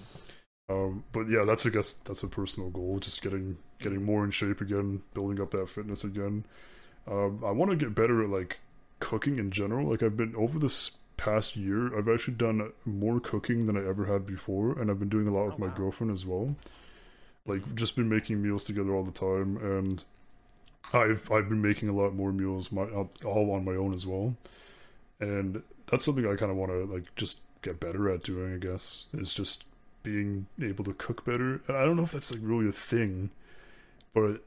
Um, 0.70 1.04
but 1.12 1.28
yeah, 1.28 1.44
that's 1.44 1.66
I 1.66 1.70
guess 1.70 1.94
that's 1.94 2.22
a 2.22 2.28
personal 2.28 2.70
goal, 2.70 2.98
just 2.98 3.22
getting 3.22 3.58
getting 3.80 4.02
more 4.04 4.24
in 4.24 4.30
shape 4.30 4.60
again, 4.60 5.02
building 5.12 5.40
up 5.40 5.50
that 5.52 5.68
fitness 5.68 6.02
again. 6.04 6.44
Um, 7.06 7.42
I 7.44 7.50
want 7.50 7.70
to 7.70 7.76
get 7.76 7.94
better 7.94 8.22
at 8.24 8.30
like 8.30 8.58
cooking 8.98 9.36
in 9.38 9.50
general. 9.50 9.90
Like 9.90 10.02
I've 10.02 10.16
been 10.16 10.34
over 10.36 10.58
this 10.58 10.92
past 11.16 11.56
year, 11.56 11.96
I've 11.96 12.08
actually 12.08 12.34
done 12.34 12.72
more 12.84 13.20
cooking 13.20 13.66
than 13.66 13.76
I 13.76 13.86
ever 13.88 14.06
had 14.06 14.26
before, 14.26 14.78
and 14.78 14.90
I've 14.90 14.98
been 14.98 15.08
doing 15.08 15.28
a 15.28 15.32
lot 15.32 15.46
with 15.46 15.58
Oh, 15.58 15.58
my 15.58 15.68
wow. 15.68 15.74
girlfriend 15.74 16.12
as 16.12 16.26
well. 16.26 16.56
Like 17.46 17.74
just 17.74 17.96
been 17.96 18.08
making 18.08 18.42
meals 18.42 18.64
together 18.64 18.94
all 18.94 19.04
the 19.04 19.12
time, 19.12 19.58
and 19.58 20.04
I've 20.92 21.30
I've 21.30 21.48
been 21.48 21.62
making 21.62 21.88
a 21.88 21.94
lot 21.94 22.14
more 22.14 22.32
meals 22.32 22.72
my 22.72 22.82
uh, 22.84 23.06
all 23.24 23.52
on 23.52 23.64
my 23.64 23.72
own 23.74 23.94
as 23.94 24.06
well, 24.06 24.36
and 25.20 25.62
that's 25.90 26.04
something 26.04 26.26
I 26.26 26.36
kind 26.36 26.50
of 26.52 26.58
want 26.58 26.72
to 26.72 26.84
like 26.86 27.14
just 27.16 27.42
get 27.62 27.80
better 27.80 28.10
at 28.10 28.24
doing. 28.24 28.54
I 28.54 28.58
guess 28.58 29.06
is 29.14 29.34
just 29.34 29.64
being 30.02 30.46
able 30.62 30.84
to 30.84 30.94
cook 30.94 31.24
better. 31.24 31.62
And 31.68 31.76
I 31.76 31.84
don't 31.84 31.96
know 31.96 32.04
if 32.04 32.12
that's 32.12 32.32
like 32.32 32.40
really 32.42 32.68
a 32.68 32.72
thing, 32.72 33.30
but 34.14 34.42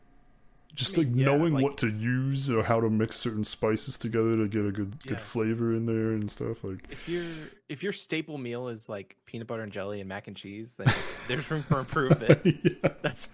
just 0.75 0.97
I 0.97 1.01
mean, 1.01 1.11
like 1.11 1.19
yeah, 1.19 1.25
knowing 1.25 1.53
like- 1.53 1.63
what 1.63 1.77
to 1.79 1.89
use 1.89 2.49
or 2.49 2.63
how 2.63 2.79
to 2.79 2.89
mix 2.89 3.15
certain 3.15 3.43
spices 3.43 3.97
together 3.97 4.35
to 4.37 4.47
get 4.47 4.65
a 4.65 4.71
good 4.71 4.95
Yeah. 5.03 5.11
good 5.13 5.21
flavor 5.21 5.73
in 5.73 5.85
there 5.85 6.11
and 6.11 6.29
stuff 6.29 6.63
like 6.63 6.79
If 6.91 7.09
your 7.09 7.25
if 7.69 7.83
your 7.83 7.93
staple 7.93 8.37
meal 8.37 8.67
is 8.67 8.87
like 8.87 9.17
peanut 9.25 9.47
butter 9.47 9.63
and 9.63 9.71
jelly 9.71 9.99
and 9.99 10.09
mac 10.09 10.27
and 10.27 10.35
cheese, 10.35 10.77
then 10.77 10.93
there's 11.27 11.49
room 11.49 11.63
for 11.63 11.79
improvement. 11.79 12.41
yeah. 12.45 12.89
That's 13.01 13.29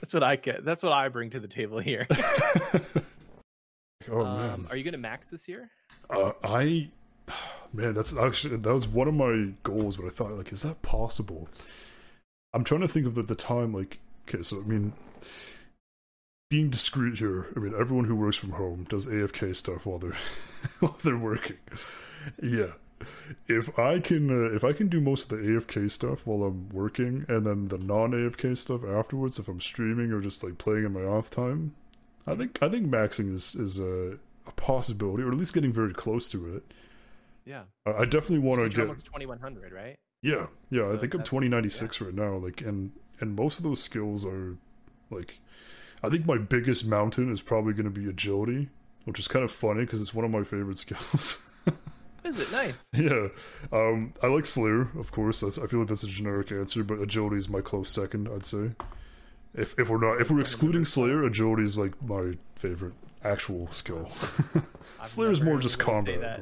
that's 0.00 0.14
what 0.14 0.22
I 0.22 0.36
get. 0.36 0.64
That's 0.64 0.82
what 0.82 0.92
I 0.92 1.08
bring 1.08 1.30
to 1.30 1.40
the 1.40 1.48
table 1.48 1.78
here. 1.78 2.06
oh 4.10 4.20
um, 4.24 4.62
man 4.62 4.66
Are 4.70 4.76
you 4.76 4.84
gonna 4.84 4.98
max 4.98 5.30
this 5.30 5.48
year? 5.48 5.70
Uh, 6.08 6.32
I, 6.42 6.88
man, 7.72 7.94
that's 7.94 8.16
actually 8.16 8.56
that 8.56 8.72
was 8.72 8.88
one 8.88 9.08
of 9.08 9.14
my 9.14 9.52
goals. 9.62 9.96
But 9.96 10.06
I 10.06 10.10
thought, 10.10 10.32
like, 10.32 10.52
is 10.52 10.62
that 10.62 10.82
possible? 10.82 11.48
I'm 12.52 12.64
trying 12.64 12.80
to 12.80 12.88
think 12.88 13.06
of 13.06 13.14
the, 13.14 13.22
the 13.22 13.36
time. 13.36 13.72
Like, 13.72 14.00
okay, 14.28 14.42
so 14.42 14.58
I 14.58 14.62
mean, 14.62 14.92
being 16.50 16.68
discreet 16.68 17.18
here. 17.18 17.46
I 17.56 17.60
mean, 17.60 17.72
everyone 17.78 18.04
who 18.04 18.16
works 18.16 18.36
from 18.36 18.50
home 18.50 18.84
does 18.88 19.06
AFK 19.06 19.54
stuff 19.56 19.86
while 19.86 19.98
they're 19.98 20.16
while 20.80 20.98
they're 21.02 21.16
working. 21.16 21.56
Yeah, 22.42 22.72
if 23.48 23.78
I 23.78 24.00
can, 24.00 24.28
uh, 24.30 24.54
if 24.54 24.64
I 24.64 24.72
can 24.74 24.88
do 24.88 25.00
most 25.00 25.32
of 25.32 25.38
the 25.38 25.44
AFK 25.46 25.90
stuff 25.90 26.26
while 26.26 26.42
I'm 26.42 26.68
working, 26.70 27.24
and 27.28 27.46
then 27.46 27.68
the 27.68 27.78
non 27.78 28.10
AFK 28.10 28.56
stuff 28.58 28.84
afterwards, 28.84 29.38
if 29.38 29.48
I'm 29.48 29.60
streaming 29.60 30.12
or 30.12 30.20
just 30.20 30.44
like 30.44 30.58
playing 30.58 30.84
in 30.84 30.92
my 30.92 31.04
off 31.04 31.30
time, 31.30 31.74
I 32.26 32.34
think 32.34 32.58
I 32.62 32.68
think 32.68 32.88
maxing 32.88 33.32
is 33.32 33.54
is 33.54 33.78
a, 33.78 34.18
a 34.46 34.52
possibility, 34.56 35.22
or 35.22 35.28
at 35.28 35.34
least 35.38 35.54
getting 35.54 35.72
very 35.72 35.94
close 35.94 36.28
to 36.30 36.56
it. 36.56 36.64
Yeah. 37.46 37.62
I 37.86 37.90
I 38.02 38.04
definitely 38.04 38.40
want 38.40 38.58
to 38.58 38.64
Since 38.66 38.76
you're 38.76 38.86
get 38.88 39.04
2100, 39.04 39.72
right? 39.72 39.96
yeah 40.22 40.48
yeah. 40.68 40.88
I 40.88 40.96
think 40.98 41.14
I'm 41.14 41.20
that's- 41.20 41.28
2096 41.30 42.00
right 42.00 42.14
now. 42.14 42.36
Like 42.36 42.60
and 42.60 42.90
and 43.20 43.36
most 43.36 43.58
of 43.58 43.62
those 43.64 43.80
skills 43.82 44.24
are 44.26 44.56
like 45.10 45.38
I 46.02 46.08
think 46.08 46.26
my 46.26 46.38
biggest 46.38 46.86
mountain 46.86 47.30
is 47.30 47.42
probably 47.42 47.72
going 47.72 47.84
to 47.84 47.90
be 47.90 48.08
agility, 48.08 48.68
which 49.04 49.18
is 49.18 49.28
kind 49.28 49.44
of 49.44 49.52
funny 49.52 49.80
because 49.80 50.00
it's 50.00 50.14
one 50.14 50.24
of 50.24 50.30
my 50.30 50.44
favorite 50.44 50.78
skills. 50.86 51.42
Is 52.24 52.38
it 52.38 52.52
nice? 52.52 52.88
yeah, 52.92 53.28
um, 53.72 54.12
I 54.22 54.26
like 54.26 54.44
Slayer, 54.44 54.90
of 54.98 55.10
course. 55.10 55.40
That's, 55.40 55.58
I 55.58 55.66
feel 55.66 55.80
like 55.80 55.88
that's 55.88 56.02
a 56.02 56.08
generic 56.08 56.52
answer, 56.52 56.84
but 56.84 57.00
agility 57.00 57.36
is 57.36 57.48
my 57.48 57.60
close 57.60 57.90
second. 57.90 58.28
I'd 58.28 58.44
say. 58.44 58.72
If 59.54 59.74
if 59.78 59.88
we're 59.88 59.98
not 59.98 60.20
if 60.20 60.30
we're 60.30 60.40
excluding 60.40 60.84
Slayer, 60.84 61.24
agility 61.24 61.64
is 61.64 61.76
like 61.76 62.00
my 62.02 62.34
favorite 62.56 62.92
actual 63.24 63.70
skill. 63.70 64.10
Slayer 65.02 65.32
is 65.32 65.40
more 65.40 65.58
just 65.58 65.78
combat. 65.78 66.40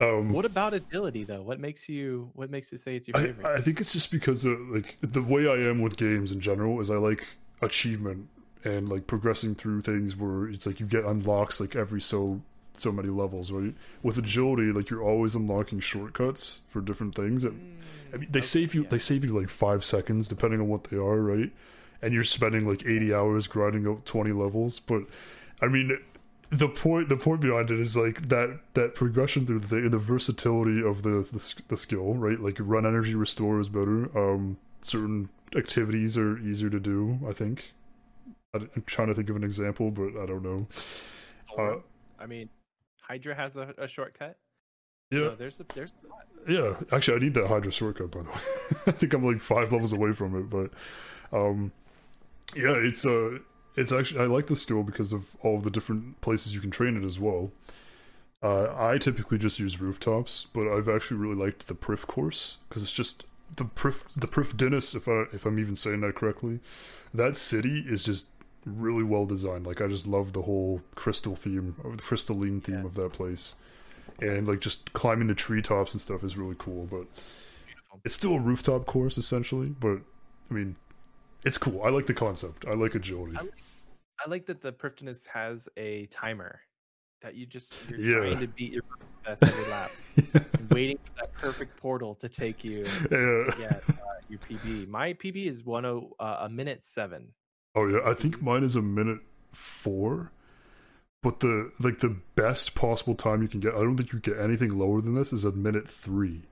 Um, 0.00 0.32
What 0.32 0.44
about 0.44 0.74
agility 0.74 1.24
though? 1.24 1.42
What 1.42 1.60
makes 1.60 1.88
you 1.88 2.30
what 2.34 2.50
makes 2.50 2.70
you 2.72 2.78
say 2.78 2.96
it's 2.96 3.08
your 3.08 3.16
favorite? 3.16 3.50
I 3.56 3.60
think 3.60 3.80
it's 3.80 3.92
just 3.92 4.10
because 4.10 4.44
of, 4.44 4.58
like 4.68 4.96
the 5.00 5.22
way 5.22 5.48
I 5.48 5.68
am 5.68 5.80
with 5.80 5.96
games 5.96 6.32
in 6.32 6.40
general 6.40 6.80
is 6.80 6.90
I 6.90 6.96
like 6.96 7.26
achievement 7.60 8.28
and 8.64 8.88
like 8.88 9.06
progressing 9.06 9.54
through 9.54 9.82
things 9.82 10.16
where 10.16 10.48
it's 10.48 10.66
like 10.66 10.80
you 10.80 10.86
get 10.86 11.04
unlocks 11.04 11.60
like 11.60 11.76
every 11.76 12.00
so 12.00 12.42
so 12.74 12.92
many 12.92 13.08
levels, 13.08 13.50
right? 13.50 13.74
With 14.02 14.18
agility, 14.18 14.72
like 14.72 14.90
you're 14.90 15.02
always 15.02 15.34
unlocking 15.34 15.80
shortcuts 15.80 16.60
for 16.68 16.80
different 16.80 17.14
things. 17.14 17.44
And 17.44 17.60
I 18.12 18.18
mean, 18.18 18.28
they 18.30 18.40
Okay, 18.40 18.42
save 18.42 18.74
you 18.74 18.84
yeah. 18.84 18.88
they 18.88 18.98
save 18.98 19.24
you 19.24 19.38
like 19.38 19.48
five 19.48 19.84
seconds 19.84 20.28
depending 20.28 20.60
on 20.60 20.68
what 20.68 20.84
they 20.84 20.96
are, 20.96 21.20
right? 21.20 21.50
And 22.02 22.14
you're 22.14 22.24
spending 22.24 22.68
like 22.68 22.84
80 22.86 23.12
hours 23.12 23.46
grinding 23.48 23.86
out 23.86 24.04
20 24.06 24.32
levels, 24.32 24.78
but 24.80 25.04
I 25.60 25.66
mean. 25.68 25.98
The 26.50 26.68
point, 26.68 27.10
the 27.10 27.16
point 27.16 27.42
behind 27.42 27.70
it 27.70 27.78
is 27.78 27.96
like 27.96 28.28
that 28.30 28.60
that 28.74 28.94
progression 28.94 29.46
through 29.46 29.60
the 29.60 29.88
the 29.88 29.98
versatility 29.98 30.82
of 30.82 31.02
the, 31.02 31.10
the 31.10 31.62
the 31.68 31.76
skill, 31.76 32.14
right? 32.14 32.40
Like 32.40 32.56
run 32.58 32.86
energy 32.86 33.14
restore 33.14 33.60
is 33.60 33.68
better. 33.68 34.16
Um, 34.16 34.56
certain 34.80 35.28
activities 35.54 36.16
are 36.16 36.38
easier 36.38 36.70
to 36.70 36.80
do. 36.80 37.18
I 37.28 37.32
think. 37.32 37.72
I, 38.54 38.58
am 38.58 38.82
trying 38.86 39.08
to 39.08 39.14
think 39.14 39.28
of 39.28 39.36
an 39.36 39.44
example, 39.44 39.90
but 39.90 40.16
I 40.20 40.24
don't 40.24 40.42
know. 40.42 40.66
Or, 41.56 41.82
I 42.18 42.26
mean, 42.26 42.48
Hydra 43.02 43.34
has 43.34 43.56
a, 43.56 43.74
a 43.76 43.88
shortcut. 43.88 44.38
Yeah, 45.10 45.18
So 45.18 45.36
there's 45.38 45.60
a, 45.60 45.66
there's 45.74 45.92
yeah. 46.48 46.74
Actually, 46.92 47.16
I 47.16 47.20
need 47.20 47.34
that 47.34 47.46
Hydra 47.48 47.72
shortcut 47.72 48.10
by 48.10 48.20
the 48.22 48.28
way. 48.28 48.34
I 48.86 48.90
think 48.92 49.12
I'm 49.14 49.24
like 49.24 49.40
five 49.40 49.72
levels 49.72 49.92
away 49.92 50.12
from 50.12 50.34
it, 50.36 50.50
but 50.50 50.70
um, 51.32 51.72
yeah, 52.54 52.74
it's 52.74 53.06
uh, 53.06 53.38
it's 53.78 53.92
actually 53.92 54.20
I 54.20 54.24
like 54.26 54.46
the 54.46 54.56
skill 54.56 54.82
because 54.82 55.12
of 55.12 55.36
all 55.42 55.60
the 55.60 55.70
different 55.70 56.20
places 56.20 56.54
you 56.54 56.60
can 56.60 56.70
train 56.70 56.96
it 56.96 57.04
as 57.06 57.18
well. 57.18 57.50
Uh, 58.42 58.72
I 58.76 58.98
typically 58.98 59.38
just 59.38 59.58
use 59.58 59.80
rooftops, 59.80 60.46
but 60.52 60.68
I've 60.68 60.88
actually 60.88 61.16
really 61.16 61.34
liked 61.34 61.66
the 61.66 61.74
Prif 61.74 62.06
course 62.06 62.58
because 62.68 62.82
it's 62.82 62.92
just 62.92 63.24
the 63.56 63.64
Prif 63.64 64.04
the 64.14 64.28
Prifddinas, 64.28 64.94
if 64.94 65.08
I 65.08 65.24
if 65.32 65.44
I'm 65.46 65.58
even 65.58 65.76
saying 65.76 66.00
that 66.02 66.14
correctly. 66.14 66.60
That 67.12 67.36
city 67.36 67.84
is 67.88 68.02
just 68.04 68.28
really 68.64 69.02
well 69.02 69.26
designed. 69.26 69.66
Like 69.66 69.80
I 69.80 69.88
just 69.88 70.06
love 70.06 70.32
the 70.34 70.42
whole 70.42 70.82
crystal 70.94 71.34
theme 71.36 71.76
or 71.82 71.96
the 71.96 72.02
crystalline 72.02 72.60
theme 72.60 72.76
Yeah. 72.80 72.84
of 72.84 72.94
that 72.94 73.12
place, 73.12 73.56
and 74.20 74.46
like 74.46 74.60
just 74.60 74.92
climbing 74.92 75.26
the 75.28 75.34
treetops 75.34 75.92
and 75.92 76.00
stuff 76.00 76.22
is 76.22 76.36
really 76.36 76.56
cool. 76.58 76.86
But 76.86 77.06
it's 78.04 78.14
still 78.14 78.34
a 78.34 78.40
rooftop 78.40 78.86
course 78.86 79.18
essentially. 79.18 79.68
But 79.68 79.98
I 80.50 80.54
mean, 80.54 80.76
it's 81.44 81.58
cool. 81.58 81.82
I 81.82 81.88
like 81.90 82.06
the 82.06 82.14
concept. 82.14 82.64
I 82.66 82.72
like 82.72 82.94
agility. 82.94 83.36
I- 83.36 83.48
I 84.24 84.28
like 84.28 84.46
that 84.46 84.60
the 84.60 84.72
Prifddinas 84.72 85.28
has 85.28 85.68
a 85.76 86.06
timer 86.06 86.60
that 87.22 87.36
you 87.36 87.46
just 87.46 87.72
you're 87.88 88.00
Yeah. 88.00 88.30
trying 88.32 88.40
to 88.40 88.48
beat 88.48 88.72
your 88.72 88.82
best 89.24 89.44
every 89.44 89.70
lap, 89.70 89.90
and 90.34 90.70
waiting 90.70 90.98
for 91.04 91.12
that 91.20 91.32
perfect 91.34 91.76
portal 91.76 92.16
to 92.16 92.28
take 92.28 92.64
you 92.64 92.78
yeah. 92.78 93.08
to 93.10 93.54
get 93.56 93.82
uh, 93.88 93.92
your 94.28 94.40
PB. 94.40 94.88
My 94.88 95.12
PB 95.14 95.46
is 95.46 95.64
one 95.64 95.86
oh 95.86 96.16
uh, 96.18 96.38
a 96.40 96.48
minute 96.48 96.82
seven. 96.82 97.28
Oh 97.76 97.86
yeah, 97.86 98.00
I 98.04 98.14
think 98.14 98.42
mine 98.42 98.64
is 98.64 98.74
a 98.74 98.82
minute 98.82 99.20
four. 99.52 100.32
But 101.22 101.38
the 101.38 101.70
like 101.78 102.00
the 102.00 102.16
best 102.34 102.74
possible 102.74 103.14
time 103.14 103.40
you 103.42 103.48
can 103.48 103.60
get, 103.60 103.72
I 103.74 103.78
don't 103.78 103.96
think 103.96 104.12
you 104.12 104.18
get 104.18 104.38
anything 104.38 104.76
lower 104.76 105.00
than 105.00 105.14
this. 105.14 105.32
Is 105.32 105.44
a 105.44 105.52
minute 105.52 105.88
three, 105.88 106.42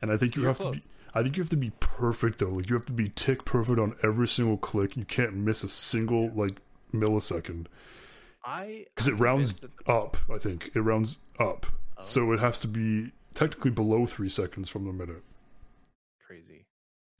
and 0.00 0.12
I 0.12 0.16
think 0.16 0.36
you 0.36 0.42
You're 0.42 0.50
have 0.52 0.58
to 0.60 0.70
be. 0.72 0.82
I 1.14 1.22
think 1.22 1.36
you 1.36 1.42
have 1.42 1.50
to 1.50 1.56
be 1.56 1.70
perfect 1.80 2.38
though. 2.38 2.50
Like 2.50 2.68
you 2.70 2.76
have 2.76 2.86
to 2.86 2.92
be 2.92 3.08
tick 3.08 3.44
perfect 3.44 3.78
on 3.78 3.96
every 4.02 4.28
single 4.28 4.56
click. 4.56 4.96
You 4.96 5.04
can't 5.04 5.34
miss 5.34 5.64
a 5.64 5.68
single 5.68 6.30
like 6.30 6.58
millisecond. 6.94 7.66
I 8.44 8.86
because 8.94 9.08
it 9.08 9.14
rounds 9.14 9.64
up. 9.86 10.16
I 10.32 10.38
think 10.38 10.70
it 10.74 10.80
rounds 10.80 11.18
up, 11.38 11.66
Oh. 11.98 12.02
so 12.02 12.32
it 12.32 12.40
has 12.40 12.58
to 12.60 12.68
be 12.68 13.12
technically 13.34 13.70
below 13.70 14.06
three 14.06 14.28
seconds 14.28 14.68
from 14.68 14.84
the 14.86 14.92
minute. 14.92 15.22
crazy. 16.26 16.66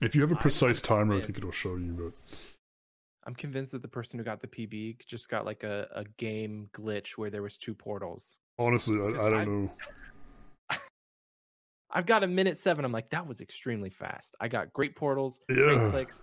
If 0.01 0.15
you 0.15 0.21
have 0.21 0.31
a 0.31 0.35
precise 0.35 0.81
timer, 0.81 1.15
I 1.17 1.21
think 1.21 1.37
it'll 1.37 1.51
show 1.51 1.75
you. 1.75 1.91
But 1.91 2.37
I'm 3.25 3.35
convinced 3.35 3.73
that 3.73 3.81
the 3.83 3.87
person 3.87 4.17
who 4.17 4.25
got 4.25 4.41
the 4.41 4.47
PB 4.47 5.05
just 5.05 5.29
got 5.29 5.45
like 5.45 5.63
a, 5.63 5.87
a 5.93 6.05
game 6.17 6.69
glitch 6.73 7.11
where 7.17 7.29
there 7.29 7.43
was 7.43 7.57
two 7.57 7.75
portals. 7.75 8.37
honestly, 8.57 8.99
I, 8.99 9.05
I 9.07 9.29
don't 9.29 9.35
I- 9.35 9.45
know. 9.45 9.71
I've 11.93 12.05
got 12.05 12.23
a 12.23 12.27
minute 12.27 12.57
seven. 12.57 12.85
I'm 12.85 12.91
like, 12.91 13.09
that 13.09 13.27
was 13.27 13.41
extremely 13.41 13.89
fast. 13.89 14.35
I 14.39 14.47
got 14.47 14.71
great 14.73 14.95
portals, 14.95 15.39
great 15.49 15.59
Yeah. 15.75 15.89
clicks. 15.89 16.21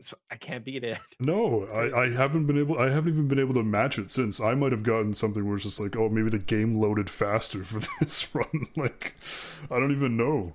So 0.00 0.16
I 0.30 0.36
can't 0.36 0.64
beat 0.64 0.84
it. 0.84 0.98
No. 1.20 1.64
I, 1.66 2.02
I 2.04 2.10
haven't 2.12 2.46
been 2.46 2.56
able. 2.58 2.78
I 2.78 2.88
haven't 2.90 3.12
even 3.14 3.26
been 3.26 3.40
able 3.40 3.54
to 3.54 3.64
match 3.64 3.98
it 3.98 4.10
since. 4.12 4.40
I 4.40 4.54
might 4.54 4.70
have 4.70 4.84
gotten 4.84 5.12
something 5.12 5.44
where 5.44 5.56
it's 5.56 5.64
just 5.64 5.80
like, 5.80 5.96
oh, 5.96 6.08
maybe 6.08 6.30
the 6.30 6.38
game 6.38 6.72
loaded 6.74 7.10
faster 7.10 7.64
for 7.64 7.80
this 7.98 8.32
run. 8.34 8.66
Like, 8.76 9.14
I 9.70 9.80
don't 9.80 9.90
even 9.92 10.16
know. 10.16 10.54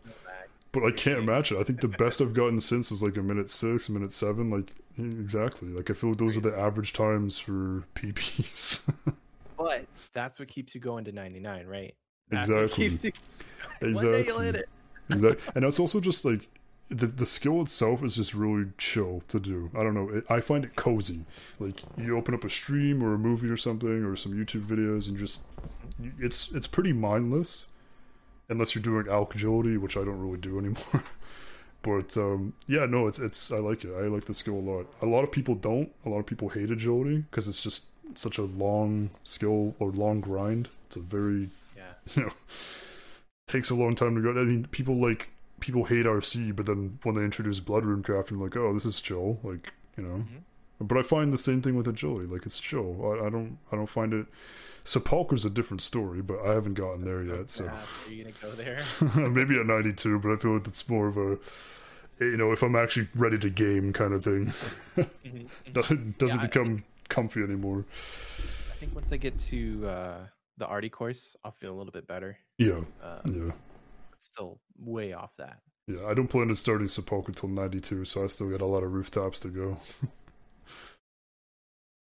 But 0.71 0.83
I 0.85 0.91
can't 0.91 1.25
match 1.25 1.51
it. 1.51 1.57
I 1.59 1.63
think 1.63 1.81
the 1.81 1.87
best 1.87 2.19
I've 2.21 2.33
gotten 2.33 2.59
since 2.59 2.89
was 2.89 3.03
like 3.03 3.15
a 3.17 3.21
minute 3.21 3.49
six, 3.49 3.89
a 3.89 3.91
minute 3.91 4.11
seven. 4.13 4.49
Like 4.49 4.71
exactly. 4.97 5.67
Like 5.69 5.89
I 5.89 5.93
feel 5.93 6.11
like 6.11 6.19
those 6.19 6.35
are 6.37 6.41
the 6.41 6.57
average 6.57 6.93
times 6.93 7.37
for 7.37 7.83
PPs. 7.95 8.81
But 9.57 9.85
that's 10.13 10.39
what 10.39 10.47
keeps 10.47 10.73
you 10.73 10.81
going 10.81 11.05
to 11.05 11.11
99, 11.11 11.67
right? 11.67 11.93
Exactly. 12.31 12.89
keeps 12.89 13.03
you- 13.03 13.11
One 13.93 14.11
day 14.11 14.25
you'll 14.25 14.41
Exactly. 14.41 14.63
exactly. 15.09 15.41
And 15.55 15.65
it's 15.65 15.79
also 15.79 15.99
just 15.99 16.23
like 16.25 16.47
the 16.89 17.07
the 17.07 17.25
skill 17.25 17.61
itself 17.61 18.03
is 18.03 18.15
just 18.15 18.33
really 18.33 18.67
chill 18.77 19.23
to 19.27 19.39
do. 19.39 19.69
I 19.75 19.83
don't 19.83 19.93
know. 19.93 20.09
It, 20.09 20.25
I 20.29 20.41
find 20.41 20.63
it 20.63 20.75
cozy. 20.75 21.25
Like 21.59 21.81
you 21.97 22.17
open 22.17 22.33
up 22.33 22.43
a 22.43 22.49
stream 22.49 23.03
or 23.03 23.13
a 23.13 23.17
movie 23.17 23.49
or 23.49 23.57
something 23.57 24.03
or 24.05 24.15
some 24.15 24.33
YouTube 24.33 24.63
videos 24.65 25.07
and 25.07 25.17
just 25.17 25.45
it's 26.19 26.51
it's 26.51 26.67
pretty 26.67 26.93
mindless 26.93 27.67
unless 28.49 28.75
you're 28.75 28.83
doing 28.83 29.05
alk 29.05 29.33
agility, 29.35 29.77
which 29.77 29.97
I 29.97 30.03
don't 30.03 30.19
really 30.19 30.37
do 30.37 30.59
anymore. 30.59 31.03
but 31.81 32.15
um, 32.17 32.53
yeah, 32.67 32.85
no, 32.85 33.07
it's 33.07 33.19
it's 33.19 33.51
I 33.51 33.57
like 33.57 33.83
it. 33.83 33.93
I 33.97 34.03
like 34.07 34.25
the 34.25 34.33
skill 34.33 34.55
a 34.55 34.65
lot. 34.71 34.85
A 35.01 35.05
lot 35.05 35.23
of 35.23 35.31
people 35.31 35.55
don't. 35.55 35.91
A 36.05 36.09
lot 36.09 36.19
of 36.19 36.25
people 36.25 36.49
hate 36.49 36.69
agility 36.71 37.25
because 37.29 37.47
it's 37.47 37.61
just 37.61 37.85
such 38.15 38.37
a 38.37 38.43
long 38.43 39.09
skill 39.23 39.75
or 39.79 39.89
long 39.91 40.21
grind. 40.21 40.69
It's 40.87 40.95
a 40.95 41.01
very. 41.01 41.49
you 42.15 42.23
know 42.23 42.31
takes 43.47 43.69
a 43.69 43.75
long 43.75 43.93
time 43.93 44.15
to 44.15 44.21
go. 44.21 44.31
I 44.39 44.43
mean, 44.45 44.67
people 44.71 44.95
like 45.01 45.29
people 45.59 45.85
hate 45.85 46.05
RC, 46.05 46.55
but 46.55 46.65
then 46.65 46.99
when 47.03 47.15
they 47.15 47.21
introduce 47.23 47.59
Blood 47.59 47.85
Rune 47.85 48.03
crafting, 48.03 48.39
like, 48.41 48.55
oh, 48.57 48.73
this 48.73 48.85
is 48.85 48.99
chill, 49.01 49.39
like 49.43 49.71
you 49.97 50.03
know. 50.03 50.15
Mhm. 50.17 50.41
But 50.81 50.97
I 50.97 51.01
find 51.03 51.31
the 51.31 51.37
same 51.37 51.61
thing 51.61 51.75
with 51.75 51.87
agility, 51.87 52.27
like 52.27 52.45
it's 52.45 52.59
chill. 52.59 52.99
I, 53.21 53.27
I 53.27 53.29
don't, 53.29 53.57
I 53.71 53.75
don't 53.77 53.89
find 53.89 54.11
it. 54.13 54.25
Sepulchre's 54.83 55.45
a 55.45 55.49
different 55.49 55.81
story, 55.81 56.21
but 56.21 56.39
I 56.45 56.53
haven't 56.53 56.73
gotten 56.73 57.05
there 57.05 57.23
yet. 57.23 57.49
So 57.49 57.65
Are 57.67 58.11
you 58.11 58.23
gonna 58.23 58.35
go 58.41 58.51
there? 58.51 58.81
maybe 59.29 59.57
at 59.59 59.65
ninety 59.65 59.93
two, 59.93 60.19
but 60.19 60.31
I 60.33 60.35
feel 60.35 60.55
like 60.55 60.67
it's 60.67 60.89
more 60.89 61.07
of 61.07 61.15
a, 61.17 61.37
you 62.19 62.35
know, 62.35 62.51
if 62.51 62.63
I'm 62.63 62.75
actually 62.75 63.07
ready 63.15 63.37
to 63.39 63.49
game 63.49 63.93
kind 63.93 64.13
of 64.13 64.23
thing, 64.25 64.51
Mhm, 64.97 65.09
mhm. 65.73 66.17
doesn't 66.17 66.39
I- 66.39 66.47
become 66.47 66.83
comfy 67.07 67.43
anymore. 67.43 67.85
I 68.71 68.75
think 68.85 68.93
once 68.95 69.13
I 69.13 69.17
get 69.17 69.37
to 69.39 69.87
uh, 69.87 70.17
the 70.57 70.65
Ardy 70.65 70.89
course, 70.89 71.35
I'll 71.43 71.51
feel 71.51 71.73
a 71.73 71.77
little 71.77 71.91
bit 71.91 72.07
better. 72.07 72.37
Yeah, 72.57 72.81
Uh, 73.01 73.21
yeah. 73.25 73.51
Still 74.19 74.59
way 74.79 75.13
off 75.13 75.31
that. 75.37 75.59
Yeah, 75.87 76.05
I 76.05 76.13
don't 76.13 76.27
plan 76.27 76.47
on 76.47 76.55
starting 76.55 76.87
Sepulchre 76.87 77.29
until 77.29 77.49
92, 77.49 78.05
so 78.05 78.23
I 78.23 78.27
still 78.27 78.49
got 78.49 78.61
a 78.61 78.65
lot 78.65 78.83
of 78.83 78.93
rooftops 78.93 79.39
to 79.41 79.49
go. 79.49 79.77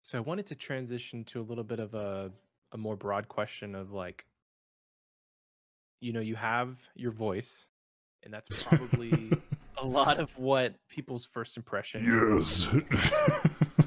So 0.05 0.19
I 0.19 0.21
wanted 0.21 0.45
to 0.47 0.55
transition 0.55 1.23
to 1.25 1.41
a 1.41 1.43
little 1.43 1.63
bit 1.63 1.79
of 1.79 1.95
a 1.95 2.31
a 2.71 2.77
more 2.77 2.95
broad 2.95 3.27
question 3.27 3.73
of 3.73 3.91
like 3.91 4.25
you 5.99 6.13
know, 6.13 6.19
you 6.19 6.35
have 6.35 6.77
your 6.95 7.11
voice 7.11 7.67
and 8.21 8.31
that's 8.31 8.63
probably 8.63 9.31
a 9.81 9.85
lot 9.85 10.19
of 10.19 10.37
what 10.37 10.75
people's 10.89 11.25
first 11.25 11.57
impression 11.57 12.05
yes. 12.05 12.67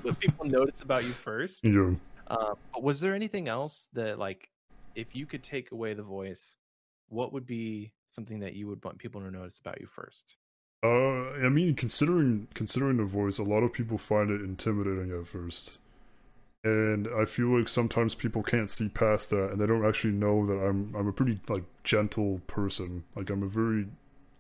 what 0.02 0.18
people 0.18 0.44
notice 0.44 0.80
about 0.80 1.05
you 1.05 1.12
first. 1.12 1.60
yeah. 1.64 1.94
Um, 2.28 2.55
but 2.72 2.82
was 2.82 3.00
there 3.00 3.14
anything 3.14 3.48
else 3.48 3.88
that 3.94 4.18
like 4.18 4.50
if 4.94 5.14
you 5.14 5.26
could 5.26 5.42
take 5.42 5.72
away 5.72 5.94
the 5.94 6.02
voice, 6.02 6.56
what 7.09 7.32
would 7.32 7.46
be 7.46 7.92
something 8.06 8.40
that 8.40 8.55
you 8.55 8.66
would 8.68 8.84
want 8.84 8.98
people 8.98 9.20
to 9.20 9.30
notice 9.30 9.59
about 9.59 9.80
you 9.80 9.86
first? 9.86 10.36
Uh, 10.82 11.30
I 11.44 11.48
mean, 11.48 11.74
considering 11.74 12.46
considering 12.55 12.98
the 12.98 13.05
voice, 13.05 13.38
a 13.38 13.42
lot 13.42 13.62
of 13.62 13.72
people 13.72 13.98
find 13.98 14.30
it 14.30 14.42
intimidating 14.42 15.10
at 15.18 15.26
first, 15.26 15.78
and 16.62 17.09
I 17.09 17.24
feel 17.24 17.59
like 17.59 17.68
sometimes 17.68 18.14
people 18.14 18.42
can't 18.44 18.70
see 18.70 18.88
past 18.88 19.30
that, 19.30 19.50
and 19.50 19.60
they 19.60 19.66
don't 19.66 19.84
actually 19.84 20.12
know 20.12 20.46
that 20.46 20.55
I'm 20.55 20.94
I'm 20.94 21.09
a 21.09 21.12
pretty 21.12 21.40
like 21.48 21.64
gentle 21.82 22.42
person. 22.46 23.05
Like 23.16 23.30
I'm 23.30 23.42
a 23.42 23.48
very 23.48 23.88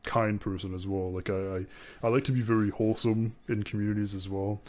kind 0.04 0.40
person 0.40 0.74
as 0.74 0.86
well. 0.86 1.10
Like 1.10 1.28
I 1.28 1.56
I, 1.56 1.66
I 2.04 2.08
like 2.08 2.24
to 2.24 2.32
be 2.32 2.40
very 2.40 2.70
wholesome 2.70 3.34
in 3.48 3.64
communities 3.64 4.14
as 4.14 4.28
well. 4.28 4.60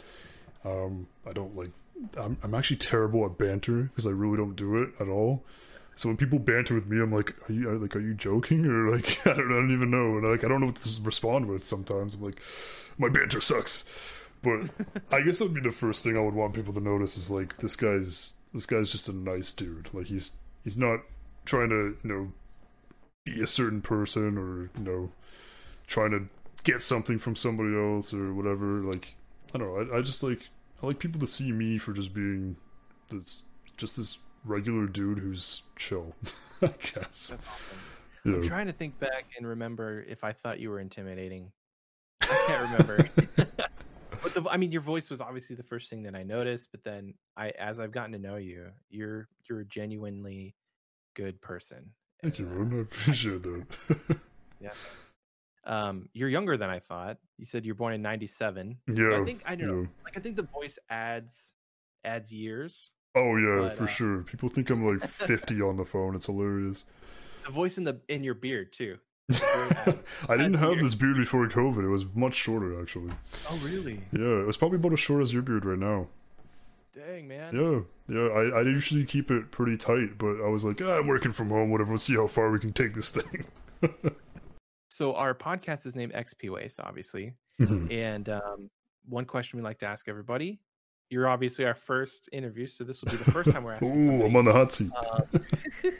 Um, 0.64 1.06
I 1.24 1.32
don't 1.32 1.56
like. 1.56 1.70
I'm 2.16 2.36
I'm 2.42 2.54
actually 2.54 2.78
terrible 2.78 3.24
at 3.24 3.38
banter 3.38 3.84
because 3.84 4.06
I 4.06 4.10
really 4.10 4.36
don't 4.36 4.56
do 4.56 4.82
it 4.82 4.90
at 5.00 5.08
all. 5.08 5.44
So 5.96 6.08
when 6.08 6.16
people 6.16 6.38
banter 6.38 6.74
with 6.74 6.86
me, 6.86 6.98
I'm 6.98 7.12
like, 7.12 7.34
are 7.48 7.52
you 7.52 7.70
like, 7.78 7.94
are 7.94 8.00
you 8.00 8.14
joking 8.14 8.64
or 8.64 8.90
like, 8.90 9.20
I 9.26 9.34
don't, 9.34 9.52
I 9.52 9.54
don't 9.54 9.72
even 9.72 9.90
know, 9.90 10.16
and 10.16 10.26
like, 10.26 10.44
I 10.44 10.48
don't 10.48 10.60
know 10.60 10.66
what 10.66 10.76
to 10.76 11.02
respond 11.02 11.46
with. 11.46 11.66
Sometimes 11.66 12.14
I'm 12.14 12.22
like, 12.22 12.40
my 12.96 13.08
banter 13.08 13.40
sucks, 13.40 13.84
but 14.42 14.70
I 15.12 15.20
guess 15.20 15.38
that 15.38 15.44
would 15.44 15.54
be 15.54 15.60
the 15.60 15.70
first 15.70 16.02
thing 16.02 16.16
I 16.16 16.20
would 16.20 16.34
want 16.34 16.54
people 16.54 16.72
to 16.72 16.80
notice 16.80 17.16
is 17.16 17.30
like, 17.30 17.58
this 17.58 17.76
guy's 17.76 18.32
this 18.54 18.66
guy's 18.66 18.90
just 18.90 19.08
a 19.08 19.12
nice 19.12 19.52
dude. 19.52 19.90
Like 19.92 20.06
he's 20.06 20.32
he's 20.64 20.78
not 20.78 21.00
trying 21.44 21.68
to 21.70 21.96
you 22.02 22.10
know 22.10 22.32
be 23.24 23.42
a 23.42 23.46
certain 23.46 23.82
person 23.82 24.38
or 24.38 24.70
you 24.78 24.84
know 24.84 25.10
trying 25.86 26.10
to 26.12 26.28
get 26.64 26.82
something 26.82 27.18
from 27.18 27.36
somebody 27.36 27.76
else 27.76 28.12
or 28.14 28.32
whatever. 28.32 28.80
Like 28.80 29.14
I 29.54 29.58
don't 29.58 29.68
know. 29.68 29.94
I, 29.94 29.98
I 29.98 30.02
just 30.02 30.22
like 30.22 30.48
I 30.82 30.86
like 30.86 30.98
people 30.98 31.20
to 31.20 31.26
see 31.26 31.52
me 31.52 31.78
for 31.78 31.92
just 31.92 32.14
being 32.14 32.56
this 33.10 33.44
just 33.76 33.96
this 33.96 34.18
regular 34.44 34.86
dude 34.86 35.18
who's 35.18 35.62
chill. 35.76 36.14
I 36.62 36.68
guess. 36.68 36.94
That's 36.94 37.32
awesome. 37.32 38.34
I'm 38.34 38.42
trying 38.44 38.66
to 38.66 38.72
think 38.72 38.98
back 38.98 39.26
and 39.38 39.46
remember 39.46 40.02
if 40.08 40.24
I 40.24 40.32
thought 40.32 40.60
you 40.60 40.70
were 40.70 40.80
intimidating. 40.80 41.50
I 42.20 42.44
can't 42.46 42.70
remember. 42.70 43.08
but 44.22 44.34
the, 44.34 44.44
I 44.50 44.58
mean, 44.58 44.72
your 44.72 44.82
voice 44.82 45.08
was 45.10 45.20
obviously 45.22 45.56
the 45.56 45.62
first 45.62 45.88
thing 45.88 46.02
that 46.02 46.14
I 46.14 46.22
noticed. 46.22 46.68
But 46.70 46.84
then, 46.84 47.14
I 47.36 47.50
as 47.58 47.80
I've 47.80 47.92
gotten 47.92 48.12
to 48.12 48.18
know 48.18 48.36
you, 48.36 48.66
you're 48.90 49.28
you're 49.48 49.60
a 49.60 49.64
genuinely 49.64 50.54
good 51.14 51.40
person. 51.40 51.90
Thank 52.22 52.38
you, 52.38 52.46
And, 52.46 52.70
man. 52.70 52.78
I 52.78 52.82
appreciate 52.82 53.42
that. 53.42 53.64
uh, 54.10 54.68
Um, 55.64 56.08
you're 56.12 56.28
younger 56.28 56.56
than 56.56 56.70
I 56.70 56.78
thought. 56.78 57.18
You 57.38 57.44
said 57.44 57.64
you're 57.64 57.74
born 57.74 57.92
in 57.92 58.02
'97. 58.02 58.76
So 58.88 58.94
yeah. 58.94 59.20
I 59.20 59.24
think 59.24 59.42
I 59.46 59.54
don't 59.54 59.68
know. 59.68 59.88
Like 60.04 60.16
I 60.16 60.20
think 60.20 60.36
the 60.36 60.42
voice 60.42 60.78
adds 60.88 61.52
adds 62.04 62.32
years. 62.32 62.92
Oh 63.14 63.36
yeah, 63.36 63.68
But, 63.68 63.76
for 63.76 63.84
uh, 63.84 63.88
sure. 63.88 64.22
People 64.22 64.48
think 64.48 64.70
I'm 64.70 64.86
like 64.86 65.06
50 65.08 65.60
on 65.62 65.76
the 65.76 65.84
phone. 65.84 66.14
It's 66.14 66.26
hilarious. 66.26 66.84
The 67.44 67.52
voice 67.52 67.76
in 67.76 67.84
the 67.84 68.00
in 68.08 68.22
your 68.22 68.34
beard 68.34 68.72
too. 68.72 68.98
I 70.28 70.36
didn't 70.36 70.54
have 70.54 70.80
this 70.80 70.94
beard 70.94 71.16
before 71.16 71.46
COVID. 71.48 71.84
It 71.84 71.88
was 71.88 72.04
much 72.14 72.34
shorter 72.34 72.80
actually. 72.80 73.12
Oh 73.48 73.56
really? 73.64 74.00
Yeah, 74.12 74.40
it 74.40 74.46
was 74.46 74.56
probably 74.56 74.76
about 74.76 74.92
as 74.92 75.00
short 75.00 75.22
as 75.22 75.32
your 75.32 75.42
beard 75.42 75.64
right 75.64 75.78
now. 75.78 76.08
Dang 76.92 77.28
man. 77.28 77.54
Yeah, 77.54 78.16
yeah. 78.16 78.28
I, 78.28 78.58
I 78.58 78.62
usually 78.62 79.04
keep 79.04 79.30
it 79.30 79.52
pretty 79.52 79.76
tight, 79.76 80.18
but 80.18 80.40
I 80.44 80.48
was 80.48 80.64
like, 80.64 80.80
ah, 80.82 80.98
I'm 80.98 81.06
working 81.06 81.32
from 81.32 81.50
home. 81.50 81.70
Whatever. 81.70 81.90
We'll 81.90 81.98
see 81.98 82.16
how 82.16 82.26
far 82.26 82.50
we 82.50 82.58
can 82.58 82.72
take 82.72 82.94
this 82.94 83.10
thing. 83.10 83.44
So 85.00 85.14
our 85.14 85.32
podcast 85.34 85.86
is 85.86 85.96
named 85.96 86.12
XP 86.12 86.50
Waste, 86.50 86.78
obviously. 86.78 87.32
Mhm. 87.58 87.90
And 87.90 88.28
um, 88.28 88.70
one 89.08 89.24
question 89.24 89.58
we 89.58 89.62
like 89.62 89.78
to 89.78 89.86
ask 89.86 90.08
everybody. 90.10 90.60
You're 91.08 91.26
obviously 91.26 91.64
our 91.64 91.74
first 91.74 92.28
interview, 92.32 92.66
so 92.66 92.84
this 92.84 93.00
will 93.02 93.10
be 93.10 93.16
the 93.16 93.32
first 93.32 93.50
time 93.50 93.64
we're 93.64 93.72
asking. 93.72 94.10
Ooh, 94.10 94.26
I'm 94.26 94.36
on 94.36 94.44
the 94.44 94.52
hot 94.52 94.72
seat. 94.72 94.90
um, 94.94 95.22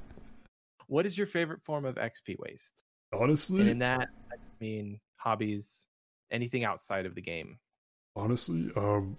what 0.86 1.06
is 1.06 1.16
your 1.16 1.26
favorite 1.26 1.62
form 1.62 1.86
of 1.86 1.94
XP 1.94 2.38
waste? 2.40 2.84
Honestly, 3.10 3.60
And 3.62 3.70
in 3.70 3.78
that, 3.78 4.10
I 4.30 4.36
just 4.36 4.60
mean 4.60 5.00
hobbies, 5.16 5.86
anything 6.30 6.64
outside 6.64 7.06
of 7.06 7.14
the 7.14 7.22
game. 7.22 7.58
honestly, 8.14 8.70
um, 8.76 9.16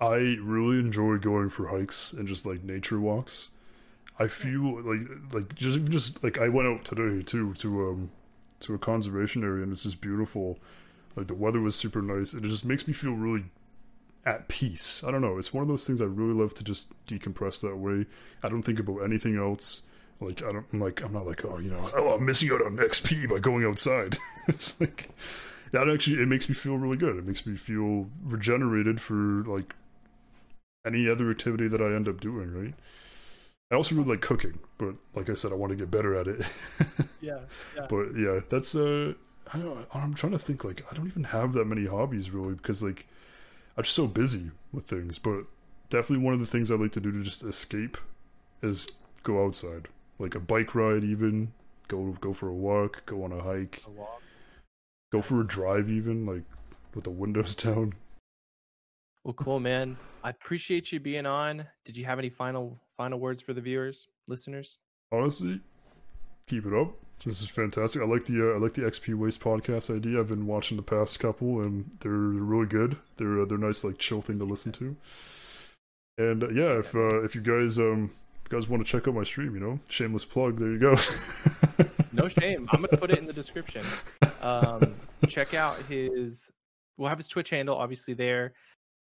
I 0.00 0.36
really 0.40 0.78
enjoy 0.78 1.16
going 1.16 1.48
for 1.48 1.66
hikes 1.76 2.12
and 2.12 2.28
just 2.28 2.46
like 2.46 2.62
nature 2.62 3.00
walks. 3.00 3.50
I 4.20 4.28
feel 4.28 4.80
like 4.82 5.00
like 5.32 5.56
just 5.56 5.84
just 5.86 6.22
like 6.22 6.38
I 6.38 6.48
went 6.48 6.68
out 6.68 6.84
today 6.84 7.24
too 7.24 7.54
to 7.54 7.88
um 7.88 8.10
to 8.60 8.74
a 8.74 8.78
conservation 8.78 9.42
area 9.44 9.62
and 9.62 9.72
it's 9.72 9.82
just 9.82 10.00
beautiful. 10.00 10.58
Like 11.16 11.26
the 11.26 11.34
weather 11.34 11.60
was 11.60 11.74
super 11.74 12.02
nice 12.02 12.32
and 12.32 12.44
it 12.44 12.48
just 12.48 12.64
makes 12.64 12.86
me 12.86 12.92
feel 12.92 13.12
really 13.12 13.44
at 14.24 14.48
peace. 14.48 15.02
I 15.04 15.10
don't 15.10 15.22
know. 15.22 15.38
It's 15.38 15.52
one 15.52 15.62
of 15.62 15.68
those 15.68 15.86
things 15.86 16.00
I 16.00 16.06
really 16.06 16.34
love 16.34 16.54
to 16.54 16.64
just 16.64 16.92
decompress 17.06 17.60
that 17.62 17.76
way. 17.76 18.06
I 18.42 18.48
don't 18.48 18.62
think 18.62 18.78
about 18.78 19.00
anything 19.00 19.36
else. 19.36 19.82
Like 20.20 20.42
I 20.42 20.50
don't 20.50 20.66
I'm 20.72 20.80
like 20.80 21.02
I'm 21.02 21.12
not 21.12 21.26
like 21.26 21.44
oh 21.44 21.58
you 21.58 21.70
know 21.70 21.90
oh 21.96 22.14
I'm 22.14 22.26
missing 22.26 22.50
out 22.52 22.64
on 22.64 22.76
XP 22.76 23.28
by 23.28 23.38
going 23.38 23.64
outside. 23.64 24.18
it's 24.48 24.78
like 24.80 25.08
that 25.72 25.88
actually 25.88 26.22
it 26.22 26.28
makes 26.28 26.48
me 26.48 26.54
feel 26.54 26.76
really 26.76 26.98
good. 26.98 27.16
It 27.16 27.26
makes 27.26 27.46
me 27.46 27.56
feel 27.56 28.08
regenerated 28.22 29.00
for 29.00 29.14
like 29.44 29.74
any 30.86 31.08
other 31.08 31.30
activity 31.30 31.68
that 31.68 31.80
I 31.80 31.94
end 31.94 32.08
up 32.08 32.20
doing, 32.20 32.52
right? 32.52 32.74
I 33.70 33.76
also 33.76 33.94
really 33.94 34.08
like 34.10 34.20
cooking, 34.20 34.58
but 34.78 34.94
like 35.14 35.30
I 35.30 35.34
said, 35.34 35.52
I 35.52 35.54
want 35.54 35.70
to 35.70 35.76
get 35.76 35.90
better 35.90 36.14
at 36.16 36.26
it. 36.26 36.42
Yeah, 37.22 37.40
yeah. 37.76 37.86
but 37.86 38.16
yeah, 38.16 38.40
that's 38.48 38.74
uh, 38.74 39.12
I 39.52 39.58
don't, 39.58 39.86
I'm 39.92 40.14
trying 40.14 40.32
to 40.32 40.38
think 40.38 40.64
like 40.64 40.82
I 40.90 40.94
don't 40.96 41.06
even 41.06 41.24
have 41.24 41.52
that 41.52 41.66
many 41.66 41.84
hobbies 41.86 42.30
really 42.30 42.54
because 42.54 42.82
like 42.82 43.06
I'm 43.76 43.84
just 43.84 43.94
so 43.94 44.06
busy 44.06 44.52
with 44.72 44.86
things. 44.86 45.18
But 45.18 45.44
definitely 45.90 46.24
one 46.24 46.32
of 46.32 46.40
the 46.40 46.46
things 46.46 46.70
I 46.70 46.76
like 46.76 46.92
to 46.92 47.00
do 47.00 47.12
to 47.12 47.22
just 47.22 47.42
escape 47.42 47.98
is 48.62 48.88
go 49.22 49.44
outside, 49.44 49.88
like 50.18 50.34
a 50.34 50.40
bike 50.40 50.74
ride, 50.74 51.04
even 51.04 51.52
go 51.88 52.16
go 52.22 52.32
for 52.32 52.48
a 52.48 52.54
walk, 52.54 53.04
go 53.04 53.22
on 53.22 53.32
a 53.32 53.42
hike, 53.42 53.82
A 53.86 53.90
walk. 53.90 54.22
go 55.12 55.20
for 55.20 55.42
a 55.42 55.46
drive, 55.46 55.90
even 55.90 56.24
like 56.24 56.44
with 56.94 57.04
the 57.04 57.10
windows 57.10 57.54
down. 57.66 57.92
Well, 59.24 59.34
cool, 59.34 59.60
man. 59.60 59.98
I 60.24 60.30
appreciate 60.30 60.90
you 60.90 61.00
being 61.00 61.26
on. 61.26 61.66
Did 61.84 61.98
you 61.98 62.06
have 62.06 62.18
any 62.18 62.30
final 62.30 62.80
final 63.00 63.18
words 63.18 63.40
for 63.40 63.54
the 63.54 63.62
viewers, 63.62 64.08
listeners? 64.28 64.76
Honestly, 65.10 65.58
keep 66.46 66.66
it 66.66 66.74
up. 66.74 66.92
This 67.24 67.40
is 67.40 67.48
fantastic. 67.48 68.02
I 68.02 68.04
like 68.04 68.26
the 68.26 68.50
uh, 68.50 68.56
I 68.56 68.58
like 68.58 68.74
the 68.74 68.82
XP 68.82 69.14
Waste 69.14 69.40
podcast 69.40 69.94
idea. 69.94 70.20
I've 70.20 70.28
been 70.28 70.46
watching 70.46 70.76
the 70.76 70.82
past 70.82 71.18
couple, 71.18 71.62
and 71.62 71.92
they're 72.00 72.12
really 72.12 72.66
good. 72.66 72.98
They're 73.16 73.40
uh, 73.40 73.46
they're 73.46 73.56
nice, 73.56 73.84
like 73.84 73.96
chill 73.96 74.20
thing 74.20 74.38
to 74.38 74.44
listen 74.44 74.72
to. 74.72 74.96
And 76.18 76.44
uh, 76.44 76.50
yeah, 76.50 76.78
if 76.78 76.94
uh, 76.94 77.22
if 77.22 77.34
you 77.34 77.40
guys 77.40 77.78
um 77.78 78.10
if 78.44 78.52
you 78.52 78.58
guys 78.58 78.68
want 78.68 78.84
to 78.84 78.92
check 78.92 79.08
out 79.08 79.14
my 79.14 79.24
stream, 79.24 79.54
you 79.54 79.60
know, 79.60 79.80
shameless 79.88 80.26
plug. 80.26 80.58
There 80.58 80.70
you 80.70 80.78
go. 80.78 80.94
No 82.12 82.26
shame. 82.26 82.68
I'm 82.72 82.82
gonna 82.82 82.96
put 82.98 83.12
it 83.12 83.20
in 83.20 83.26
the 83.26 83.32
description. 83.32 83.86
Um, 84.42 84.94
check 85.28 85.54
out 85.54 85.80
his. 85.84 86.50
We'll 86.96 87.08
have 87.08 87.18
his 87.18 87.28
Twitch 87.28 87.50
handle 87.50 87.76
obviously 87.76 88.14
there. 88.14 88.52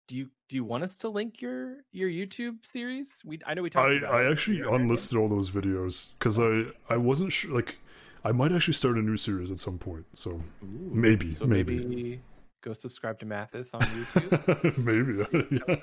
Do 0.07 0.17
you 0.17 0.29
do 0.49 0.57
you 0.57 0.65
want 0.65 0.85
us 0.85 0.97
to 0.99 1.09
link 1.09 1.41
your 1.41 1.79
your 1.93 2.09
YouTube 2.11 2.65
series? 2.65 3.23
We 3.25 3.39
I 3.47 3.55
know 3.55 3.63
we 3.63 3.71
talked. 3.71 3.89
I 3.89 3.95
about 3.95 4.15
I 4.15 4.25
it. 4.29 4.33
actually 4.33 4.59
Yeah, 4.59 4.67
okay. 4.67 4.77
unlisted 4.77 5.17
all 5.19 5.29
those 5.29 5.51
videos 5.51 6.11
because 6.19 6.39
I 6.39 6.65
I 6.93 6.97
wasn't 6.99 7.33
sure. 7.33 7.55
Like, 7.55 7.79
I 8.23 8.33
might 8.33 8.53
actually 8.53 8.75
start 8.75 8.97
a 8.97 9.03
new 9.03 9.17
series 9.17 9.51
at 9.51 9.61
some 9.61 9.79
point. 9.79 10.05
So 10.15 10.31
Ooh. 10.31 10.43
maybe 10.63 11.35
So 11.35 11.47
maybe 11.47 11.79
maybe 11.79 12.21
go 12.63 12.73
subscribe 12.75 13.19
to 13.21 13.27
Mathis 13.27 13.73
on 13.75 13.81
YouTube. 13.81 14.79
maybe. 14.79 15.61
yeah. 15.69 15.77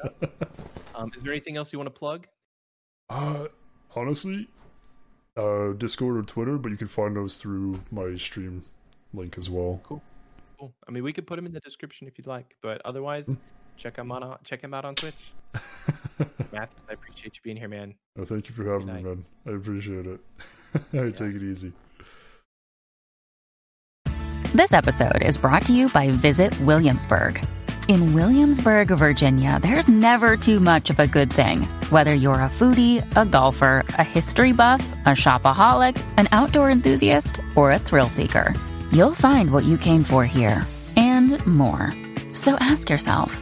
um, 0.96 1.12
is 1.16 1.24
there 1.24 1.32
anything 1.32 1.58
else 1.58 1.72
you 1.74 1.80
want 1.80 1.88
to 1.94 2.00
plug? 2.00 2.28
Uh, 3.10 3.48
honestly, 3.96 4.48
uh, 5.38 5.74
Discord 5.74 6.18
or 6.18 6.24
Twitter, 6.24 6.58
but 6.58 6.70
you 6.72 6.78
can 6.78 6.88
find 6.88 7.16
those 7.16 7.38
through 7.40 7.82
my 7.92 8.16
stream 8.18 8.64
link 9.14 9.38
as 9.38 9.50
well. 9.50 9.82
Cool. 9.84 10.02
Cool. 10.60 10.74
I 10.88 10.92
mean, 10.92 11.04
we 11.04 11.12
could 11.12 11.26
put 11.28 11.36
them 11.38 11.46
in 11.46 11.54
the 11.54 11.60
description 11.60 12.08
if 12.08 12.18
you'd 12.18 12.28
like, 12.28 12.56
but 12.62 12.82
otherwise, 12.86 13.36
check 13.78 13.98
him 13.98 14.12
on 14.12 14.38
check 14.44 14.62
him 14.62 14.74
out 14.74 14.86
on 14.86 14.96
Twitch. 14.96 15.16
Mathis, 16.52 16.86
I 16.90 16.94
appreciate 16.94 17.36
you 17.36 17.42
being 17.44 17.58
here, 17.58 17.68
man. 17.68 17.96
Oh, 18.20 18.26
thank 18.26 18.48
you 18.50 18.56
for 18.56 18.64
having 18.66 18.88
Good 18.88 18.96
me, 18.96 19.02
night. 19.02 19.04
man. 19.04 19.26
I 19.48 19.52
appreciate 19.58 20.06
it. 20.06 20.20
I 20.94 21.10
take 21.12 21.36
it 21.36 21.44
easy. 21.44 21.74
This 24.54 24.74
episode 24.74 25.24
is 25.24 25.38
brought 25.38 25.66
to 25.68 25.74
you 25.74 25.88
by 25.90 26.10
Visit 26.10 26.58
Williamsburg. 26.62 27.44
In 27.88 28.14
Williamsburg, 28.14 28.90
Virginia, 28.90 29.60
there's 29.62 29.88
never 29.88 30.38
too 30.38 30.60
much 30.60 30.90
of 30.90 31.00
a 31.00 31.08
good 31.08 31.32
thing. 31.32 31.64
Whether 31.90 32.14
you're 32.14 32.36
a 32.36 32.50
foodie, 32.50 33.02
a 33.16 33.26
golfer, 33.26 33.84
a 33.98 34.04
history 34.04 34.52
buff, 34.54 34.86
a 35.06 35.10
shopaholic, 35.10 36.02
an 36.18 36.28
outdoor 36.32 36.70
enthusiast, 36.70 37.40
or 37.56 37.72
a 37.72 37.80
thrill 37.80 38.08
seeker, 38.10 38.54
you'll 38.92 39.14
find 39.16 39.52
what 39.52 39.64
you 39.66 39.78
came 39.78 40.04
for 40.04 40.26
here 40.26 40.66
and 40.96 41.44
more. 41.48 41.92
So 42.34 42.54
ask 42.56 42.90
yourself, 42.90 43.42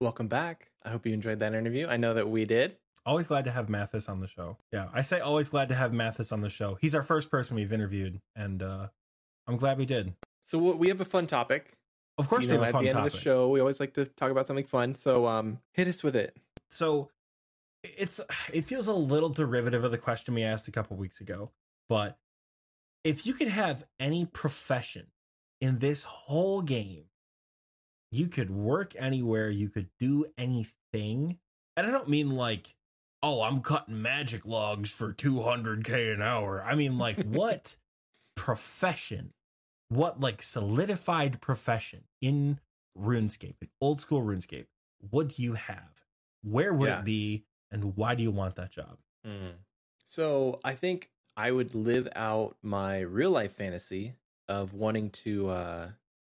Welcome 0.00 0.28
back. 0.28 0.70
I 0.82 0.88
hope 0.90 1.04
you 1.06 1.12
enjoyed 1.12 1.40
that 1.40 1.52
interview. 1.54 1.86
I 1.86 1.98
know 1.98 2.14
that 2.14 2.28
we 2.28 2.46
did. 2.46 2.76
Always 3.04 3.26
glad 3.26 3.44
to 3.44 3.50
have 3.50 3.68
Mathis 3.68 4.08
on 4.08 4.20
the 4.20 4.28
show. 4.28 4.56
Yeah, 4.72 4.88
I 4.94 5.02
say 5.02 5.20
always 5.20 5.50
glad 5.50 5.68
to 5.68 5.74
have 5.74 5.92
Mathis 5.92 6.32
on 6.32 6.40
the 6.40 6.48
show. 6.48 6.78
He's 6.80 6.94
our 6.94 7.02
first 7.02 7.30
person 7.30 7.54
we've 7.56 7.72
interviewed, 7.72 8.20
and 8.34 8.62
uh, 8.62 8.88
I'm 9.46 9.56
glad 9.58 9.76
we 9.76 9.84
did. 9.84 10.14
So 10.42 10.58
we 10.58 10.88
have 10.88 11.00
a 11.02 11.04
fun 11.04 11.26
topic. 11.26 11.72
Of 12.16 12.28
course, 12.28 12.44
you 12.44 12.50
we 12.50 12.56
know, 12.56 12.62
have 12.64 12.74
a 12.74 12.78
at 12.78 12.80
the 12.80 12.86
end 12.88 12.94
topic. 12.96 13.06
of 13.08 13.12
the 13.12 13.18
show, 13.18 13.48
we 13.50 13.60
always 13.60 13.78
like 13.78 13.92
to 13.94 14.06
talk 14.06 14.30
about 14.30 14.46
something 14.46 14.64
fun. 14.64 14.94
So 14.94 15.26
um, 15.26 15.58
hit 15.74 15.86
us 15.88 16.02
with 16.02 16.16
it. 16.16 16.34
so 16.70 17.10
it's 17.82 18.20
it 18.52 18.62
feels 18.64 18.86
a 18.86 18.92
little 18.92 19.30
derivative 19.30 19.84
of 19.84 19.90
the 19.90 19.98
question 19.98 20.34
we 20.34 20.42
asked 20.42 20.68
a 20.68 20.70
couple 20.70 20.94
weeks 20.98 21.18
ago 21.22 21.50
but 21.88 22.18
if 23.04 23.24
you 23.24 23.32
could 23.32 23.48
have 23.48 23.84
any 23.98 24.26
profession 24.26 25.06
in 25.62 25.78
this 25.78 26.02
whole 26.02 26.60
game 26.60 27.04
you 28.12 28.26
could 28.28 28.50
work 28.50 28.94
anywhere 28.98 29.48
you 29.50 29.68
could 29.68 29.88
do 29.98 30.26
anything 30.36 31.38
and 31.76 31.86
i 31.86 31.90
don't 31.90 32.08
mean 32.08 32.30
like 32.30 32.74
oh 33.22 33.42
i'm 33.42 33.60
cutting 33.60 34.00
magic 34.02 34.44
logs 34.44 34.90
for 34.90 35.12
200k 35.12 36.14
an 36.14 36.22
hour. 36.22 36.62
I 36.64 36.74
mean 36.74 36.96
like 36.98 37.22
what 37.24 37.76
profession 38.36 39.32
what 39.88 40.20
like 40.20 40.40
solidified 40.42 41.40
profession 41.40 42.04
in 42.20 42.58
runescape 42.98 43.56
in 43.60 43.68
old 43.80 44.00
school 44.00 44.22
runescape 44.22 44.66
would 45.12 45.38
you 45.38 45.54
have? 45.54 46.04
Where 46.42 46.72
would 46.72 46.88
Yeah. 46.88 46.98
it 47.00 47.04
be 47.04 47.44
and 47.70 47.96
why 47.96 48.14
do 48.14 48.22
you 48.22 48.30
want 48.30 48.56
that 48.56 48.70
job? 48.70 48.98
So 50.04 50.58
I 50.64 50.74
think 50.74 51.10
I 51.36 51.50
would 51.52 51.74
live 51.74 52.08
out 52.16 52.56
my 52.62 53.00
real 53.00 53.30
life 53.30 53.52
fantasy 53.52 54.14
of 54.48 54.72
wanting 54.74 55.10
to 55.10 55.48
uh 55.50 55.88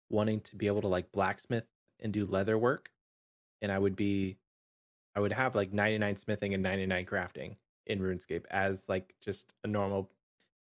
wanting 0.09 0.41
to 0.41 0.55
be 0.55 0.67
able 0.67 0.81
to 0.81 0.87
like 0.87 1.11
blacksmith 1.11 1.65
and 1.99 2.11
do 2.13 2.25
leather 2.25 2.57
work. 2.57 2.91
And 3.61 3.71
I 3.71 3.77
would 3.79 3.95
be 3.95 4.37
I 5.15 5.19
would 5.19 5.33
have 5.33 5.55
like 5.55 5.73
99 5.73 6.15
smithing 6.15 6.53
and 6.53 6.63
99 6.63 7.05
crafting 7.05 7.55
in 7.87 7.99
RuneScape 7.99 8.45
as 8.49 8.87
like 8.87 9.15
just 9.21 9.53
a 9.63 9.67
normal 9.67 10.09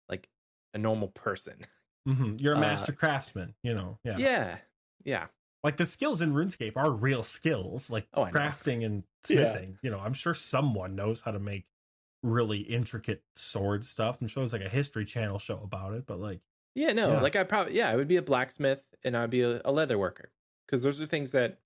like 0.08 0.28
a 0.74 0.78
normal 0.78 1.08
person. 1.08 1.66
hmm 2.06 2.36
you're 2.38 2.54
a 2.54 2.56
Uh, 2.56 2.60
master 2.60 2.92
craftsman 2.92 3.54
you 3.62 3.74
know 3.74 3.98
yeah. 4.04 4.16
Yeah. 4.18 4.58
Yeah. 5.04 5.26
like 5.62 5.76
the 5.76 5.84
skills 5.86 6.22
in 6.22 6.32
runescape 6.32 6.76
are 6.76 6.90
real 6.90 7.22
skills 7.22 7.90
like 7.90 8.06
Oh, 8.14 8.24
crafting 8.24 8.84
and 8.84 9.02
Yeah. 9.28 9.52
smithing 9.52 9.78
you 9.82 9.90
know 9.90 9.98
i'm 9.98 10.14
sure 10.14 10.32
someone 10.34 10.94
knows 10.96 11.20
how 11.20 11.30
to 11.32 11.38
make 11.38 11.66
really 12.22 12.60
intricate 12.60 13.22
sword 13.34 13.84
stuff 13.84 14.18
i'm 14.20 14.28
sure 14.28 14.42
there's 14.42 14.52
like 14.54 14.62
a 14.62 14.68
history 14.68 15.04
channel 15.04 15.38
show 15.38 15.60
about 15.62 15.92
it 15.94 16.06
but 16.06 16.18
like 16.20 16.40
Yeah, 16.74 16.92
no, 16.92 17.12
Yeah. 17.14 17.20
like 17.20 17.36
I 17.36 17.44
probably 17.44 17.76
yeah, 17.76 17.90
I 17.90 17.96
would 17.96 18.08
be 18.08 18.16
a 18.16 18.22
blacksmith 18.22 18.84
and 19.04 19.16
I'd 19.16 19.30
be 19.30 19.42
a, 19.42 19.60
a 19.64 19.72
leather 19.72 19.98
worker 19.98 20.30
because 20.66 20.82
those 20.82 21.00
are 21.00 21.06
things 21.06 21.32
that 21.32 21.58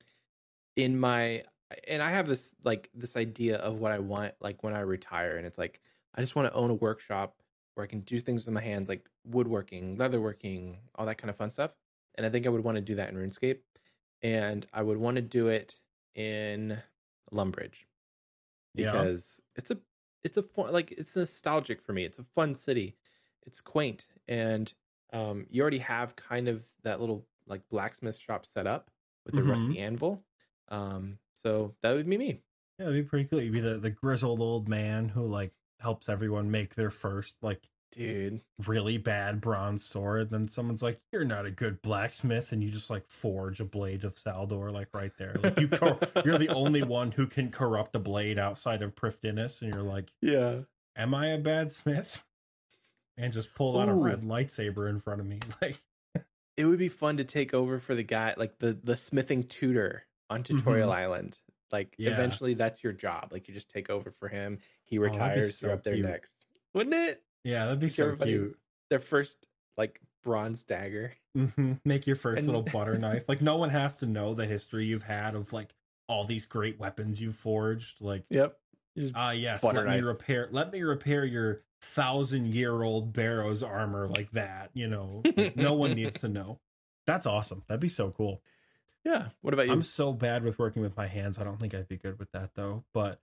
in 0.76 0.98
my 0.98 1.44
and 1.88 2.02
I 2.02 2.10
have 2.10 2.26
this 2.26 2.54
like 2.64 2.90
this 2.94 3.16
idea 3.16 3.56
of 3.56 3.80
what 3.80 3.92
I 3.92 3.98
want 3.98 4.34
like 4.40 4.62
when 4.62 4.74
I 4.74 4.80
retire 4.80 5.36
and 5.36 5.46
it's 5.46 5.58
like 5.58 5.80
I 6.14 6.20
just 6.20 6.36
want 6.36 6.48
to 6.48 6.54
own 6.54 6.70
a 6.70 6.74
workshop 6.74 7.36
where 7.74 7.84
I 7.84 7.86
can 7.88 8.00
do 8.00 8.20
things 8.20 8.46
with 8.46 8.54
my 8.54 8.60
hands 8.60 8.88
like 8.88 9.08
woodworking, 9.24 9.96
leatherworking, 9.96 10.76
all 10.94 11.06
that 11.06 11.18
kind 11.18 11.28
of 11.28 11.36
fun 11.36 11.50
stuff. 11.50 11.74
And 12.14 12.24
I 12.24 12.30
think 12.30 12.46
I 12.46 12.50
would 12.50 12.62
want 12.62 12.76
to 12.76 12.80
do 12.80 12.94
that 12.94 13.08
in 13.10 13.16
RuneScape 13.16 13.58
and 14.22 14.64
I 14.72 14.82
would 14.82 14.98
want 14.98 15.16
to 15.16 15.22
do 15.22 15.48
it 15.48 15.74
in 16.14 16.78
Lumbridge 17.32 17.84
Yeah. 18.74 18.92
because 18.92 19.40
it's 19.56 19.70
a 19.72 19.78
it's 20.22 20.36
a 20.36 20.42
fun 20.42 20.72
like 20.72 20.92
it's 20.92 21.16
nostalgic 21.16 21.82
for 21.82 21.92
me. 21.92 22.04
It's 22.04 22.18
a 22.18 22.22
fun 22.22 22.54
city. 22.54 22.96
It's 23.44 23.60
quaint 23.60 24.06
and 24.28 24.72
um 25.14 25.46
you 25.50 25.62
already 25.62 25.78
have 25.78 26.14
kind 26.16 26.48
of 26.48 26.62
that 26.82 27.00
little 27.00 27.24
like 27.46 27.62
blacksmith 27.70 28.18
shop 28.18 28.44
set 28.44 28.66
up 28.66 28.90
with 29.24 29.34
the 29.34 29.40
Mhm. 29.40 29.48
rusty 29.50 29.78
anvil. 29.78 30.22
Um 30.68 31.18
so 31.34 31.74
that 31.82 31.92
would 31.94 32.08
be 32.08 32.18
me. 32.18 32.42
yeah 32.78 32.86
it'd 32.86 32.94
be 33.04 33.08
pretty 33.08 33.26
cool 33.28 33.40
you'd 33.40 33.52
be 33.52 33.60
the, 33.60 33.78
the 33.78 33.90
grizzled 33.90 34.40
old 34.40 34.68
man 34.68 35.08
who 35.10 35.26
like 35.26 35.52
helps 35.80 36.08
everyone 36.08 36.50
make 36.50 36.74
their 36.74 36.90
first 36.90 37.36
like 37.42 37.68
dude. 37.92 38.40
really 38.66 38.98
bad 38.98 39.40
bronze 39.40 39.84
sword, 39.84 40.30
then 40.30 40.48
someone's 40.48 40.82
like, 40.82 41.00
"You're 41.12 41.24
not 41.24 41.46
a 41.46 41.50
good 41.52 41.80
blacksmith," 41.80 42.50
and 42.50 42.60
you 42.60 42.68
just 42.70 42.90
like 42.90 43.08
forge 43.08 43.60
a 43.60 43.64
blade 43.64 44.02
of 44.02 44.16
Saeldor 44.16 44.72
like 44.72 44.88
right 44.92 45.12
there. 45.16 45.34
Like 45.40 45.60
you, 45.60 45.68
cor- 45.68 46.00
you're 46.24 46.38
the 46.38 46.48
only 46.48 46.82
one 46.98 47.12
who 47.12 47.28
can 47.28 47.52
corrupt 47.52 47.94
a 47.94 48.00
blade 48.00 48.36
outside 48.36 48.82
of 48.82 48.96
Prifddinas, 48.96 49.62
and 49.62 49.72
you're 49.72 49.82
like, 49.84 50.12
Yeah. 50.20 50.62
"Am 50.96 51.14
I 51.14 51.26
a 51.28 51.38
bad 51.38 51.70
smith?" 51.70 52.24
And 53.16 53.32
just 53.32 53.54
pull 53.54 53.78
out 53.78 53.88
a 53.88 53.94
red 53.94 54.22
lightsaber 54.22 54.88
in 54.88 54.98
front 54.98 55.20
of 55.20 55.26
me, 55.26 55.38
like, 55.62 55.80
It 56.56 56.64
would 56.66 56.78
be 56.78 56.88
fun 56.88 57.16
to 57.18 57.24
take 57.24 57.52
over 57.54 57.78
for 57.78 57.94
the 57.94 58.02
guy, 58.02 58.34
like 58.36 58.58
the 58.58 58.72
the 58.72 58.96
smithing 58.96 59.44
tutor 59.44 60.04
on 60.30 60.42
Tutorial 60.42 60.90
Mhm. 60.90 60.94
Island. 60.96 61.38
Like 61.72 61.94
Yeah. 61.98 62.12
eventually, 62.12 62.54
that's 62.54 62.82
your 62.84 62.92
job. 62.92 63.28
Like 63.32 63.48
you 63.48 63.54
just 63.54 63.70
take 63.70 63.90
over 63.90 64.10
for 64.10 64.28
him. 64.28 64.58
He 64.84 64.98
Oh, 64.98 65.02
retires. 65.02 65.58
so 65.58 65.66
you're 65.68 65.74
up 65.76 65.82
there 65.84 65.94
cute. 65.94 66.06
next, 66.06 66.36
wouldn't 66.72 66.94
it? 66.94 67.22
yeah, 67.44 67.64
that'd 67.66 67.80
be 67.80 67.88
so 67.88 68.04
everybody- 68.04 68.32
cute. 68.32 68.58
Their 68.90 68.98
first 69.00 69.48
like 69.76 70.00
bronze 70.22 70.62
dagger. 70.64 71.12
hmm 71.34 71.72
Make 71.84 72.06
your 72.06 72.16
first 72.16 72.38
And- 72.40 72.46
little 72.46 72.62
butter 72.62 72.96
knife. 72.98 73.28
Like 73.28 73.40
no 73.42 73.56
one 73.56 73.70
has 73.70 73.96
to 73.98 74.06
know 74.06 74.34
the 74.34 74.46
history 74.46 74.86
you've 74.86 75.02
had 75.02 75.34
of 75.34 75.52
like 75.52 75.74
all 76.08 76.24
these 76.24 76.46
great 76.46 76.78
weapons 76.78 77.20
you've 77.20 77.36
forged. 77.36 78.00
Like 78.00 78.24
Yep. 78.30 78.56
Ah, 79.16 79.32
yes. 79.32 79.60
Butter 79.62 79.84
let 79.84 79.96
me 79.96 80.02
repair. 80.02 80.48
Let 80.52 80.72
me 80.72 80.82
repair 80.82 81.24
your 81.24 81.64
thousand-year-old 81.84 83.12
Barrow's 83.12 83.62
armor 83.62 84.08
like 84.08 84.30
that. 84.32 84.70
You 84.74 84.88
know, 84.88 85.22
Like, 85.36 85.56
no 85.56 85.74
one 85.74 85.92
needs 85.94 86.20
to 86.20 86.28
know. 86.28 86.60
That's 87.06 87.26
awesome. 87.26 87.62
That'd 87.66 87.80
be 87.80 87.88
so 87.88 88.10
cool. 88.10 88.42
yeah. 89.04 89.28
What 89.42 89.52
about 89.54 89.66
you? 89.66 89.72
I'm 89.72 89.82
so 89.82 90.12
bad 90.12 90.42
with 90.42 90.58
working 90.58 90.82
with 90.82 90.96
my 90.96 91.06
hands. 91.06 91.38
I 91.38 91.44
don't 91.44 91.58
think 91.60 91.74
I'd 91.74 91.88
be 91.88 91.96
good 91.98 92.18
with 92.18 92.32
that 92.32 92.50
though. 92.54 92.84
But 92.94 93.20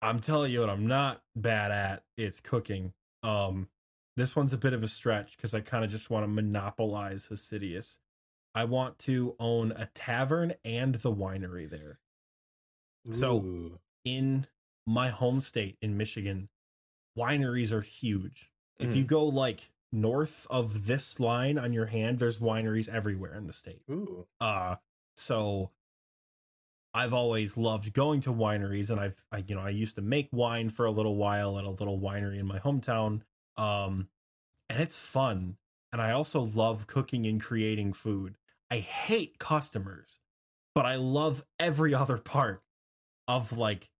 I'm 0.00 0.18
telling 0.20 0.50
you 0.52 0.60
what, 0.60 0.70
I'm 0.70 0.86
not 0.86 1.22
bad 1.36 1.70
at. 1.70 2.04
It's 2.16 2.40
cooking. 2.40 2.92
Um, 3.22 3.68
this 4.16 4.34
one's 4.34 4.52
a 4.52 4.58
bit 4.58 4.72
of 4.72 4.82
a 4.82 4.88
stretch 4.88 5.36
because 5.36 5.54
I 5.54 5.60
kind 5.60 5.84
of 5.84 5.90
just 5.90 6.10
want 6.10 6.24
to 6.24 6.28
monopolize 6.28 7.28
Hosidius. 7.28 7.98
I 8.54 8.64
want 8.64 8.98
to 9.00 9.36
own 9.38 9.72
a 9.72 9.86
tavern 9.94 10.54
and 10.64 10.94
the 10.96 11.12
winery 11.12 11.68
there. 11.70 11.98
so- 13.10 13.78
in 14.04 14.46
my 14.86 15.10
home 15.10 15.38
state 15.38 15.76
in 15.80 15.96
Michigan, 15.96 16.48
wineries 17.18 17.72
are 17.72 17.80
huge. 17.82 18.50
If 18.80 18.94
you 18.96 19.04
Mhm. 19.04 19.06
go 19.06 19.24
like 19.26 19.72
north 19.92 20.46
of 20.50 20.86
this 20.86 21.20
line 21.20 21.58
on 21.58 21.72
your 21.72 21.86
hand, 21.86 22.18
there's 22.18 22.38
wineries 22.38 22.88
everywhere 22.88 23.34
in 23.34 23.46
the 23.46 23.52
state. 23.52 23.84
Ooh. 23.90 24.26
Uh 24.40 24.76
so 25.16 25.72
I've 26.94 27.14
always 27.14 27.56
loved 27.56 27.92
going 27.94 28.20
to 28.22 28.30
wineries 28.30 28.90
and 28.90 29.00
I've 29.00 29.24
I, 29.32 29.38
you 29.46 29.54
know, 29.54 29.62
I 29.62 29.70
used 29.70 29.94
to 29.96 30.02
make 30.02 30.28
wine 30.32 30.68
for 30.68 30.84
a 30.86 30.90
little 30.90 31.16
while 31.16 31.58
at 31.58 31.64
a 31.64 31.70
little 31.70 31.98
winery 31.98 32.38
in 32.38 32.46
my 32.46 32.58
hometown. 32.58 33.22
Um 33.56 34.08
and 34.70 34.80
it's 34.82 34.98
fun. 34.98 35.58
And 35.92 36.02
I 36.02 36.12
also 36.12 36.42
love 36.42 36.86
cooking 36.88 37.26
and 37.26 37.40
creating 37.42 37.94
food. 37.94 38.38
I 38.70 38.78
hate 38.78 39.38
customers, 39.38 40.20
but 40.74 40.86
I 40.86 40.96
love 40.96 41.44
every 41.60 41.94
other 42.02 42.18
part 42.18 42.64
of 43.28 43.58
like 43.58 43.91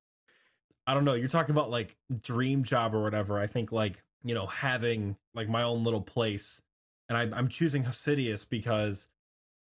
I 0.86 0.94
don't 0.94 1.04
know, 1.04 1.14
you're 1.14 1.28
talking 1.28 1.52
about 1.54 1.70
like 1.70 1.96
dream 2.20 2.64
job 2.64 2.94
or 2.94 3.02
whatever. 3.02 3.38
I 3.38 3.46
think 3.46 3.70
like, 3.72 4.02
you 4.24 4.34
know, 4.34 4.46
having 4.46 5.16
like 5.34 5.48
my 5.48 5.62
own 5.62 5.84
little 5.84 6.00
place. 6.02 6.60
And 7.08 7.16
I, 7.16 7.36
I'm 7.36 7.48
choosing 7.48 7.84
Hosidius 7.84 8.48
because 8.48 9.06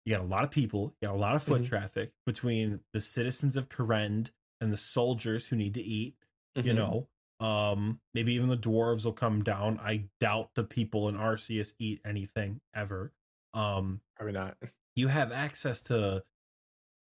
you 0.05 0.13
got 0.15 0.21
a 0.23 0.27
lot 0.27 0.43
of 0.43 0.51
people, 0.51 0.93
you 1.01 1.07
got 1.07 1.15
a 1.15 1.17
lot 1.17 1.35
of 1.35 1.43
foot 1.43 1.61
Mhm. 1.63 1.67
traffic 1.69 2.11
between 2.25 2.81
the 2.93 3.01
citizens 3.01 3.55
of 3.55 3.69
Kourend 3.69 4.31
and 4.61 4.71
the 4.71 4.77
soldiers 4.77 5.47
who 5.47 5.55
need 5.55 5.73
to 5.75 5.81
eat, 5.81 6.15
you 6.55 6.73
Mhm. 6.73 6.75
know. 6.75 7.07
Um, 7.45 7.99
maybe 8.13 8.33
even 8.33 8.47
the 8.49 8.57
dwarves 8.57 9.03
will 9.05 9.13
come 9.13 9.43
down. 9.43 9.79
I 9.79 10.09
doubt 10.19 10.53
the 10.55 10.63
people 10.63 11.09
in 11.09 11.15
Arceuus 11.15 11.73
eat 11.79 12.01
anything 12.05 12.61
ever. 12.73 13.13
Um, 13.53 14.01
Probably 14.15 14.33
not. 14.33 14.57
you 14.95 15.09
have 15.09 15.31
access 15.31 15.81
to 15.83 16.23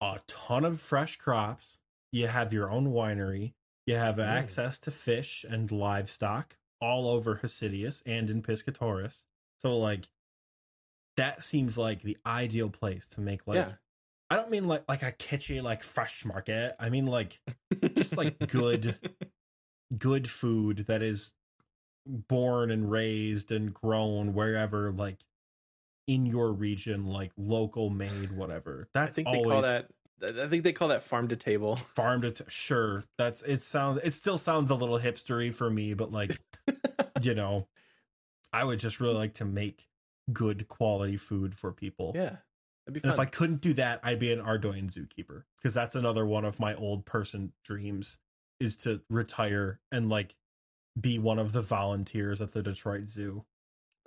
a 0.01 0.21
ton 0.27 0.65
of 0.65 0.81
fresh 0.81 1.17
crops. 1.17 1.79
You 2.13 2.29
have 2.29 2.53
your 2.53 2.71
own 2.71 2.89
winery. 2.89 3.55
You 3.87 3.97
have 3.97 4.19
access 4.19 4.79
to 4.81 4.91
fish 4.91 5.45
and 5.49 5.71
livestock 5.71 6.57
all 6.81 7.09
over 7.09 7.37
Hosidius 7.43 8.03
and 8.07 8.31
in 8.31 8.43
Piscatoris. 8.43 9.25
So, 9.61 9.77
like, 9.79 10.09
that 11.17 11.43
seems 11.43 11.77
like 11.77 12.03
the 12.03 12.17
ideal 12.25 12.71
place 12.71 13.09
to 13.11 13.21
make 13.21 13.47
like. 13.47 13.57
Yeah. 13.57 13.73
I 14.31 14.37
don't 14.37 14.51
mean 14.51 14.67
like 14.67 14.85
like 14.89 15.03
a 15.03 15.13
kitschy 15.13 15.63
like 15.63 15.83
fresh 15.83 16.25
market. 16.25 16.75
I 16.81 16.89
mean 16.89 17.07
like 17.07 17.39
just, 17.95 18.17
like, 18.17 18.39
good- 18.49 18.99
good 19.99 20.29
food 20.29 20.87
that 20.89 21.03
is 21.03 21.33
born 22.07 22.71
and 22.71 22.91
raised 22.91 23.53
and 23.53 23.73
grown 23.73 24.35
wherever 24.35 24.91
like 24.91 25.19
in 26.07 26.27
your 26.27 26.53
region 26.53 27.07
like 27.07 27.31
local 27.37 27.91
made 27.91 28.33
whatever 28.33 28.89
I 28.95 29.01
that's 29.01 29.17
think 29.17 29.29
they 29.29 29.37
always 29.37 29.49
call 29.53 29.63
that. 29.63 29.89
I 30.23 30.47
think 30.47 30.63
they 30.63 30.73
call 30.73 30.89
that 30.89 31.03
farm 31.03 31.29
to 31.29 31.37
table. 31.37 31.77
farm 31.95 32.23
to 32.23 32.31
t- 32.31 32.45
sure 32.49 33.05
that's 33.19 33.43
it 33.43 33.61
sounds 33.61 34.01
it 34.05 34.13
still 34.13 34.39
sounds 34.39 34.71
a 34.71 34.75
little 34.75 34.99
hipstery 34.99 35.53
for 35.53 35.69
me 35.69 35.95
but 35.95 36.13
like 36.13 36.39
you 37.21 37.35
know 37.35 37.67
i 38.53 38.63
would 38.63 38.79
just 38.79 39.01
really 39.01 39.15
like 39.15 39.35
to 39.35 39.45
make 39.45 39.89
good 40.33 40.69
quality 40.69 41.17
food 41.17 41.55
for 41.55 41.73
people 41.73 42.13
Yeah, 42.15 42.37
that'd 42.87 42.95
be 42.95 43.01
and 43.03 43.13
if 43.13 43.19
i 43.19 43.25
couldn't 43.25 43.61
do 43.61 43.75
that 43.75 44.01
i'd 44.05 44.19
be 44.21 44.33
an 44.33 44.41
Ardougne 44.41 44.85
zookeeper 44.93 45.45
because 45.57 45.75
that's 45.75 45.95
another 45.95 46.25
one 46.25 46.45
of 46.45 46.61
my 46.61 46.75
old 46.75 47.05
person 47.05 47.53
dreams 47.65 48.19
is 48.61 48.77
to 48.79 49.01
retire 49.11 49.81
and 49.91 50.09
like 50.09 50.37
be 51.01 51.19
one 51.19 51.39
of 51.39 51.53
the 51.53 51.63
volunteers 51.63 52.41
at 52.41 52.53
the 52.53 52.63
detroit 52.63 53.09
zoo 53.09 53.45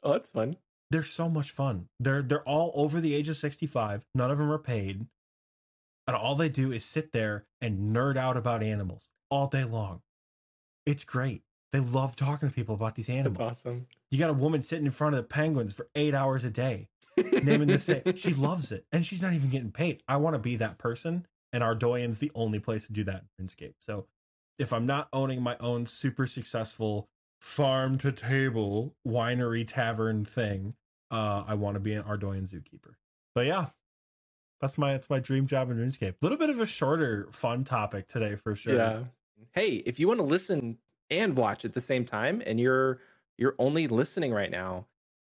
oh, 0.03 0.13
that's 0.13 0.29
fun. 0.29 0.53
they're 0.91 1.03
so 1.03 1.27
much 1.29 1.51
fun. 1.51 1.87
They're 1.99 2.21
they're 2.21 2.43
all 2.47 2.71
over 2.75 3.01
the 3.01 3.15
age 3.15 3.27
of 3.27 3.37
65. 3.37 4.05
None 4.13 4.31
of 4.31 4.37
them 4.37 4.51
are 4.51 4.59
paid. 4.59 5.07
And 6.07 6.15
all 6.15 6.35
they 6.35 6.49
do 6.49 6.71
is 6.71 6.85
sit 6.85 7.11
there 7.13 7.45
and 7.61 7.95
nerd 7.95 8.17
out 8.17 8.37
about 8.37 8.61
animals 8.61 9.09
all 9.29 9.47
day 9.47 9.63
long. 9.63 10.01
It's 10.85 11.03
great. 11.03 11.41
They 11.73 11.79
love 11.79 12.15
talking 12.15 12.47
to 12.49 12.55
people 12.55 12.75
about 12.75 12.95
these 12.95 13.07
That's 13.07 13.17
animals. 13.19 13.39
awesome. 13.39 13.87
You 14.11 14.19
got 14.19 14.29
a 14.29 14.33
woman 14.33 14.61
sitting 14.61 14.85
in 14.85 14.91
front 14.91 15.15
of 15.15 15.23
the 15.23 15.27
penguins 15.27 15.73
for 15.73 15.87
8 15.95 16.13
hours 16.13 16.45
a 16.45 16.49
day 16.51 16.87
naming 17.17 17.67
this 17.67 17.85
thing. 17.87 18.15
She 18.15 18.33
loves 18.35 18.71
it 18.71 18.85
and 18.91 19.05
she's 19.05 19.21
not 19.21 19.33
even 19.33 19.49
getting 19.49 19.71
paid. 19.71 20.03
I 20.07 20.17
want 20.17 20.35
to 20.35 20.39
be 20.39 20.55
that 20.57 20.77
person 20.77 21.25
and 21.51 21.63
Ardougne's 21.63 22.19
the 22.19 22.31
only 22.35 22.59
place 22.59 22.87
to 22.87 22.93
do 22.93 23.03
that 23.05 23.23
in 23.39 23.47
RuneScape. 23.47 23.73
So 23.79 24.05
if 24.59 24.71
I'm 24.71 24.85
not 24.85 25.09
owning 25.11 25.41
my 25.41 25.57
own 25.59 25.85
super 25.85 26.27
successful 26.27 27.09
farm 27.41 27.97
to 27.99 28.11
table 28.11 28.93
winery 29.05 29.65
tavern 29.67 30.23
thing, 30.23 30.75
uh, 31.11 31.43
I 31.47 31.55
want 31.55 31.75
to 31.75 31.79
be 31.79 31.93
an 31.93 32.03
Ardoyan 32.03 32.43
zookeeper. 32.49 32.93
But 33.33 33.47
yeah, 33.47 33.67
that's 34.61 34.77
my 34.77 34.93
that's 34.93 35.09
my 35.09 35.19
dream 35.19 35.47
job 35.47 35.69
in 35.69 35.77
RuneScape. 35.77 36.13
A 36.13 36.15
little 36.21 36.37
bit 36.37 36.49
of 36.49 36.59
a 36.59 36.65
shorter, 36.65 37.27
fun 37.31 37.63
topic 37.63 38.07
today 38.07 38.35
for 38.35 38.55
sure. 38.55 38.75
Yeah. 38.75 38.99
Hey, 39.53 39.75
if 39.85 39.99
you 39.99 40.07
want 40.07 40.19
to 40.19 40.25
listen 40.25 40.77
and 41.09 41.35
watch 41.37 41.65
at 41.65 41.73
the 41.73 41.81
same 41.81 42.05
time, 42.05 42.41
and 42.45 42.59
you're 42.59 42.99
you're 43.37 43.55
only 43.59 43.87
listening 43.87 44.33
right 44.33 44.51
now, 44.51 44.87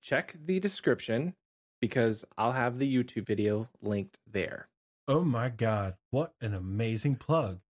check 0.00 0.34
the 0.44 0.60
description 0.60 1.34
because 1.80 2.24
I'll 2.36 2.52
have 2.52 2.78
the 2.78 2.92
YouTube 2.92 3.26
video 3.26 3.68
linked 3.82 4.18
there. 4.30 4.68
Oh 5.06 5.22
my 5.24 5.48
god, 5.48 5.94
what 6.10 6.34
an 6.40 6.54
amazing 6.54 7.16
plug! 7.16 7.60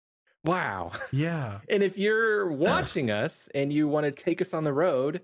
Wow. 0.44 0.92
Yeah, 1.12 1.58
And 1.68 1.82
if 1.82 1.98
you're 1.98 2.50
watching 2.50 3.10
us 3.22 3.48
and 3.54 3.72
you 3.72 3.88
want 3.88 4.04
to 4.06 4.12
take 4.12 4.40
us 4.40 4.54
on 4.54 4.64
the 4.64 4.72
road, 4.72 5.22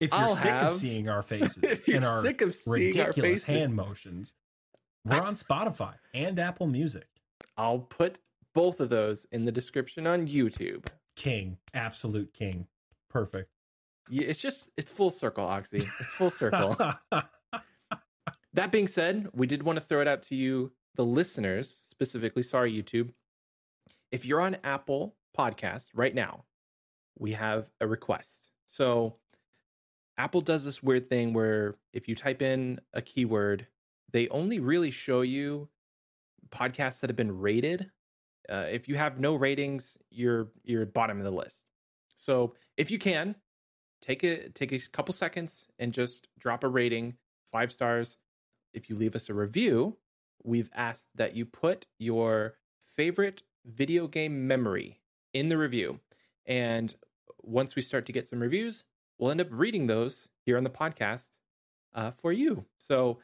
if 0.00 0.10
you're 0.10 0.20
I'll 0.20 0.36
sick 0.36 0.50
have- 0.50 0.72
of 0.72 0.78
seeing 0.78 1.08
our 1.08 1.22
faces 1.32 1.58
if 1.62 1.86
you're 1.88 1.98
and 1.98 2.06
our 2.06 2.22
sick 2.22 2.40
of 2.42 2.54
seeing 2.54 2.98
our 3.00 3.06
ridiculous 3.06 3.44
faces, 3.44 3.46
hand 3.46 3.74
motions, 3.74 4.32
we're 5.04 5.20
on 5.20 5.34
Spotify 5.34 5.94
and 6.12 6.38
Apple 6.38 6.66
Music. 6.66 7.06
I'll 7.56 7.80
put 7.80 8.18
both 8.54 8.80
of 8.80 8.88
those 8.88 9.26
in 9.30 9.44
the 9.44 9.52
description 9.52 10.06
on 10.06 10.26
YouTube. 10.26 10.86
King, 11.16 11.58
absolute 11.72 12.32
king, 12.32 12.66
perfect. 13.10 13.50
Yeah, 14.08 14.26
It's 14.26 14.40
just 14.40 14.70
it's 14.76 14.92
full 14.92 15.10
circle, 15.10 15.44
Oxy. 15.44 15.78
It's 15.78 16.12
full 16.14 16.30
circle. 16.30 16.76
that 18.52 18.70
being 18.70 18.88
said, 18.88 19.28
we 19.32 19.46
did 19.46 19.62
want 19.62 19.76
to 19.76 19.84
throw 19.84 20.00
it 20.00 20.08
out 20.08 20.22
to 20.24 20.34
you, 20.34 20.72
the 20.94 21.04
listeners, 21.04 21.80
specifically. 21.84 22.42
Sorry, 22.42 22.72
YouTube. 22.72 23.10
If 24.10 24.24
you're 24.24 24.40
on 24.40 24.56
Apple 24.62 25.16
Podcast 25.36 25.88
right 25.94 26.14
now, 26.14 26.44
we 27.18 27.32
have 27.32 27.70
a 27.80 27.86
request. 27.86 28.50
So, 28.66 29.16
Apple 30.18 30.40
does 30.40 30.64
this 30.64 30.82
weird 30.82 31.08
thing 31.08 31.32
where 31.32 31.74
if 31.92 32.08
you 32.08 32.14
type 32.14 32.42
in 32.42 32.80
a 32.92 33.02
keyword, 33.02 33.66
they 34.14 34.28
only 34.28 34.60
really 34.60 34.92
show 34.92 35.22
you 35.22 35.68
podcasts 36.48 37.00
that 37.00 37.10
have 37.10 37.16
been 37.16 37.40
rated. 37.40 37.90
Uh, 38.48 38.66
if 38.70 38.88
you 38.88 38.94
have 38.94 39.18
no 39.18 39.34
ratings, 39.34 39.98
you're 40.08 40.52
you're 40.62 40.86
bottom 40.86 41.18
of 41.18 41.24
the 41.24 41.32
list. 41.32 41.66
So, 42.14 42.54
if 42.76 42.92
you 42.92 42.98
can, 42.98 43.34
take 44.00 44.22
a 44.22 44.50
take 44.50 44.70
a 44.70 44.78
couple 44.92 45.12
seconds 45.12 45.66
and 45.80 45.92
just 45.92 46.28
drop 46.38 46.62
a 46.62 46.68
rating, 46.68 47.16
five 47.50 47.72
stars. 47.72 48.16
If 48.72 48.88
you 48.88 48.94
leave 48.94 49.16
us 49.16 49.28
a 49.28 49.34
review, 49.34 49.96
we've 50.44 50.70
asked 50.74 51.10
that 51.16 51.36
you 51.36 51.44
put 51.44 51.86
your 51.98 52.54
favorite 52.78 53.42
video 53.64 54.06
game 54.06 54.46
memory 54.46 55.00
in 55.32 55.48
the 55.48 55.58
review. 55.58 55.98
And 56.46 56.94
once 57.42 57.74
we 57.74 57.82
start 57.82 58.06
to 58.06 58.12
get 58.12 58.28
some 58.28 58.40
reviews, 58.40 58.84
we'll 59.18 59.32
end 59.32 59.40
up 59.40 59.48
reading 59.50 59.88
those 59.88 60.28
here 60.46 60.56
on 60.56 60.62
the 60.62 60.70
podcast 60.70 61.38
uh, 61.94 62.12
for 62.12 62.32
you. 62.32 62.66
So, 62.78 63.18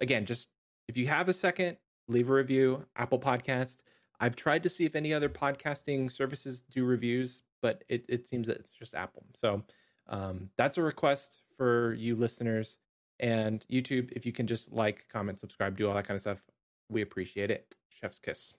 again, 0.00 0.26
just 0.26 0.48
if 0.88 0.96
you 0.96 1.06
have 1.08 1.28
a 1.28 1.32
second, 1.34 1.76
leave 2.08 2.30
a 2.30 2.34
review. 2.34 2.84
Apple 2.96 3.18
Podcast. 3.18 3.78
I've 4.18 4.36
tried 4.36 4.62
to 4.62 4.68
see 4.68 4.84
if 4.86 4.94
any 4.94 5.12
other 5.12 5.28
podcasting 5.28 6.10
services 6.10 6.62
do 6.62 6.84
reviews, 6.84 7.42
but 7.60 7.84
it, 7.88 8.04
it 8.08 8.26
seems 8.26 8.48
that 8.48 8.56
it's 8.58 8.70
just 8.70 8.94
Apple. 8.94 9.24
So 9.34 9.62
um, 10.08 10.48
that's 10.56 10.78
a 10.78 10.82
request 10.82 11.40
for 11.56 11.92
you 11.94 12.14
listeners. 12.16 12.78
And 13.20 13.64
YouTube, 13.70 14.12
if 14.12 14.24
you 14.24 14.32
can 14.32 14.46
just 14.46 14.72
like, 14.72 15.06
comment, 15.12 15.38
subscribe, 15.40 15.76
do 15.76 15.86
all 15.88 15.94
that 15.94 16.06
kind 16.06 16.14
of 16.16 16.20
stuff, 16.22 16.42
we 16.88 17.02
appreciate 17.02 17.50
it. 17.50 17.74
Chef's 17.90 18.18
kiss. 18.18 18.54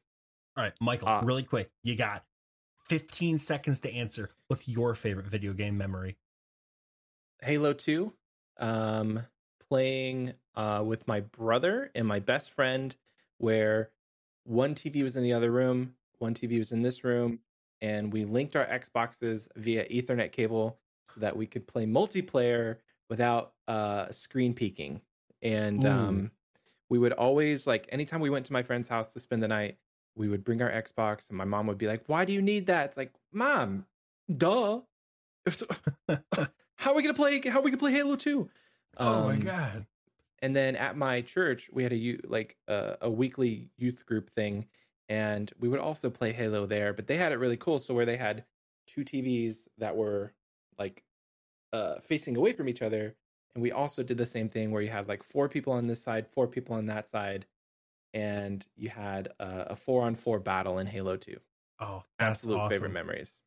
All 0.55 0.63
right, 0.63 0.73
Michael, 0.81 1.07
Ah. 1.09 1.21
really 1.23 1.43
quick. 1.43 1.71
You 1.83 1.95
got 1.95 2.25
15 2.89 3.37
seconds 3.37 3.79
to 3.81 3.91
answer. 3.93 4.31
What's 4.47 4.67
your 4.67 4.93
favorite 4.95 5.27
video 5.27 5.53
game 5.53 5.77
memory? 5.77 6.17
Halo 7.41 7.73
2, 7.73 8.13
um, 8.59 9.21
playing 9.69 10.33
uh, 10.55 10.83
with 10.85 11.07
my 11.07 11.21
brother 11.21 11.91
and 11.95 12.07
my 12.07 12.19
best 12.19 12.51
friend, 12.51 12.95
where 13.37 13.91
one 14.43 14.75
TV 14.75 15.03
was 15.03 15.15
in 15.15 15.23
the 15.23 15.33
other 15.33 15.51
room, 15.51 15.93
one 16.19 16.33
TV 16.33 16.57
was 16.57 16.71
in 16.71 16.81
this 16.81 17.03
room, 17.03 17.39
and 17.81 18.11
we 18.11 18.25
linked 18.25 18.55
our 18.55 18.65
Xboxes 18.65 19.47
via 19.55 19.85
Ethernet 19.87 20.31
cable 20.31 20.79
so 21.05 21.19
that 21.19 21.37
we 21.37 21.45
could 21.45 21.67
play 21.67 21.85
multiplayer 21.85 22.77
without 23.09 23.53
uh, 23.67 24.11
screen 24.11 24.53
peeking. 24.53 25.01
And 25.41 25.85
um, 25.85 26.31
we 26.89 26.97
would 26.97 27.13
always, 27.13 27.67
like, 27.67 27.87
anytime 27.91 28.19
we 28.21 28.29
went 28.29 28.45
to 28.47 28.53
my 28.53 28.63
friend's 28.63 28.87
house 28.87 29.13
to 29.13 29.19
spend 29.19 29.43
the 29.43 29.47
night, 29.47 29.77
we 30.15 30.27
would 30.27 30.43
bring 30.43 30.61
our 30.61 30.71
Xbox, 30.71 31.29
and 31.29 31.37
my 31.37 31.45
mom 31.45 31.67
would 31.67 31.77
be 31.77 31.87
like, 31.87 32.03
Why 32.07 32.25
do 32.25 32.33
you 32.33 32.41
need 32.41 32.65
that? 32.65 32.85
It's 32.85 32.97
like, 32.97 33.13
Mom, 33.31 33.85
duh. 34.35 34.81
how 36.75 36.91
are 36.91 36.95
we 36.95 37.03
gonna 37.03 37.13
play? 37.13 37.39
How 37.45 37.59
are 37.59 37.61
we 37.61 37.71
gonna 37.71 37.77
play 37.79 37.91
Halo 37.91 38.15
Two? 38.15 38.49
Oh 38.97 39.13
um, 39.13 39.25
my 39.25 39.37
god. 39.37 39.85
And 40.39 40.55
then 40.55 40.75
at 40.75 40.95
my 40.95 41.21
church, 41.21 41.69
we 41.73 41.83
had 41.83 41.93
a 41.93 42.17
like 42.27 42.57
uh, 42.67 42.95
a 43.01 43.09
weekly 43.09 43.69
youth 43.77 44.05
group 44.05 44.29
thing, 44.29 44.65
and 45.09 45.51
we 45.59 45.67
would 45.67 45.79
also 45.79 46.09
play 46.09 46.31
Halo 46.31 46.65
there. 46.65 46.93
But 46.93 47.07
they 47.07 47.17
had 47.17 47.31
it 47.31 47.39
really 47.39 47.57
cool. 47.57 47.79
So 47.79 47.93
where 47.93 48.05
they 48.05 48.17
had 48.17 48.45
two 48.87 49.01
TVs 49.03 49.67
that 49.77 49.95
were 49.95 50.33
like 50.77 51.03
uh, 51.73 51.95
facing 51.99 52.37
away 52.37 52.51
from 52.51 52.69
each 52.69 52.81
other, 52.81 53.15
and 53.55 53.63
we 53.63 53.71
also 53.71 54.03
did 54.03 54.17
the 54.17 54.25
same 54.25 54.49
thing 54.49 54.71
where 54.71 54.81
you 54.81 54.89
had 54.89 55.07
like 55.07 55.23
four 55.23 55.49
people 55.49 55.73
on 55.73 55.87
this 55.87 56.03
side, 56.03 56.27
four 56.27 56.47
people 56.47 56.75
on 56.75 56.85
that 56.85 57.07
side, 57.07 57.47
and 58.13 58.65
you 58.75 58.89
had 58.89 59.29
uh, 59.39 59.65
a 59.67 59.75
four 59.75 60.03
on 60.03 60.13
four 60.13 60.39
battle 60.39 60.77
in 60.77 60.85
Halo 60.85 61.17
Two. 61.17 61.39
Oh, 61.79 62.03
Absolute 62.19 62.69
favorite 62.69 62.91
memories. 62.91 63.41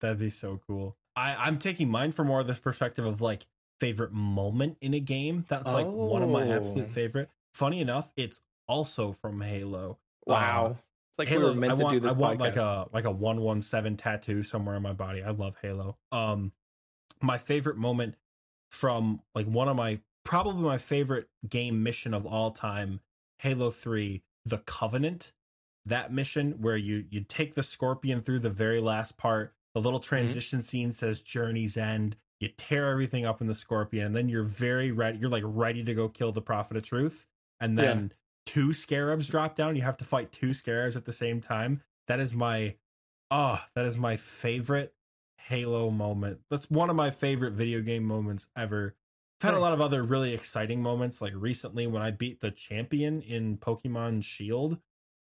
That'd 0.00 0.18
be 0.18 0.30
so 0.30 0.60
cool. 0.66 0.96
I, 1.14 1.36
I'm 1.38 1.58
taking 1.58 1.88
mine 1.88 2.12
from 2.12 2.26
more 2.26 2.40
of 2.40 2.46
this 2.46 2.58
perspective 2.58 3.04
of 3.04 3.20
like 3.20 3.46
favorite 3.82 4.12
moment 4.12 4.76
in 4.80 4.94
a 4.94 5.00
game. 5.00 5.44
That's 5.48 5.72
like 5.72 5.86
one 5.86 6.22
of 6.22 6.30
my 6.30 6.46
absolute 6.48 6.84
Oh. 6.88 6.92
favorite. 6.92 7.28
Funny 7.52 7.80
enough, 7.80 8.12
it's 8.16 8.40
also 8.68 9.12
from 9.12 9.40
Halo. 9.40 9.98
Wow, 10.26 10.66
Uh, 10.66 10.74
it's 11.10 11.18
like 11.18 11.28
Halo, 11.28 11.48
we 11.48 11.54
were 11.54 11.60
meant 11.60 11.72
I 11.72 11.76
to 11.76 11.82
want, 11.82 11.94
do 11.94 12.00
this 12.00 12.14
I 12.14 12.16
want 12.16 12.40
like 12.40 12.56
a 12.56 12.88
like 12.92 13.04
a 13.04 13.10
one 13.10 13.40
one 13.40 13.60
seven 13.60 13.96
tattoo 13.96 14.42
somewhere 14.42 14.76
on 14.76 14.82
my 14.82 14.92
body. 14.92 15.22
I 15.22 15.30
love 15.30 15.56
Halo. 15.60 15.96
Um, 16.12 16.52
my 17.20 17.38
favorite 17.38 17.76
moment 17.76 18.14
from 18.70 19.20
like 19.34 19.46
one 19.46 19.68
of 19.68 19.76
my 19.76 20.00
probably 20.24 20.62
my 20.62 20.78
favorite 20.78 21.28
game 21.48 21.82
mission 21.82 22.14
of 22.14 22.24
all 22.24 22.52
time, 22.52 23.00
Halo 23.38 23.70
Three, 23.70 24.22
the 24.44 24.58
Covenant. 24.58 25.32
That 25.84 26.12
mission 26.12 26.60
where 26.60 26.76
you 26.76 27.04
you 27.10 27.22
take 27.22 27.54
the 27.56 27.62
Scorpion 27.64 28.20
through 28.20 28.38
the 28.38 28.50
very 28.50 28.80
last 28.80 29.18
part. 29.18 29.52
The 29.74 29.80
little 29.80 29.98
transition 30.00 30.62
scene 30.62 30.92
says 30.92 31.20
Journey's 31.20 31.76
End. 31.76 32.16
You 32.42 32.48
tear 32.48 32.90
everything 32.90 33.24
up 33.24 33.40
in 33.40 33.46
the 33.46 33.54
Scorpion, 33.54 34.06
and 34.06 34.16
then 34.16 34.28
you're 34.28 34.42
very 34.42 34.90
ready. 34.90 35.18
You're 35.18 35.30
like 35.30 35.44
ready 35.46 35.84
to 35.84 35.94
go 35.94 36.08
kill 36.08 36.32
the 36.32 36.42
Prophet 36.42 36.76
of 36.76 36.82
Truth, 36.82 37.24
and 37.60 37.78
Yeah. 37.78 37.84
then 37.84 38.12
two 38.46 38.72
scarabs 38.72 39.28
drop 39.28 39.54
down. 39.54 39.76
You 39.76 39.82
have 39.82 39.96
to 39.98 40.04
fight 40.04 40.32
two 40.32 40.52
scarabs 40.52 40.96
at 40.96 41.04
the 41.04 41.12
same 41.12 41.40
time. 41.40 41.84
That 42.08 42.18
is 42.18 42.34
my 42.34 42.74
oh, 43.30 43.60
that 43.76 43.86
is 43.86 43.96
my 43.96 44.16
favorite 44.16 44.92
Halo 45.38 45.88
moment. 45.88 46.40
That's 46.50 46.68
one 46.68 46.90
of 46.90 46.96
my 46.96 47.12
favorite 47.12 47.52
video 47.52 47.80
game 47.80 48.02
moments 48.02 48.48
ever. 48.56 48.96
I've 49.40 49.50
had 49.50 49.54
a 49.54 49.60
lot 49.60 49.72
of 49.72 49.80
other 49.80 50.02
really 50.02 50.34
exciting 50.34 50.82
moments, 50.82 51.22
like 51.22 51.34
recently 51.36 51.86
when 51.86 52.02
I 52.02 52.10
beat 52.10 52.40
the 52.40 52.50
champion 52.50 53.22
in 53.22 53.56
Pokemon 53.56 54.24
Shield 54.24 54.78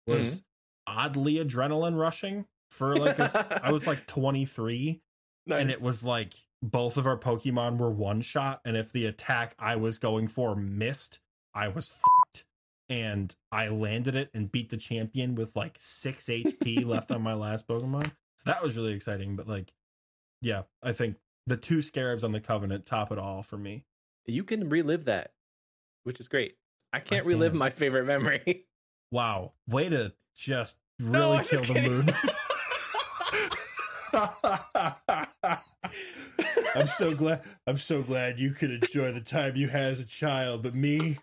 was 0.07 0.37
mm-hmm. 0.37 0.99
oddly 0.99 1.35
adrenaline 1.35 1.99
rushing 1.99 2.47
for 2.71 2.95
like 2.95 3.19
a, 3.19 3.61
I 3.61 3.73
was 3.73 3.89
like 3.89 4.07
23 4.09 5.01
and 5.49 5.71
it 5.71 5.83
was 5.83 6.05
like 6.05 6.35
both 6.63 6.97
of 6.97 7.07
our 7.07 7.19
Pokemon 7.19 7.79
were 7.79 7.91
one 7.91 8.21
shot, 8.21 8.61
and 8.65 8.77
if 8.77 8.93
the 8.93 9.07
attack 9.07 9.55
I 9.59 9.77
was 9.77 9.99
going 9.99 10.29
for 10.29 10.57
missed, 10.57 11.21
I 11.55 11.69
was 11.69 11.89
fucked. 11.89 12.45
And 12.91 13.35
I 13.53 13.69
landed 13.69 14.17
it 14.17 14.31
and 14.33 14.51
beat 14.51 14.71
the 14.71 14.79
champion 14.79 15.35
with 15.35 15.55
like 15.55 15.77
six 15.79 16.25
HP 16.25 16.85
left 16.87 17.11
on 17.11 17.21
my 17.21 17.35
last 17.35 17.69
Pokemon. 17.69 18.07
So 18.39 18.45
that 18.47 18.63
was 18.63 18.77
really 18.77 18.95
exciting. 18.95 19.37
But 19.37 19.47
like, 19.47 19.73
yeah, 20.41 20.63
I 20.83 20.93
think 20.93 21.17
the 21.47 21.59
two 21.59 21.83
scarabs 21.83 22.25
on 22.25 22.33
the 22.33 22.41
Covenant 22.41 22.87
top 22.87 23.13
it 23.13 23.19
all 23.19 23.43
for 23.43 23.59
me. 23.59 23.85
you 24.27 24.43
can 24.43 24.71
relive 24.71 25.05
that, 25.05 25.33
which 26.05 26.19
is 26.19 26.29
great. 26.29 26.57
I 26.93 27.01
can't 27.01 27.27
relive 27.27 27.53
can. 27.53 27.59
my 27.59 27.71
favorite 27.71 28.07
memory. 28.07 28.65
Wow, 29.11 29.55
way 29.67 29.89
to 29.89 30.13
just 30.37 30.77
really 31.01 31.39
I'm 31.39 31.45
kill 31.45 31.63
just 31.63 31.73
the 31.73 31.89
mood. 31.89 32.15
I'm 36.79 36.87
so 36.87 37.15
glad. 37.15 37.43
I'm 37.67 37.77
so 37.77 38.03
glad 38.03 38.39
you 38.39 38.53
could 38.53 38.71
enjoy 38.71 39.13
the 39.13 39.21
time 39.21 39.57
you 39.57 39.69
had 39.69 39.93
as 39.93 40.01
a 40.01 40.05
child, 40.05 40.63
but 40.63 40.75
me, 40.75 41.19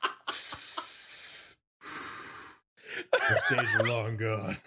those 3.12 3.58
days 3.58 3.70
are 3.80 3.88
long 3.88 4.18
gone. 4.18 4.58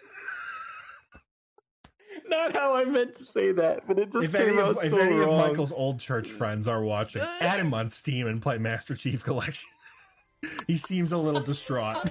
Not 2.26 2.52
how 2.52 2.74
I 2.74 2.84
meant 2.84 3.14
to 3.14 3.24
say 3.24 3.52
that, 3.52 3.86
but 3.86 3.98
it 3.98 4.12
just 4.12 4.24
If 4.26 4.32
came 4.32 4.48
any, 4.50 4.58
out 4.58 4.70
of, 4.70 4.76
if 4.82 4.90
so 4.90 4.98
any 4.98 5.18
of. 5.20 5.28
Michael's 5.28 5.72
old 5.72 6.00
church 6.00 6.28
friends 6.28 6.66
are 6.66 6.82
watching, 6.82 7.22
add 7.40 7.60
him 7.60 7.72
on 7.74 7.90
Steam 7.90 8.26
and 8.26 8.40
play 8.40 8.58
Master 8.58 8.94
Chief 8.94 9.22
Collection. 9.22 9.68
he 10.66 10.76
seems 10.76 11.12
a 11.12 11.18
little 11.18 11.40
distraught. 11.40 12.10